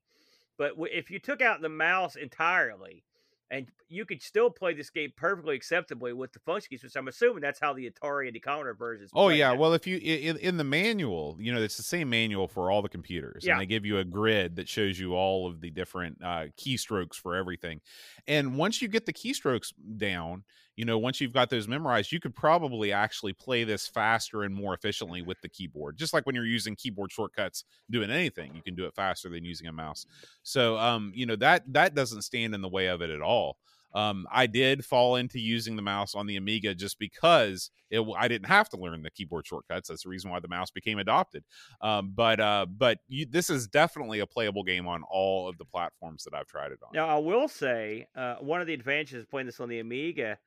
but 0.57 0.69
w- 0.71 0.91
if 0.93 1.09
you 1.11 1.19
took 1.19 1.41
out 1.41 1.61
the 1.61 1.69
mouse 1.69 2.15
entirely, 2.15 3.03
and 3.51 3.67
you 3.87 4.05
could 4.05 4.21
still 4.21 4.51
play 4.51 4.73
this 4.75 4.91
game 4.91 5.11
perfectly 5.17 5.55
acceptably 5.55 6.13
with 6.13 6.31
the 6.33 6.39
function 6.39 6.69
keys, 6.69 6.83
which 6.83 6.95
I'm 6.95 7.07
assuming 7.07 7.41
that's 7.41 7.59
how 7.59 7.73
the 7.73 7.89
Atari 7.89 8.27
and 8.27 8.35
the 8.35 8.39
Commodore 8.39 8.75
versions. 8.75 9.09
Oh 9.15 9.29
yeah, 9.29 9.49
now. 9.49 9.55
well 9.55 9.73
if 9.73 9.87
you 9.87 9.97
in, 9.97 10.37
in 10.37 10.57
the 10.57 10.63
manual, 10.63 11.35
you 11.39 11.51
know 11.53 11.61
it's 11.61 11.77
the 11.77 11.83
same 11.83 12.09
manual 12.09 12.47
for 12.47 12.69
all 12.71 12.81
the 12.83 12.89
computers, 12.89 13.43
Yeah. 13.45 13.53
and 13.53 13.61
they 13.61 13.65
give 13.65 13.85
you 13.85 13.97
a 13.97 14.03
grid 14.05 14.55
that 14.57 14.69
shows 14.69 14.99
you 14.99 15.15
all 15.15 15.47
of 15.47 15.61
the 15.61 15.71
different 15.71 16.19
uh, 16.23 16.45
keystrokes 16.57 17.15
for 17.15 17.35
everything. 17.35 17.81
And 18.27 18.55
once 18.55 18.81
you 18.81 18.87
get 18.87 19.05
the 19.07 19.13
keystrokes 19.13 19.73
down, 19.97 20.43
you 20.79 20.85
know, 20.85 20.97
once 20.97 21.19
you've 21.19 21.33
got 21.33 21.49
those 21.49 21.67
memorized, 21.67 22.09
you 22.09 22.21
could 22.21 22.33
probably 22.33 22.93
actually 22.93 23.33
play 23.33 23.65
this 23.65 23.85
faster 23.85 24.43
and 24.43 24.55
more 24.55 24.73
efficiently 24.73 25.21
with 25.21 25.37
the 25.41 25.49
keyboard. 25.49 25.97
Just 25.97 26.13
like 26.13 26.25
when 26.25 26.35
you're 26.35 26.45
using 26.45 26.73
keyboard 26.73 27.11
shortcuts 27.11 27.65
doing 27.91 28.09
anything, 28.09 28.55
you 28.55 28.61
can 28.61 28.75
do 28.75 28.85
it 28.85 28.95
faster 28.95 29.27
than 29.27 29.43
using 29.43 29.67
a 29.67 29.73
mouse. 29.73 30.05
So, 30.41 30.77
um, 30.77 31.11
you 31.13 31.25
know, 31.25 31.35
that 31.35 31.63
that 31.73 31.95
doesn't 31.95 32.21
stand 32.21 32.55
in 32.55 32.61
the 32.61 32.69
way 32.69 32.85
of 32.85 33.01
it 33.01 33.09
at 33.09 33.21
all. 33.21 33.57
Um, 33.93 34.25
I 34.31 34.47
did 34.47 34.85
fall 34.85 35.17
into 35.17 35.37
using 35.37 35.75
the 35.75 35.81
mouse 35.81 36.15
on 36.15 36.27
the 36.27 36.37
Amiga 36.37 36.73
just 36.75 36.97
because 36.97 37.71
it, 37.89 38.01
I 38.17 38.29
didn't 38.29 38.47
have 38.47 38.69
to 38.69 38.77
learn 38.77 39.01
the 39.01 39.11
keyboard 39.11 39.47
shortcuts. 39.47 39.89
That's 39.89 40.03
the 40.03 40.09
reason 40.09 40.31
why 40.31 40.39
the 40.39 40.47
mouse 40.47 40.71
became 40.71 40.99
adopted. 40.99 41.43
Um, 41.81 42.13
but 42.15 42.39
uh, 42.39 42.67
but 42.69 42.99
you, 43.09 43.25
this 43.25 43.49
is 43.49 43.67
definitely 43.67 44.19
a 44.19 44.27
playable 44.27 44.63
game 44.63 44.87
on 44.87 45.03
all 45.11 45.49
of 45.49 45.57
the 45.57 45.65
platforms 45.65 46.23
that 46.23 46.33
I've 46.33 46.47
tried 46.47 46.71
it 46.71 46.79
on. 46.83 46.91
Now, 46.93 47.07
I 47.07 47.17
will 47.17 47.49
say 47.49 48.07
uh, 48.15 48.35
one 48.35 48.61
of 48.61 48.67
the 48.67 48.73
advantages 48.73 49.23
of 49.23 49.29
playing 49.29 49.47
this 49.47 49.59
on 49.59 49.67
the 49.67 49.79
Amiga 49.79 50.37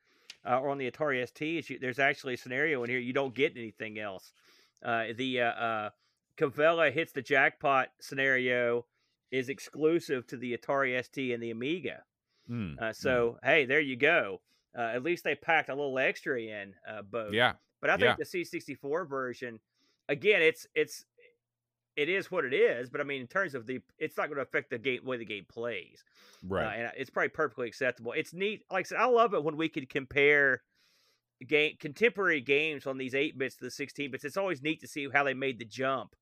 uh, 0.45 0.59
or 0.59 0.69
on 0.69 0.77
the 0.77 0.89
Atari 0.89 1.25
ST 1.27 1.57
is 1.57 1.69
you, 1.69 1.79
there's 1.79 1.99
actually 1.99 2.33
a 2.33 2.37
scenario 2.37 2.83
in 2.83 2.89
here 2.89 2.99
you 2.99 3.13
don't 3.13 3.33
get 3.33 3.53
anything 3.55 3.99
else. 3.99 4.33
Uh, 4.83 5.05
the 5.15 5.41
uh, 5.41 5.45
uh, 5.45 5.89
Cavalla 6.37 6.91
hits 6.91 7.13
the 7.13 7.21
jackpot 7.21 7.89
scenario 7.99 8.85
is 9.31 9.49
exclusive 9.49 10.27
to 10.27 10.37
the 10.37 10.57
Atari 10.57 11.01
ST 11.03 11.33
and 11.33 11.41
the 11.41 11.51
Amiga. 11.51 12.03
Mm, 12.49 12.79
Uh, 12.79 12.93
so 12.93 13.37
hey, 13.43 13.65
there 13.65 13.79
you 13.79 13.95
go. 13.95 14.41
Uh, 14.77 14.91
at 14.93 15.03
least 15.03 15.23
they 15.23 15.35
packed 15.35 15.69
a 15.69 15.75
little 15.75 15.97
extra 15.99 16.41
in 16.41 16.73
uh, 16.87 17.01
mm. 17.01 17.11
both. 17.11 17.33
yeah, 17.33 17.53
But 17.79 17.89
I 17.89 17.97
think 17.97 18.17
yeah. 18.17 18.25
the 18.25 18.25
C64 18.25 19.07
version, 19.07 19.59
again, 20.09 20.41
it's 20.41 20.67
it's 20.75 21.05
it 21.95 22.09
is 22.09 22.31
what 22.31 22.45
it 22.45 22.53
is. 22.53 22.89
But 22.89 23.01
I 23.01 23.03
mean, 23.03 23.21
in 23.21 23.27
terms 23.27 23.55
of 23.55 23.67
the, 23.67 23.79
it's 23.97 24.17
not 24.17 24.27
going 24.27 24.37
to 24.37 24.41
affect 24.43 24.69
the 24.69 24.77
game 24.77 25.03
way 25.03 25.17
the 25.17 25.25
game 25.25 25.45
plays. 25.47 26.03
Uh, 26.43 26.55
right. 26.55 26.75
and 26.75 26.91
it's 26.97 27.09
probably 27.09 27.29
perfectly 27.29 27.67
acceptable. 27.67 28.13
It's 28.13 28.33
neat. 28.33 28.63
Like 28.71 28.85
I 28.85 28.89
said, 28.89 28.97
I 28.99 29.05
love 29.05 29.33
it 29.33 29.43
when 29.43 29.57
we 29.57 29.69
can 29.69 29.85
compare 29.85 30.61
game 31.47 31.73
contemporary 31.79 32.41
games 32.41 32.87
on 32.87 32.97
these 32.97 33.15
eight 33.15 33.37
bits 33.37 33.57
to 33.57 33.65
the 33.65 33.71
sixteen 33.71 34.11
bits. 34.11 34.25
It's 34.25 34.37
always 34.37 34.61
neat 34.61 34.81
to 34.81 34.87
see 34.87 35.07
how 35.13 35.23
they 35.23 35.33
made 35.33 35.59
the 35.59 35.65
jump. 35.65 36.15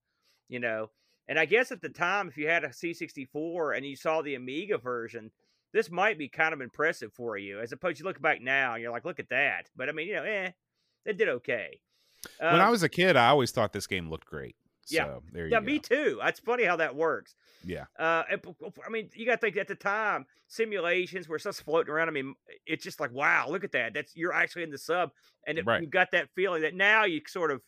You 0.49 0.59
know, 0.59 0.89
and 1.27 1.39
I 1.39 1.45
guess 1.45 1.71
at 1.71 1.81
the 1.81 1.89
time, 1.89 2.27
if 2.27 2.37
you 2.37 2.47
had 2.47 2.65
a 2.65 2.69
C64 2.69 3.77
and 3.77 3.85
you 3.85 3.95
saw 3.95 4.21
the 4.21 4.35
Amiga 4.35 4.77
version, 4.77 5.31
this 5.71 5.89
might 5.89 6.17
be 6.17 6.27
kind 6.27 6.53
of 6.53 6.59
impressive 6.59 7.13
for 7.13 7.37
you. 7.37 7.61
As 7.61 7.71
opposed, 7.71 7.99
you 7.99 8.05
look 8.05 8.21
back 8.21 8.41
now 8.41 8.73
and 8.73 8.83
you're 8.83 8.91
like, 8.91 9.05
look 9.05 9.19
at 9.19 9.29
that. 9.29 9.69
But 9.75 9.87
I 9.87 9.93
mean, 9.93 10.07
you 10.07 10.15
know, 10.15 10.23
eh, 10.23 10.49
they 11.05 11.13
did 11.13 11.29
okay. 11.29 11.79
when 12.39 12.55
Um, 12.55 12.59
I 12.59 12.69
was 12.69 12.83
a 12.83 12.89
kid, 12.89 13.15
I 13.15 13.29
always 13.29 13.51
thought 13.51 13.71
this 13.71 13.87
game 13.87 14.09
looked 14.09 14.27
great. 14.27 14.55
So 14.83 14.95
Yeah. 14.95 15.19
there 15.31 15.45
you 15.45 15.51
yeah, 15.51 15.59
me 15.59 15.79
too. 15.79 16.19
That's 16.21 16.39
funny 16.39 16.63
how 16.63 16.75
that 16.77 16.95
works. 16.95 17.35
Yeah. 17.63 17.85
Uh, 17.99 18.23
and 18.31 18.41
p- 18.41 18.53
p- 18.59 18.81
I 18.85 18.89
mean, 18.89 19.09
you 19.13 19.25
got 19.25 19.33
to 19.35 19.37
think 19.37 19.57
at 19.57 19.67
the 19.67 19.75
time 19.75 20.25
simulations 20.47 21.29
where 21.29 21.37
stuff's 21.39 21.59
floating 21.61 21.93
around. 21.93 22.07
I 22.09 22.11
mean, 22.11 22.33
it's 22.65 22.83
just 22.83 22.99
like, 22.99 23.11
wow, 23.11 23.47
look 23.49 23.63
at 23.63 23.71
that. 23.73 23.93
That's 23.93 24.15
you're 24.15 24.33
actually 24.33 24.63
in 24.63 24.71
the 24.71 24.77
sub, 24.77 25.11
and 25.45 25.57
it, 25.59 25.65
Right. 25.65 25.81
you 25.81 25.87
got 25.87 26.11
that 26.11 26.29
feeling 26.35 26.63
that 26.63 26.73
now 26.73 27.05
you 27.05 27.21
sort 27.27 27.51
of 27.51 27.61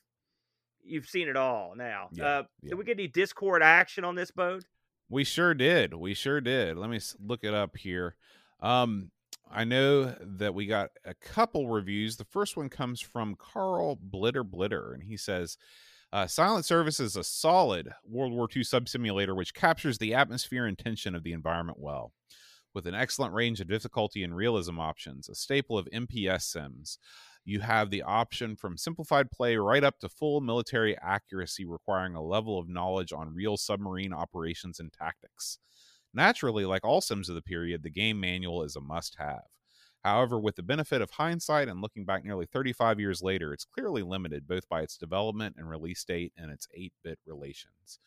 you've 0.86 1.08
seen 1.08 1.30
it 1.30 1.38
all. 1.38 1.76
Now, 1.76 2.10
Yeah, 2.12 2.26
uh, 2.26 2.44
yeah. 2.62 2.70
did 2.70 2.76
we 2.76 2.84
get 2.84 2.98
any 3.00 3.08
Discord 3.08 3.64
action 3.64 4.04
on 4.04 4.16
this 4.16 4.32
boat? 4.32 4.66
We 5.10 5.24
sure 5.24 5.54
did. 5.54 5.94
We 5.94 6.14
sure 6.14 6.42
did. 6.42 6.78
Let 6.78 6.90
me 6.90 7.00
look 7.20 7.44
it 7.44 7.54
up 7.54 7.78
here. 7.78 8.16
Um, 8.60 9.12
I 9.50 9.64
know 9.64 10.16
that 10.20 10.54
we 10.56 10.66
got 10.66 10.90
a 11.06 11.14
couple 11.14 11.70
reviews. 11.70 12.18
The 12.18 12.26
first 12.26 12.58
one 12.58 12.70
comes 12.70 13.00
from 13.00 13.36
Carl 13.36 13.98
Blitter 13.98 14.44
Blitter, 14.44 14.94
and 14.94 15.04
he 15.04 15.16
says, 15.16 15.58
uh, 16.14 16.28
Silent 16.28 16.64
Service 16.64 17.00
is 17.00 17.16
a 17.16 17.24
solid 17.24 17.90
World 18.08 18.34
War 18.34 18.48
II 18.56 18.64
sub 18.64 18.88
simulator 18.88 19.34
which 19.34 19.56
captures 19.56 19.98
the 19.98 20.14
atmosphere 20.14 20.68
and 20.68 20.78
tension 20.78 21.16
of 21.16 21.24
the 21.24 21.34
environment 21.34 21.80
well. 21.80 22.14
With 22.72 22.86
an 22.86 22.94
excellent 22.94 23.34
range 23.34 23.60
of 23.60 23.68
difficulty 23.68 24.24
and 24.24 24.36
realism 24.36 24.80
options, 24.80 25.28
a 25.28 25.34
staple 25.34 25.76
of 25.76 25.88
MPS 25.92 26.44
sims, 26.44 27.00
you 27.46 27.62
have 27.62 27.90
the 27.90 28.04
option 28.04 28.56
from 28.56 28.78
simplified 28.78 29.32
play 29.32 29.58
right 29.58 29.84
up 29.84 29.98
to 30.00 30.10
full 30.10 30.40
military 30.40 30.96
accuracy, 31.00 31.66
requiring 31.66 32.14
a 32.14 32.22
level 32.22 32.60
of 32.60 32.70
knowledge 32.70 33.12
on 33.12 33.34
real 33.34 33.58
submarine 33.58 34.14
operations 34.14 34.80
and 34.80 34.94
tactics. 34.94 35.58
Naturally, 36.14 36.64
like 36.64 36.86
all 36.86 37.02
Sims 37.02 37.28
of 37.28 37.34
the 37.34 37.42
period, 37.42 37.82
the 37.82 37.90
game 37.90 38.20
manual 38.20 38.62
is 38.62 38.76
a 38.76 38.82
must 38.82 39.16
have. 39.18 39.46
However, 40.04 40.38
with 40.38 40.58
the 40.58 40.64
benefit 40.64 41.02
of 41.02 41.12
hindsight 41.12 41.70
and 41.70 41.82
looking 41.82 42.04
back 42.04 42.26
nearly 42.26 42.46
35 42.46 43.00
years 43.00 43.22
later, 43.22 43.54
it's 43.54 43.64
clearly 43.64 44.04
limited 44.04 44.48
both 44.48 44.68
by 44.68 44.82
its 44.82 44.98
development 44.98 45.56
and 45.58 45.70
release 45.70 46.04
date 46.04 46.34
and 46.38 46.52
its 46.52 46.68
8 46.74 46.92
bit 47.04 47.20
relations. 47.26 48.00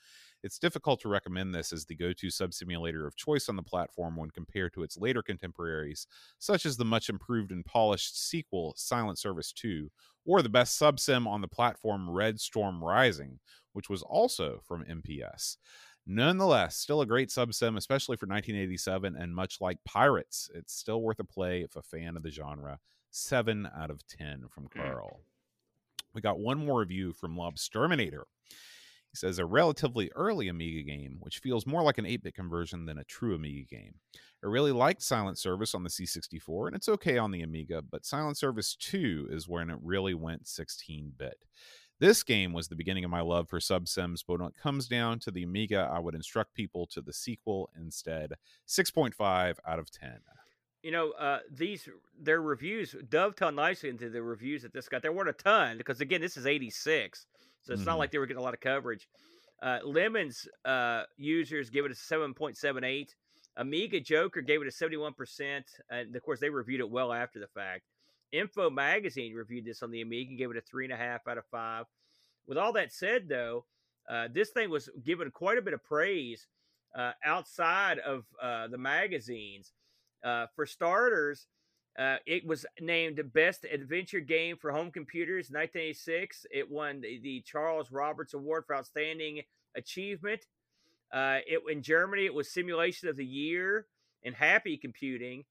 It's 0.43 0.59
difficult 0.59 1.01
to 1.01 1.09
recommend 1.09 1.55
this 1.55 1.73
as 1.73 1.87
the 1.87 1.97
go 1.97 2.13
to 2.13 2.31
sub 2.31 2.53
simulator 2.53 3.07
of 3.07 3.17
choice 3.17 3.49
on 3.49 3.57
the 3.57 3.63
platform 3.63 4.15
when 4.17 4.31
compared 4.31 4.75
to 4.75 4.83
its 4.83 4.99
later 4.99 5.23
contemporaries, 5.23 6.07
such 6.39 6.67
as 6.67 6.77
the 6.77 6.85
much 6.85 7.09
improved 7.09 7.51
and 7.51 7.65
polished 7.65 8.23
sequel 8.29 8.75
Silent 8.77 9.19
Service 9.19 9.51
2, 9.53 9.91
or 10.27 10.43
the 10.43 10.49
best 10.51 10.77
sub 10.77 11.01
sim 11.01 11.27
on 11.27 11.41
the 11.41 11.49
platform 11.49 12.11
Red 12.11 12.39
Storm 12.41 12.85
Rising, 12.85 13.39
which 13.73 13.89
was 13.89 14.03
also 14.03 14.61
from 14.67 14.85
MPS. 14.85 15.57
Nonetheless, 16.07 16.77
still 16.77 17.01
a 17.01 17.07
great 17.07 17.33
sub 17.33 17.53
sim, 17.53 17.77
especially 17.77 18.17
for 18.17 18.27
1987, 18.27 19.17
and 19.17 19.35
much 19.35 19.61
like 19.61 19.83
Pirates, 19.85 20.49
it's 20.55 20.73
still 20.73 21.03
worth 21.03 21.19
a 21.19 21.25
play 21.25 21.63
if 21.63 21.75
a 21.75 21.83
fan 21.83 22.17
of 22.17 22.23
the 22.23 22.31
genre. 22.31 22.79
7 23.11 23.69
out 23.77 23.91
of 23.91 24.07
10 24.07 24.47
from 24.49 24.65
hmm. 24.65 24.79
Carl. 24.79 25.21
We 26.15 26.21
got 26.21 26.39
one 26.39 26.65
more 26.65 26.81
review 26.81 27.13
from 27.13 27.37
Lobsterminator. 27.37 28.23
He 28.49 29.17
says 29.17 29.39
a 29.39 29.47
relatively 29.47 30.11
early 30.15 30.49
Amiga 30.49 30.83
game, 30.83 31.17
which 31.21 31.39
feels 31.39 31.67
more 31.67 31.83
like 31.83 31.99
an 31.99 32.07
8 32.07 32.23
bit 32.23 32.35
conversion 32.35 32.87
than 32.87 32.99
a 32.99 33.05
true 33.05 33.35
Amiga 33.35 33.65
game. 33.65 33.95
I 34.45 34.49
really 34.49 34.73
liked 34.73 35.03
Silent 35.03 35.39
Service 35.39 35.75
on 35.75 35.83
the 35.83 35.89
C64, 35.89 36.69
and 36.69 36.77
it's 36.77 36.89
okay 36.89 37.19
on 37.19 37.31
the 37.31 37.43
Amiga, 37.43 37.83
but 37.83 38.05
Silent 38.05 38.37
Service 38.37 38.77
2 38.77 39.29
is 39.31 39.49
when 39.49 39.71
it 39.71 39.79
really 39.83 40.15
went 40.15 40.47
16 40.47 41.13
bit. 41.17 41.39
This 41.99 42.23
game 42.23 42.53
was 42.53 42.69
the 42.69 42.77
beginning 42.77 43.05
of 43.05 43.11
my 43.11 43.23
love 43.23 43.49
for 43.49 43.59
sub 43.59 43.89
sims, 43.89 44.23
but 44.23 44.39
when 44.39 44.49
it 44.49 44.57
comes 44.57 44.87
down 44.87 45.19
to 45.21 45.31
the 45.31 45.43
Amiga, 45.43 45.89
I 45.91 45.99
would 45.99 46.15
instruct 46.15 46.53
people 46.55 46.87
to 46.89 47.01
the 47.01 47.13
sequel 47.13 47.71
instead. 47.77 48.35
6.5 48.69 49.57
out 49.67 49.79
of 49.79 49.91
10. 49.91 50.21
You 50.83 50.93
know, 50.93 51.13
uh, 51.13 51.41
these 51.51 51.89
their 52.21 52.41
reviews 52.43 52.95
dovetail 53.09 53.51
nicely 53.51 53.89
into 53.89 54.09
the 54.11 54.23
reviews 54.23 54.63
that 54.63 54.73
this 54.73 54.89
got. 54.89 55.03
There 55.03 55.11
weren't 55.13 55.31
a 55.31 55.33
ton 55.33 55.79
because 55.79 56.01
again, 56.01 56.21
this 56.21 56.37
is 56.37 56.47
'86, 56.47 57.27
so 57.63 57.73
it's 57.73 57.83
Mhm. 57.83 57.87
not 57.87 57.99
like 57.99 58.11
they 58.13 58.19
were 58.19 58.27
getting 58.27 58.41
a 58.41 58.45
lot 58.45 58.55
of 58.55 58.61
coverage. 58.61 59.09
Uh, 59.63 59.81
Lemons 59.83 60.47
uh, 60.65 61.05
users 61.17 61.71
give 61.71 61.87
it 61.87 61.91
a 61.91 61.95
7.78. 61.95 63.17
Amiga 63.57 63.99
Joker 63.99 64.43
gave 64.43 64.61
it 64.61 64.69
a 64.69 64.71
71%, 64.71 65.65
and 65.91 66.15
of 66.15 66.23
course 66.23 66.39
they 66.41 66.51
reviewed 66.51 66.81
it 66.81 66.91
well 66.91 67.13
after 67.13 67.41
the 67.41 67.49
fact. 67.49 67.87
Info 68.33 68.71
Magazine 68.71 69.35
reviewed 69.35 69.65
this 69.65 69.83
on 69.83 69.91
the 69.91 70.03
Amiga 70.03 70.31
and 70.31 70.39
gave 70.39 70.51
it 70.51 70.57
a 70.57 70.61
three 70.61 70.85
and 70.85 70.93
a 70.93 70.97
half 70.97 71.27
out 71.29 71.39
of 71.39 71.45
five. 71.51 71.87
With 72.47 72.59
all 72.59 72.73
that 72.75 72.93
said, 72.93 73.29
though, 73.29 73.65
uh, 74.09 74.29
this 74.33 74.51
thing 74.51 74.71
was 74.71 74.89
given 75.05 75.31
quite 75.31 75.59
a 75.59 75.63
bit 75.63 75.75
of 75.75 75.83
praise 75.83 76.47
uh, 76.97 77.13
outside 77.25 77.99
of 77.99 78.25
uh, 78.41 78.69
the 78.69 78.79
magazines. 78.79 79.73
Uh, 80.25 80.47
for 80.55 80.67
starters, 80.67 81.47
uh, 81.99 82.17
it 82.27 82.47
was 82.47 82.67
named 82.81 83.21
Best 83.33 83.65
Adventure 83.65 84.21
Game 84.21 84.57
for 84.57 84.71
Home 84.71 84.91
Computers 84.91 85.51
in 85.51 85.55
1986. 85.55 86.47
It 86.51 86.71
won 86.71 87.01
the, 87.01 87.21
the 87.23 87.41
Charles 87.41 87.91
Roberts 87.91 88.35
Award 88.35 88.65
for 88.67 88.77
Outstanding 88.77 89.43
Achievement. 89.77 90.47
Uh, 91.13 91.39
it 91.47 91.61
in 91.71 91.83
Germany, 91.83 92.27
it 92.27 92.35
was 92.35 92.51
Simulation 92.51 93.09
of 93.09 93.17
the 93.17 93.25
Year 93.25 93.87
in 94.23 94.35
Happy 94.35 94.77
Computing. 94.77 95.45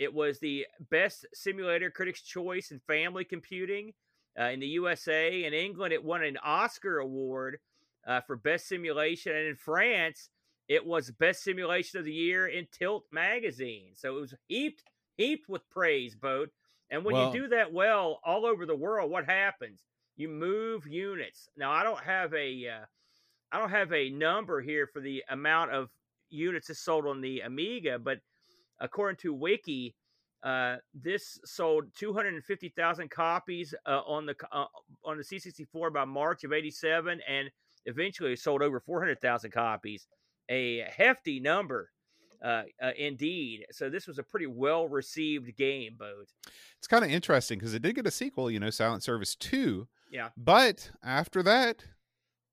It 0.00 0.14
was 0.14 0.38
the 0.38 0.66
Best 0.90 1.26
Simulator 1.34 1.90
Critics' 1.90 2.22
Choice 2.22 2.70
in 2.70 2.80
Family 2.86 3.22
Computing 3.22 3.92
uh, 4.40 4.44
in 4.44 4.58
the 4.58 4.66
USA. 4.68 5.44
In 5.44 5.52
England, 5.52 5.92
it 5.92 6.02
won 6.02 6.24
an 6.24 6.38
Oscar 6.42 7.00
award 7.00 7.58
uh, 8.06 8.22
for 8.22 8.34
Best 8.34 8.66
Simulation, 8.66 9.36
and 9.36 9.46
in 9.46 9.56
France, 9.56 10.30
it 10.68 10.86
was 10.86 11.10
Best 11.10 11.44
Simulation 11.44 11.98
of 11.98 12.06
the 12.06 12.14
Year 12.14 12.46
in 12.46 12.66
Tilt 12.72 13.04
magazine. 13.12 13.90
So 13.92 14.16
it 14.16 14.20
was 14.22 14.34
heaped 14.48 14.84
heaped 15.18 15.50
with 15.50 15.68
praise, 15.68 16.16
Boat. 16.16 16.48
And 16.88 17.04
when 17.04 17.14
Well- 17.14 17.34
you 17.34 17.42
do 17.42 17.48
that 17.48 17.70
well 17.70 18.20
all 18.24 18.46
over 18.46 18.64
the 18.64 18.74
world, 18.74 19.10
what 19.10 19.26
happens? 19.26 19.84
You 20.16 20.28
move 20.28 20.86
units. 20.86 21.50
Now 21.58 21.72
I 21.72 21.82
don't 21.84 22.02
have 22.02 22.32
a 22.32 22.68
uh, 22.68 22.86
I 23.52 23.58
don't 23.58 23.68
have 23.68 23.92
a 23.92 24.08
number 24.08 24.62
here 24.62 24.86
for 24.86 25.00
the 25.00 25.22
amount 25.28 25.72
of 25.72 25.90
units 26.30 26.68
that's 26.68 26.80
sold 26.80 27.06
on 27.06 27.20
the 27.20 27.40
Amiga, 27.40 27.98
but 27.98 28.20
according 28.80 29.16
to 29.18 29.32
Wiki, 29.34 29.94
uh, 30.42 30.76
this 30.94 31.38
sold 31.44 31.84
250,000 31.98 33.10
copies 33.10 33.74
uh, 33.86 34.00
on 34.06 34.26
the 34.26 34.34
uh, 34.52 34.64
on 35.04 35.18
the 35.18 35.22
C64 35.24 35.92
by 35.92 36.04
March 36.04 36.44
of 36.44 36.52
'87, 36.52 37.20
and 37.28 37.50
eventually 37.86 38.36
sold 38.36 38.62
over 38.62 38.80
400,000 38.80 39.50
copies. 39.50 40.06
A 40.48 40.80
hefty 40.96 41.40
number, 41.40 41.90
uh, 42.44 42.62
uh, 42.82 42.90
indeed. 42.98 43.66
So 43.70 43.88
this 43.90 44.06
was 44.06 44.18
a 44.18 44.22
pretty 44.22 44.46
well 44.46 44.88
received 44.88 45.56
game, 45.56 45.96
Bode. 45.98 46.26
It's 46.78 46.88
kind 46.88 47.04
of 47.04 47.10
interesting 47.10 47.58
because 47.58 47.74
it 47.74 47.82
did 47.82 47.94
get 47.94 48.06
a 48.06 48.10
sequel, 48.10 48.50
you 48.50 48.58
know, 48.60 48.70
Silent 48.70 49.02
Service 49.02 49.36
2, 49.36 49.86
Yeah. 50.10 50.30
but 50.36 50.90
after 51.04 51.42
that, 51.44 51.84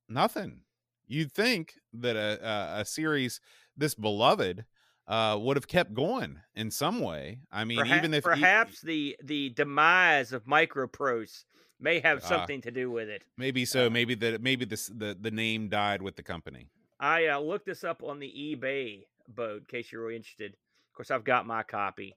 nothing. 0.10 0.62
You'd 1.08 1.32
think 1.32 1.76
that 1.94 2.16
a, 2.18 2.46
a, 2.78 2.82
a 2.82 2.86
series 2.86 3.40
this 3.78 3.96
beloved 3.96 4.66
uh, 5.08 5.38
would 5.40 5.56
have 5.58 5.68
kept 5.68 5.94
going 5.94 6.40
in 6.56 6.70
some 6.72 7.00
way. 7.00 7.40
I 7.52 7.64
mean, 7.64 7.80
Perha- 7.80 7.98
even 7.98 8.14
if 8.14 8.24
perhaps 8.24 8.82
the 8.82 9.16
the 9.24 9.50
demise 9.50 10.34
of 10.34 10.46
microprose 10.46 11.46
may 11.80 12.00
have 12.00 12.22
Ah. 12.24 12.28
something 12.28 12.62
to 12.62 12.72
do 12.72 12.90
with 12.92 13.08
it. 13.10 13.24
maybe 13.38 13.64
so, 13.66 13.90
maybe 13.90 14.16
that 14.16 14.42
maybe 14.42 14.66
this 14.66 14.88
the 14.88 15.18
the 15.20 15.32
name 15.32 15.70
died 15.70 16.02
with 16.02 16.16
the 16.16 16.24
company. 16.24 16.70
I 17.00 17.28
uh, 17.28 17.40
looked 17.40 17.68
this 17.68 17.84
up 17.84 18.02
on 18.04 18.20
the 18.20 18.28
eBay 18.28 19.04
boat 19.28 19.60
in 19.60 19.66
case 19.66 19.92
you're 19.92 20.02
really 20.04 20.16
interested. 20.16 20.54
Of 20.54 20.94
course, 20.96 21.12
I've 21.12 21.24
got 21.24 21.46
my 21.46 21.62
copy. 21.64 22.16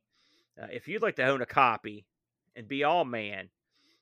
Uh, 0.60 0.66
if 0.72 0.88
you'd 0.88 1.02
like 1.02 1.16
to 1.16 1.24
own 1.24 1.42
a 1.42 1.46
copy 1.46 2.06
and 2.56 2.66
be 2.66 2.82
all 2.84 3.04
man, 3.04 3.50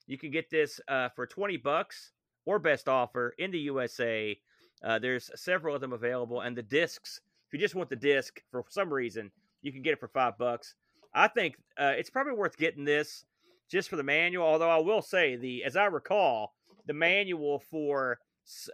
you 0.07 0.17
can 0.17 0.31
get 0.31 0.49
this 0.49 0.79
uh, 0.87 1.09
for 1.09 1.27
20 1.27 1.57
bucks 1.57 2.11
or 2.45 2.59
best 2.59 2.87
offer 2.87 3.35
in 3.37 3.51
the 3.51 3.59
USA. 3.59 4.39
Uh, 4.81 4.97
there's 4.97 5.29
several 5.35 5.75
of 5.75 5.81
them 5.81 5.91
available, 5.93 6.39
and 6.41 6.55
the 6.57 6.63
discs. 6.63 7.19
If 7.49 7.53
you 7.53 7.59
just 7.59 7.73
want 7.73 7.89
the 7.89 7.95
disc 7.95 8.41
for 8.51 8.63
some 8.69 8.93
reason, 8.93 9.31
you 9.63 9.71
can 9.71 9.81
get 9.81 9.93
it 9.93 9.99
for 9.99 10.07
five 10.07 10.37
bucks. 10.37 10.75
I 11.15 11.27
think 11.27 11.55
uh, 11.79 11.93
it's 11.97 12.11
probably 12.11 12.33
worth 12.33 12.57
getting 12.57 12.85
this 12.85 13.25
just 13.71 13.89
for 13.89 13.95
the 13.95 14.03
manual. 14.03 14.45
Although 14.45 14.69
I 14.69 14.77
will 14.77 15.01
say 15.01 15.35
the, 15.35 15.63
as 15.63 15.75
I 15.75 15.85
recall, 15.85 16.53
the 16.85 16.93
manual 16.93 17.59
for 17.71 18.19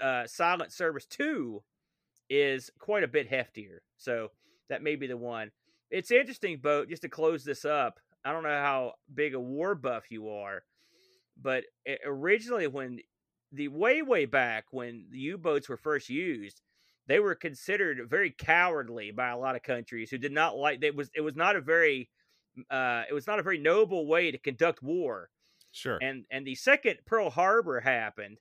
uh, 0.01 0.28
Silent 0.28 0.73
Service 0.73 1.05
Two 1.05 1.63
is 2.30 2.69
quite 2.78 3.03
a 3.03 3.07
bit 3.07 3.32
heftier. 3.32 3.78
So 3.95 4.32
that 4.67 4.84
may 4.84 4.97
be 4.97 5.07
the 5.07 5.15
one. 5.15 5.51
It's 5.89 6.11
interesting, 6.11 6.57
boat. 6.57 6.89
Just 6.89 7.03
to 7.03 7.09
close 7.09 7.45
this 7.45 7.63
up, 7.63 7.99
I 8.26 8.34
don't 8.34 8.43
know 8.43 8.49
how 8.49 8.93
big 9.13 9.36
a 9.36 9.39
war 9.39 9.73
buff 9.73 10.03
you 10.09 10.28
are, 10.28 10.63
but 11.41 11.63
originally 12.05 12.67
when 12.67 12.99
the 13.53 13.69
way 13.69 14.01
way 14.01 14.26
back 14.26 14.65
when 14.71 15.05
the 15.11 15.19
U-boats 15.19 15.69
were 15.69 15.78
first 15.78 16.09
used, 16.09 16.61
they 17.07 17.19
were 17.19 17.35
considered 17.35 18.09
very 18.09 18.31
cowardly 18.31 19.11
by 19.11 19.29
a 19.29 19.37
lot 19.37 19.55
of 19.55 19.63
countries 19.63 20.09
who 20.11 20.17
did 20.17 20.31
not 20.31 20.57
like. 20.57 20.83
It 20.83 20.95
was 20.95 21.09
it 21.15 21.21
was 21.21 21.35
not 21.35 21.55
a 21.55 21.61
very 21.61 22.09
uh, 22.69 23.03
it 23.09 23.13
was 23.13 23.27
not 23.27 23.39
a 23.39 23.43
very 23.43 23.59
noble 23.59 24.07
way 24.07 24.31
to 24.31 24.37
conduct 24.39 24.83
war 24.83 25.31
Sure. 25.71 26.01
and 26.01 26.25
and 26.31 26.45
the 26.47 26.55
second 26.55 26.99
Pearl 27.05 27.29
Harbor 27.29 27.79
happened, 27.79 28.39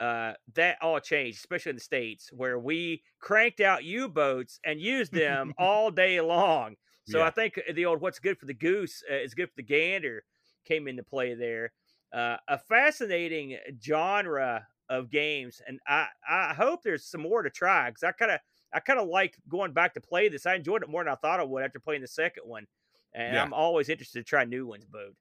uh, 0.00 0.34
that 0.54 0.78
all 0.82 1.00
changed, 1.00 1.38
especially 1.38 1.70
in 1.70 1.76
the 1.76 1.82
states 1.82 2.30
where 2.32 2.58
we 2.58 3.02
cranked 3.20 3.60
out 3.60 3.84
U-boats 3.84 4.60
and 4.64 4.80
used 4.80 5.14
them 5.14 5.52
all 5.58 5.90
day 5.90 6.20
long. 6.20 6.76
So 7.04 7.22
Yeah. 7.22 7.24
I 7.24 7.30
think 7.30 7.58
the 7.74 7.86
old 7.86 8.00
"what's 8.00 8.18
good 8.18 8.38
for 8.38 8.46
the 8.46 8.54
goose 8.54 9.02
uh, 9.10 9.14
is 9.14 9.34
good 9.34 9.48
for 9.50 9.56
the 9.56 9.62
gander" 9.62 10.24
came 10.64 10.88
into 10.88 11.02
play 11.04 11.34
there. 11.34 11.72
Uh, 12.12 12.36
a 12.48 12.58
fascinating 12.58 13.58
genre 13.82 14.68
of 14.88 15.10
games, 15.10 15.60
and 15.66 15.80
I 15.86 16.08
I 16.28 16.54
hope 16.54 16.82
there's 16.82 17.04
some 17.06 17.22
more 17.22 17.42
to 17.42 17.50
try 17.50 17.90
because 17.90 18.02
I 18.04 18.12
kind 18.12 18.32
of 18.32 18.40
I 18.72 18.80
kind 18.80 18.98
of 19.00 19.08
like 19.08 19.36
going 19.48 19.72
back 19.72 19.94
to 19.94 20.00
play 20.00 20.28
this. 20.28 20.46
I 20.46 20.54
enjoyed 20.54 20.82
it 20.82 20.88
more 20.88 21.02
than 21.04 21.12
I 21.12 21.16
thought 21.16 21.40
I 21.40 21.44
would 21.44 21.64
after 21.64 21.80
playing 21.80 22.02
the 22.02 22.08
second 22.08 22.44
one, 22.46 22.66
and 23.12 23.36
Yeah. 23.36 23.42
I'm 23.42 23.52
always 23.54 23.88
interested 23.88 24.20
to 24.20 24.24
try 24.24 24.44
new 24.44 24.66
ones, 24.66 24.84
Bode. 24.86 25.16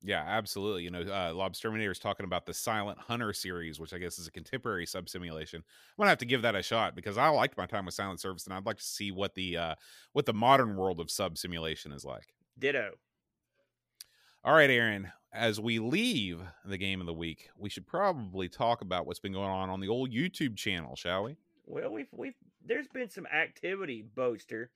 Yeah, 0.00 0.22
absolutely. 0.24 0.84
You 0.84 0.90
know, 0.90 1.00
uh, 1.00 1.32
Lobsterminator 1.32 1.90
is 1.90 1.98
talking 1.98 2.22
about 2.24 2.46
the 2.46 2.54
Silent 2.54 3.00
Hunter 3.00 3.32
series, 3.32 3.80
which 3.80 3.92
I 3.92 3.98
guess 3.98 4.16
is 4.18 4.28
a 4.28 4.30
contemporary 4.30 4.86
sub 4.86 5.08
simulation. 5.08 5.58
I'm 5.58 6.02
gonna 6.02 6.10
have 6.10 6.18
to 6.18 6.24
give 6.26 6.42
that 6.42 6.54
a 6.54 6.62
shot 6.62 6.94
because 6.94 7.18
I 7.18 7.28
liked 7.30 7.56
my 7.56 7.66
time 7.66 7.84
with 7.84 7.94
Silent 7.94 8.20
Service, 8.20 8.44
and 8.44 8.54
I'd 8.54 8.64
like 8.66 8.76
to 8.78 8.84
see 8.84 9.10
what 9.10 9.34
the 9.34 9.56
uh, 9.56 9.74
what 10.12 10.26
the 10.26 10.32
modern 10.34 10.76
world 10.76 11.00
of 11.00 11.10
sub 11.10 11.36
simulation 11.36 11.90
is 11.90 12.04
like. 12.04 12.32
Ditto. 12.58 12.98
All 14.44 14.54
right, 14.54 14.70
Aaron. 14.70 15.10
As 15.32 15.60
we 15.60 15.80
leave 15.80 16.40
the 16.64 16.78
game 16.78 17.00
of 17.00 17.06
the 17.06 17.12
week, 17.12 17.50
we 17.56 17.68
should 17.68 17.86
probably 17.86 18.48
talk 18.48 18.80
about 18.80 19.04
what's 19.04 19.18
been 19.18 19.32
going 19.32 19.50
on 19.50 19.68
on 19.68 19.80
the 19.80 19.88
old 19.88 20.10
YouTube 20.10 20.56
channel, 20.56 20.94
shall 20.94 21.24
we? 21.24 21.36
Well, 21.66 21.90
we've 21.90 22.08
we've 22.12 22.36
there's 22.64 22.86
been 22.88 23.10
some 23.10 23.26
activity, 23.26 24.04
Boaster. 24.14 24.70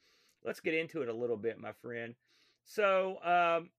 Let's 0.44 0.60
get 0.60 0.74
into 0.74 1.00
it 1.02 1.08
a 1.08 1.14
little 1.14 1.36
bit, 1.36 1.58
my 1.58 1.72
friend. 1.80 2.14
So, 2.64 3.18
um, 3.24 3.70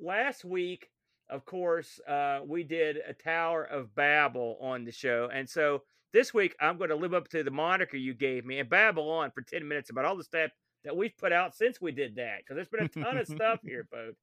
last 0.00 0.44
week, 0.44 0.90
of 1.30 1.46
course, 1.46 2.00
uh, 2.06 2.40
we 2.44 2.64
did 2.64 2.96
a 2.96 3.14
Tower 3.14 3.62
of 3.62 3.94
Babel 3.94 4.58
on 4.60 4.84
the 4.84 4.92
show, 4.92 5.30
and 5.32 5.48
so 5.48 5.84
this 6.12 6.34
week 6.34 6.56
I'm 6.60 6.76
going 6.76 6.90
to 6.90 6.96
live 6.96 7.14
up 7.14 7.28
to 7.28 7.44
the 7.44 7.50
moniker 7.52 7.96
you 7.96 8.14
gave 8.14 8.44
me 8.44 8.58
and 8.58 8.68
babble 8.68 9.08
on 9.08 9.30
for 9.30 9.42
ten 9.42 9.66
minutes 9.66 9.90
about 9.90 10.04
all 10.04 10.16
the 10.16 10.24
stuff 10.24 10.50
that 10.84 10.96
we've 10.96 11.16
put 11.16 11.32
out 11.32 11.54
since 11.54 11.80
we 11.80 11.92
did 11.92 12.16
that 12.16 12.38
because 12.38 12.56
there's 12.56 12.68
been 12.68 12.84
a 12.84 13.04
ton 13.04 13.16
of 13.16 13.28
stuff 13.28 13.60
here, 13.64 13.86
folks. 13.90 14.18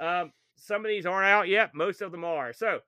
Um, 0.00 0.32
some 0.56 0.84
of 0.84 0.88
these 0.88 1.06
aren't 1.06 1.28
out 1.28 1.48
yet. 1.48 1.70
Most 1.74 2.00
of 2.02 2.10
them 2.12 2.24
are. 2.24 2.52
So, 2.52 2.80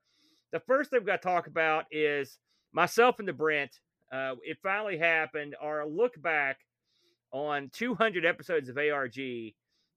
the 0.51 0.59
first 0.59 0.89
thing 0.89 0.99
we've 0.99 1.07
got 1.07 1.21
to 1.21 1.27
talk 1.27 1.47
about 1.47 1.85
is 1.91 2.37
myself 2.73 3.19
and 3.19 3.27
the 3.27 3.33
Brent 3.33 3.71
uh, 4.11 4.35
it 4.43 4.57
finally 4.61 4.97
happened. 4.97 5.55
Our 5.61 5.87
look 5.87 6.21
back 6.21 6.59
on 7.31 7.69
200 7.73 8.25
episodes 8.25 8.69
of 8.69 8.77
ARG, 8.77 9.17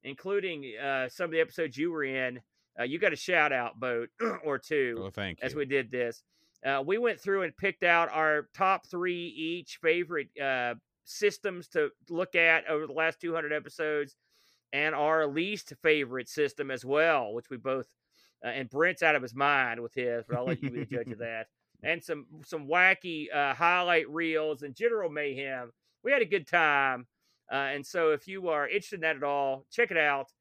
including 0.04 0.72
uh, 0.82 1.08
some 1.08 1.26
of 1.26 1.30
the 1.32 1.40
episodes 1.40 1.76
you 1.76 1.90
were 1.90 2.04
in. 2.04 2.40
Uh, 2.78 2.84
you 2.84 2.98
got 2.98 3.12
a 3.12 3.16
shout 3.16 3.52
out, 3.52 3.78
boat 3.80 4.08
or 4.44 4.58
two, 4.58 5.02
Oh, 5.06 5.10
thank 5.10 5.40
you. 5.40 5.46
as 5.46 5.54
we 5.54 5.64
did 5.66 5.90
this. 5.90 6.22
Uh, 6.64 6.82
we 6.84 6.96
went 6.98 7.20
through 7.20 7.42
and 7.42 7.56
picked 7.56 7.82
out 7.84 8.08
our 8.10 8.48
top 8.54 8.86
three 8.86 9.26
each 9.36 9.78
favorite 9.82 10.28
uh, 10.42 10.74
systems 11.04 11.68
to 11.68 11.90
look 12.08 12.34
at 12.34 12.66
over 12.68 12.86
the 12.86 12.92
last 12.92 13.20
200 13.20 13.52
episodes, 13.52 14.16
and 14.72 14.94
our 14.94 15.26
least 15.26 15.72
favorite 15.82 16.28
system 16.28 16.70
as 16.70 16.84
well, 16.84 17.32
which 17.32 17.50
we 17.50 17.56
both. 17.56 17.86
Uh, 18.44 18.48
and 18.48 18.68
Brent's 18.68 19.02
out 19.02 19.16
of 19.16 19.22
his 19.22 19.34
mind 19.34 19.80
with 19.80 19.94
his, 19.94 20.24
but 20.28 20.36
I'll 20.36 20.44
let 20.44 20.62
you 20.62 20.70
be 20.70 20.80
the 20.80 20.86
judge 20.86 21.10
of 21.10 21.18
that 21.20 21.46
and 21.82 22.02
some 22.02 22.26
some 22.44 22.66
wacky 22.66 23.26
uh, 23.34 23.54
highlight 23.54 24.08
reels 24.10 24.62
and 24.62 24.74
general 24.74 25.10
mayhem. 25.10 25.72
We 26.02 26.12
had 26.12 26.22
a 26.22 26.26
good 26.26 26.46
time, 26.46 27.06
uh, 27.50 27.56
and 27.56 27.84
so 27.86 28.10
if 28.10 28.26
you 28.28 28.48
are 28.48 28.68
interested 28.68 28.96
in 28.96 29.00
that 29.02 29.16
at 29.16 29.22
all, 29.22 29.66
check 29.70 29.90
it 29.90 29.96
out. 29.96 30.32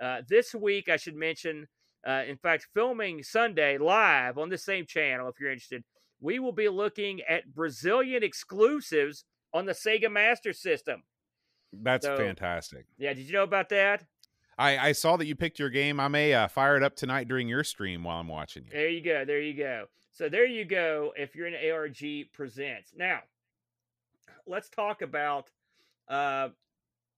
Uh, 0.00 0.22
this 0.28 0.54
week, 0.54 0.88
I 0.88 0.96
should 0.96 1.16
mention, 1.16 1.66
uh, 2.06 2.22
in 2.26 2.36
fact, 2.36 2.68
filming 2.72 3.22
Sunday 3.22 3.78
live 3.78 4.38
on 4.38 4.48
the 4.48 4.58
same 4.58 4.86
channel. 4.86 5.28
If 5.28 5.40
you're 5.40 5.50
interested, 5.50 5.82
we 6.20 6.38
will 6.38 6.52
be 6.52 6.68
looking 6.68 7.20
at 7.28 7.52
Brazilian 7.52 8.22
exclusives 8.22 9.24
on 9.52 9.66
the 9.66 9.72
Sega 9.72 10.10
Master 10.10 10.52
System. 10.52 11.02
That's 11.72 12.06
so- 12.06 12.16
fantastic. 12.16 12.86
Yeah, 12.98 13.12
did 13.14 13.26
you 13.26 13.32
know 13.32 13.42
about 13.42 13.68
that? 13.70 14.04
I, 14.58 14.88
I 14.88 14.92
saw 14.92 15.16
that 15.16 15.26
you 15.26 15.36
picked 15.36 15.60
your 15.60 15.70
game. 15.70 16.00
I 16.00 16.08
may 16.08 16.34
uh, 16.34 16.48
fire 16.48 16.76
it 16.76 16.82
up 16.82 16.96
tonight 16.96 17.28
during 17.28 17.48
your 17.48 17.62
stream 17.62 18.02
while 18.02 18.18
I'm 18.18 18.26
watching 18.26 18.64
you. 18.64 18.70
There 18.72 18.88
you 18.88 19.00
go. 19.00 19.24
There 19.24 19.40
you 19.40 19.54
go. 19.54 19.84
So 20.12 20.28
there 20.28 20.46
you 20.46 20.64
go. 20.64 21.12
If 21.16 21.36
you're 21.36 21.46
in 21.46 21.54
ARG 21.70 22.32
Presents. 22.32 22.90
Now, 22.96 23.20
let's 24.48 24.68
talk 24.68 25.00
about 25.00 25.50
uh, 26.08 26.48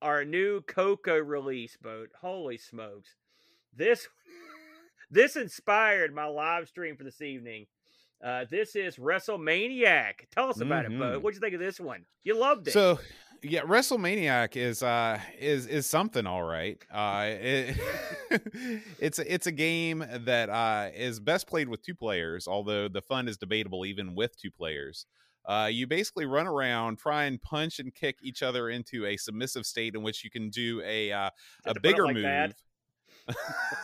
our 0.03 0.25
new 0.27 0.61
Coco 0.61 1.17
release 1.17 1.79
boat. 1.81 2.11
Holy 2.21 2.59
smokes. 2.59 3.17
This 3.75 4.07
this 5.11 5.37
inspired 5.37 6.15
my 6.15 6.27
live 6.27 6.69
stream 6.69 6.95
for 6.97 7.05
this 7.05 7.23
evening. 7.23 7.67
Uh, 8.23 8.45
this 8.51 8.77
is 8.77 8.97
WrestleManiac. 8.97 10.29
Tell 10.31 10.51
us 10.51 10.61
about 10.61 10.85
it, 10.85 10.91
Bo. 10.99 11.19
What'd 11.19 11.37
you 11.37 11.41
think 11.41 11.55
of 11.55 11.61
this 11.61 11.81
one? 11.81 12.05
You 12.23 12.39
loved 12.39 12.69
it. 12.69 12.73
So 12.73 12.99
yeah, 13.43 13.63
WrestleManiac 13.63 14.57
is 14.57 14.83
uh 14.83 15.19
is 15.39 15.67
is 15.67 15.87
something 15.87 16.27
all 16.27 16.43
right. 16.43 16.83
Uh 16.93 17.27
it, 17.29 17.77
it's 18.99 19.19
it's 19.19 19.47
a 19.47 19.53
game 19.53 20.05
that 20.25 20.51
uh 20.51 20.91
is 20.95 21.21
best 21.21 21.47
played 21.47 21.69
with 21.69 21.83
two 21.83 21.95
players, 21.95 22.47
although 22.49 22.89
the 22.89 23.03
fun 23.03 23.29
is 23.29 23.37
debatable 23.37 23.87
even 23.87 24.15
with 24.15 24.39
two 24.39 24.51
players. 24.51 25.07
Uh, 25.47 25.69
you 25.73 25.87
basically 25.87 26.27
run 26.27 26.47
around, 26.47 26.99
try 26.99 27.25
and 27.25 27.41
punch 27.41 27.79
and 27.79 27.95
kick 27.95 28.19
each 28.23 28.43
other 28.43 28.69
into 28.69 29.07
a 29.07 29.17
submissive 29.17 29.65
state 29.65 29.95
in 29.95 30.03
which 30.03 30.23
you 30.23 30.31
can 30.31 30.51
do 30.51 30.83
a 30.85 31.11
uh, 31.11 31.31
a 31.65 31.75
to 31.75 31.75
put 31.75 31.77
it 31.77 31.83
bigger 31.83 32.05
like 32.05 32.15
move. 32.15 32.23
that. 32.25 32.55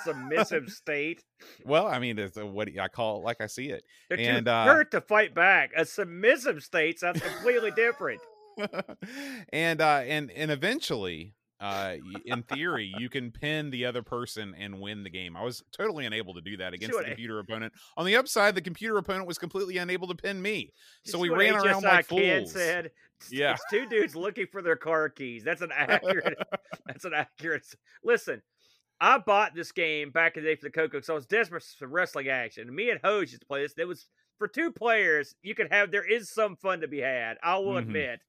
Submissive 0.04 0.68
state. 0.70 1.22
Well, 1.64 1.86
I 1.86 1.98
mean, 1.98 2.18
it's 2.18 2.36
a, 2.36 2.46
what 2.46 2.68
I 2.80 2.88
call 2.88 3.18
it 3.18 3.24
like 3.24 3.40
I 3.40 3.46
see 3.46 3.68
it. 3.70 3.84
They're 4.08 4.18
And, 4.18 4.46
too 4.46 4.50
uh, 4.52 4.64
hurt 4.64 4.90
to 4.92 5.00
fight 5.00 5.34
back. 5.34 5.72
A 5.76 5.84
submissive 5.84 6.62
state 6.62 7.00
sounds 7.00 7.20
completely 7.20 7.70
different. 7.72 8.20
and 9.52 9.80
uh 9.80 10.02
and 10.06 10.30
and 10.30 10.50
eventually 10.50 11.34
uh 11.58 11.94
in 12.26 12.42
theory 12.42 12.92
you 12.98 13.08
can 13.08 13.30
pin 13.30 13.70
the 13.70 13.86
other 13.86 14.02
person 14.02 14.54
and 14.58 14.78
win 14.78 15.02
the 15.02 15.08
game 15.10 15.34
i 15.36 15.42
was 15.42 15.62
totally 15.72 16.04
unable 16.04 16.34
to 16.34 16.42
do 16.42 16.56
that 16.58 16.74
against 16.74 16.94
what 16.94 17.04
the 17.04 17.10
computer 17.10 17.38
opponent 17.38 17.72
on 17.96 18.04
the 18.04 18.14
upside 18.14 18.54
the 18.54 18.60
computer 18.60 18.98
opponent 18.98 19.26
was 19.26 19.38
completely 19.38 19.78
unable 19.78 20.06
to 20.06 20.14
pin 20.14 20.40
me 20.42 20.70
so 21.04 21.18
we 21.18 21.30
ran 21.30 21.54
around 21.54 21.82
like 21.82 22.06
HSI 22.06 22.08
Ken 22.08 22.38
fools 22.40 22.52
Said 22.52 22.90
Yeah. 23.30 23.52
it's 23.52 23.64
two 23.70 23.86
dudes 23.88 24.14
looking 24.14 24.46
for 24.52 24.60
their 24.60 24.76
car 24.76 25.08
keys. 25.08 25.42
That's 25.44 25.62
an 25.62 25.70
accurate. 25.74 26.36
that's 26.86 27.06
an 27.06 27.14
accurate. 27.14 27.64
Listen, 28.04 28.42
I 29.00 29.16
bought 29.16 29.54
this 29.54 29.72
game 29.72 30.10
back 30.10 30.36
in 30.36 30.42
the 30.44 30.50
day 30.50 30.56
for 30.56 30.66
the 30.66 30.70
Coco 30.70 30.98
because 30.98 31.08
I 31.08 31.14
was 31.14 31.24
desperate 31.24 31.62
for 31.78 31.88
wrestling 31.88 32.28
action. 32.28 32.74
Me 32.74 32.90
and 32.90 33.00
Hose 33.02 33.30
used 33.30 33.40
to 33.40 33.46
play 33.46 33.62
this. 33.62 33.72
It 33.78 33.88
was 33.88 34.06
for 34.38 34.46
two 34.48 34.70
players. 34.70 35.34
You 35.42 35.54
could 35.54 35.72
have. 35.72 35.90
There 35.90 36.04
is 36.04 36.30
some 36.30 36.56
fun 36.56 36.82
to 36.82 36.88
be 36.88 37.00
had. 37.00 37.38
I 37.42 37.56
will 37.56 37.72
Mhm. 37.76 37.78
admit, 37.78 38.20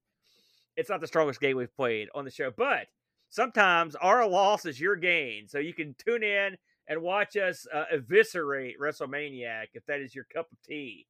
it's 0.78 0.90
not 0.90 1.02
the 1.02 1.08
strongest 1.08 1.42
game 1.42 1.58
we've 1.58 1.76
played 1.76 2.08
on 2.16 2.24
the 2.24 2.32
show, 2.32 2.52
but 2.56 2.88
sometimes 3.30 3.96
our 3.96 4.26
loss 4.28 4.66
is 4.66 4.80
your 4.80 4.96
gain. 4.96 5.48
So 5.50 5.60
you 5.60 5.74
can 5.74 5.96
tune 5.98 6.24
in 6.24 6.58
and 6.88 7.02
watch 7.02 7.36
us 7.36 7.68
uh, 7.74 7.84
eviscerate 7.92 8.80
WrestleManiac 8.80 9.68
if 9.74 9.86
that 9.88 10.00
is 10.00 10.16
your 10.16 10.24
cup 10.34 10.48
of 10.52 10.58
tea 10.66 11.06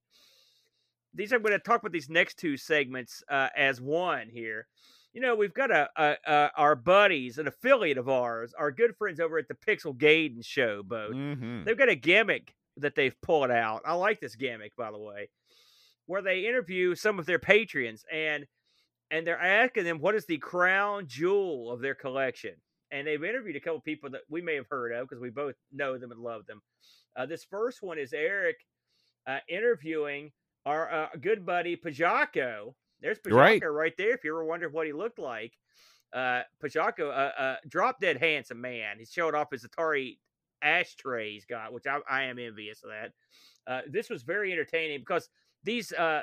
these 1.14 1.34
I'm 1.34 1.42
going 1.42 1.54
to 1.54 1.60
talk 1.60 1.82
about 1.82 1.92
these 1.92 2.10
next 2.10 2.38
two 2.38 2.56
segments 2.58 3.24
uh, 3.30 3.50
as 3.56 3.82
one 3.82 4.30
here. 4.30 4.68
you 5.14 5.22
know, 5.22 5.36
we've 5.36 5.54
got 5.54 5.72
a, 5.72 5.90
a, 5.96 6.16
a 6.28 6.52
our 6.56 6.76
buddies, 6.76 7.40
an 7.40 7.48
affiliate 7.48 7.98
of 7.98 8.08
ours, 8.08 8.54
our 8.58 8.72
good 8.72 8.96
friends 8.96 9.20
over 9.20 9.38
at 9.40 9.48
the 9.48 9.56
Pixel 9.56 9.98
Gaiden 9.98 10.46
show, 10.46 10.84
Bo. 10.84 11.10
Mhm. 11.12 11.66
They've 11.66 11.78
got 11.78 11.90
a 11.90 11.96
gimmick 11.96 12.54
that 12.78 12.94
they've 12.94 13.20
pulled 13.22 13.50
out. 13.50 13.82
I 13.84 13.94
like 13.94 14.20
this 14.20 14.36
gimmick, 14.36 14.76
by 14.76 14.92
the 14.92 15.00
way, 15.00 15.30
where 16.06 16.22
they 16.22 16.46
interview 16.46 16.94
some 16.94 17.18
of 17.18 17.26
their 17.26 17.40
patrons 17.40 18.06
and 18.12 18.46
and 19.12 19.26
they're 19.26 19.40
asking 19.42 19.84
them 19.86 20.00
what 20.00 20.16
is 20.16 20.26
the 20.26 20.38
crown 20.38 21.08
jewel 21.08 21.72
of 21.72 21.82
their 21.82 21.96
collection. 21.96 22.54
And 22.92 23.06
they've 23.06 23.24
interviewed 23.24 23.56
a 23.56 23.60
couple 23.60 23.82
people 23.82 24.10
that 24.12 24.22
we 24.30 24.42
may 24.42 24.56
have 24.56 24.68
heard 24.70 24.94
of 24.94 25.08
because 25.08 25.22
we 25.22 25.30
both 25.30 25.56
know 25.72 25.98
them 25.98 26.12
and 26.12 26.22
love 26.22 26.46
them. 26.46 26.62
Uh, 27.16 27.26
this 27.26 27.44
first 27.44 27.82
one 27.82 27.98
is 27.98 28.14
Eric 28.14 28.58
uh, 29.26 29.40
interviewing 29.50 30.32
our 30.66 30.92
uh, 30.92 31.08
good 31.20 31.46
buddy 31.46 31.76
Pajako. 31.76 32.74
There's 33.02 33.20
Pajako 33.20 33.34
Right. 33.34 33.64
right. 33.64 33.94
there. 33.98 34.14
If 34.14 34.24
you 34.24 34.32
ever 34.34 34.46
wondered 34.46 34.74
what 34.74 34.88
he 34.88 34.94
looked 34.94 35.20
like, 35.20 35.54
uh, 36.14 36.42
Pajako, 36.64 37.10
uh, 37.10 37.42
uh, 37.42 37.56
drop 37.68 38.00
dead 38.00 38.18
handsome 38.18 38.62
man. 38.62 38.98
He 39.00 39.06
showed 39.06 39.36
off 39.36 39.52
his 39.52 39.66
Atari 39.66 40.18
ashtray 40.62 41.34
he's 41.34 41.46
got, 41.46 41.74
which 41.74 41.86
I, 41.88 42.00
I 42.10 42.24
am 42.24 42.40
envious 42.40 42.84
of 42.84 42.90
that. 42.90 43.12
Uh, 43.72 43.82
this 43.90 44.10
was 44.10 44.24
very 44.24 44.52
entertaining 44.54 45.00
because 45.00 45.30
these 45.64 45.92
uh, 45.92 46.22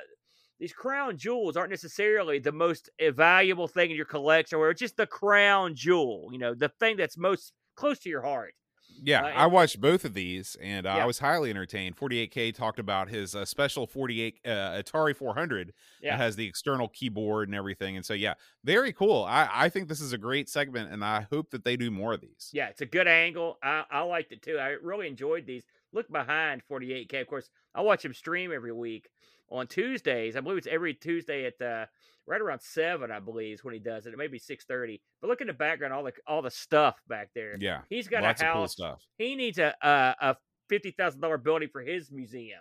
these 0.59 0.73
crown 0.73 1.17
jewels 1.19 1.57
aren't 1.57 1.71
necessarily 1.71 2.39
the 2.39 2.53
most 2.53 2.89
valuable 3.01 3.69
thing 3.69 3.91
in 3.91 3.97
your 3.97 4.07
collection, 4.07 4.59
or 4.59 4.71
it's 4.71 4.81
just 4.81 4.97
the 4.97 5.07
crown 5.07 5.75
jewel, 5.75 6.29
you 6.33 6.39
know, 6.39 6.55
the 6.55 6.69
thing 6.69 6.97
that's 6.97 7.17
most 7.19 7.53
close 7.77 7.99
to 8.01 8.09
your 8.09 8.23
heart. 8.23 8.55
Yeah, 9.03 9.25
Uh, 9.25 9.29
I 9.31 9.47
watched 9.47 9.81
both 9.81 10.05
of 10.05 10.15
these, 10.15 10.57
and 10.61 10.87
uh, 10.87 10.95
Yeah. 10.97 11.03
I 11.03 11.07
was 11.07 11.19
highly 11.19 11.51
entertained. 11.51 11.97
48K 11.97 12.53
talked 12.53 12.79
about 12.79 13.09
his 13.09 13.35
uh, 13.35 13.45
special 13.45 13.87
48 13.89 14.39
uh, 14.45 14.49
Atari 14.81 15.17
400 15.17 15.73
Yeah. 16.01 16.13
that 16.13 16.23
has 16.23 16.37
the 16.37 16.47
external 16.47 16.89
keyboard 16.89 17.49
and 17.49 17.57
everything, 17.57 17.97
and 17.97 18.07
so 18.07 18.15
yeah, 18.15 18.35
very 18.63 18.93
cool. 18.93 19.25
I 19.25 19.49
I 19.53 19.69
think 19.69 19.89
this 19.89 20.01
is 20.01 20.13
a 20.13 20.19
great 20.19 20.49
segment, 20.49 20.93
and 20.93 21.05
I 21.05 21.23
hope 21.23 21.51
that 21.51 21.65
they 21.65 21.77
do 21.77 21.91
more 21.91 22.13
of 22.13 22.21
these. 22.21 22.51
Yeah, 22.53 22.69
it's 22.69 22.83
a 22.83 22.87
good 22.87 23.09
angle. 23.09 23.59
I, 23.63 23.85
I 23.91 24.01
liked 24.03 24.31
it 24.31 24.43
too. 24.43 24.59
I 24.59 24.69
really 24.81 25.09
enjoyed 25.09 25.45
these. 25.47 25.65
Look 25.93 26.09
behind 26.11 26.63
48K. 26.65 27.21
Of 27.21 27.27
course, 27.27 27.49
I 27.75 27.81
watch 27.83 28.05
him 28.05 28.15
stream 28.15 28.53
every 28.53 28.73
week 28.73 29.09
on 29.51 29.67
Tuesdays. 29.67 30.37
I 30.37 30.41
believe 30.41 30.59
it's 30.59 30.67
every 30.67 30.95
Tuesday 30.95 31.47
at 31.47 31.61
uh, 31.61 31.87
right 32.27 32.41
around 32.41 32.61
seven. 32.61 33.11
I 33.11 33.21
believe 33.21 33.55
is 33.55 33.65
when 33.65 33.75
he 33.75 33.81
does 33.81 34.07
it. 34.07 34.13
It 34.13 34.19
may 34.19 34.27
be 34.29 34.39
six 34.39 34.65
thirty. 34.65 35.01
But 35.21 35.29
look 35.29 35.41
in 35.41 35.47
the 35.47 35.53
background, 35.53 35.93
all 35.93 36.05
the 36.05 36.13
all 36.27 36.43
the 36.43 36.51
stuff 36.51 36.97
back 37.09 37.31
there. 37.35 37.57
Yeah, 37.59 37.81
He's 37.89 38.09
got 38.09 38.23
lots 38.23 38.43
a 38.43 38.47
of 38.47 38.53
cool 38.53 38.63
house. 38.63 38.73
stuff. 38.73 39.03
He 39.19 39.35
needs 39.35 39.59
a 39.59 39.75
a, 39.83 40.15
a 40.21 40.37
fifty 40.69 40.91
thousand 40.91 41.21
dollar 41.21 41.39
building 41.39 41.69
for 41.73 41.83
his 41.83 42.11
museum. 42.11 42.61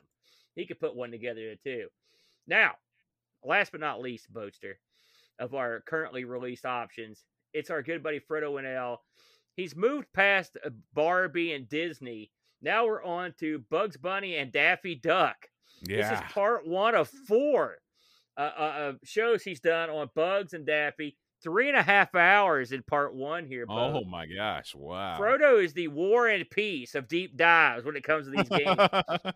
He 0.55 0.65
could 0.65 0.79
put 0.79 0.95
one 0.95 1.11
together 1.11 1.55
too. 1.63 1.87
Now, 2.47 2.73
last 3.43 3.71
but 3.71 3.81
not 3.81 4.01
least, 4.01 4.31
Boatster, 4.31 4.73
of 5.39 5.55
our 5.55 5.81
currently 5.87 6.25
released 6.25 6.65
options, 6.65 7.23
it's 7.53 7.69
our 7.69 7.81
good 7.81 8.03
buddy 8.03 8.19
Frodo 8.19 8.51
Winnell. 8.53 8.97
He's 9.55 9.75
moved 9.75 10.07
past 10.13 10.57
uh, 10.65 10.69
Barbie 10.93 11.53
and 11.53 11.69
Disney. 11.69 12.31
Now 12.61 12.85
we're 12.85 13.03
on 13.03 13.33
to 13.39 13.59
Bugs 13.69 13.97
Bunny 13.97 14.35
and 14.37 14.51
Daffy 14.51 14.95
Duck. 14.95 15.35
This 15.83 16.11
is 16.11 16.19
part 16.31 16.67
one 16.67 16.95
of 16.95 17.09
four 17.09 17.77
uh, 18.37 18.41
uh, 18.57 18.61
uh, 18.61 18.93
shows 19.03 19.43
he's 19.43 19.59
done 19.59 19.89
on 19.89 20.09
Bugs 20.15 20.53
and 20.53 20.65
Daffy. 20.65 21.17
Three 21.43 21.67
and 21.67 21.77
a 21.77 21.83
half 21.83 22.15
hours 22.15 22.71
in 22.71 22.83
part 22.83 23.13
one 23.13 23.45
here. 23.45 23.65
Bo. 23.65 24.01
oh 24.01 24.09
my 24.09 24.25
gosh, 24.25 24.73
wow. 24.73 25.17
Frodo 25.19 25.61
is 25.61 25.73
the 25.73 25.89
war 25.89 26.29
and 26.29 26.49
peace 26.49 26.95
of 26.95 27.09
deep 27.09 27.35
dives 27.35 27.83
when 27.83 27.97
it 27.97 28.03
comes 28.03 28.27
to 28.27 28.31
these 28.31 28.47
games. 28.47 28.79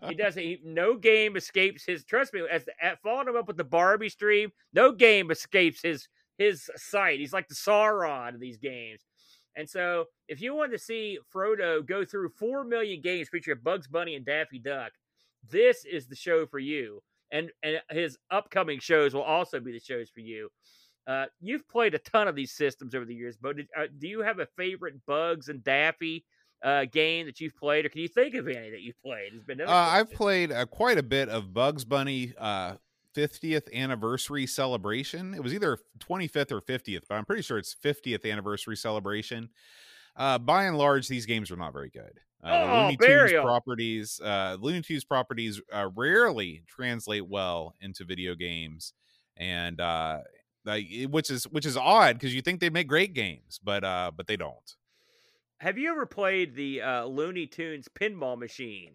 he 0.08 0.14
doesn't. 0.16 0.42
He, 0.42 0.58
no 0.64 0.96
game 0.96 1.36
escapes 1.36 1.84
his. 1.84 2.04
Trust 2.04 2.32
me, 2.32 2.40
as 2.50 2.64
at 2.80 3.02
following 3.02 3.28
him 3.28 3.36
up 3.36 3.46
with 3.46 3.58
the 3.58 3.64
Barbie 3.64 4.08
stream, 4.08 4.50
no 4.72 4.90
game 4.90 5.30
escapes 5.30 5.82
his 5.82 6.08
his 6.38 6.70
sight. 6.76 7.20
He's 7.20 7.34
like 7.34 7.48
the 7.48 7.54
Sauron 7.54 8.34
of 8.34 8.40
these 8.40 8.56
games. 8.56 9.02
And 9.54 9.68
so, 9.68 10.06
if 10.28 10.40
you 10.40 10.54
want 10.54 10.72
to 10.72 10.78
see 10.78 11.18
Frodo 11.34 11.84
go 11.84 12.06
through 12.06 12.30
four 12.38 12.64
million 12.64 13.02
games 13.02 13.28
featuring 13.28 13.58
Bugs 13.62 13.86
Bunny 13.86 14.14
and 14.14 14.24
Daffy 14.24 14.58
Duck, 14.60 14.92
this 15.50 15.84
is 15.84 16.06
the 16.06 16.16
show 16.16 16.46
for 16.46 16.58
you. 16.58 17.02
And 17.30 17.50
and 17.62 17.80
his 17.90 18.16
upcoming 18.30 18.80
shows 18.80 19.14
will 19.14 19.22
also 19.22 19.60
be 19.60 19.72
the 19.72 19.80
shows 19.80 20.08
for 20.08 20.20
you. 20.20 20.48
Uh, 21.06 21.26
you've 21.40 21.66
played 21.68 21.94
a 21.94 21.98
ton 21.98 22.28
of 22.28 22.36
these 22.36 22.52
systems 22.52 22.94
over 22.94 23.04
the 23.04 23.14
years, 23.14 23.36
but 23.40 23.56
did, 23.56 23.68
uh, 23.76 23.86
do 23.98 24.06
you 24.08 24.20
have 24.20 24.40
a 24.40 24.46
favorite 24.56 24.94
Bugs 25.06 25.48
and 25.48 25.64
Daffy 25.64 26.24
uh, 26.62 26.84
game 26.84 27.26
that 27.26 27.40
you've 27.40 27.56
played, 27.56 27.86
or 27.86 27.88
can 27.88 28.00
you 28.00 28.08
think 28.08 28.34
of 28.34 28.46
any 28.48 28.70
that 28.70 28.80
you've 28.80 29.00
played? 29.02 29.32
It's 29.34 29.44
been 29.44 29.60
Uh, 29.60 29.66
I've 29.68 30.12
played 30.12 30.52
uh, 30.52 30.66
quite 30.66 30.98
a 30.98 31.02
bit 31.02 31.28
of 31.28 31.54
Bugs 31.54 31.84
Bunny 31.84 32.34
uh, 32.36 32.74
50th 33.14 33.72
anniversary 33.72 34.46
celebration. 34.46 35.34
It 35.34 35.42
was 35.42 35.54
either 35.54 35.78
25th 35.98 36.52
or 36.52 36.60
50th, 36.60 37.02
but 37.08 37.14
I'm 37.14 37.24
pretty 37.24 37.42
sure 37.42 37.58
it's 37.58 37.74
50th 37.74 38.30
anniversary 38.30 38.76
celebration. 38.76 39.50
Uh, 40.18 40.36
by 40.36 40.64
and 40.64 40.76
large, 40.76 41.06
these 41.08 41.24
games 41.26 41.50
are 41.50 41.56
not 41.56 41.72
very 41.72 41.88
good. 41.90 42.18
Uh, 42.42 42.48
Oh, 42.68 42.82
Looney 42.82 42.96
Tunes 42.96 43.06
burial. 43.08 43.44
properties, 43.44 44.20
uh, 44.22 44.56
Looney 44.60 44.82
Tunes 44.82 45.04
properties 45.04 45.60
uh, 45.72 45.88
rarely 45.96 46.64
translate 46.68 47.26
well 47.26 47.74
into 47.80 48.04
video 48.04 48.34
games, 48.34 48.92
and 49.36 49.80
uh, 49.80 50.18
like 50.64 50.86
which 51.10 51.30
is 51.30 51.44
which 51.44 51.64
is 51.66 51.76
odd 51.76 52.16
because 52.16 52.34
you 52.34 52.42
think 52.42 52.60
they'd 52.60 52.72
make 52.72 52.88
great 52.88 53.14
games, 53.14 53.58
but 53.62 53.84
uh, 53.84 54.10
but 54.16 54.26
they 54.26 54.36
don't. 54.36 54.74
Have 55.60 55.78
you 55.78 55.90
ever 55.90 56.06
played 56.06 56.54
the 56.54 56.82
uh, 56.82 57.04
Looney 57.06 57.46
Tunes 57.46 57.88
pinball 57.88 58.38
machine? 58.38 58.92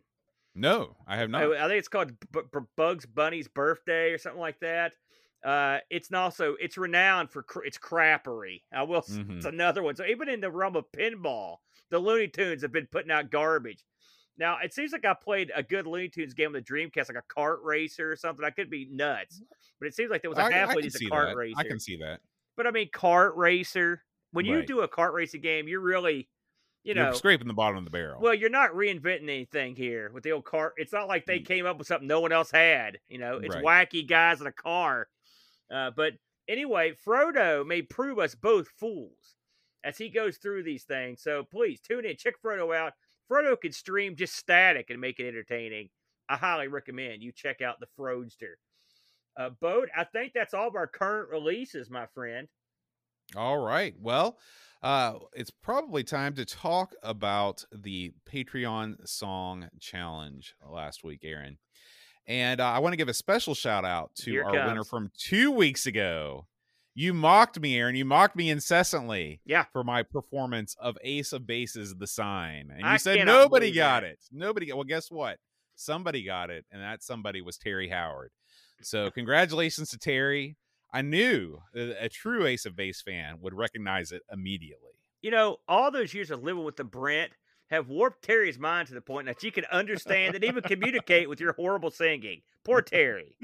No, 0.56 0.96
I 1.08 1.18
have 1.18 1.30
not. 1.30 1.44
I, 1.44 1.66
I 1.66 1.68
think 1.68 1.80
it's 1.80 1.88
called 1.90 2.12
B- 2.32 2.42
B- 2.54 2.60
Bugs 2.78 3.06
Bunny's 3.06 3.48
Birthday 3.48 4.12
or 4.12 4.18
something 4.18 4.40
like 4.40 4.60
that. 4.62 4.94
Uh, 5.44 5.80
it's 5.90 6.12
also 6.14 6.56
it's 6.60 6.78
renowned 6.78 7.30
for 7.30 7.44
cr- 7.44 7.64
its 7.66 7.78
crappery. 7.78 8.62
I 8.74 8.84
will. 8.84 9.00
s 9.00 9.20
It's 9.30 9.46
another 9.46 9.84
one. 9.84 9.96
So 9.96 10.06
even 10.06 10.30
in 10.30 10.40
the 10.42 10.50
realm 10.52 10.76
of 10.76 10.86
pinball, 10.92 11.58
the 11.90 12.00
Looney 12.00 12.28
Tunes 12.30 12.62
have 12.62 12.72
been 12.72 12.88
putting 12.92 13.12
out 13.12 13.30
garbage. 13.30 13.84
Now 14.38 14.58
it 14.64 14.74
seems 14.74 14.92
like 14.94 15.06
I 15.06 15.14
played 15.14 15.52
a 15.56 15.62
good 15.62 15.86
Looney 15.86 16.08
Tunes 16.10 16.34
game 16.34 16.48
on 16.48 16.54
the 16.54 16.62
Dreamcast, 16.62 17.10
like 17.14 17.18
a 17.24 17.34
kart 17.40 17.58
racer 17.64 18.12
or 18.12 18.16
something. 18.16 18.44
I 18.46 18.50
could 18.52 18.70
be 18.70 18.88
nuts, 18.92 19.42
but 19.80 19.88
it 19.88 19.96
seems 19.96 20.10
like 20.12 20.22
there 20.22 20.30
was 20.32 20.40
a 20.40 20.52
halfway 20.52 20.82
decent 20.82 21.02
see 21.02 21.10
kart 21.10 21.28
that. 21.32 21.36
racer. 21.36 21.56
I 21.60 21.64
can 21.68 21.80
see 21.80 21.98
that. 21.98 22.22
But 22.56 22.66
I 22.68 22.72
mean, 22.72 22.90
kart 22.90 23.36
racer. 23.36 24.04
When 24.32 24.46
you 24.46 24.66
do 24.66 24.80
a 24.82 24.88
kart 24.88 25.14
racing 25.14 25.42
game, 25.42 25.68
you're 25.68 25.80
really, 25.82 26.28
you 26.84 26.96
know, 26.96 27.04
You're 27.06 27.14
scraping 27.14 27.48
the 27.48 27.54
bottom 27.54 27.78
of 27.78 27.84
the 27.86 27.92
barrel. 27.92 28.20
well, 28.20 28.34
you're 28.34 28.50
not 28.50 28.72
reinventing 28.72 29.24
anything 29.24 29.76
here 29.76 30.10
with 30.12 30.24
the 30.24 30.32
old 30.32 30.46
cart. 30.46 30.74
It's 30.78 30.92
not 30.94 31.08
like 31.08 31.26
they 31.28 31.40
came 31.40 31.68
up 31.68 31.78
with 31.78 31.86
something 31.86 32.08
no 32.08 32.20
one 32.22 32.32
else 32.32 32.50
had. 32.50 32.98
You 33.10 33.20
know, 33.20 33.38
it's 33.38 33.54
Mm. 33.56 33.64
Right. 33.64 33.90
wacky 33.92 34.08
guys 34.08 34.42
in 34.42 34.48
a 34.48 34.52
car. 34.52 35.08
Uh, 35.74 35.92
but 35.96 36.14
anyway, 36.48 36.94
Frodo 37.06 37.66
may 37.66 37.82
prove 37.82 38.20
us 38.20 38.36
both 38.36 38.68
fools 38.78 39.36
as 39.84 39.98
he 39.98 40.10
goes 40.10 40.38
through 40.38 40.64
these 40.64 40.84
things. 40.84 41.22
So 41.22 41.44
please 41.52 41.80
tune 41.82 42.06
in, 42.06 42.16
check 42.18 42.36
Frodo 42.44 42.76
out. 42.76 42.94
Frodo 43.30 43.60
can 43.60 43.72
stream 43.72 44.16
just 44.16 44.36
static 44.36 44.90
and 44.90 45.02
make 45.02 45.20
it 45.20 45.28
entertaining. 45.28 45.90
I 46.30 46.38
highly 46.38 46.68
recommend 46.68 47.22
you 47.22 47.32
check 47.32 47.62
out 47.62 47.80
the 47.80 47.88
Froadster. 47.98 48.58
Uh, 49.36 49.50
Boat, 49.62 49.90
I 49.96 50.04
think 50.04 50.34
that's 50.34 50.54
all 50.54 50.68
of 50.68 50.76
our 50.76 50.88
current 50.88 51.30
releases, 51.30 51.90
my 51.90 52.06
friend. 52.14 52.48
All 53.36 53.58
right. 53.58 53.96
Well, 54.00 54.38
uh, 54.84 55.14
it's 55.34 55.50
probably 55.50 56.04
time 56.04 56.36
to 56.36 56.46
talk 56.46 56.94
about 57.02 57.66
the 57.72 58.14
Patreon 58.32 59.08
song 59.08 59.70
challenge 59.80 60.56
last 60.70 61.04
week, 61.04 61.22
Aaron. 61.24 61.58
And 62.28 62.62
uh, 62.62 62.66
I 62.66 62.80
want 62.80 62.94
to 62.94 62.98
give 62.98 63.10
a 63.10 63.14
special 63.14 63.54
shout 63.54 63.84
out 63.86 64.16
to 64.18 64.32
Here 64.32 64.44
our 64.46 64.68
winner 64.68 64.84
from 64.84 65.12
two 65.18 65.52
weeks 65.52 65.86
ago. 65.86 66.48
You 66.96 67.14
mocked 67.14 67.60
me, 67.60 67.78
Aaron. 67.78 67.96
You 67.96 68.06
mocked 68.06 68.36
me 68.36 68.50
incessantly 68.50 69.42
Yeah. 69.46 69.66
for 69.74 69.84
my 69.84 70.04
performance 70.04 70.76
of 70.80 70.96
Ace 71.04 71.34
of 71.34 71.48
Bases, 71.48 71.96
The 71.96 72.08
Sign. 72.08 72.70
And 72.72 72.82
you 72.82 72.86
I 72.86 72.98
said 72.98 73.26
nobody 73.26 73.72
got 73.72 74.02
that. 74.04 74.12
it. 74.12 74.20
Nobody 74.32 74.68
got 74.68 74.76
Well, 74.76 74.84
guess 74.84 75.10
what? 75.10 75.40
Somebody 75.76 76.24
got 76.24 76.50
it. 76.52 76.66
And 76.72 76.82
that 76.82 77.02
somebody 77.04 77.42
was 77.42 77.58
Terry 77.58 77.90
Howard. 77.90 78.32
So, 78.82 79.10
congratulations 79.12 79.90
to 79.90 79.98
Terry. 79.98 80.56
I 80.94 81.02
knew 81.02 81.60
a, 81.76 82.06
a 82.06 82.10
true 82.10 82.46
Ace 82.46 82.66
of 82.66 82.76
Base 82.76 83.02
fan 83.02 83.38
would 83.42 83.54
recognize 83.56 84.12
it 84.12 84.22
immediately. 84.32 84.92
you 85.22 85.32
know, 85.32 85.58
all 85.68 85.90
those 85.90 86.14
years 86.14 86.30
of 86.32 86.44
living 86.44 86.64
with 86.64 86.76
the 86.76 86.84
Brent 86.84 87.32
have 87.74 87.90
warped 87.90 88.24
Terry's 88.24 88.58
mind 88.60 88.88
to 88.88 88.94
the 88.94 89.02
point 89.02 89.26
that 89.28 89.42
she 89.42 89.52
can 89.52 89.66
understand 89.72 90.36
and 90.36 90.44
even 90.44 90.64
communicate 90.64 91.28
with 91.30 91.40
your 91.40 91.54
horrible 91.54 91.92
singing. 91.92 92.42
Poor 92.64 92.82
Terry. 92.82 93.36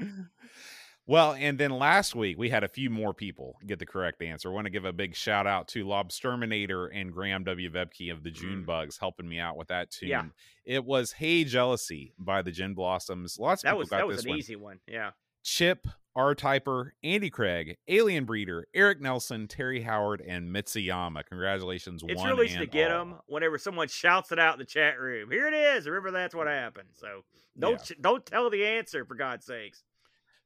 Well, 1.06 1.32
and 1.32 1.58
then 1.58 1.72
last 1.72 2.14
week 2.14 2.38
we 2.38 2.50
had 2.50 2.62
a 2.62 2.68
few 2.68 2.88
more 2.88 3.12
people 3.12 3.56
get 3.66 3.80
the 3.80 3.86
correct 3.86 4.22
answer. 4.22 4.48
I 4.48 4.52
want 4.52 4.66
to 4.66 4.70
give 4.70 4.84
a 4.84 4.92
big 4.92 5.16
shout 5.16 5.46
out 5.46 5.66
to 5.68 5.84
Lobsterminator 5.84 6.88
and 6.94 7.12
Graham 7.12 7.42
W. 7.44 7.68
Vebke 7.70 8.12
of 8.12 8.22
the 8.22 8.30
June 8.30 8.62
Mm. 8.62 8.66
Bugs 8.66 8.96
helping 8.98 9.28
me 9.28 9.40
out 9.40 9.56
with 9.56 9.68
that 9.68 9.90
tune. 9.90 10.08
Yeah. 10.10 10.24
It 10.64 10.84
was 10.84 11.10
Hey 11.12 11.42
Jealousy 11.44 12.12
by 12.18 12.42
the 12.42 12.52
Gin 12.52 12.74
Blossoms. 12.74 13.38
Lots 13.40 13.62
of 13.62 13.64
That 13.64 13.70
people 13.70 13.78
was 13.80 13.88
got 13.88 13.96
that 13.98 14.06
was 14.06 14.16
this 14.18 14.24
an 14.26 14.30
one. 14.30 14.38
easy 14.38 14.56
one. 14.56 14.80
Yeah. 14.86 15.10
Chip, 15.42 15.86
R 16.16 16.34
Typer, 16.34 16.90
Andy 17.04 17.30
Craig, 17.30 17.76
Alien 17.88 18.24
Breeder, 18.24 18.66
Eric 18.74 19.00
Nelson, 19.00 19.46
Terry 19.46 19.82
Howard, 19.82 20.20
and 20.20 20.52
Mitsuyama. 20.54 21.24
Congratulations, 21.26 22.02
It's 22.06 22.20
one 22.20 22.30
real 22.30 22.42
easy 22.42 22.58
to 22.58 22.66
get 22.66 22.90
all. 22.90 23.04
them 23.06 23.14
whenever 23.26 23.58
someone 23.58 23.86
shouts 23.88 24.32
it 24.32 24.38
out 24.38 24.54
in 24.54 24.58
the 24.58 24.64
chat 24.64 24.98
room. 24.98 25.30
Here 25.30 25.46
it 25.46 25.54
is. 25.54 25.86
Remember 25.86 26.10
that's 26.10 26.34
what 26.34 26.46
happened. 26.48 26.88
So 26.94 27.22
don't 27.58 27.88
Yeah. 27.90 27.96
don't 28.00 28.26
tell 28.26 28.50
the 28.50 28.66
answer 28.66 29.04
for 29.04 29.14
God's 29.14 29.46
sakes. 29.46 29.84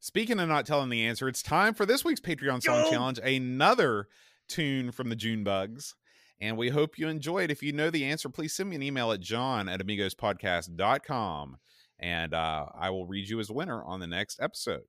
Speaking 0.00 0.38
of 0.38 0.48
not 0.50 0.66
telling 0.66 0.90
the 0.90 1.06
answer, 1.06 1.28
it's 1.28 1.42
time 1.42 1.72
for 1.72 1.86
this 1.86 2.04
week's 2.04 2.20
Patreon 2.20 2.62
song 2.62 2.84
Yo! 2.84 2.90
challenge. 2.90 3.18
Another 3.20 4.08
tune 4.48 4.92
from 4.92 5.08
the 5.08 5.16
June 5.16 5.44
Bugs. 5.44 5.94
And 6.40 6.58
we 6.58 6.68
hope 6.68 6.98
you 6.98 7.08
enjoy 7.08 7.44
it. 7.44 7.50
If 7.50 7.62
you 7.62 7.72
know 7.72 7.88
the 7.90 8.04
answer, 8.04 8.28
please 8.28 8.52
send 8.54 8.68
me 8.68 8.76
an 8.76 8.82
email 8.82 9.12
at 9.12 9.20
john 9.20 9.66
at 9.68 9.80
amigospodcast.com. 9.80 11.56
And 11.98 12.34
uh, 12.34 12.66
I 12.78 12.90
will 12.90 13.06
read 13.06 13.28
you 13.28 13.40
as 13.40 13.50
winner 13.50 13.82
on 13.82 14.00
the 14.00 14.06
next 14.06 14.40
episode. 14.40 14.82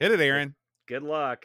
Hit 0.00 0.12
it, 0.12 0.20
Aaron. 0.20 0.54
Good 0.88 1.02
luck. 1.02 1.44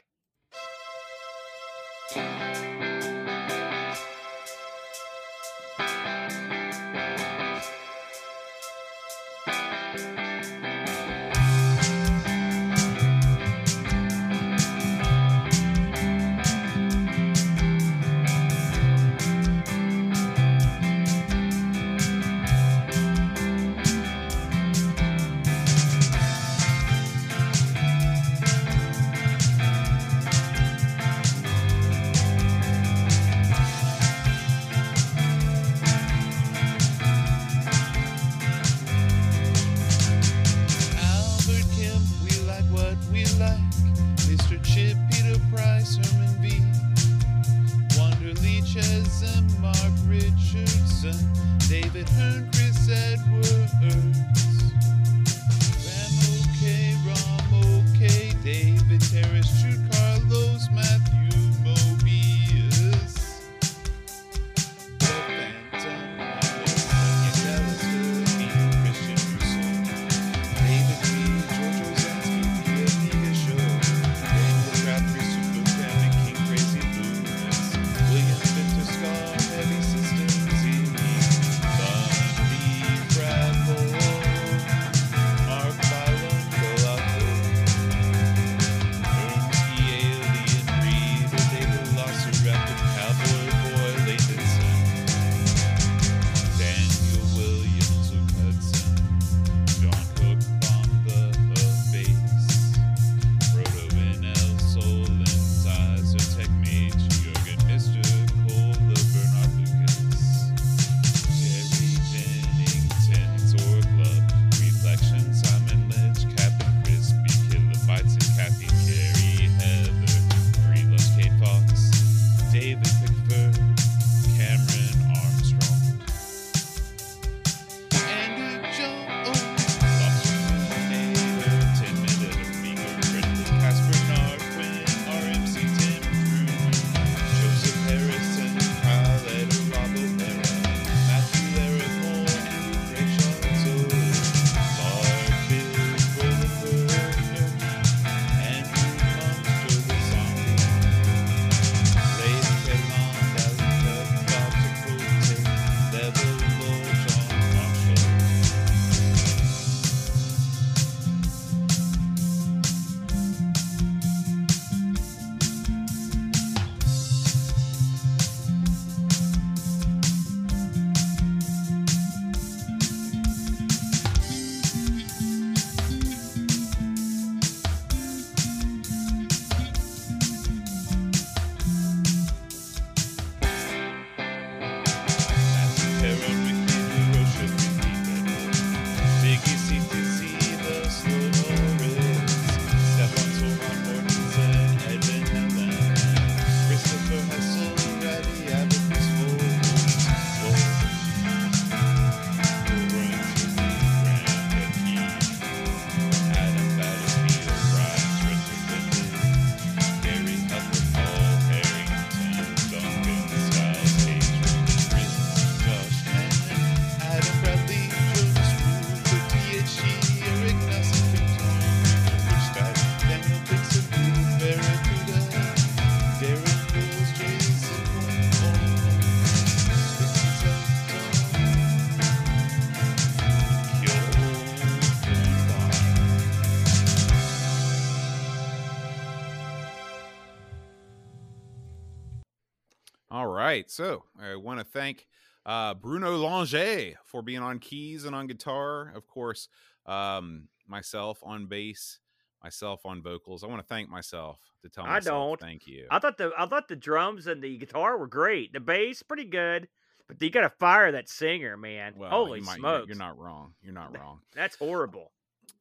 Right. 243.36 243.70
So 243.70 244.04
I 244.22 244.36
want 244.36 244.60
to 244.60 244.66
thank 244.66 245.06
uh, 245.46 245.74
Bruno 245.76 246.18
Langer 246.18 246.96
for 247.06 247.22
being 247.22 247.42
on 247.42 247.60
keys 247.60 248.06
and 248.06 248.16
on 248.16 248.28
guitar. 248.28 248.92
Of 248.96 249.06
course, 249.08 249.48
um, 249.86 250.48
myself 250.68 251.20
on 251.24 251.46
bass, 251.48 252.00
myself 252.44 252.86
on 252.86 253.02
vocals. 253.02 253.44
I 253.44 253.48
want 253.48 253.62
to 253.62 253.68
thank 253.68 253.90
myself 253.90 254.40
to 254.64 254.70
tell 254.70 254.86
myself 254.86 255.06
I 255.06 255.10
don't. 255.10 255.40
thank 255.40 255.68
you. 255.68 255.88
I 255.92 256.00
thought 256.00 256.18
the 256.18 256.32
I 256.38 256.46
thought 256.48 256.68
the 256.68 256.76
drums 256.76 257.28
and 257.28 257.42
the 257.42 257.58
guitar 257.58 257.98
were 257.98 258.08
great. 258.08 258.54
The 258.54 258.60
bass 258.60 259.04
pretty 259.04 259.26
good, 259.26 259.68
but 260.08 260.22
you 260.22 260.30
got 260.30 260.42
to 260.42 260.50
fire 260.50 260.92
that 260.94 261.10
singer, 261.10 261.58
man. 261.58 261.94
Well, 261.98 262.10
Holy 262.10 262.40
you 262.40 262.46
might- 262.46 262.58
smokes, 262.58 262.88
You're 262.88 262.98
not 262.98 263.18
wrong. 263.20 263.54
You're 263.62 263.74
not 263.74 263.98
wrong. 263.98 264.22
that's 264.34 264.56
horrible. 264.56 265.12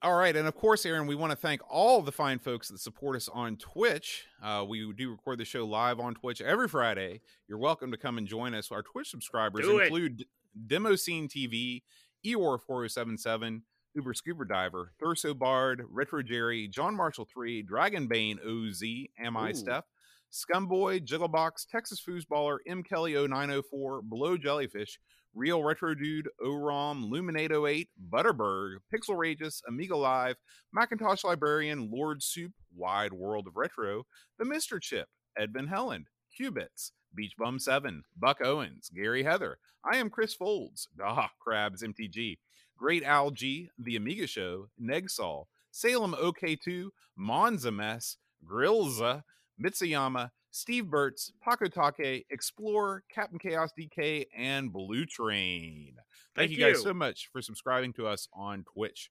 All 0.03 0.15
right, 0.15 0.37
and 0.37 0.47
of 0.47 0.55
course, 0.55 0.85
Aaron, 0.85 1.07
we 1.07 1.15
want 1.15 1.31
to 1.31 1.37
thank 1.37 1.63
all 1.69 2.03
the 2.03 2.13
fine 2.13 2.39
folks 2.39 2.69
that 2.69 2.79
support 2.79 3.17
us 3.17 3.29
on 3.33 3.57
Twitch. 3.57 4.27
Uh, 4.43 4.65
we 4.69 4.93
do 4.93 5.11
record 5.13 5.39
the 5.39 5.47
show 5.47 5.67
live 5.67 5.99
on 5.99 6.15
Twitch 6.15 6.43
every 6.43 6.69
Friday. 6.69 7.23
You're 7.49 7.59
welcome 7.59 7.91
to 7.91 7.97
come 7.97 8.19
and 8.19 8.27
join 8.27 8.55
us. 8.55 8.71
Our 8.71 8.83
Twitch 8.83 9.11
subscribers 9.11 9.67
include 9.67 10.27
Demo 10.67 10.95
Scene 10.97 11.27
TV, 11.27 11.83
Eor4077, 12.27 13.63
Uber 13.95 14.15
Scuba 14.15 14.45
Diver, 14.45 14.93
Thurso 15.03 15.39
Bard, 15.39 15.85
Retro 15.89 16.23
Jerry, 16.23 16.69
John 16.69 16.95
Marshall 16.95 17.27
3, 17.33 17.63
Dragon 17.63 18.07
Bane 18.07 18.39
OZ, 18.47 18.83
Am 19.19 19.37
I 19.37 19.51
Ooh. 19.51 19.55
Steph, 19.55 19.85
Scumboy, 20.33 21.05
Jigglebox, 21.05 21.67
Texas 21.71 22.03
Foosballer, 22.07 22.59
M. 22.67 22.83
Kelly 22.83 23.15
0904, 23.15 24.03
Below 24.03 24.37
Jellyfish, 24.37 24.99
Real 25.35 25.65
Retro 25.65 25.95
Dude, 25.95 26.29
OROM, 26.41 27.11
Luminate 27.11 27.51
08, 27.51 27.89
Butterberg, 28.11 28.77
Pixel 28.93 29.17
Rageous, 29.17 29.63
Amiga 29.67 29.97
Live, 29.97 30.37
Macintosh 30.73 31.25
Librarian, 31.25 31.91
Lord 31.93 32.23
Soup, 32.23 32.53
Wide 32.75 33.13
World 33.13 33.49
of 33.49 33.57
Retro, 33.57 34.07
The 34.39 34.45
Mr. 34.45 34.81
Chip, 34.81 35.09
Edvin 35.39 35.69
Helland, 35.69 36.05
Qubits, 36.39 36.93
Beach 37.15 37.35
Bum 37.37 37.59
7, 37.59 38.05
Buck 38.17 38.39
Owens, 38.45 38.91
Gary 38.95 39.25
Heather, 39.25 39.59
I 39.85 39.97
am 39.97 40.11
Chris 40.11 40.35
Folds, 40.35 40.89
Ah, 41.03 41.31
Crabs 41.41 41.83
MTG, 41.83 42.39
Great 42.77 43.03
Al 43.03 43.31
G, 43.31 43.71
The 43.79 43.97
Amiga 43.97 44.27
Show, 44.27 44.69
Negsol, 44.81 45.47
Salem 45.71 46.15
OK2, 46.15 46.91
Monza 47.17 47.73
Mess, 47.73 48.19
Grillza, 48.49 49.23
Mitsuyama, 49.61 50.31
Steve 50.55 50.85
Burtz, 50.85 51.33
Pakotake, 51.45 52.27
Explorer, 52.31 53.03
Captain 53.13 53.41
Chaos 53.41 53.71
DK, 53.77 54.27
and 54.37 54.73
Blue 54.73 55.05
Train. 55.05 55.95
Thank, 56.37 56.49
Thank 56.49 56.51
you 56.53 56.59
guys 56.59 56.77
you. 56.77 56.83
so 56.83 56.95
much 56.95 57.29
for 57.33 57.43
subscribing 57.43 57.93
to 57.95 58.07
us 58.07 58.29
on 58.33 58.63
Twitch. 58.63 59.11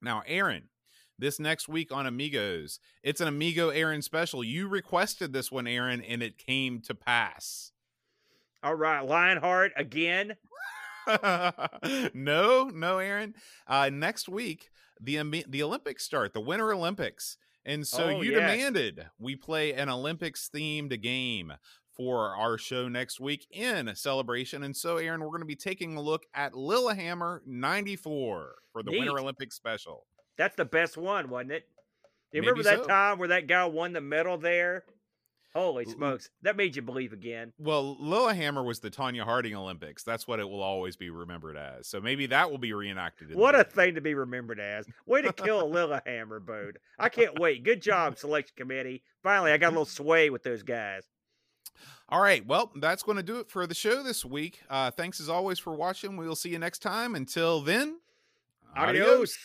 Now, 0.00 0.22
Aaron, 0.26 0.70
this 1.18 1.38
next 1.38 1.68
week 1.68 1.92
on 1.92 2.06
Amigos, 2.06 2.80
it's 3.02 3.20
an 3.20 3.28
Amigo 3.28 3.68
Aaron 3.68 4.00
special. 4.00 4.42
You 4.42 4.66
requested 4.66 5.34
this 5.34 5.52
one, 5.52 5.66
Aaron, 5.66 6.00
and 6.00 6.22
it 6.22 6.38
came 6.38 6.80
to 6.86 6.94
pass. 6.94 7.72
All 8.62 8.74
right, 8.74 9.04
Lionheart 9.04 9.72
again. 9.76 10.34
no, 12.14 12.70
no, 12.72 12.98
Aaron. 13.00 13.34
Uh, 13.66 13.90
next 13.92 14.30
week, 14.30 14.70
the 14.98 15.44
the 15.46 15.62
Olympics 15.62 16.04
start, 16.04 16.32
the 16.32 16.40
Winter 16.40 16.72
Olympics, 16.72 17.36
and 17.64 17.86
so 17.86 18.04
Oh, 18.04 18.20
you 18.20 18.32
yes. 18.32 18.40
demanded 18.52 19.06
we 19.18 19.36
play 19.36 19.72
an 19.72 19.88
Olympics 19.88 20.48
themed 20.54 21.00
game 21.02 21.52
for 21.96 22.34
our 22.36 22.58
show 22.58 22.88
next 22.88 23.20
week 23.20 23.46
in 23.52 23.94
celebration. 23.94 24.64
And 24.64 24.76
so, 24.76 24.96
Aaron, 24.96 25.20
we're 25.20 25.28
going 25.28 25.40
to 25.40 25.46
be 25.46 25.54
taking 25.56 25.96
a 25.96 26.00
look 26.00 26.24
at 26.34 26.52
Lillehammer 26.54 27.42
'94 27.46 28.54
for 28.72 28.82
the 28.82 28.90
Winter 28.90 29.12
Neat. 29.12 29.20
Olympics 29.20 29.54
special. 29.56 30.04
That's 30.36 30.56
the 30.56 30.64
best 30.64 30.96
one, 30.96 31.28
wasn't 31.30 31.52
it? 31.52 31.64
You 32.32 32.40
Maybe 32.42 32.50
remember 32.50 32.62
that 32.70 32.78
so. 32.80 32.86
time 32.88 33.18
where 33.18 33.28
that 33.28 33.46
guy 33.46 33.64
won 33.66 33.92
the 33.92 34.00
medal 34.00 34.36
there? 34.38 34.84
Holy 35.54 35.84
smokes. 35.84 36.30
That 36.42 36.56
made 36.56 36.74
you 36.74 36.82
believe 36.82 37.12
again. 37.12 37.52
Well, 37.58 37.96
Lillehammer 38.00 38.64
was 38.64 38.80
the 38.80 38.90
Tonya 38.90 39.22
Harding 39.22 39.54
Olympics. 39.54 40.02
That's 40.02 40.26
what 40.26 40.40
it 40.40 40.48
will 40.48 40.62
always 40.62 40.96
be 40.96 41.10
remembered 41.10 41.56
as. 41.56 41.86
So 41.86 42.00
maybe 42.00 42.26
that 42.26 42.50
will 42.50 42.58
be 42.58 42.72
reenacted. 42.72 43.30
In 43.30 43.38
What 43.38 43.54
a 43.54 43.62
thing 43.62 43.94
to 43.94 44.00
be 44.00 44.14
remembered 44.14 44.58
as. 44.58 44.86
Way 45.06 45.22
to 45.22 45.32
kill 45.32 45.62
a 45.62 45.66
Lillehammer 45.66 46.40
boat. 46.40 46.78
I 46.98 47.08
can't 47.08 47.38
wait. 47.38 47.62
Good 47.62 47.82
job, 47.82 48.18
selection 48.18 48.54
committee. 48.56 49.02
Finally, 49.22 49.52
I 49.52 49.58
got 49.58 49.68
a 49.68 49.70
little 49.70 49.84
sway 49.84 50.28
with 50.28 50.42
those 50.42 50.64
guys. 50.64 51.04
All 52.08 52.20
right. 52.20 52.44
Well, 52.44 52.72
that's 52.76 53.02
going 53.02 53.16
to 53.16 53.22
do 53.22 53.38
it 53.38 53.48
for 53.48 53.66
the 53.66 53.74
show 53.74 54.02
this 54.02 54.24
week. 54.24 54.60
Uh, 54.68 54.90
thanks 54.90 55.20
as 55.20 55.28
always 55.28 55.58
for 55.58 55.74
watching. 55.74 56.16
We 56.16 56.26
will 56.26 56.36
see 56.36 56.50
you 56.50 56.58
next 56.58 56.80
time. 56.80 57.14
Until 57.14 57.60
then, 57.60 58.00
Adios. 58.76 59.36